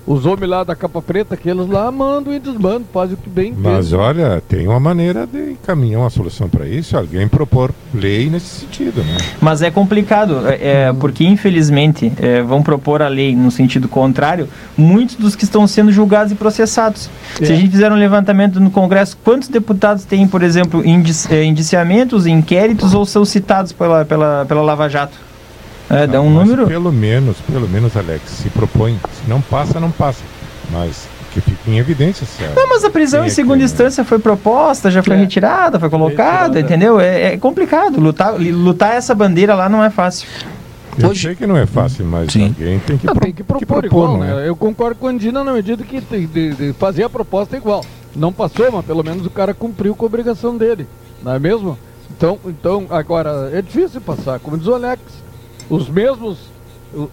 Os 0.07 0.25
homens 0.25 0.49
lá 0.49 0.63
da 0.63 0.73
capa 0.73 1.01
preta, 1.01 1.33
aqueles 1.33 1.67
lá 1.67 1.91
mandam 1.91 2.33
e 2.33 2.39
desmandam, 2.39 2.85
fazem 2.93 3.15
o 3.15 3.17
que 3.17 3.29
bem 3.29 3.53
Mas 3.57 3.87
entendem. 3.87 4.05
olha, 4.05 4.41
tem 4.47 4.65
uma 4.65 4.79
maneira 4.79 5.27
de 5.27 5.51
encaminhar 5.51 5.99
uma 5.99 6.09
solução 6.09 6.47
para 6.47 6.65
isso, 6.65 6.97
alguém 6.97 7.27
propor 7.27 7.71
lei 7.93 8.29
nesse 8.29 8.61
sentido, 8.61 9.03
né? 9.03 9.17
Mas 9.41 9.61
é 9.61 9.69
complicado, 9.69 10.47
é, 10.47 10.85
é, 10.87 10.93
porque 10.93 11.25
infelizmente 11.25 12.09
é, 12.21 12.41
vão 12.41 12.63
propor 12.63 13.01
a 13.01 13.09
lei 13.09 13.35
no 13.35 13.51
sentido 13.51 13.89
contrário, 13.89 14.47
muitos 14.77 15.17
dos 15.17 15.35
que 15.35 15.43
estão 15.43 15.67
sendo 15.67 15.91
julgados 15.91 16.31
e 16.31 16.35
processados. 16.35 17.09
Se 17.35 17.43
É. 17.51 17.55
a 17.55 17.55
gente 17.59 17.71
fizer 17.71 17.91
um 17.91 17.95
levantamento 17.95 18.61
no 18.61 18.71
Congresso, 18.71 19.17
quantos 19.25 19.49
deputados 19.49 20.05
têm, 20.05 20.25
por 20.25 20.41
exemplo, 20.41 20.85
indici- 20.87 21.27
é, 21.33 21.43
indiciamentos, 21.43 22.25
inquéritos 22.25 22.93
ou 22.93 23.05
são 23.05 23.25
citados 23.25 23.73
pela, 23.73 24.05
pela, 24.05 24.45
pela 24.45 24.61
Lava 24.61 24.87
Jato? 24.87 25.26
É, 25.89 26.05
dá 26.05 26.21
um 26.21 26.29
número. 26.29 26.67
Pelo 26.67 26.91
menos, 26.91 27.37
pelo 27.41 27.67
menos, 27.67 27.95
Alex, 27.95 28.29
se 28.29 28.49
propõe. 28.49 28.99
Se 29.13 29.29
não 29.29 29.41
passa, 29.41 29.79
não 29.79 29.91
passa. 29.91 30.21
Mas 30.71 31.07
que 31.31 31.41
fique 31.41 31.71
em 31.71 31.77
evidência. 31.77 32.25
Se 32.25 32.43
não, 32.55 32.67
mas 32.67 32.83
a 32.83 32.89
prisão 32.89 33.25
em 33.25 33.29
segunda 33.29 33.55
aqui, 33.55 33.63
né? 33.63 33.65
instância 33.65 34.03
foi 34.03 34.19
proposta, 34.19 34.89
já 34.89 35.03
foi 35.03 35.15
é. 35.15 35.19
retirada, 35.19 35.79
foi 35.79 35.89
colocada, 35.89 36.55
retirada. 36.55 36.59
entendeu? 36.59 36.99
É, 36.99 37.33
é, 37.33 37.37
complicado. 37.37 37.99
Lutar, 37.99 38.35
lutar 38.37 38.95
essa 38.95 39.13
bandeira 39.13 39.55
lá 39.55 39.69
não 39.69 39.83
é 39.83 39.89
fácil. 39.89 40.27
Eu 40.97 41.09
Hoje... 41.09 41.21
sei 41.21 41.35
que 41.35 41.45
não 41.45 41.55
é 41.55 41.65
fácil, 41.67 42.05
mas 42.05 42.33
Sim. 42.33 42.47
alguém 42.47 42.79
tem 42.79 42.97
que, 42.97 43.05
não, 43.05 43.13
pro... 43.13 43.23
tem 43.23 43.33
que 43.33 43.43
propor, 43.43 43.59
que 43.59 43.65
propor 43.65 43.85
igual, 43.85 44.17
né? 44.17 44.33
né? 44.33 44.49
Eu 44.49 44.55
concordo 44.55 44.95
com 44.95 45.07
a 45.07 45.11
Andina 45.11 45.43
na 45.43 45.53
medida 45.53 45.83
que 45.83 46.01
tem 46.01 46.25
de, 46.25 46.53
de 46.53 46.73
fazer 46.73 47.03
a 47.03 47.09
proposta 47.09 47.55
igual. 47.55 47.85
Não 48.15 48.33
passou, 48.33 48.71
mas 48.71 48.83
pelo 48.83 49.03
menos 49.03 49.25
o 49.25 49.29
cara 49.29 49.53
cumpriu 49.53 49.95
com 49.95 50.05
a 50.05 50.07
obrigação 50.07 50.57
dele, 50.57 50.87
não 51.21 51.33
é 51.33 51.39
mesmo? 51.39 51.77
Então, 52.09 52.39
então 52.47 52.87
agora, 52.89 53.51
é 53.53 53.61
difícil 53.61 54.01
passar. 54.01 54.39
Como 54.39 54.57
diz 54.57 54.65
o 54.65 54.73
Alex, 54.73 55.01
os 55.69 55.89
mesmos, 55.89 56.37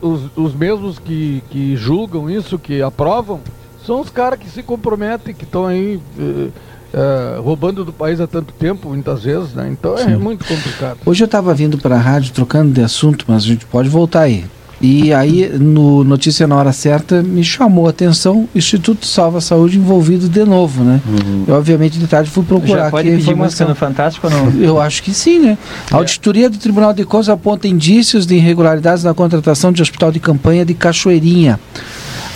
os, 0.00 0.22
os 0.36 0.54
mesmos 0.54 0.98
que, 0.98 1.42
que 1.50 1.76
julgam 1.76 2.30
isso, 2.30 2.58
que 2.58 2.82
aprovam, 2.82 3.40
são 3.84 4.00
os 4.00 4.08
caras 4.08 4.38
que 4.38 4.48
se 4.48 4.62
comprometem, 4.62 5.34
que 5.34 5.44
estão 5.44 5.66
aí 5.66 6.00
eh, 6.18 6.48
eh, 6.94 7.38
roubando 7.38 7.84
do 7.84 7.92
país 7.92 8.20
há 8.20 8.26
tanto 8.26 8.54
tempo, 8.54 8.88
muitas 8.88 9.24
vezes, 9.24 9.52
né? 9.52 9.68
Então 9.70 9.94
é 9.94 10.04
Sim. 10.04 10.12
é 10.12 10.16
muito 10.16 10.44
complicado. 10.44 10.98
Hoje 11.04 11.22
eu 11.22 11.26
estava 11.26 11.52
vindo 11.52 11.76
para 11.76 11.96
a 11.96 11.98
rádio 11.98 12.32
trocando 12.32 12.72
de 12.72 12.80
assunto, 12.80 13.24
mas 13.28 13.42
a 13.42 13.46
gente 13.46 13.66
pode 13.66 13.88
voltar 13.88 14.22
aí. 14.22 14.44
E 14.86 15.14
aí, 15.14 15.50
no 15.58 16.04
Notícia 16.04 16.46
na 16.46 16.56
Hora 16.56 16.70
Certa, 16.70 17.22
me 17.22 17.42
chamou 17.42 17.86
a 17.86 17.90
atenção 17.90 18.46
o 18.54 18.58
Instituto 18.58 19.06
Salva 19.06 19.40
Saúde 19.40 19.78
envolvido 19.78 20.28
de 20.28 20.44
novo, 20.44 20.84
né? 20.84 21.00
Uhum. 21.06 21.44
Eu, 21.48 21.54
obviamente, 21.54 21.98
de 21.98 22.06
tarde 22.06 22.28
fui 22.28 22.44
procurar 22.44 22.84
Já 22.84 22.90
pode 22.90 23.08
aqui 23.08 23.16
a 23.16 23.18
informação. 23.18 23.68
no 23.68 23.74
Fantástico 23.74 24.26
ou 24.26 24.30
não? 24.30 24.50
Eu 24.60 24.78
acho 24.78 25.02
que 25.02 25.14
sim, 25.14 25.38
né? 25.38 25.56
A 25.90 25.96
é. 25.96 25.98
auditoria 26.00 26.50
do 26.50 26.58
Tribunal 26.58 26.92
de 26.92 27.02
Contas 27.02 27.30
aponta 27.30 27.66
indícios 27.66 28.26
de 28.26 28.34
irregularidades 28.34 29.02
na 29.02 29.14
contratação 29.14 29.72
de 29.72 29.80
hospital 29.80 30.12
de 30.12 30.20
campanha 30.20 30.66
de 30.66 30.74
Cachoeirinha. 30.74 31.58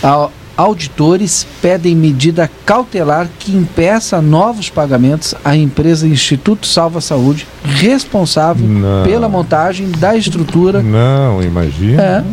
A 0.01 0.27
auditores 0.59 1.47
pedem 1.61 1.95
medida 1.95 2.51
cautelar 2.65 3.29
que 3.39 3.55
impeça 3.55 4.21
novos 4.21 4.69
pagamentos 4.69 5.33
à 5.45 5.55
empresa 5.55 6.05
Instituto 6.05 6.67
Salva 6.67 6.99
Saúde, 6.99 7.47
responsável 7.63 8.67
Não. 8.67 9.03
pela 9.05 9.29
montagem 9.29 9.89
da 9.89 10.17
estrutura. 10.17 10.83
Não, 10.83 11.41
imagina. 11.41 12.25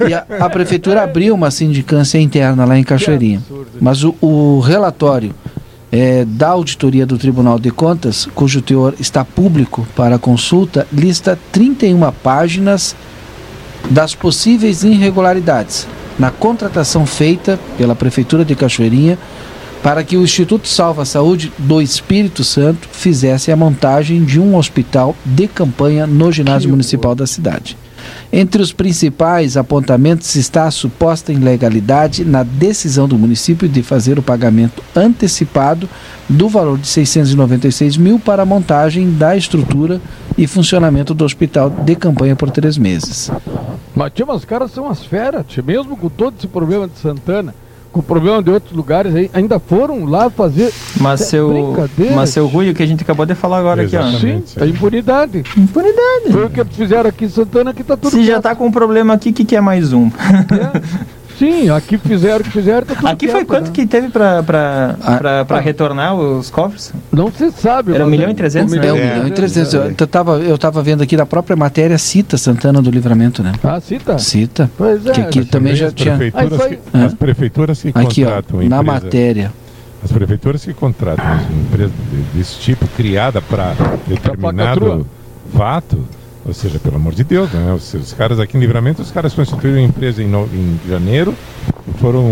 É. 0.00 0.08
E 0.08 0.12
a, 0.12 0.26
a, 0.40 0.50
prefeitura 0.50 1.04
abriu 1.04 1.36
uma 1.36 1.52
sindicância 1.52 2.18
interna 2.18 2.64
lá 2.64 2.76
em 2.76 2.82
Cachoeirinha. 2.82 3.40
Mas 3.80 4.02
o, 4.02 4.12
o 4.20 4.58
relatório 4.58 5.32
é, 5.92 6.24
da 6.24 6.48
auditoria 6.48 7.06
do 7.06 7.16
Tribunal 7.16 7.60
de 7.60 7.70
Contas, 7.70 8.28
cujo 8.34 8.60
teor 8.60 8.94
está 8.98 9.24
público 9.24 9.86
para 9.94 10.18
consulta, 10.18 10.84
lista 10.92 11.38
31 11.52 12.10
páginas 12.24 12.96
das 13.88 14.16
possíveis 14.16 14.82
irregularidades 14.82 15.86
na 16.18 16.30
contratação 16.30 17.06
feita 17.06 17.58
pela 17.76 17.94
Prefeitura 17.94 18.44
de 18.44 18.54
Cachoeirinha 18.54 19.18
para 19.82 20.04
que 20.04 20.16
o 20.16 20.22
Instituto 20.22 20.68
Salva 20.68 21.04
Saúde 21.04 21.52
do 21.58 21.82
Espírito 21.82 22.44
Santo 22.44 22.88
fizesse 22.92 23.50
a 23.50 23.56
montagem 23.56 24.24
de 24.24 24.38
um 24.38 24.56
hospital 24.56 25.16
de 25.24 25.48
campanha 25.48 26.06
no 26.06 26.30
ginásio 26.30 26.70
municipal 26.70 27.14
da 27.14 27.26
cidade. 27.26 27.76
Entre 28.32 28.62
os 28.62 28.72
principais 28.72 29.56
apontamentos 29.56 30.34
está 30.36 30.64
a 30.64 30.70
suposta 30.70 31.32
ilegalidade 31.32 32.24
na 32.24 32.42
decisão 32.42 33.06
do 33.06 33.18
município 33.18 33.68
de 33.68 33.82
fazer 33.82 34.18
o 34.18 34.22
pagamento 34.22 34.82
antecipado 34.94 35.88
do 36.28 36.48
valor 36.48 36.78
de 36.78 36.86
696 36.86 37.96
mil 37.96 38.18
para 38.18 38.42
a 38.42 38.46
montagem 38.46 39.10
da 39.12 39.36
estrutura 39.36 40.00
e 40.36 40.46
funcionamento 40.46 41.12
do 41.12 41.24
hospital 41.24 41.68
de 41.68 41.94
campanha 41.94 42.34
por 42.34 42.50
três 42.50 42.78
meses. 42.78 43.30
Mas, 43.94 44.12
tia, 44.14 44.24
mas 44.24 44.36
os 44.38 44.44
caras 44.44 44.70
são 44.70 44.88
as 44.88 45.04
feras, 45.04 45.44
mesmo 45.64 45.96
com 45.96 46.08
todo 46.08 46.34
esse 46.38 46.46
problema 46.46 46.88
de 46.88 46.98
Santana 46.98 47.54
com 47.92 48.00
problema 48.00 48.42
de 48.42 48.50
outros 48.50 48.72
lugares 48.72 49.14
aí, 49.14 49.30
ainda 49.32 49.60
foram 49.60 50.04
lá 50.04 50.30
fazer. 50.30 50.72
Mas 50.98 51.20
seu, 51.20 51.76
mas 52.14 52.30
seu 52.30 52.46
Rui, 52.46 52.70
o 52.70 52.74
que 52.74 52.82
a 52.82 52.86
gente 52.86 53.02
acabou 53.02 53.26
de 53.26 53.34
falar 53.34 53.58
agora 53.58 53.82
Exatamente, 53.82 54.24
aqui, 54.24 54.36
ó. 54.36 54.46
Sim, 54.46 54.60
a 54.60 54.66
impunidade. 54.66 55.44
Impunidade. 55.56 56.32
Foi 56.32 56.44
o 56.46 56.50
que 56.50 56.64
fizeram 56.64 57.10
aqui 57.10 57.26
em 57.26 57.28
Santana 57.28 57.74
que 57.74 57.84
tá 57.84 57.96
tudo. 57.96 58.10
Se 58.10 58.24
já 58.24 58.40
tá 58.40 58.54
com 58.54 58.66
um 58.66 58.72
problema 58.72 59.14
aqui, 59.14 59.30
o 59.30 59.32
que, 59.32 59.44
que 59.44 59.54
é 59.54 59.60
mais 59.60 59.92
um? 59.92 60.06
É. 60.06 61.11
Sim, 61.42 61.70
aqui 61.70 61.98
fizeram 61.98 62.38
o 62.38 62.44
que 62.44 62.50
fizeram. 62.50 62.86
Tá 62.86 63.10
aqui 63.10 63.26
foi 63.26 63.44
quanto 63.44 63.66
né? 63.66 63.72
que 63.72 63.84
teve 63.84 64.10
para 64.10 64.44
ah, 65.02 65.44
ah, 65.48 65.58
retornar 65.58 66.14
os 66.14 66.48
cofres? 66.50 66.94
Não 67.10 67.32
se 67.32 67.50
sabe. 67.50 67.92
Era 67.92 68.06
1 68.06 68.08
milhão 68.08 68.30
e 68.30 68.34
300, 68.34 68.72
né? 68.72 68.86
É, 68.86 68.92
1 68.92 68.94
milhão 68.94 69.26
e 69.26 69.30
300. 69.32 69.74
Eu 69.74 69.90
estava 69.90 70.38
eu 70.38 70.56
tava 70.56 70.80
vendo 70.84 71.02
aqui 71.02 71.16
da 71.16 71.26
própria 71.26 71.56
matéria, 71.56 71.98
cita 71.98 72.38
Santana 72.38 72.80
do 72.80 72.92
Livramento, 72.92 73.42
né? 73.42 73.54
Ah, 73.64 73.80
cita? 73.80 74.20
Cita. 74.20 74.70
Pois 74.78 75.04
é. 75.04 75.10
Que 75.10 75.20
aqui 75.20 75.44
também 75.44 75.74
já 75.74 75.90
tinha... 75.90 76.16
Prefeituras 76.16 76.66
que, 76.66 76.78
as 76.96 77.14
prefeituras 77.14 77.82
que 77.82 77.88
aqui, 77.88 78.24
contratam 78.24 78.60
ó, 78.60 78.62
na 78.62 78.82
matéria. 78.84 79.52
As 80.04 80.12
prefeituras 80.12 80.64
que 80.64 80.72
contratam 80.72 81.24
uma 81.24 81.60
empresa 81.60 81.92
desse 82.32 82.60
tipo, 82.60 82.86
criada 82.96 83.42
para 83.42 83.74
determinado 84.06 85.04
fato 85.52 86.06
ou 86.44 86.52
seja, 86.52 86.78
pelo 86.78 86.96
amor 86.96 87.14
de 87.14 87.24
Deus, 87.24 87.50
né? 87.52 87.72
Os, 87.72 87.94
os 87.94 88.12
caras 88.12 88.40
aqui 88.40 88.56
em 88.56 88.60
Livramento, 88.60 89.02
os 89.02 89.10
caras 89.10 89.32
constituíram 89.32 89.78
uma 89.78 89.86
empresa 89.86 90.22
em, 90.22 90.26
no, 90.26 90.44
em 90.46 90.78
janeiro 90.88 91.34
e 91.88 91.98
foram, 91.98 92.24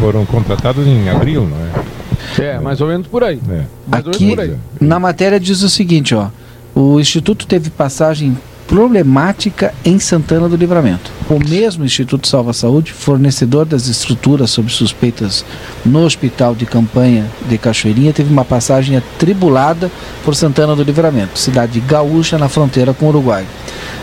foram 0.00 0.24
contratados 0.24 0.86
em 0.86 1.08
abril, 1.08 1.46
não 1.46 1.56
é? 1.58 1.92
É, 2.38 2.58
mais 2.58 2.80
ou 2.80 2.88
menos 2.88 3.06
por 3.06 3.22
aí. 3.22 3.40
É. 3.50 3.64
Aqui, 3.90 4.30
por 4.30 4.40
aí. 4.40 4.56
na 4.80 4.98
matéria 4.98 5.38
diz 5.38 5.62
o 5.62 5.68
seguinte, 5.68 6.14
ó. 6.14 6.28
O 6.74 6.98
Instituto 6.98 7.46
teve 7.46 7.68
passagem 7.68 8.36
problemática 8.66 9.74
em 9.84 9.98
Santana 9.98 10.48
do 10.48 10.56
Livramento. 10.56 11.10
O 11.28 11.38
mesmo 11.38 11.84
Instituto 11.84 12.28
Salva 12.28 12.52
Saúde, 12.52 12.92
fornecedor 12.92 13.64
das 13.64 13.86
estruturas 13.86 14.50
sob 14.50 14.70
suspeitas 14.70 15.44
no 15.84 16.04
Hospital 16.04 16.54
de 16.54 16.66
Campanha 16.66 17.26
de 17.48 17.58
Cachoeirinha, 17.58 18.12
teve 18.12 18.32
uma 18.32 18.44
passagem 18.44 18.96
atribulada 18.96 19.90
por 20.24 20.34
Santana 20.34 20.74
do 20.74 20.82
Livramento, 20.82 21.38
cidade 21.38 21.80
gaúcha 21.80 22.38
na 22.38 22.48
fronteira 22.48 22.94
com 22.94 23.06
o 23.06 23.08
Uruguai. 23.08 23.46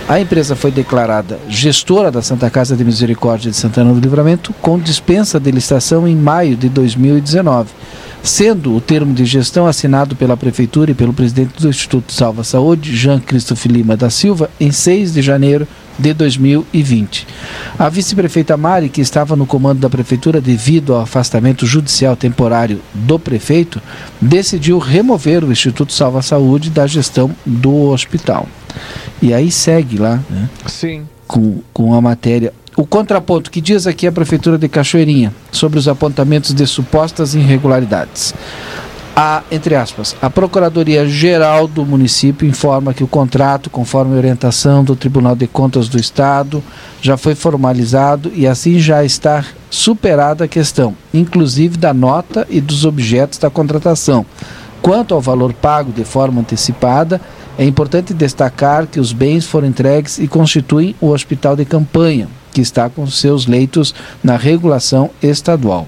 A 0.10 0.19
empresa 0.19 0.56
foi 0.56 0.72
declarada 0.72 1.40
gestora 1.48 2.10
da 2.10 2.19
Santa 2.19 2.49
Casa 2.49 2.76
de 2.76 2.84
Misericórdia 2.84 3.52
de 3.52 3.56
Santana 3.56 3.94
do 3.94 3.99
Livramento 3.99 4.52
com 4.60 4.80
dispensa 4.80 5.40
de 5.40 5.52
licitação 5.52 6.07
em 6.07 6.15
maio 6.15 6.57
de 6.57 6.68
2019 6.68 7.69
sendo 8.23 8.76
o 8.76 8.81
termo 8.81 9.14
de 9.14 9.23
gestão 9.23 9.65
assinado 9.68 10.15
pela 10.15 10.36
Prefeitura 10.36 10.91
e 10.91 10.94
pelo 10.95 11.14
presidente 11.14 11.61
do 11.61 11.69
Instituto 11.69 12.11
Salva 12.11 12.44
Saúde, 12.44 12.95
Jean 12.95 13.19
Cristof 13.19 13.68
Lima 13.68 13.95
da 13.95 14.10
Silva, 14.10 14.49
em 14.60 14.72
6 14.72 15.14
de 15.14 15.22
janeiro 15.22 15.68
de 15.98 16.14
2020. 16.14 17.27
A 17.77 17.88
vice-prefeita 17.88 18.57
Mari, 18.57 18.90
que 18.90 19.02
estava 19.02 19.36
no 19.36 19.45
comando 19.45 19.80
da 19.80 19.90
prefeitura 19.90 20.41
devido 20.41 20.94
ao 20.94 21.02
afastamento 21.02 21.65
judicial 21.65 22.15
temporário 22.15 22.81
do 22.94 23.18
prefeito, 23.18 23.81
decidiu 24.19 24.80
remover 24.80 25.44
o 25.44 25.52
Instituto 25.52 25.94
Salva 25.94 26.22
Saúde 26.22 26.69
da 26.69 26.88
gestão 26.88 27.31
do 27.45 27.90
hospital. 27.90 28.48
E 29.22 29.34
aí 29.34 29.52
segue 29.52 29.98
lá, 29.98 30.20
né? 30.30 30.50
Sim. 30.66 31.08
Com, 31.28 31.62
com 31.74 31.94
a 31.94 32.02
matéria 32.02 32.54
o 32.80 32.86
contraponto 32.86 33.52
que 33.52 33.60
diz 33.60 33.86
aqui 33.86 34.08
a 34.08 34.12
Prefeitura 34.12 34.58
de 34.58 34.70
Cachoeirinha 34.70 35.34
sobre 35.52 35.78
os 35.78 35.90
apontamentos 35.90 36.54
de 36.54 36.66
supostas 36.66 37.36
irregularidades. 37.36 38.34
A, 39.14 39.44
entre 39.52 39.76
aspas, 39.76 40.16
a 40.22 40.30
Procuradoria-Geral 40.30 41.68
do 41.68 41.86
município 41.86 42.48
informa 42.48 42.94
que 42.94 43.04
o 43.04 43.08
contrato, 43.08 43.70
conforme 43.70 44.16
orientação 44.16 44.82
do 44.82 44.96
Tribunal 44.96 45.36
de 45.36 45.46
Contas 45.46 45.90
do 45.90 46.00
Estado, 46.00 46.64
já 47.02 47.18
foi 47.18 47.36
formalizado 47.36 48.32
e 48.34 48.48
assim 48.48 48.80
já 48.80 49.04
está 49.04 49.44
superada 49.70 50.46
a 50.46 50.48
questão, 50.48 50.96
inclusive 51.14 51.76
da 51.76 51.94
nota 51.94 52.48
e 52.50 52.62
dos 52.62 52.86
objetos 52.86 53.38
da 53.38 53.50
contratação. 53.50 54.26
Quanto 54.82 55.14
ao 55.14 55.20
valor 55.20 55.52
pago 55.52 55.91
de 55.91 56.06
forma 56.06 56.40
antecipada, 56.40 57.20
é 57.60 57.65
importante 57.65 58.14
destacar 58.14 58.88
que 58.88 59.02
os 59.02 59.11
bens 59.11 59.45
foram 59.45 59.68
entregues 59.68 60.18
e 60.18 60.30
constituem 60.30 60.95
o 61.02 61.07
hospital 61.10 61.57
de 61.57 61.65
campanha, 61.65 62.30
que 62.53 62.61
está 62.61 62.90
com 62.90 63.06
seus 63.06 63.48
leitos 63.48 63.94
na 64.23 64.38
regulação 64.38 65.10
estadual. 65.22 65.86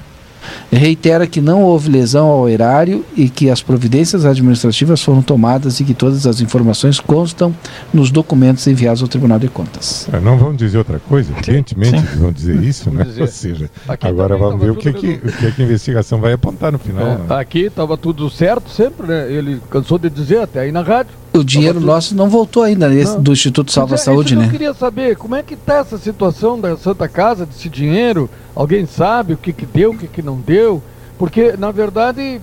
Reitera 0.69 1.25
que 1.25 1.39
não 1.39 1.63
houve 1.63 1.89
lesão 1.89 2.27
ao 2.27 2.49
erário 2.49 3.05
e 3.15 3.29
que 3.29 3.49
as 3.49 3.61
providências 3.61 4.25
administrativas 4.25 5.01
foram 5.01 5.21
tomadas 5.21 5.79
e 5.79 5.85
que 5.85 5.93
todas 5.93 6.27
as 6.27 6.41
informações 6.41 6.99
constam 6.99 7.55
nos 7.93 8.11
documentos 8.11 8.67
enviados 8.67 9.01
ao 9.01 9.07
Tribunal 9.07 9.39
de 9.39 9.47
Contas. 9.47 10.09
É, 10.11 10.19
não 10.19 10.37
vão 10.37 10.53
dizer 10.53 10.77
outra 10.77 10.99
coisa, 10.99 11.31
evidentemente 11.31 12.01
Sim. 12.01 12.17
vão 12.17 12.33
dizer 12.33 12.61
isso, 12.61 12.91
né? 12.91 13.05
Dizer. 13.05 13.21
Ou 13.21 13.27
seja, 13.27 13.69
Aqui 13.87 14.07
agora 14.07 14.35
vamos 14.35 14.59
ver 14.59 14.71
o 14.71 14.75
que, 14.75 14.91
que, 14.91 15.21
o 15.23 15.31
que, 15.31 15.51
que, 15.53 15.61
a 15.61 15.65
investigação 15.65 16.19
vai 16.19 16.33
apontar 16.33 16.69
no 16.69 16.79
final. 16.79 17.07
É, 17.07 17.17
né? 17.17 17.25
Aqui 17.29 17.67
estava 17.67 17.95
tudo 17.95 18.29
certo 18.29 18.69
sempre, 18.69 19.07
né? 19.07 19.31
Ele 19.31 19.61
cansou 19.69 19.97
de 19.97 20.09
dizer 20.09 20.41
até 20.41 20.59
aí 20.59 20.71
na 20.73 20.81
rádio. 20.81 21.20
O 21.33 21.43
dinheiro 21.43 21.79
nosso 21.79 22.13
não 22.13 22.29
voltou 22.29 22.63
ainda 22.63 22.89
nesse, 22.89 23.17
do 23.17 23.31
Instituto 23.31 23.71
Salva 23.71 23.95
é, 23.95 23.97
Saúde, 23.97 24.35
né? 24.35 24.45
Eu 24.45 24.49
queria 24.49 24.73
saber 24.73 25.15
como 25.15 25.35
é 25.35 25.41
que 25.41 25.53
está 25.53 25.75
essa 25.75 25.97
situação 25.97 26.59
da 26.59 26.75
Santa 26.75 27.07
Casa, 27.07 27.45
desse 27.45 27.69
dinheiro. 27.69 28.29
Alguém 28.53 28.85
sabe 28.85 29.33
o 29.33 29.37
que, 29.37 29.53
que 29.53 29.65
deu, 29.65 29.91
o 29.91 29.97
que, 29.97 30.07
que 30.07 30.21
não 30.21 30.37
deu? 30.37 30.83
Porque, 31.17 31.55
na 31.57 31.71
verdade, 31.71 32.41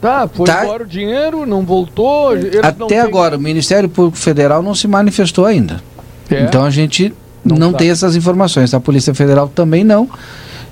tá, 0.00 0.26
foi 0.32 0.46
tá. 0.46 0.64
embora 0.64 0.82
o 0.84 0.86
dinheiro, 0.86 1.44
não 1.44 1.62
voltou. 1.62 2.30
Até 2.62 3.00
agora, 3.00 3.36
o 3.36 3.40
Ministério 3.40 3.88
Público 3.88 4.16
Federal 4.16 4.62
não 4.62 4.74
se 4.74 4.88
manifestou 4.88 5.44
ainda. 5.44 5.82
É. 6.30 6.44
Então 6.44 6.64
a 6.64 6.70
gente 6.70 7.12
não, 7.44 7.56
não 7.56 7.72
tem 7.72 7.90
essas 7.90 8.16
informações. 8.16 8.72
A 8.72 8.80
Polícia 8.80 9.14
Federal 9.14 9.48
também 9.48 9.84
não. 9.84 10.08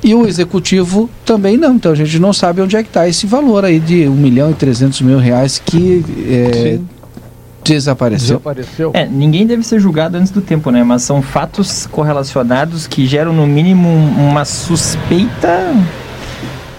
E 0.02 0.14
o 0.14 0.26
executivo 0.26 1.10
também 1.26 1.56
não. 1.56 1.74
Então 1.74 1.92
a 1.92 1.94
gente 1.94 2.18
não 2.18 2.32
sabe 2.32 2.62
onde 2.62 2.76
é 2.76 2.82
que 2.82 2.88
está 2.88 3.06
esse 3.06 3.26
valor 3.26 3.64
aí 3.64 3.78
de 3.78 4.08
1 4.08 4.14
milhão 4.14 4.50
e 4.50 4.54
300 4.54 5.02
mil 5.02 5.18
reais 5.18 5.60
que 5.62 6.02
é, 6.26 6.78
desapareceu. 7.74 8.38
desapareceu. 8.38 8.90
É, 8.94 9.06
ninguém 9.06 9.46
deve 9.46 9.62
ser 9.62 9.80
julgado 9.80 10.16
antes 10.16 10.30
do 10.30 10.40
tempo, 10.40 10.70
né? 10.70 10.82
Mas 10.82 11.02
são 11.02 11.22
fatos 11.22 11.86
correlacionados 11.86 12.86
que 12.86 13.06
geram 13.06 13.32
no 13.32 13.46
mínimo 13.46 13.88
uma 13.88 14.44
suspeita 14.44 15.74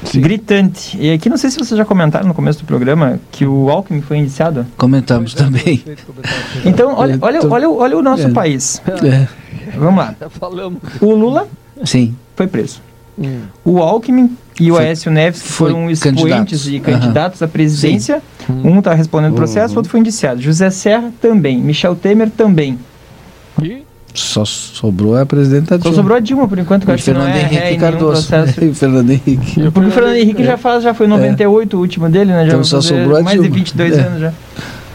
Sim. 0.04 0.22
gritante. 0.22 0.98
E 1.00 1.12
aqui 1.14 1.30
não 1.30 1.38
sei 1.38 1.50
se 1.50 1.58
vocês 1.58 1.78
já 1.78 1.86
comentaram 1.86 2.28
no 2.28 2.34
começo 2.34 2.60
do 2.60 2.66
programa 2.66 3.20
que 3.32 3.46
o 3.46 3.70
Alckmin 3.70 4.02
foi 4.02 4.18
indiciado. 4.18 4.66
Comentamos 4.78 5.34
também. 5.34 5.84
Então, 6.66 6.94
olha, 6.96 7.18
olha, 7.22 7.40
olha, 7.48 7.70
olha 7.70 7.98
o 7.98 8.02
nosso 8.02 8.28
é. 8.28 8.32
país. 8.32 8.82
É. 8.88 9.28
Vamos 9.78 9.98
lá. 9.98 10.16
O 11.02 11.14
Lula 11.14 11.48
Sim. 11.84 12.16
foi 12.36 12.48
preso. 12.48 12.82
Hum. 13.22 13.42
O 13.64 13.80
Alckmin 13.80 14.36
e 14.60 14.72
o 14.72 14.78
Aécio 14.78 15.12
Neves, 15.12 15.42
que 15.42 15.50
foram 15.50 15.90
expoentes 15.90 16.68
e 16.68 16.80
candidatos 16.80 17.42
uhum. 17.42 17.46
à 17.46 17.48
presidência, 17.48 18.22
Sim. 18.46 18.62
um 18.64 18.80
está 18.80 18.94
respondendo 18.94 19.34
processo, 19.34 19.70
o 19.70 19.72
uhum. 19.72 19.78
outro 19.78 19.92
foi 19.92 20.00
indiciado. 20.00 20.42
José 20.42 20.70
Serra 20.70 21.12
também, 21.22 21.60
Michel 21.60 21.96
Temer 21.96 22.30
também. 22.30 22.78
E? 23.62 23.84
Só 24.14 24.44
sobrou 24.44 25.16
a 25.16 25.26
presidenta 25.26 25.78
Dilma. 25.78 25.96
Só 25.96 26.02
sobrou 26.02 26.18
a 26.18 26.20
Dilma, 26.20 26.48
por 26.48 26.60
enquanto, 26.60 26.84
que 26.84 26.92
eu 26.92 26.96
acho 26.96 27.04
que 27.04 27.14
não 27.14 27.26
é 27.26 27.42
Henrique 27.44 27.78
Cardoso. 27.78 28.28
processo. 28.28 28.60
o 28.66 28.76
Fernando 28.76 29.10
Henrique. 29.10 29.72
Porque 29.72 29.90
o 29.90 29.92
Fernando 29.92 30.16
Henrique 30.16 30.44
já 30.44 30.58
faz, 30.58 30.84
já 30.84 30.94
foi 30.94 31.08
98 31.08 31.74
é. 31.74 31.78
o 31.78 31.82
último 31.82 32.10
dele, 32.10 32.32
né? 32.32 32.42
Já 32.46 32.48
então 32.48 32.64
só 32.64 32.82
sobrou 32.82 33.18
a 33.18 33.22
mais 33.24 33.40
Dilma. 33.40 33.50
de 33.50 33.60
22 33.60 33.98
é. 33.98 34.02
anos 34.02 34.20
já. 34.20 34.34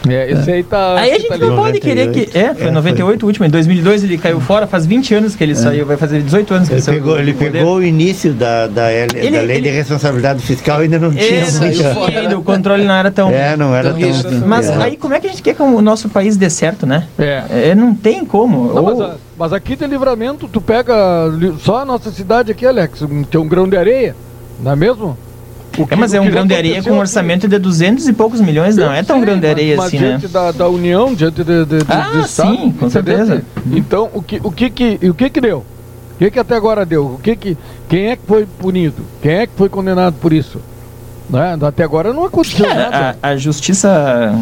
É, 0.09 0.31
esse 0.31 0.51
aí 0.51 0.63
tá. 0.63 0.99
Aí 0.99 1.11
a 1.11 1.19
gente 1.19 1.29
tá 1.29 1.37
não 1.37 1.55
pode 1.55 1.79
querer 1.79 2.11
que. 2.11 2.37
É, 2.37 2.53
foi 2.53 2.65
em 2.65 2.69
é, 2.69 2.71
98 2.71 3.23
o 3.23 3.27
último. 3.27 3.45
Em 3.45 3.49
2002 3.49 4.03
ele 4.03 4.17
caiu 4.17 4.39
fora, 4.39 4.67
faz 4.67 4.85
20 4.85 5.15
anos 5.15 5.35
que 5.35 5.43
ele 5.43 5.53
é. 5.53 5.55
saiu, 5.55 5.85
vai 5.85 5.97
fazer 5.97 6.21
18 6.21 6.53
anos 6.53 6.67
que 6.67 6.73
ele, 6.73 6.79
ele 6.79 6.85
saiu. 6.85 6.99
Pegou, 6.99 7.19
ele 7.19 7.33
pegou 7.33 7.75
o 7.77 7.83
início 7.83 8.33
da, 8.33 8.67
da, 8.67 8.91
ele, 8.91 9.31
da 9.31 9.41
lei 9.41 9.57
ele, 9.57 9.69
de 9.69 9.75
responsabilidade 9.75 10.41
fiscal 10.41 10.81
e 10.81 10.83
ainda 10.83 10.99
não 10.99 11.11
tinha. 11.11 11.45
Ainda, 12.21 12.37
o 12.37 12.43
controle 12.43 12.83
não 12.83 12.93
era 12.93 13.11
tão. 13.11 13.29
É, 13.29 13.55
não 13.55 13.75
era 13.75 13.93
tão. 13.93 13.99
tão 13.99 14.47
mas 14.47 14.69
é. 14.69 14.75
aí 14.75 14.97
como 14.97 15.13
é 15.13 15.19
que 15.19 15.27
a 15.27 15.29
gente 15.29 15.41
quer 15.41 15.53
que 15.53 15.61
o 15.61 15.81
nosso 15.81 16.09
país 16.09 16.37
dê 16.37 16.49
certo, 16.49 16.85
né? 16.85 17.07
É. 17.17 17.69
é 17.71 17.75
não 17.75 17.93
tem 17.93 18.25
como. 18.25 18.73
Não, 18.73 18.83
Ou... 18.83 18.97
mas, 18.97 19.17
mas, 19.37 19.53
aqui 19.53 19.75
tem 19.75 19.87
livramento, 19.87 20.47
tu 20.47 20.61
pega 20.61 20.93
só 21.59 21.81
a 21.81 21.85
nossa 21.85 22.11
cidade 22.11 22.51
aqui, 22.51 22.65
Alex, 22.65 23.03
tem 23.29 23.39
um 23.39 23.47
grão 23.47 23.67
de 23.67 23.77
areia, 23.77 24.15
não 24.61 24.71
é 24.71 24.75
mesmo? 24.75 25.17
Que, 25.85 25.93
é, 25.93 25.97
mas 25.97 26.13
é 26.13 26.19
um 26.19 26.29
grão 26.29 26.47
de 26.47 26.55
areia 26.55 26.81
com 26.81 26.91
um 26.91 26.99
orçamento 26.99 27.47
de 27.47 27.59
200 27.59 28.07
e 28.07 28.13
poucos 28.13 28.41
milhões, 28.41 28.75
não 28.75 28.91
é 28.91 29.03
tão 29.03 29.21
grão 29.21 29.39
de 29.39 29.45
areia 29.45 29.75
mas, 29.75 29.87
assim, 29.87 29.97
mas 29.97 30.07
diante 30.07 30.25
né? 30.25 30.31
Da, 30.31 30.51
da 30.51 30.69
União, 30.69 31.13
diante 31.13 31.43
de, 31.43 31.65
de, 31.65 31.83
de, 31.83 31.85
ah, 31.87 32.09
do 32.13 32.21
Estado. 32.21 32.57
sim, 32.57 32.71
com 32.71 32.89
certeza. 32.89 33.43
Então, 33.71 34.09
o 34.13 34.21
que, 34.21 34.41
o 34.43 34.51
que 34.51 34.69
que, 34.69 34.99
o 35.07 35.13
que 35.13 35.29
que 35.29 35.41
deu? 35.41 35.63
O 36.15 36.17
que 36.17 36.31
que 36.31 36.39
até 36.39 36.55
agora 36.55 36.83
deu? 36.85 37.05
O 37.05 37.19
que 37.19 37.35
que, 37.35 37.57
quem 37.87 38.07
é 38.07 38.15
que 38.15 38.23
foi 38.25 38.45
punido? 38.45 39.03
Quem 39.21 39.33
é 39.33 39.47
que 39.47 39.53
foi 39.55 39.69
condenado 39.69 40.15
por 40.19 40.33
isso? 40.33 40.59
Né? 41.29 41.57
Até 41.61 41.83
agora 41.83 42.11
não 42.11 42.25
aconteceu 42.25 42.65
é, 42.65 42.73
nada. 42.73 43.17
A, 43.21 43.29
a 43.29 43.37
justiça... 43.37 44.33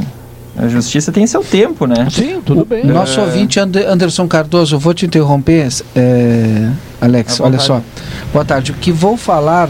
A 0.57 0.69
justiça 0.69 1.11
tem 1.11 1.27
seu 1.27 1.43
tempo, 1.43 1.85
né? 1.85 2.07
Sim, 2.09 2.41
tudo 2.45 2.61
o, 2.61 2.65
bem. 2.65 2.85
Nosso 2.85 3.19
é... 3.19 3.23
ouvinte 3.23 3.59
Anderson 3.59 4.25
Cardoso, 4.25 4.79
vou 4.79 4.93
te 4.93 5.05
interromper, 5.05 5.67
é, 5.93 6.71
Alex, 7.01 7.41
olha 7.41 7.59
só. 7.59 7.81
Boa 8.31 8.45
tarde. 8.45 8.71
O 8.71 8.75
que 8.75 8.89
vou 8.89 9.17
falar 9.17 9.69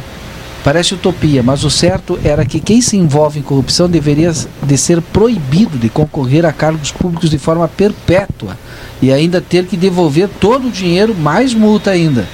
Parece 0.65 0.95
utopia, 0.95 1.43
mas 1.43 1.63
o 1.63 1.69
certo 1.69 2.19
era 2.23 2.43
que 2.43 2.59
quem 2.59 2.81
se 2.81 2.97
envolve 2.97 3.37
em 3.39 3.43
corrupção 3.43 3.87
deveria 3.87 4.31
de 4.63 4.77
ser 4.79 4.99
proibido 4.99 5.77
de 5.77 5.89
concorrer 5.89 6.43
a 6.43 6.51
cargos 6.51 6.91
públicos 6.91 7.29
de 7.29 7.37
forma 7.37 7.67
perpétua 7.67 8.57
e 8.99 9.11
ainda 9.13 9.39
ter 9.39 9.67
que 9.67 9.77
devolver 9.77 10.27
todo 10.41 10.67
o 10.67 10.71
dinheiro, 10.71 11.13
mais 11.13 11.53
multa 11.53 11.91
ainda. 11.91 12.25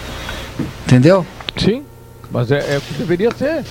Entendeu? 0.86 1.26
Sim, 1.58 1.84
mas 2.32 2.50
é, 2.54 2.76
é 2.76 2.78
o 2.78 2.82
que 2.82 2.94
deveria 2.94 3.32
ser. 3.36 3.66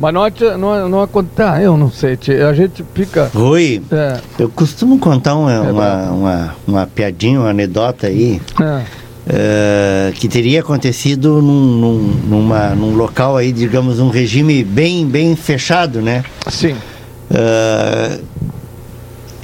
Mas 0.00 0.14
não, 0.14 0.22
não, 0.56 0.88
não 0.88 1.02
acontece. 1.02 1.50
Ah, 1.50 1.60
eu 1.60 1.76
não 1.76 1.90
sei, 1.90 2.18
a 2.48 2.54
gente 2.54 2.82
fica. 2.94 3.30
Rui, 3.34 3.82
é. 3.92 4.18
eu 4.38 4.48
costumo 4.48 4.98
contar 4.98 5.34
uma, 5.34 5.52
é 5.52 5.60
uma, 5.60 6.10
uma, 6.10 6.56
uma, 6.66 6.86
piadinha, 6.86 7.40
uma 7.40 7.50
anedota 7.50 8.06
aí. 8.06 8.40
É 8.62 9.05
Uh, 9.26 10.12
que 10.12 10.28
teria 10.28 10.60
acontecido 10.60 11.42
num, 11.42 11.80
num, 11.80 11.98
numa, 12.28 12.68
num 12.76 12.94
local 12.94 13.36
aí, 13.36 13.50
digamos, 13.50 13.98
um 13.98 14.08
regime 14.08 14.62
bem, 14.62 15.04
bem 15.04 15.34
fechado, 15.34 16.00
né? 16.00 16.22
Sim. 16.48 16.76
Uh, 17.28 18.22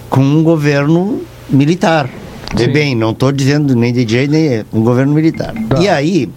com 0.09 0.21
um 0.21 0.43
governo 0.45 1.23
militar. 1.51 2.09
Sim. 2.57 2.73
bem, 2.73 2.95
não 2.95 3.11
estou 3.11 3.33
dizendo 3.33 3.75
nem 3.75 3.93
jeito 4.09 4.31
nem 4.31 4.65
um 4.73 4.83
governo 4.83 5.13
militar. 5.13 5.53
Tá. 5.69 5.81
E 5.81 5.89
aí, 5.89 6.31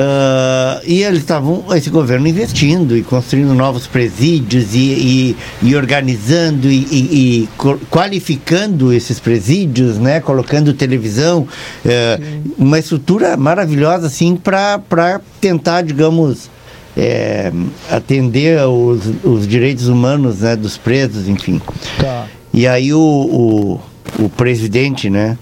Uh, 0.00 0.80
e 0.86 1.02
eles 1.02 1.18
estavam, 1.18 1.62
esse 1.76 1.90
governo 1.90 2.26
investindo 2.26 2.96
e 2.96 3.02
construindo 3.02 3.52
novos 3.52 3.86
presídios 3.86 4.74
e, 4.74 4.78
e, 4.78 5.36
e 5.62 5.76
organizando 5.76 6.70
e, 6.70 6.86
e, 6.90 7.48
qualificando 7.90 8.94
esses 8.94 9.20
presídios, 9.20 9.98
né? 9.98 10.18
Colocando 10.18 10.72
televisão, 10.72 11.46
uh, 11.84 12.52
uma 12.56 12.78
estrutura 12.78 13.36
maravilhosa 13.36 14.06
assim 14.06 14.36
para 14.36 15.20
tentar, 15.38 15.82
digamos, 15.82 16.48
é, 16.96 17.52
atender 17.90 18.58
os, 18.66 19.02
os 19.22 19.46
direitos 19.46 19.86
humanos 19.86 20.38
né, 20.40 20.56
dos 20.56 20.78
presos, 20.78 21.28
enfim. 21.28 21.60
Tá. 22.00 22.26
E 22.54 22.66
aí 22.66 22.94
o, 22.94 22.98
o, 22.98 24.24
o 24.24 24.28
presidente, 24.30 25.10
né? 25.10 25.36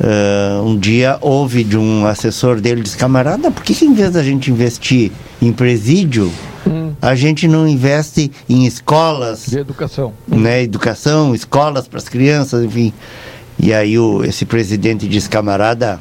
Uh, 0.00 0.62
um 0.64 0.78
dia 0.78 1.18
houve 1.20 1.62
de 1.62 1.76
um 1.76 2.06
assessor 2.06 2.58
dele, 2.58 2.80
disse, 2.80 2.96
camarada, 2.96 3.50
por 3.50 3.62
que, 3.62 3.74
que 3.74 3.84
em 3.84 3.92
vez 3.92 4.10
da 4.10 4.22
gente 4.22 4.50
investir 4.50 5.12
em 5.42 5.52
presídio, 5.52 6.32
hum. 6.66 6.92
a 7.02 7.14
gente 7.14 7.46
não 7.46 7.68
investe 7.68 8.32
em 8.48 8.64
escolas? 8.64 9.46
De 9.46 9.58
educação. 9.58 10.14
Né, 10.26 10.62
educação, 10.62 11.34
escolas 11.34 11.86
para 11.86 11.98
as 11.98 12.08
crianças, 12.08 12.64
enfim. 12.64 12.94
E 13.58 13.74
aí 13.74 13.98
o, 13.98 14.24
esse 14.24 14.46
presidente 14.46 15.06
disse, 15.06 15.28
camarada, 15.28 16.00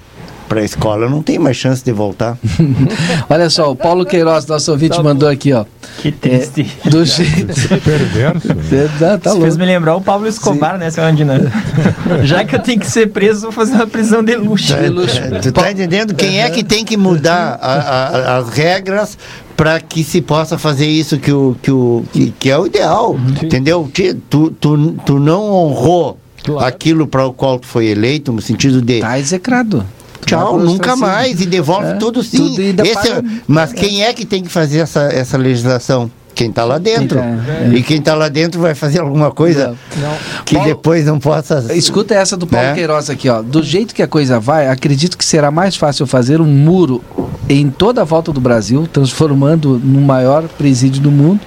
para 0.49 0.61
a 0.61 0.63
escola 0.63 1.07
não 1.07 1.21
tem 1.21 1.38
mais 1.38 1.55
chance 1.55 1.85
de 1.85 1.91
voltar. 1.91 2.35
Olha 3.30 3.49
só, 3.51 3.71
o 3.71 3.76
Paulo 3.76 4.03
Queiroz, 4.03 4.47
nosso 4.47 4.71
ouvinte, 4.71 4.97
tá 4.97 5.03
mandou 5.03 5.30
aqui, 5.30 5.53
ó. 5.53 5.63
Que 5.99 6.11
triste. 6.11 6.67
É, 6.85 6.89
do 6.89 7.05
jeito. 7.05 7.53
Perverso. 7.84 8.47
Né? 8.47 8.89
Tá, 8.97 9.17
tá 9.17 9.35
fez 9.35 9.57
me 9.57 9.65
lembrar 9.65 9.95
o 9.95 10.01
Pablo 10.01 10.27
Escobar, 10.27 10.73
Sim. 10.73 10.80
né, 10.80 10.89
seu 10.89 11.03
Andina? 11.03 11.39
Já 12.23 12.43
que 12.43 12.55
eu 12.55 12.59
tenho 12.59 12.80
que 12.80 12.88
ser 12.88 13.09
preso, 13.09 13.41
vou 13.41 13.51
fazer 13.51 13.73
uma 13.73 13.85
prisão 13.85 14.23
de 14.23 14.35
luxo. 14.35 14.76
de 14.76 14.89
luxo. 14.89 15.19
É, 15.19 15.39
tu 15.39 15.51
tá 15.51 15.71
entendendo? 15.71 16.15
Quem 16.15 16.41
é 16.41 16.49
que 16.49 16.63
tem 16.63 16.84
que 16.84 16.97
mudar 16.97 17.59
a, 17.61 17.73
a, 17.73 18.38
as 18.38 18.49
regras 18.49 19.17
para 19.55 19.80
que 19.80 20.03
se 20.03 20.21
possa 20.21 20.57
fazer 20.57 20.88
isso 20.88 21.19
que, 21.19 21.31
o, 21.31 21.55
que, 21.61 21.69
o, 21.69 22.03
que, 22.11 22.31
que 22.39 22.49
é 22.49 22.57
o 22.57 22.65
ideal, 22.65 23.15
Sim. 23.39 23.45
entendeu? 23.45 23.91
Tu, 24.30 24.51
tu, 24.51 24.95
tu 25.05 25.19
não 25.19 25.51
honrou 25.51 26.17
claro. 26.43 26.65
aquilo 26.65 27.05
para 27.05 27.26
o 27.27 27.34
qual 27.34 27.59
tu 27.59 27.67
foi 27.67 27.88
eleito, 27.88 28.31
no 28.31 28.41
sentido 28.41 28.81
de... 28.81 29.01
Tá 29.01 29.19
execrado. 29.19 29.85
Tchau, 30.25 30.59
nunca 30.59 30.95
mais. 30.95 31.41
E 31.41 31.45
devolve 31.45 31.87
é, 31.87 31.93
tudo 31.95 32.23
sim. 32.23 32.55
Tudo 32.55 32.85
Esse, 32.85 33.09
é, 33.09 33.23
mas 33.47 33.73
quem 33.73 34.03
é 34.03 34.13
que 34.13 34.25
tem 34.25 34.43
que 34.43 34.49
fazer 34.49 34.79
essa, 34.79 35.03
essa 35.03 35.37
legislação? 35.37 36.11
Quem 36.35 36.49
está 36.49 36.63
lá 36.63 36.77
dentro. 36.77 37.19
É. 37.19 37.69
E 37.73 37.83
quem 37.83 37.97
está 37.97 38.15
lá 38.15 38.29
dentro 38.29 38.61
vai 38.61 38.73
fazer 38.73 38.99
alguma 38.99 39.29
coisa 39.29 39.75
não. 39.97 40.09
Não. 40.09 40.17
que 40.45 40.55
Paulo, 40.55 40.69
depois 40.69 41.05
não 41.05 41.19
possa. 41.19 41.65
Escuta 41.73 42.13
essa 42.13 42.37
do 42.37 42.47
Paulo 42.47 42.67
né? 42.67 42.75
Queiroz 42.75 43.09
aqui, 43.09 43.27
ó. 43.27 43.41
Do 43.41 43.61
jeito 43.61 43.93
que 43.93 44.01
a 44.01 44.07
coisa 44.07 44.39
vai, 44.39 44.69
acredito 44.69 45.17
que 45.17 45.25
será 45.25 45.51
mais 45.51 45.75
fácil 45.75 46.07
fazer 46.07 46.39
um 46.39 46.45
muro 46.45 47.03
em 47.49 47.69
toda 47.69 48.01
a 48.01 48.05
volta 48.05 48.31
do 48.31 48.39
Brasil, 48.39 48.87
transformando 48.87 49.81
no 49.83 49.99
maior 49.99 50.47
presídio 50.47 51.01
do 51.01 51.11
mundo 51.11 51.41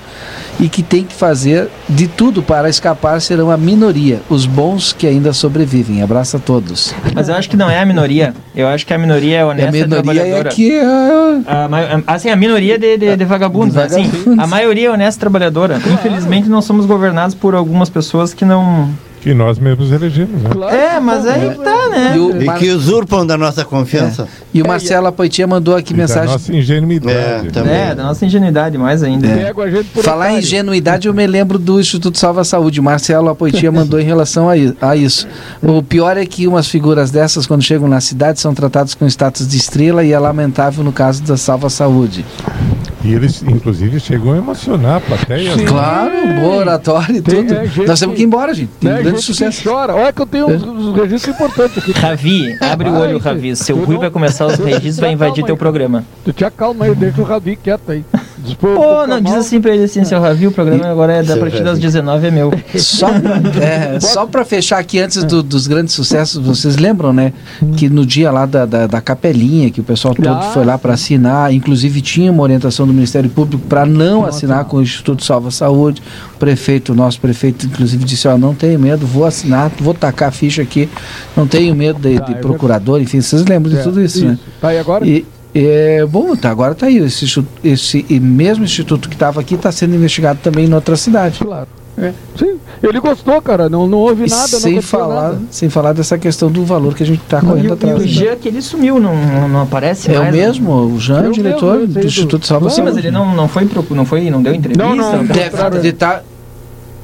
e 0.63 0.69
que 0.69 0.81
tem 0.81 1.03
que 1.03 1.13
fazer 1.13 1.69
de 1.89 2.07
tudo 2.07 2.41
para 2.41 2.69
escapar 2.69 3.21
serão 3.21 3.51
a 3.51 3.57
minoria, 3.57 4.23
os 4.31 4.47
bons 4.47 4.93
que 4.93 5.09
ainda 5.09 5.33
sobrevivem. 5.33 6.03
Abraço 6.03 6.37
a 6.37 6.41
todos. 6.41 6.95
Mas 7.13 7.29
eu 7.29 7.35
acho 7.35 7.51
que 7.51 7.57
não 7.57 7.69
é 7.69 7.81
a 7.81 7.85
minoria. 7.85 8.33
Eu 8.55 8.69
acho 8.69 8.87
que 8.87 8.95
a 8.95 8.99
minoria 8.99 9.39
é 9.39 9.45
honesta 9.45 9.77
e 9.77 9.83
a 9.83 9.87
minoria 9.87 10.39
é 10.39 10.45
que 10.45 10.73
é... 10.73 10.85
A, 10.85 12.15
assim, 12.15 12.31
a 12.31 12.37
minoria 12.37 12.79
de, 12.79 12.97
de, 12.97 13.17
de 13.17 13.25
vagabundos. 13.25 13.75
De 13.75 13.81
assim, 13.81 14.09
a 14.39 14.47
maioria 14.47 14.87
é 14.87 14.91
honesta 14.93 15.19
e 15.19 15.21
trabalhadora. 15.21 15.81
Infelizmente, 15.93 16.49
nós 16.49 16.65
somos 16.65 16.87
governados 16.87 17.35
por 17.35 17.57
algumas 17.57 17.91
pessoas 17.91 18.33
que 18.33 18.45
não 18.45 18.89
que 19.23 19.33
nós 19.33 19.57
mesmos 19.57 19.93
elegemos, 19.93 20.43
né? 20.43 20.51
Claro. 20.51 20.75
É, 20.75 20.99
mas 20.99 21.25
aí 21.25 21.51
que 21.51 21.63
tá, 21.63 21.89
né? 21.89 22.13
E, 22.17 22.19
o, 22.19 22.43
e, 22.43 22.59
que 22.59 22.71
usurpam 22.71 23.25
da 23.25 23.39
nossa 23.39 23.65
confiança. 23.65 24.25
É. 24.25 24.27
E 24.53 24.61
o 24.61 24.67
Marcelo 24.67 25.07
Apoitia 25.07 25.47
mandou 25.47 25.77
aqui 25.77 25.93
e 25.93 25.97
mensagem. 25.97 26.27
Da 26.27 26.33
nossa 26.33 26.53
ingenuidade. 26.53 27.47
É, 27.47 27.51
também. 27.53 27.73
é, 27.73 27.95
da 27.95 28.03
nossa 28.03 28.27
ingenuidade 28.27 28.77
mais 28.77 29.01
ainda. 29.01 29.29
É. 29.29 29.55
Falar 30.03 30.33
em 30.33 30.39
ingenuidade, 30.39 31.07
eu 31.07 31.15
me 31.15 31.25
lembro 31.25 31.57
do 31.57 31.79
Instituto 31.79 32.19
Salva 32.19 32.43
Saúde. 32.43 32.81
O 32.81 32.83
Marcelo 32.83 33.29
Apoitia 33.29 33.71
mandou 33.73 34.01
em 34.01 34.05
relação 34.05 34.49
a, 34.49 34.97
isso. 34.97 35.29
O 35.63 35.85
pior 35.85 36.17
é 36.17 36.27
que 36.27 36.49
umas 36.49 36.67
figuras 36.67 37.13
dessas, 37.13 37.47
quando 37.47 37.63
chegam 37.63 37.87
na 37.87 38.01
cidade, 38.01 38.41
são 38.41 38.53
tratadas 38.53 38.93
com 38.93 39.07
status 39.07 39.47
de 39.47 39.57
estrela 39.57 40.03
e 40.03 40.13
é 40.13 40.19
lamentável 40.19 40.83
no 40.83 40.93
caso 40.93 41.23
da 41.23 41.37
Salva 41.37 41.71
Saúde. 41.71 42.25
E 43.05 43.13
eles, 43.13 43.43
inclusive, 43.43 43.99
chegam 43.99 44.33
a 44.33 44.37
emocionar 44.39 44.97
a 44.97 45.01
plateia. 45.01 45.57
Sim. 45.57 45.65
Claro, 45.65 46.13
boa 46.41 46.57
oratório 46.57 47.17
e 47.17 47.21
tudo. 47.23 47.53
É, 47.53 47.87
Nós 47.87 47.99
temos 47.99 48.15
que 48.17 48.23
ir 48.23 48.25
embora, 48.25 48.55
gente. 48.55 48.71
Tem 48.81 48.91
é, 48.91 49.03
grande 49.03 49.21
sucesso. 49.21 49.69
chora. 49.69 49.95
Olha 49.95 50.13
que 50.13 50.23
eu 50.23 50.27
tenho 50.27 50.47
uns, 50.47 50.63
uns 50.63 50.97
registros 50.97 51.35
importantes 51.35 51.79
aqui. 51.79 51.93
Ravi, 51.93 52.57
abre 52.61 52.89
o 52.89 52.95
olho, 52.95 53.19
Ravi. 53.19 53.57
Seu 53.57 53.77
Rui 53.77 53.99
vai 53.99 54.11
começar 54.11 54.47
os 54.47 54.55
registros 54.65 54.99
vai 54.99 55.13
invadir 55.13 55.45
teu 55.45 55.57
programa. 55.57 56.05
Tu 56.25 56.33
te 56.33 56.45
acalma 56.45 56.85
aí, 56.85 56.95
deixa 56.95 57.21
o 57.21 57.25
Ravi 57.25 57.57
quieto 57.57 57.91
aí. 57.91 58.05
Pô, 58.61 59.07
não, 59.07 59.21
diz 59.21 59.35
assim 59.35 59.61
pra 59.61 59.75
ele 59.75 59.85
assim, 59.85 60.05
seu 60.05 60.21
Ravi, 60.21 60.47
o 60.47 60.53
programa 60.53 60.87
agora 60.87 61.15
é 61.15 61.23
da 61.23 61.37
partir 61.37 61.63
das 61.63 61.79
19 61.79 62.27
é 62.27 62.31
meu. 62.31 62.51
Só, 62.77 63.09
é, 63.61 64.01
só 64.01 64.27
pra 64.27 64.45
fechar 64.45 64.79
aqui, 64.79 64.99
antes 64.99 65.23
do, 65.25 65.43
dos 65.43 65.67
grandes 65.67 65.95
sucessos, 65.95 66.45
vocês 66.45 66.77
lembram, 66.77 67.13
né? 67.13 67.33
Que 67.77 67.89
no 67.89 68.05
dia 68.05 68.31
lá 68.31 68.47
da, 68.47 68.67
da, 68.67 68.87
da 68.87 69.01
capelinha, 69.01 69.71
que 69.71 69.81
o 69.81 69.85
pessoal 69.85 70.15
todo 70.15 70.29
ah, 70.29 70.51
foi 70.53 70.65
lá 70.65 70.79
para 70.79 70.95
assinar, 70.95 71.53
inclusive 71.53 72.01
tinha 72.01 72.31
uma 72.31 72.43
orientação 72.43 72.87
do 72.87 72.93
Ministério 72.93 73.31
Público 73.31 73.67
para 73.67 73.85
não 73.87 74.25
assinar 74.25 74.65
com 74.65 74.79
o 74.79 74.83
Instituto 74.83 75.25
Salva 75.25 75.51
Saúde. 75.51 76.03
O 76.35 76.39
prefeito, 76.39 76.93
o 76.93 76.95
nosso 76.95 77.21
prefeito, 77.21 77.67
inclusive, 77.67 78.05
disse: 78.05 78.27
Ó, 78.27 78.35
oh, 78.35 78.39
não 78.39 78.55
tenho 78.55 78.79
medo, 78.79 79.07
vou 79.07 79.25
assinar, 79.25 79.71
vou 79.79 79.95
tacar 79.95 80.29
a 80.29 80.33
ficha 80.33 80.63
aqui, 80.63 80.89
não 81.37 81.47
tenho 81.47 81.75
medo 81.75 82.01
de, 82.01 82.19
tá, 82.19 82.25
de 82.27 82.33
é 82.33 82.37
procurador, 82.37 83.01
enfim, 83.01 83.21
vocês 83.21 83.45
lembram 83.45 83.73
é, 83.73 83.77
de 83.77 83.83
tudo 83.83 84.03
isso, 84.03 84.19
isso, 84.19 84.27
né? 84.27 84.39
Tá, 84.61 84.75
e 84.75 84.79
agora? 84.79 85.07
E, 85.07 85.25
é, 85.55 86.07
bom, 86.07 86.35
tá, 86.35 86.51
agora 86.51 86.73
está 86.73 86.87
aí. 86.87 86.99
Esse, 86.99 87.45
esse 87.63 88.07
mesmo 88.21 88.65
instituto 88.65 89.09
que 89.09 89.15
estava 89.15 89.41
aqui 89.41 89.55
está 89.55 89.71
sendo 89.71 89.95
investigado 89.95 90.39
também 90.43 90.67
em 90.67 90.75
outra 90.75 90.97
cidade. 90.97 91.39
Claro. 91.41 91.69
É. 91.97 92.13
Sim, 92.39 92.59
ele 92.83 92.99
gostou, 93.01 93.41
cara, 93.43 93.69
não, 93.69 93.87
não 93.87 93.99
houve 93.99 94.29
nada, 94.29 94.49
sem 94.49 94.81
falar, 94.81 95.33
nada. 95.33 95.41
Sem 95.51 95.69
falar 95.69 95.93
dessa 95.93 96.17
questão 96.17 96.51
do 96.51 96.65
valor 96.65 96.95
que 96.95 97.03
a 97.03 97.07
gente 97.07 97.21
está 97.21 97.41
correndo 97.41 97.69
e, 97.69 97.73
atrás. 97.73 97.95
E 97.95 97.97
o 97.97 98.01
né? 98.01 98.07
Jean 98.07 98.37
que 98.37 98.49
ele 98.49 98.63
sumiu, 98.63 98.99
não, 98.99 99.15
não 99.47 99.63
aparece 99.63 100.11
é 100.11 100.19
mais. 100.19 100.29
É 100.29 100.31
o 100.31 100.33
mesmo, 100.33 100.73
o 100.73 100.99
Jean, 100.99 101.25
é 101.25 101.29
o 101.29 101.33
diretor 101.33 101.81
mesmo, 101.81 102.01
do 102.01 102.07
Instituto 102.07 102.47
Salva 102.47 102.71
Sim, 102.71 102.83
mas 102.83 102.97
ele 102.97 103.11
não, 103.11 103.35
não, 103.35 103.47
foi, 103.47 103.69
não 103.91 104.07
foi, 104.07 104.31
não 104.31 104.43
deu 104.43 104.55
entrevista? 104.55 104.83
Não, 104.83 104.97
não, 104.97 105.23
deve, 105.25 105.81
de 105.81 105.93
tá, 105.93 106.23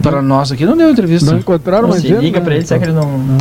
para 0.03 0.23
nós 0.23 0.51
aqui 0.51 0.65
não 0.65 0.77
deu 0.77 0.91
entrevista. 0.91 1.31
Não 1.31 1.39
encontraram, 1.39 1.89
mas... 1.89 2.03
liga 2.03 2.41
para 2.41 2.55
ele, 2.55 2.65
será 2.65 2.81
que 2.81 2.87
ele 2.87 2.95
não... 2.95 3.19
não. 3.19 3.39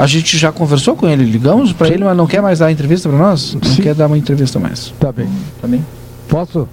A 0.00 0.06
gente 0.06 0.38
já 0.38 0.50
conversou 0.50 0.96
com 0.96 1.06
ele, 1.06 1.22
ligamos 1.24 1.74
para 1.74 1.88
ele, 1.88 2.02
mas 2.02 2.16
não 2.16 2.26
quer 2.26 2.40
mais 2.40 2.60
dar 2.60 2.72
entrevista 2.72 3.06
para 3.06 3.18
nós? 3.18 3.52
Não 3.52 3.70
Sim. 3.70 3.82
quer 3.82 3.94
dar 3.94 4.06
uma 4.06 4.16
entrevista 4.16 4.58
mais. 4.58 4.94
Tá 4.98 5.12
bem. 5.12 5.28
Tá 5.60 5.68
bem. 5.68 5.84
Posso? 6.26 6.66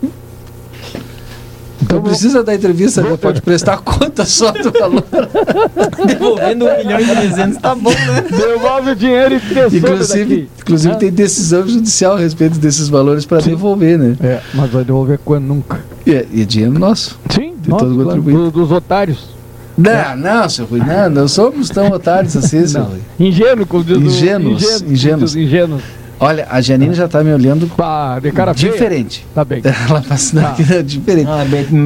Então 1.82 2.02
precisa 2.02 2.41
dar 2.41 2.56
entrevista, 2.56 3.02
né? 3.02 3.18
pode 3.18 3.41
prestar 3.41 3.80
conta 3.80 4.24
só 4.24 4.49
do 4.54 4.72
valor. 4.72 5.04
Devolvendo 6.08 6.68
um 6.68 6.78
milhão 6.78 6.99
e 7.02 7.06
trezentos, 7.06 7.58
tá 7.58 7.76
bom, 7.76 7.90
né? 7.90 8.24
Devolve 8.32 8.91
o 8.91 8.95
dinheiro 8.95 9.36
e 9.36 9.40
pessoa 9.41 9.78
Inclusive, 9.78 10.49
inclusive 10.62 10.94
ah. 10.94 10.98
tem 10.98 11.12
decisão 11.12 11.68
judicial 11.68 12.16
a 12.16 12.20
respeito 12.20 12.58
desses 12.58 12.88
valores 12.88 13.26
para 13.26 13.41
devolver, 13.41 13.99
né? 13.99 14.16
É, 14.22 14.40
mas 14.54 14.72
vai 14.72 14.86
devolver 14.86 15.20
quando 15.26 15.44
nunca. 15.44 15.84
É, 16.06 16.26
e 16.32 16.44
é 16.44 16.45
dinheiro 16.45 16.80
nosso. 16.80 17.20
Sim, 17.30 17.56
de 17.60 17.70
nosso, 17.70 17.84
todo 17.84 18.04
claro, 18.06 18.22
do, 18.22 18.52
dos 18.52 18.72
otários. 18.72 19.36
Não, 19.78 20.16
não, 20.16 20.49
seu 20.49 20.66
Rui, 20.66 20.80
não, 20.80 21.10
não 21.10 21.28
somos 21.28 21.70
tão 21.70 21.90
otários 21.91 22.36
assim, 22.36 22.66
seu 22.66 22.84
Rui. 22.84 22.99
Ingênuo, 23.20 23.66
como 23.66 23.84
diz 23.84 23.98
Ingênuos, 23.98 24.82
ingênuos. 24.82 25.36
ingênuos. 25.36 25.84
Olha, 26.20 26.48
a 26.49 26.60
Janine 26.62 26.95
já 26.95 27.06
está 27.06 27.24
me 27.24 27.32
olhando 27.32 27.68
Pá, 27.68 28.20
de 28.20 28.32
cara 28.32 28.52
diferente. 28.52 29.20
Feia. 29.20 29.30
Tá 29.36 29.45
bem. 29.45 29.62
Ela 29.88 30.02
passando 30.02 30.41
tá. 30.41 30.49
aqui 30.49 30.84
diferente. 30.84 31.30
Ah, 31.30 31.45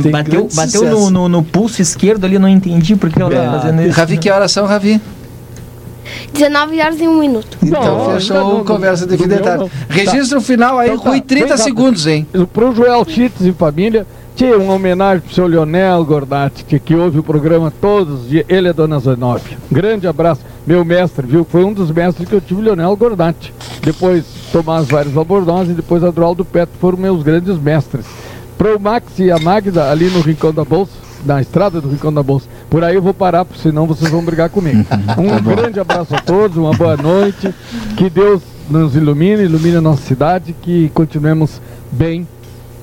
bateu 0.10 0.48
bateu 0.54 0.86
no, 0.86 1.10
no, 1.10 1.28
no, 1.28 1.44
pulso 1.44 1.82
esquerdo 1.82 2.24
ali, 2.24 2.40
não 2.40 2.48
entendi 2.48 2.96
porque 2.96 3.22
ela 3.22 3.34
é. 3.34 3.60
fazendo 3.60 3.82
isso. 3.82 3.98
Ravi, 3.98 4.18
que 4.18 4.30
horas 4.30 4.52
são, 4.52 4.66
Ravi? 4.66 5.02
19 6.34 6.80
horas 6.80 7.00
e 7.00 7.08
1 7.08 7.20
minuto. 7.20 7.58
Então 7.62 7.84
não, 7.84 8.14
fechou 8.14 8.58
não, 8.58 8.64
conversa 8.64 9.06
de 9.06 9.18
fim 9.18 9.28
de 9.28 9.38
tarde. 9.38 9.70
Registro 9.90 10.40
tá. 10.40 10.46
final 10.46 10.80
aí, 10.80 10.92
então, 10.92 11.12
Rui, 11.12 11.22
30 11.22 11.48
tá. 11.48 11.58
segundos, 11.58 12.08
hein? 12.08 12.26
Pro 12.54 12.74
Joel 12.74 13.04
Chits 13.06 13.42
e 13.42 13.52
família, 13.52 14.08
tinha 14.42 14.58
uma 14.58 14.74
homenagem 14.74 15.22
pro 15.22 15.36
seu 15.36 15.46
Leonel 15.46 16.04
Gordati, 16.04 16.66
que, 16.66 16.80
que 16.80 16.96
ouve 16.96 17.20
o 17.20 17.24
programa 17.24 17.72
todos 17.80 18.22
os 18.22 18.30
dias. 18.30 18.44
Ele 18.50 18.70
é 18.70 18.74
Dona 18.74 18.98
Zenóbia. 18.98 19.56
Grande 19.72 20.08
abraço. 20.08 20.42
Meu 20.66 20.84
mestre, 20.84 21.28
viu? 21.28 21.46
Foi 21.46 21.64
um 21.64 21.72
dos 21.72 21.92
mestres 21.92 22.28
que 22.28 22.34
eu 22.34 22.42
tive, 22.42 22.64
Leonel 22.64 22.96
Gordati. 22.96 23.54
Depois 23.84 24.26
Tomás 24.52 24.88
Vários 24.88 25.16
Albornoz 25.16 25.70
e 25.70 25.74
depois 25.74 26.04
Adroaldo 26.04 26.44
Petro 26.44 26.74
foram 26.82 26.98
meus 26.98 27.22
grandes 27.22 27.56
mestres. 27.60 28.08
Pro 28.58 28.80
Max 28.80 29.20
e 29.20 29.30
a 29.30 29.38
Magda, 29.38 29.92
ali 29.92 30.10
no 30.10 30.22
Rincão 30.22 30.52
da 30.52 30.66
Bolsa, 30.66 30.94
na 31.24 31.40
estrada 31.40 31.80
do 31.80 31.90
Rincão 31.90 32.12
da 32.12 32.24
Bolsa. 32.24 32.48
Por 32.68 32.84
aí 32.84 32.96
eu 32.96 33.02
vou 33.02 33.14
parar, 33.14 33.46
senão 33.62 33.86
vocês 33.86 34.10
vão 34.10 34.26
brigar 34.26 34.50
comigo. 34.50 34.84
Um 35.20 35.28
tá 35.28 35.56
grande 35.56 35.80
abraço 35.80 36.16
a 36.16 36.20
todos, 36.20 36.58
uma 36.58 36.74
boa 36.74 36.98
noite. 36.98 37.54
Que 37.96 38.10
Deus 38.10 38.42
nos 38.68 38.96
ilumine, 38.96 39.44
ilumine 39.44 39.76
a 39.76 39.82
nossa 39.82 40.02
cidade, 40.02 40.56
que 40.64 40.90
continuemos 40.96 41.62
bem 41.92 42.28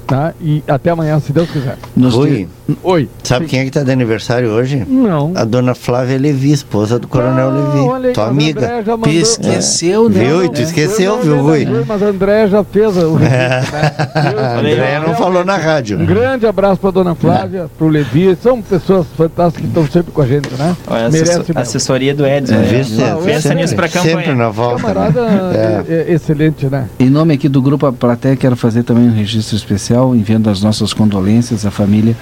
Tá? 0.08 0.32
E 0.40 0.64
até 0.66 0.88
amanhã, 0.88 1.20
se 1.20 1.34
Deus 1.34 1.50
quiser. 1.50 1.76
Nos 1.94 2.14
Oi. 2.16 2.48
Oi. 2.82 3.08
Sabe 3.24 3.46
Sim. 3.46 3.50
quem 3.50 3.60
é 3.60 3.62
que 3.62 3.68
está 3.68 3.82
de 3.82 3.90
aniversário 3.90 4.50
hoje? 4.50 4.84
Não. 4.86 5.32
A 5.34 5.42
dona 5.44 5.74
Flávia 5.74 6.18
Levi, 6.18 6.52
esposa 6.52 6.98
do 6.98 7.08
Coronel 7.08 7.48
ah, 7.48 7.96
Levi. 7.96 8.12
tua 8.12 8.26
amiga. 8.26 8.84
Mandou... 8.86 9.08
Esqueceu, 9.10 10.06
é. 10.06 10.08
né? 10.10 10.24
Viu? 10.24 10.48
Tu 10.50 10.60
esqueceu, 10.60 11.18
viu, 11.18 11.40
Rui? 11.40 11.66
Mas 11.86 12.02
a 12.02 12.06
André 12.06 12.46
já 12.48 12.62
fez 12.62 12.94
o 12.98 13.14
registro, 13.14 13.24
é. 13.34 13.48
né? 13.48 13.92
a 14.38 14.58
André 14.58 15.00
não 15.06 15.14
falou 15.14 15.46
na 15.46 15.56
rádio. 15.56 15.98
Um 15.98 16.04
grande 16.04 16.46
abraço 16.46 16.78
para 16.78 16.90
dona 16.90 17.14
Flávia, 17.14 17.70
para 17.76 17.86
o 17.86 17.88
Levi. 17.88 18.36
São 18.42 18.60
pessoas 18.60 19.06
fantásticas 19.16 19.62
que 19.62 19.68
estão 19.68 19.86
sempre 19.86 20.12
com 20.12 20.20
a 20.20 20.26
gente, 20.26 20.50
né? 20.58 20.76
Olha, 20.88 21.08
Merece 21.08 21.52
assessoria 21.54 22.14
do 22.14 22.26
Edson. 22.26 22.54
É, 22.54 22.58
né? 22.58 22.84
Não, 22.90 23.22
Pensa 23.22 23.54
nisso 23.54 23.74
para 23.74 23.88
campanha. 23.88 24.16
Sempre 24.16 24.34
na 24.34 24.50
volta. 24.50 24.82
Camarada 24.82 25.22
né? 25.22 25.84
é. 25.88 25.92
é. 26.10 26.12
excelente, 26.12 26.66
né? 26.66 26.86
Em 27.00 27.08
nome 27.08 27.32
aqui 27.32 27.48
do 27.48 27.62
Grupo 27.62 27.90
Plateia, 27.94 28.36
quero 28.36 28.56
fazer 28.56 28.82
também 28.82 29.08
um 29.08 29.14
registro 29.14 29.56
especial, 29.56 30.14
enviando 30.14 30.50
as 30.50 30.60
nossas 30.60 30.92
condolências 30.92 31.64
à 31.64 31.70
família 31.70 32.14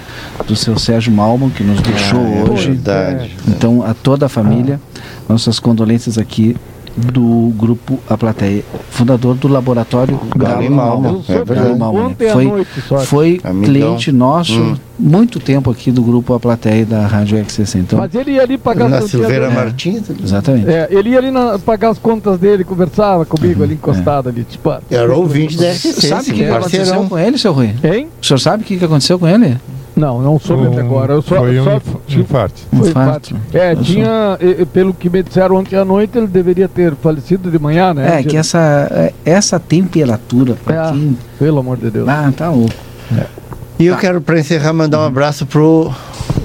do 0.46 0.56
seu 0.56 0.78
Sérgio 0.78 1.12
Malman, 1.12 1.50
que 1.50 1.62
nos 1.62 1.80
deixou 1.80 2.20
ah, 2.20 2.30
é 2.30 2.50
hoje. 2.50 2.70
Verdade. 2.72 3.36
Então, 3.48 3.82
a 3.82 3.94
toda 3.94 4.26
a 4.26 4.28
família, 4.28 4.80
nossas 5.28 5.58
condolências 5.58 6.18
aqui 6.18 6.56
do 6.96 7.52
grupo 7.54 7.98
A 8.08 8.16
Plateia, 8.16 8.64
fundador 8.90 9.34
do 9.34 9.48
laboratório 9.48 10.18
Galo 10.34 10.70
Malma. 10.70 11.20
É 11.28 11.44
Galo 11.44 11.78
Malma. 11.78 12.16
Foi, 12.32 13.04
foi 13.04 13.40
cliente 13.64 14.10
nosso 14.10 14.58
hum. 14.58 14.76
muito 14.98 15.38
tempo 15.38 15.70
aqui 15.70 15.92
do 15.92 16.02
grupo 16.02 16.32
A 16.32 16.40
Plateia 16.40 16.86
da 16.86 17.06
Rádio 17.06 17.38
XCC. 17.38 17.78
Então, 17.80 17.98
Mas 17.98 18.14
ele 18.14 18.32
ia 18.32 18.42
ali 18.42 18.56
pagar 18.56 18.88
Na 18.88 19.02
Silveira 19.02 19.50
Martins? 19.50 20.04
Exatamente. 20.22 20.70
É, 20.70 20.88
ele 20.90 21.10
ia 21.10 21.18
ali 21.18 21.30
na, 21.30 21.58
pagar 21.58 21.90
as 21.90 21.98
contas 21.98 22.38
dele, 22.38 22.64
conversava 22.64 23.26
comigo 23.26 23.58
uhum, 23.58 23.64
ali 23.64 23.74
encostado 23.74 24.30
é. 24.30 24.32
ali. 24.32 24.44
Tipo, 24.44 24.74
Era 24.90 25.14
ouvinte 25.14 25.58
da 25.58 25.74
XCC. 25.74 26.08
Sabe 26.08 26.22
o 26.22 26.24
que, 26.24 26.44
que 26.44 26.50
aconteceu 26.50 27.04
com 27.04 27.18
ele, 27.18 27.38
seu 27.38 27.52
Rui? 27.52 27.74
Hein? 27.84 28.08
O 28.22 28.24
senhor 28.24 28.38
sabe 28.38 28.62
o 28.62 28.66
que, 28.66 28.78
que 28.78 28.84
aconteceu 28.84 29.18
com 29.18 29.28
ele? 29.28 29.58
Não, 29.96 30.20
não 30.20 30.38
soube 30.38 30.66
até 30.66 30.80
agora. 30.80 31.14
Eu 31.14 31.22
só, 31.22 31.36
foi 31.36 31.58
um 31.58 31.64
só, 31.64 31.80
infarto. 32.08 32.60
Foi 32.70 32.90
infarto. 32.90 33.34
É, 33.54 33.72
eu 33.72 33.82
tinha, 33.82 34.38
sou... 34.38 34.66
pelo 34.66 34.92
que 34.92 35.08
me 35.08 35.22
disseram 35.22 35.56
ontem 35.56 35.74
à 35.74 35.86
noite, 35.86 36.18
ele 36.18 36.26
deveria 36.26 36.68
ter 36.68 36.94
falecido 36.96 37.50
de 37.50 37.58
manhã, 37.58 37.94
né? 37.94 38.20
É, 38.20 38.22
que 38.22 38.36
essa, 38.36 38.88
é, 38.90 39.14
essa 39.24 39.58
temperatura, 39.58 40.54
é, 40.66 40.92
quem... 40.92 41.16
Pelo 41.38 41.60
amor 41.60 41.78
de 41.78 41.90
Deus. 41.90 42.06
Ah, 42.06 42.30
tá 42.36 42.50
louco. 42.50 42.74
É. 43.16 43.24
E 43.78 43.86
eu 43.86 43.96
quero, 43.96 44.20
para 44.20 44.38
encerrar, 44.38 44.74
mandar 44.74 45.00
um 45.00 45.04
abraço 45.04 45.46
pro 45.46 45.90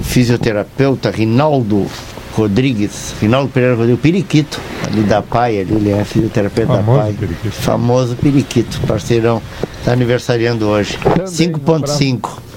fisioterapeuta 0.02 1.10
Rinaldo 1.10 1.86
Rodrigues, 2.34 3.14
Rinaldo 3.20 3.50
Pereira 3.50 3.74
Rodrigues, 3.74 4.00
Periquito, 4.00 4.60
ali 4.86 5.02
da 5.02 5.20
PAI, 5.20 5.60
ali, 5.60 5.74
ele 5.74 5.90
é 5.90 6.04
fisioterapeuta 6.04 6.74
Famoso 6.74 6.96
da 6.96 7.02
PAI. 7.02 7.12
Periquito. 7.12 7.52
Famoso 7.52 8.16
Periquito, 8.16 8.80
parceirão, 8.86 9.42
está 9.78 9.92
aniversariando 9.92 10.66
hoje. 10.66 10.98
5.5. 11.26 12.51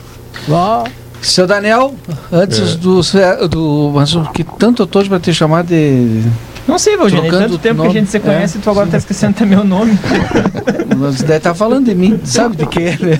Lá. 0.47 0.83
Seu 1.21 1.47
Daniel, 1.47 1.95
antes 2.31 2.75
é. 2.75 2.77
do, 2.77 3.47
do. 3.47 3.91
Mas 3.95 4.15
que 4.33 4.43
tanto 4.43 4.83
eu 4.83 4.87
tô 4.87 5.03
para 5.05 5.19
te 5.19 5.33
chamar 5.33 5.63
de. 5.63 6.21
Não 6.67 6.79
sei, 6.79 6.97
Valdir, 6.97 7.29
tanto 7.29 7.57
tempo 7.57 7.77
nome. 7.77 7.91
que 7.91 7.97
a 7.97 7.99
gente 8.01 8.11
se 8.11 8.19
conhece 8.19 8.57
é. 8.57 8.59
e 8.59 8.63
tu 8.63 8.69
agora 8.69 8.87
tá 8.87 8.97
esquecendo 8.97 9.31
até 9.35 9.45
meu 9.45 9.63
nome. 9.63 9.97
Mas 10.97 11.21
deve 11.21 11.37
estar 11.37 11.51
tá 11.51 11.55
falando 11.55 11.85
de 11.85 11.95
mim, 11.95 12.19
sabe 12.23 12.55
de 12.57 12.65
quê? 12.67 12.97
Né? 12.99 13.19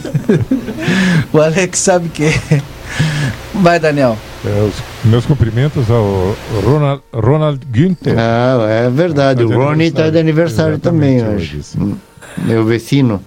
o 1.33 1.39
Alex 1.39 1.79
sabe 1.79 2.09
que. 2.09 2.29
Vai, 3.53 3.79
Daniel. 3.79 4.17
É, 4.45 4.67
os 4.67 5.09
meus 5.09 5.25
cumprimentos 5.25 5.89
ao 5.89 6.35
Ronald, 6.63 7.01
Ronald 7.11 7.59
Günther. 7.65 8.15
Ah, 8.17 8.67
é 8.69 8.89
verdade. 8.89 9.43
O 9.43 9.49
Rony 9.49 9.85
está 9.85 10.09
de 10.09 10.19
aniversário 10.19 10.77
também 10.77 11.25
hoje. 11.25 11.61
Meu 12.37 12.65
vecino. 12.65 13.21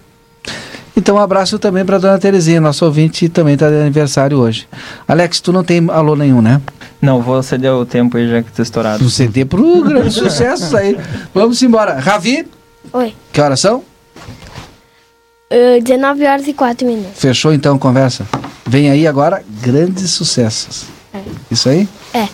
Então, 0.98 1.14
um 1.14 1.20
abraço 1.20 1.60
também 1.60 1.84
para 1.84 1.96
dona 1.96 2.18
Terezinha, 2.18 2.60
nosso 2.60 2.84
ouvinte, 2.84 3.28
também 3.28 3.54
está 3.54 3.70
de 3.70 3.76
aniversário 3.76 4.36
hoje. 4.36 4.66
Alex, 5.06 5.40
tu 5.40 5.52
não 5.52 5.62
tem 5.62 5.86
alô 5.90 6.16
nenhum, 6.16 6.42
né? 6.42 6.60
Não, 7.00 7.22
vou 7.22 7.40
ceder 7.40 7.72
o 7.72 7.86
tempo 7.86 8.16
aí 8.16 8.28
já 8.28 8.42
que 8.42 8.50
está 8.50 8.64
estourado. 8.64 9.04
Tu 9.04 9.08
ceder 9.08 9.46
pro 9.46 9.84
grande 9.84 10.10
sucesso 10.12 10.76
aí. 10.76 10.98
Vamos 11.32 11.62
embora. 11.62 12.00
Ravi? 12.00 12.44
Oi. 12.92 13.14
Que 13.32 13.40
horas 13.40 13.60
são? 13.60 13.84
Uh, 15.52 15.80
19 15.80 16.26
horas 16.26 16.48
e 16.48 16.52
4 16.52 16.84
minutos. 16.84 17.12
Fechou 17.14 17.52
então 17.52 17.76
a 17.76 17.78
conversa? 17.78 18.26
Vem 18.66 18.90
aí 18.90 19.06
agora 19.06 19.44
grandes 19.62 20.10
sucessos. 20.10 20.86
É. 21.14 21.20
Isso 21.48 21.68
aí? 21.68 21.88
É. 22.12 22.26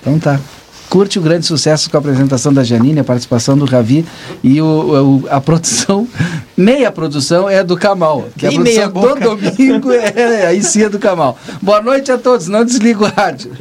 Então 0.00 0.18
tá. 0.18 0.40
Curte 0.88 1.18
o 1.18 1.22
grande 1.22 1.46
sucesso 1.46 1.90
com 1.90 1.96
a 1.96 2.00
apresentação 2.00 2.52
da 2.52 2.64
Janine, 2.64 3.00
a 3.00 3.04
participação 3.04 3.56
do 3.56 3.64
Ravi 3.64 4.04
e 4.42 4.60
o, 4.60 4.66
o 4.66 5.28
a 5.30 5.40
produção, 5.40 6.06
meia 6.56 6.90
produção 6.90 7.48
é 7.48 7.62
do 7.62 7.76
Kamal. 7.76 8.28
Que 8.36 8.46
a 8.46 8.52
produção 8.52 8.90
todo 8.92 9.36
domingo 9.36 9.92
é, 9.92 10.12
é, 10.16 10.46
aí 10.46 10.62
sim 10.62 10.82
é 10.82 10.88
do 10.88 10.98
Kamal. 10.98 11.38
Boa 11.60 11.80
noite 11.80 12.10
a 12.10 12.18
todos, 12.18 12.48
não 12.48 12.64
desliga 12.64 13.04
o 13.04 13.08
rádio. 13.08 13.52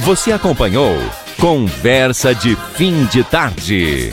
Você 0.00 0.32
acompanhou 0.32 0.96
Conversa 1.38 2.34
de 2.34 2.56
Fim 2.74 3.04
de 3.06 3.24
Tarde. 3.24 4.12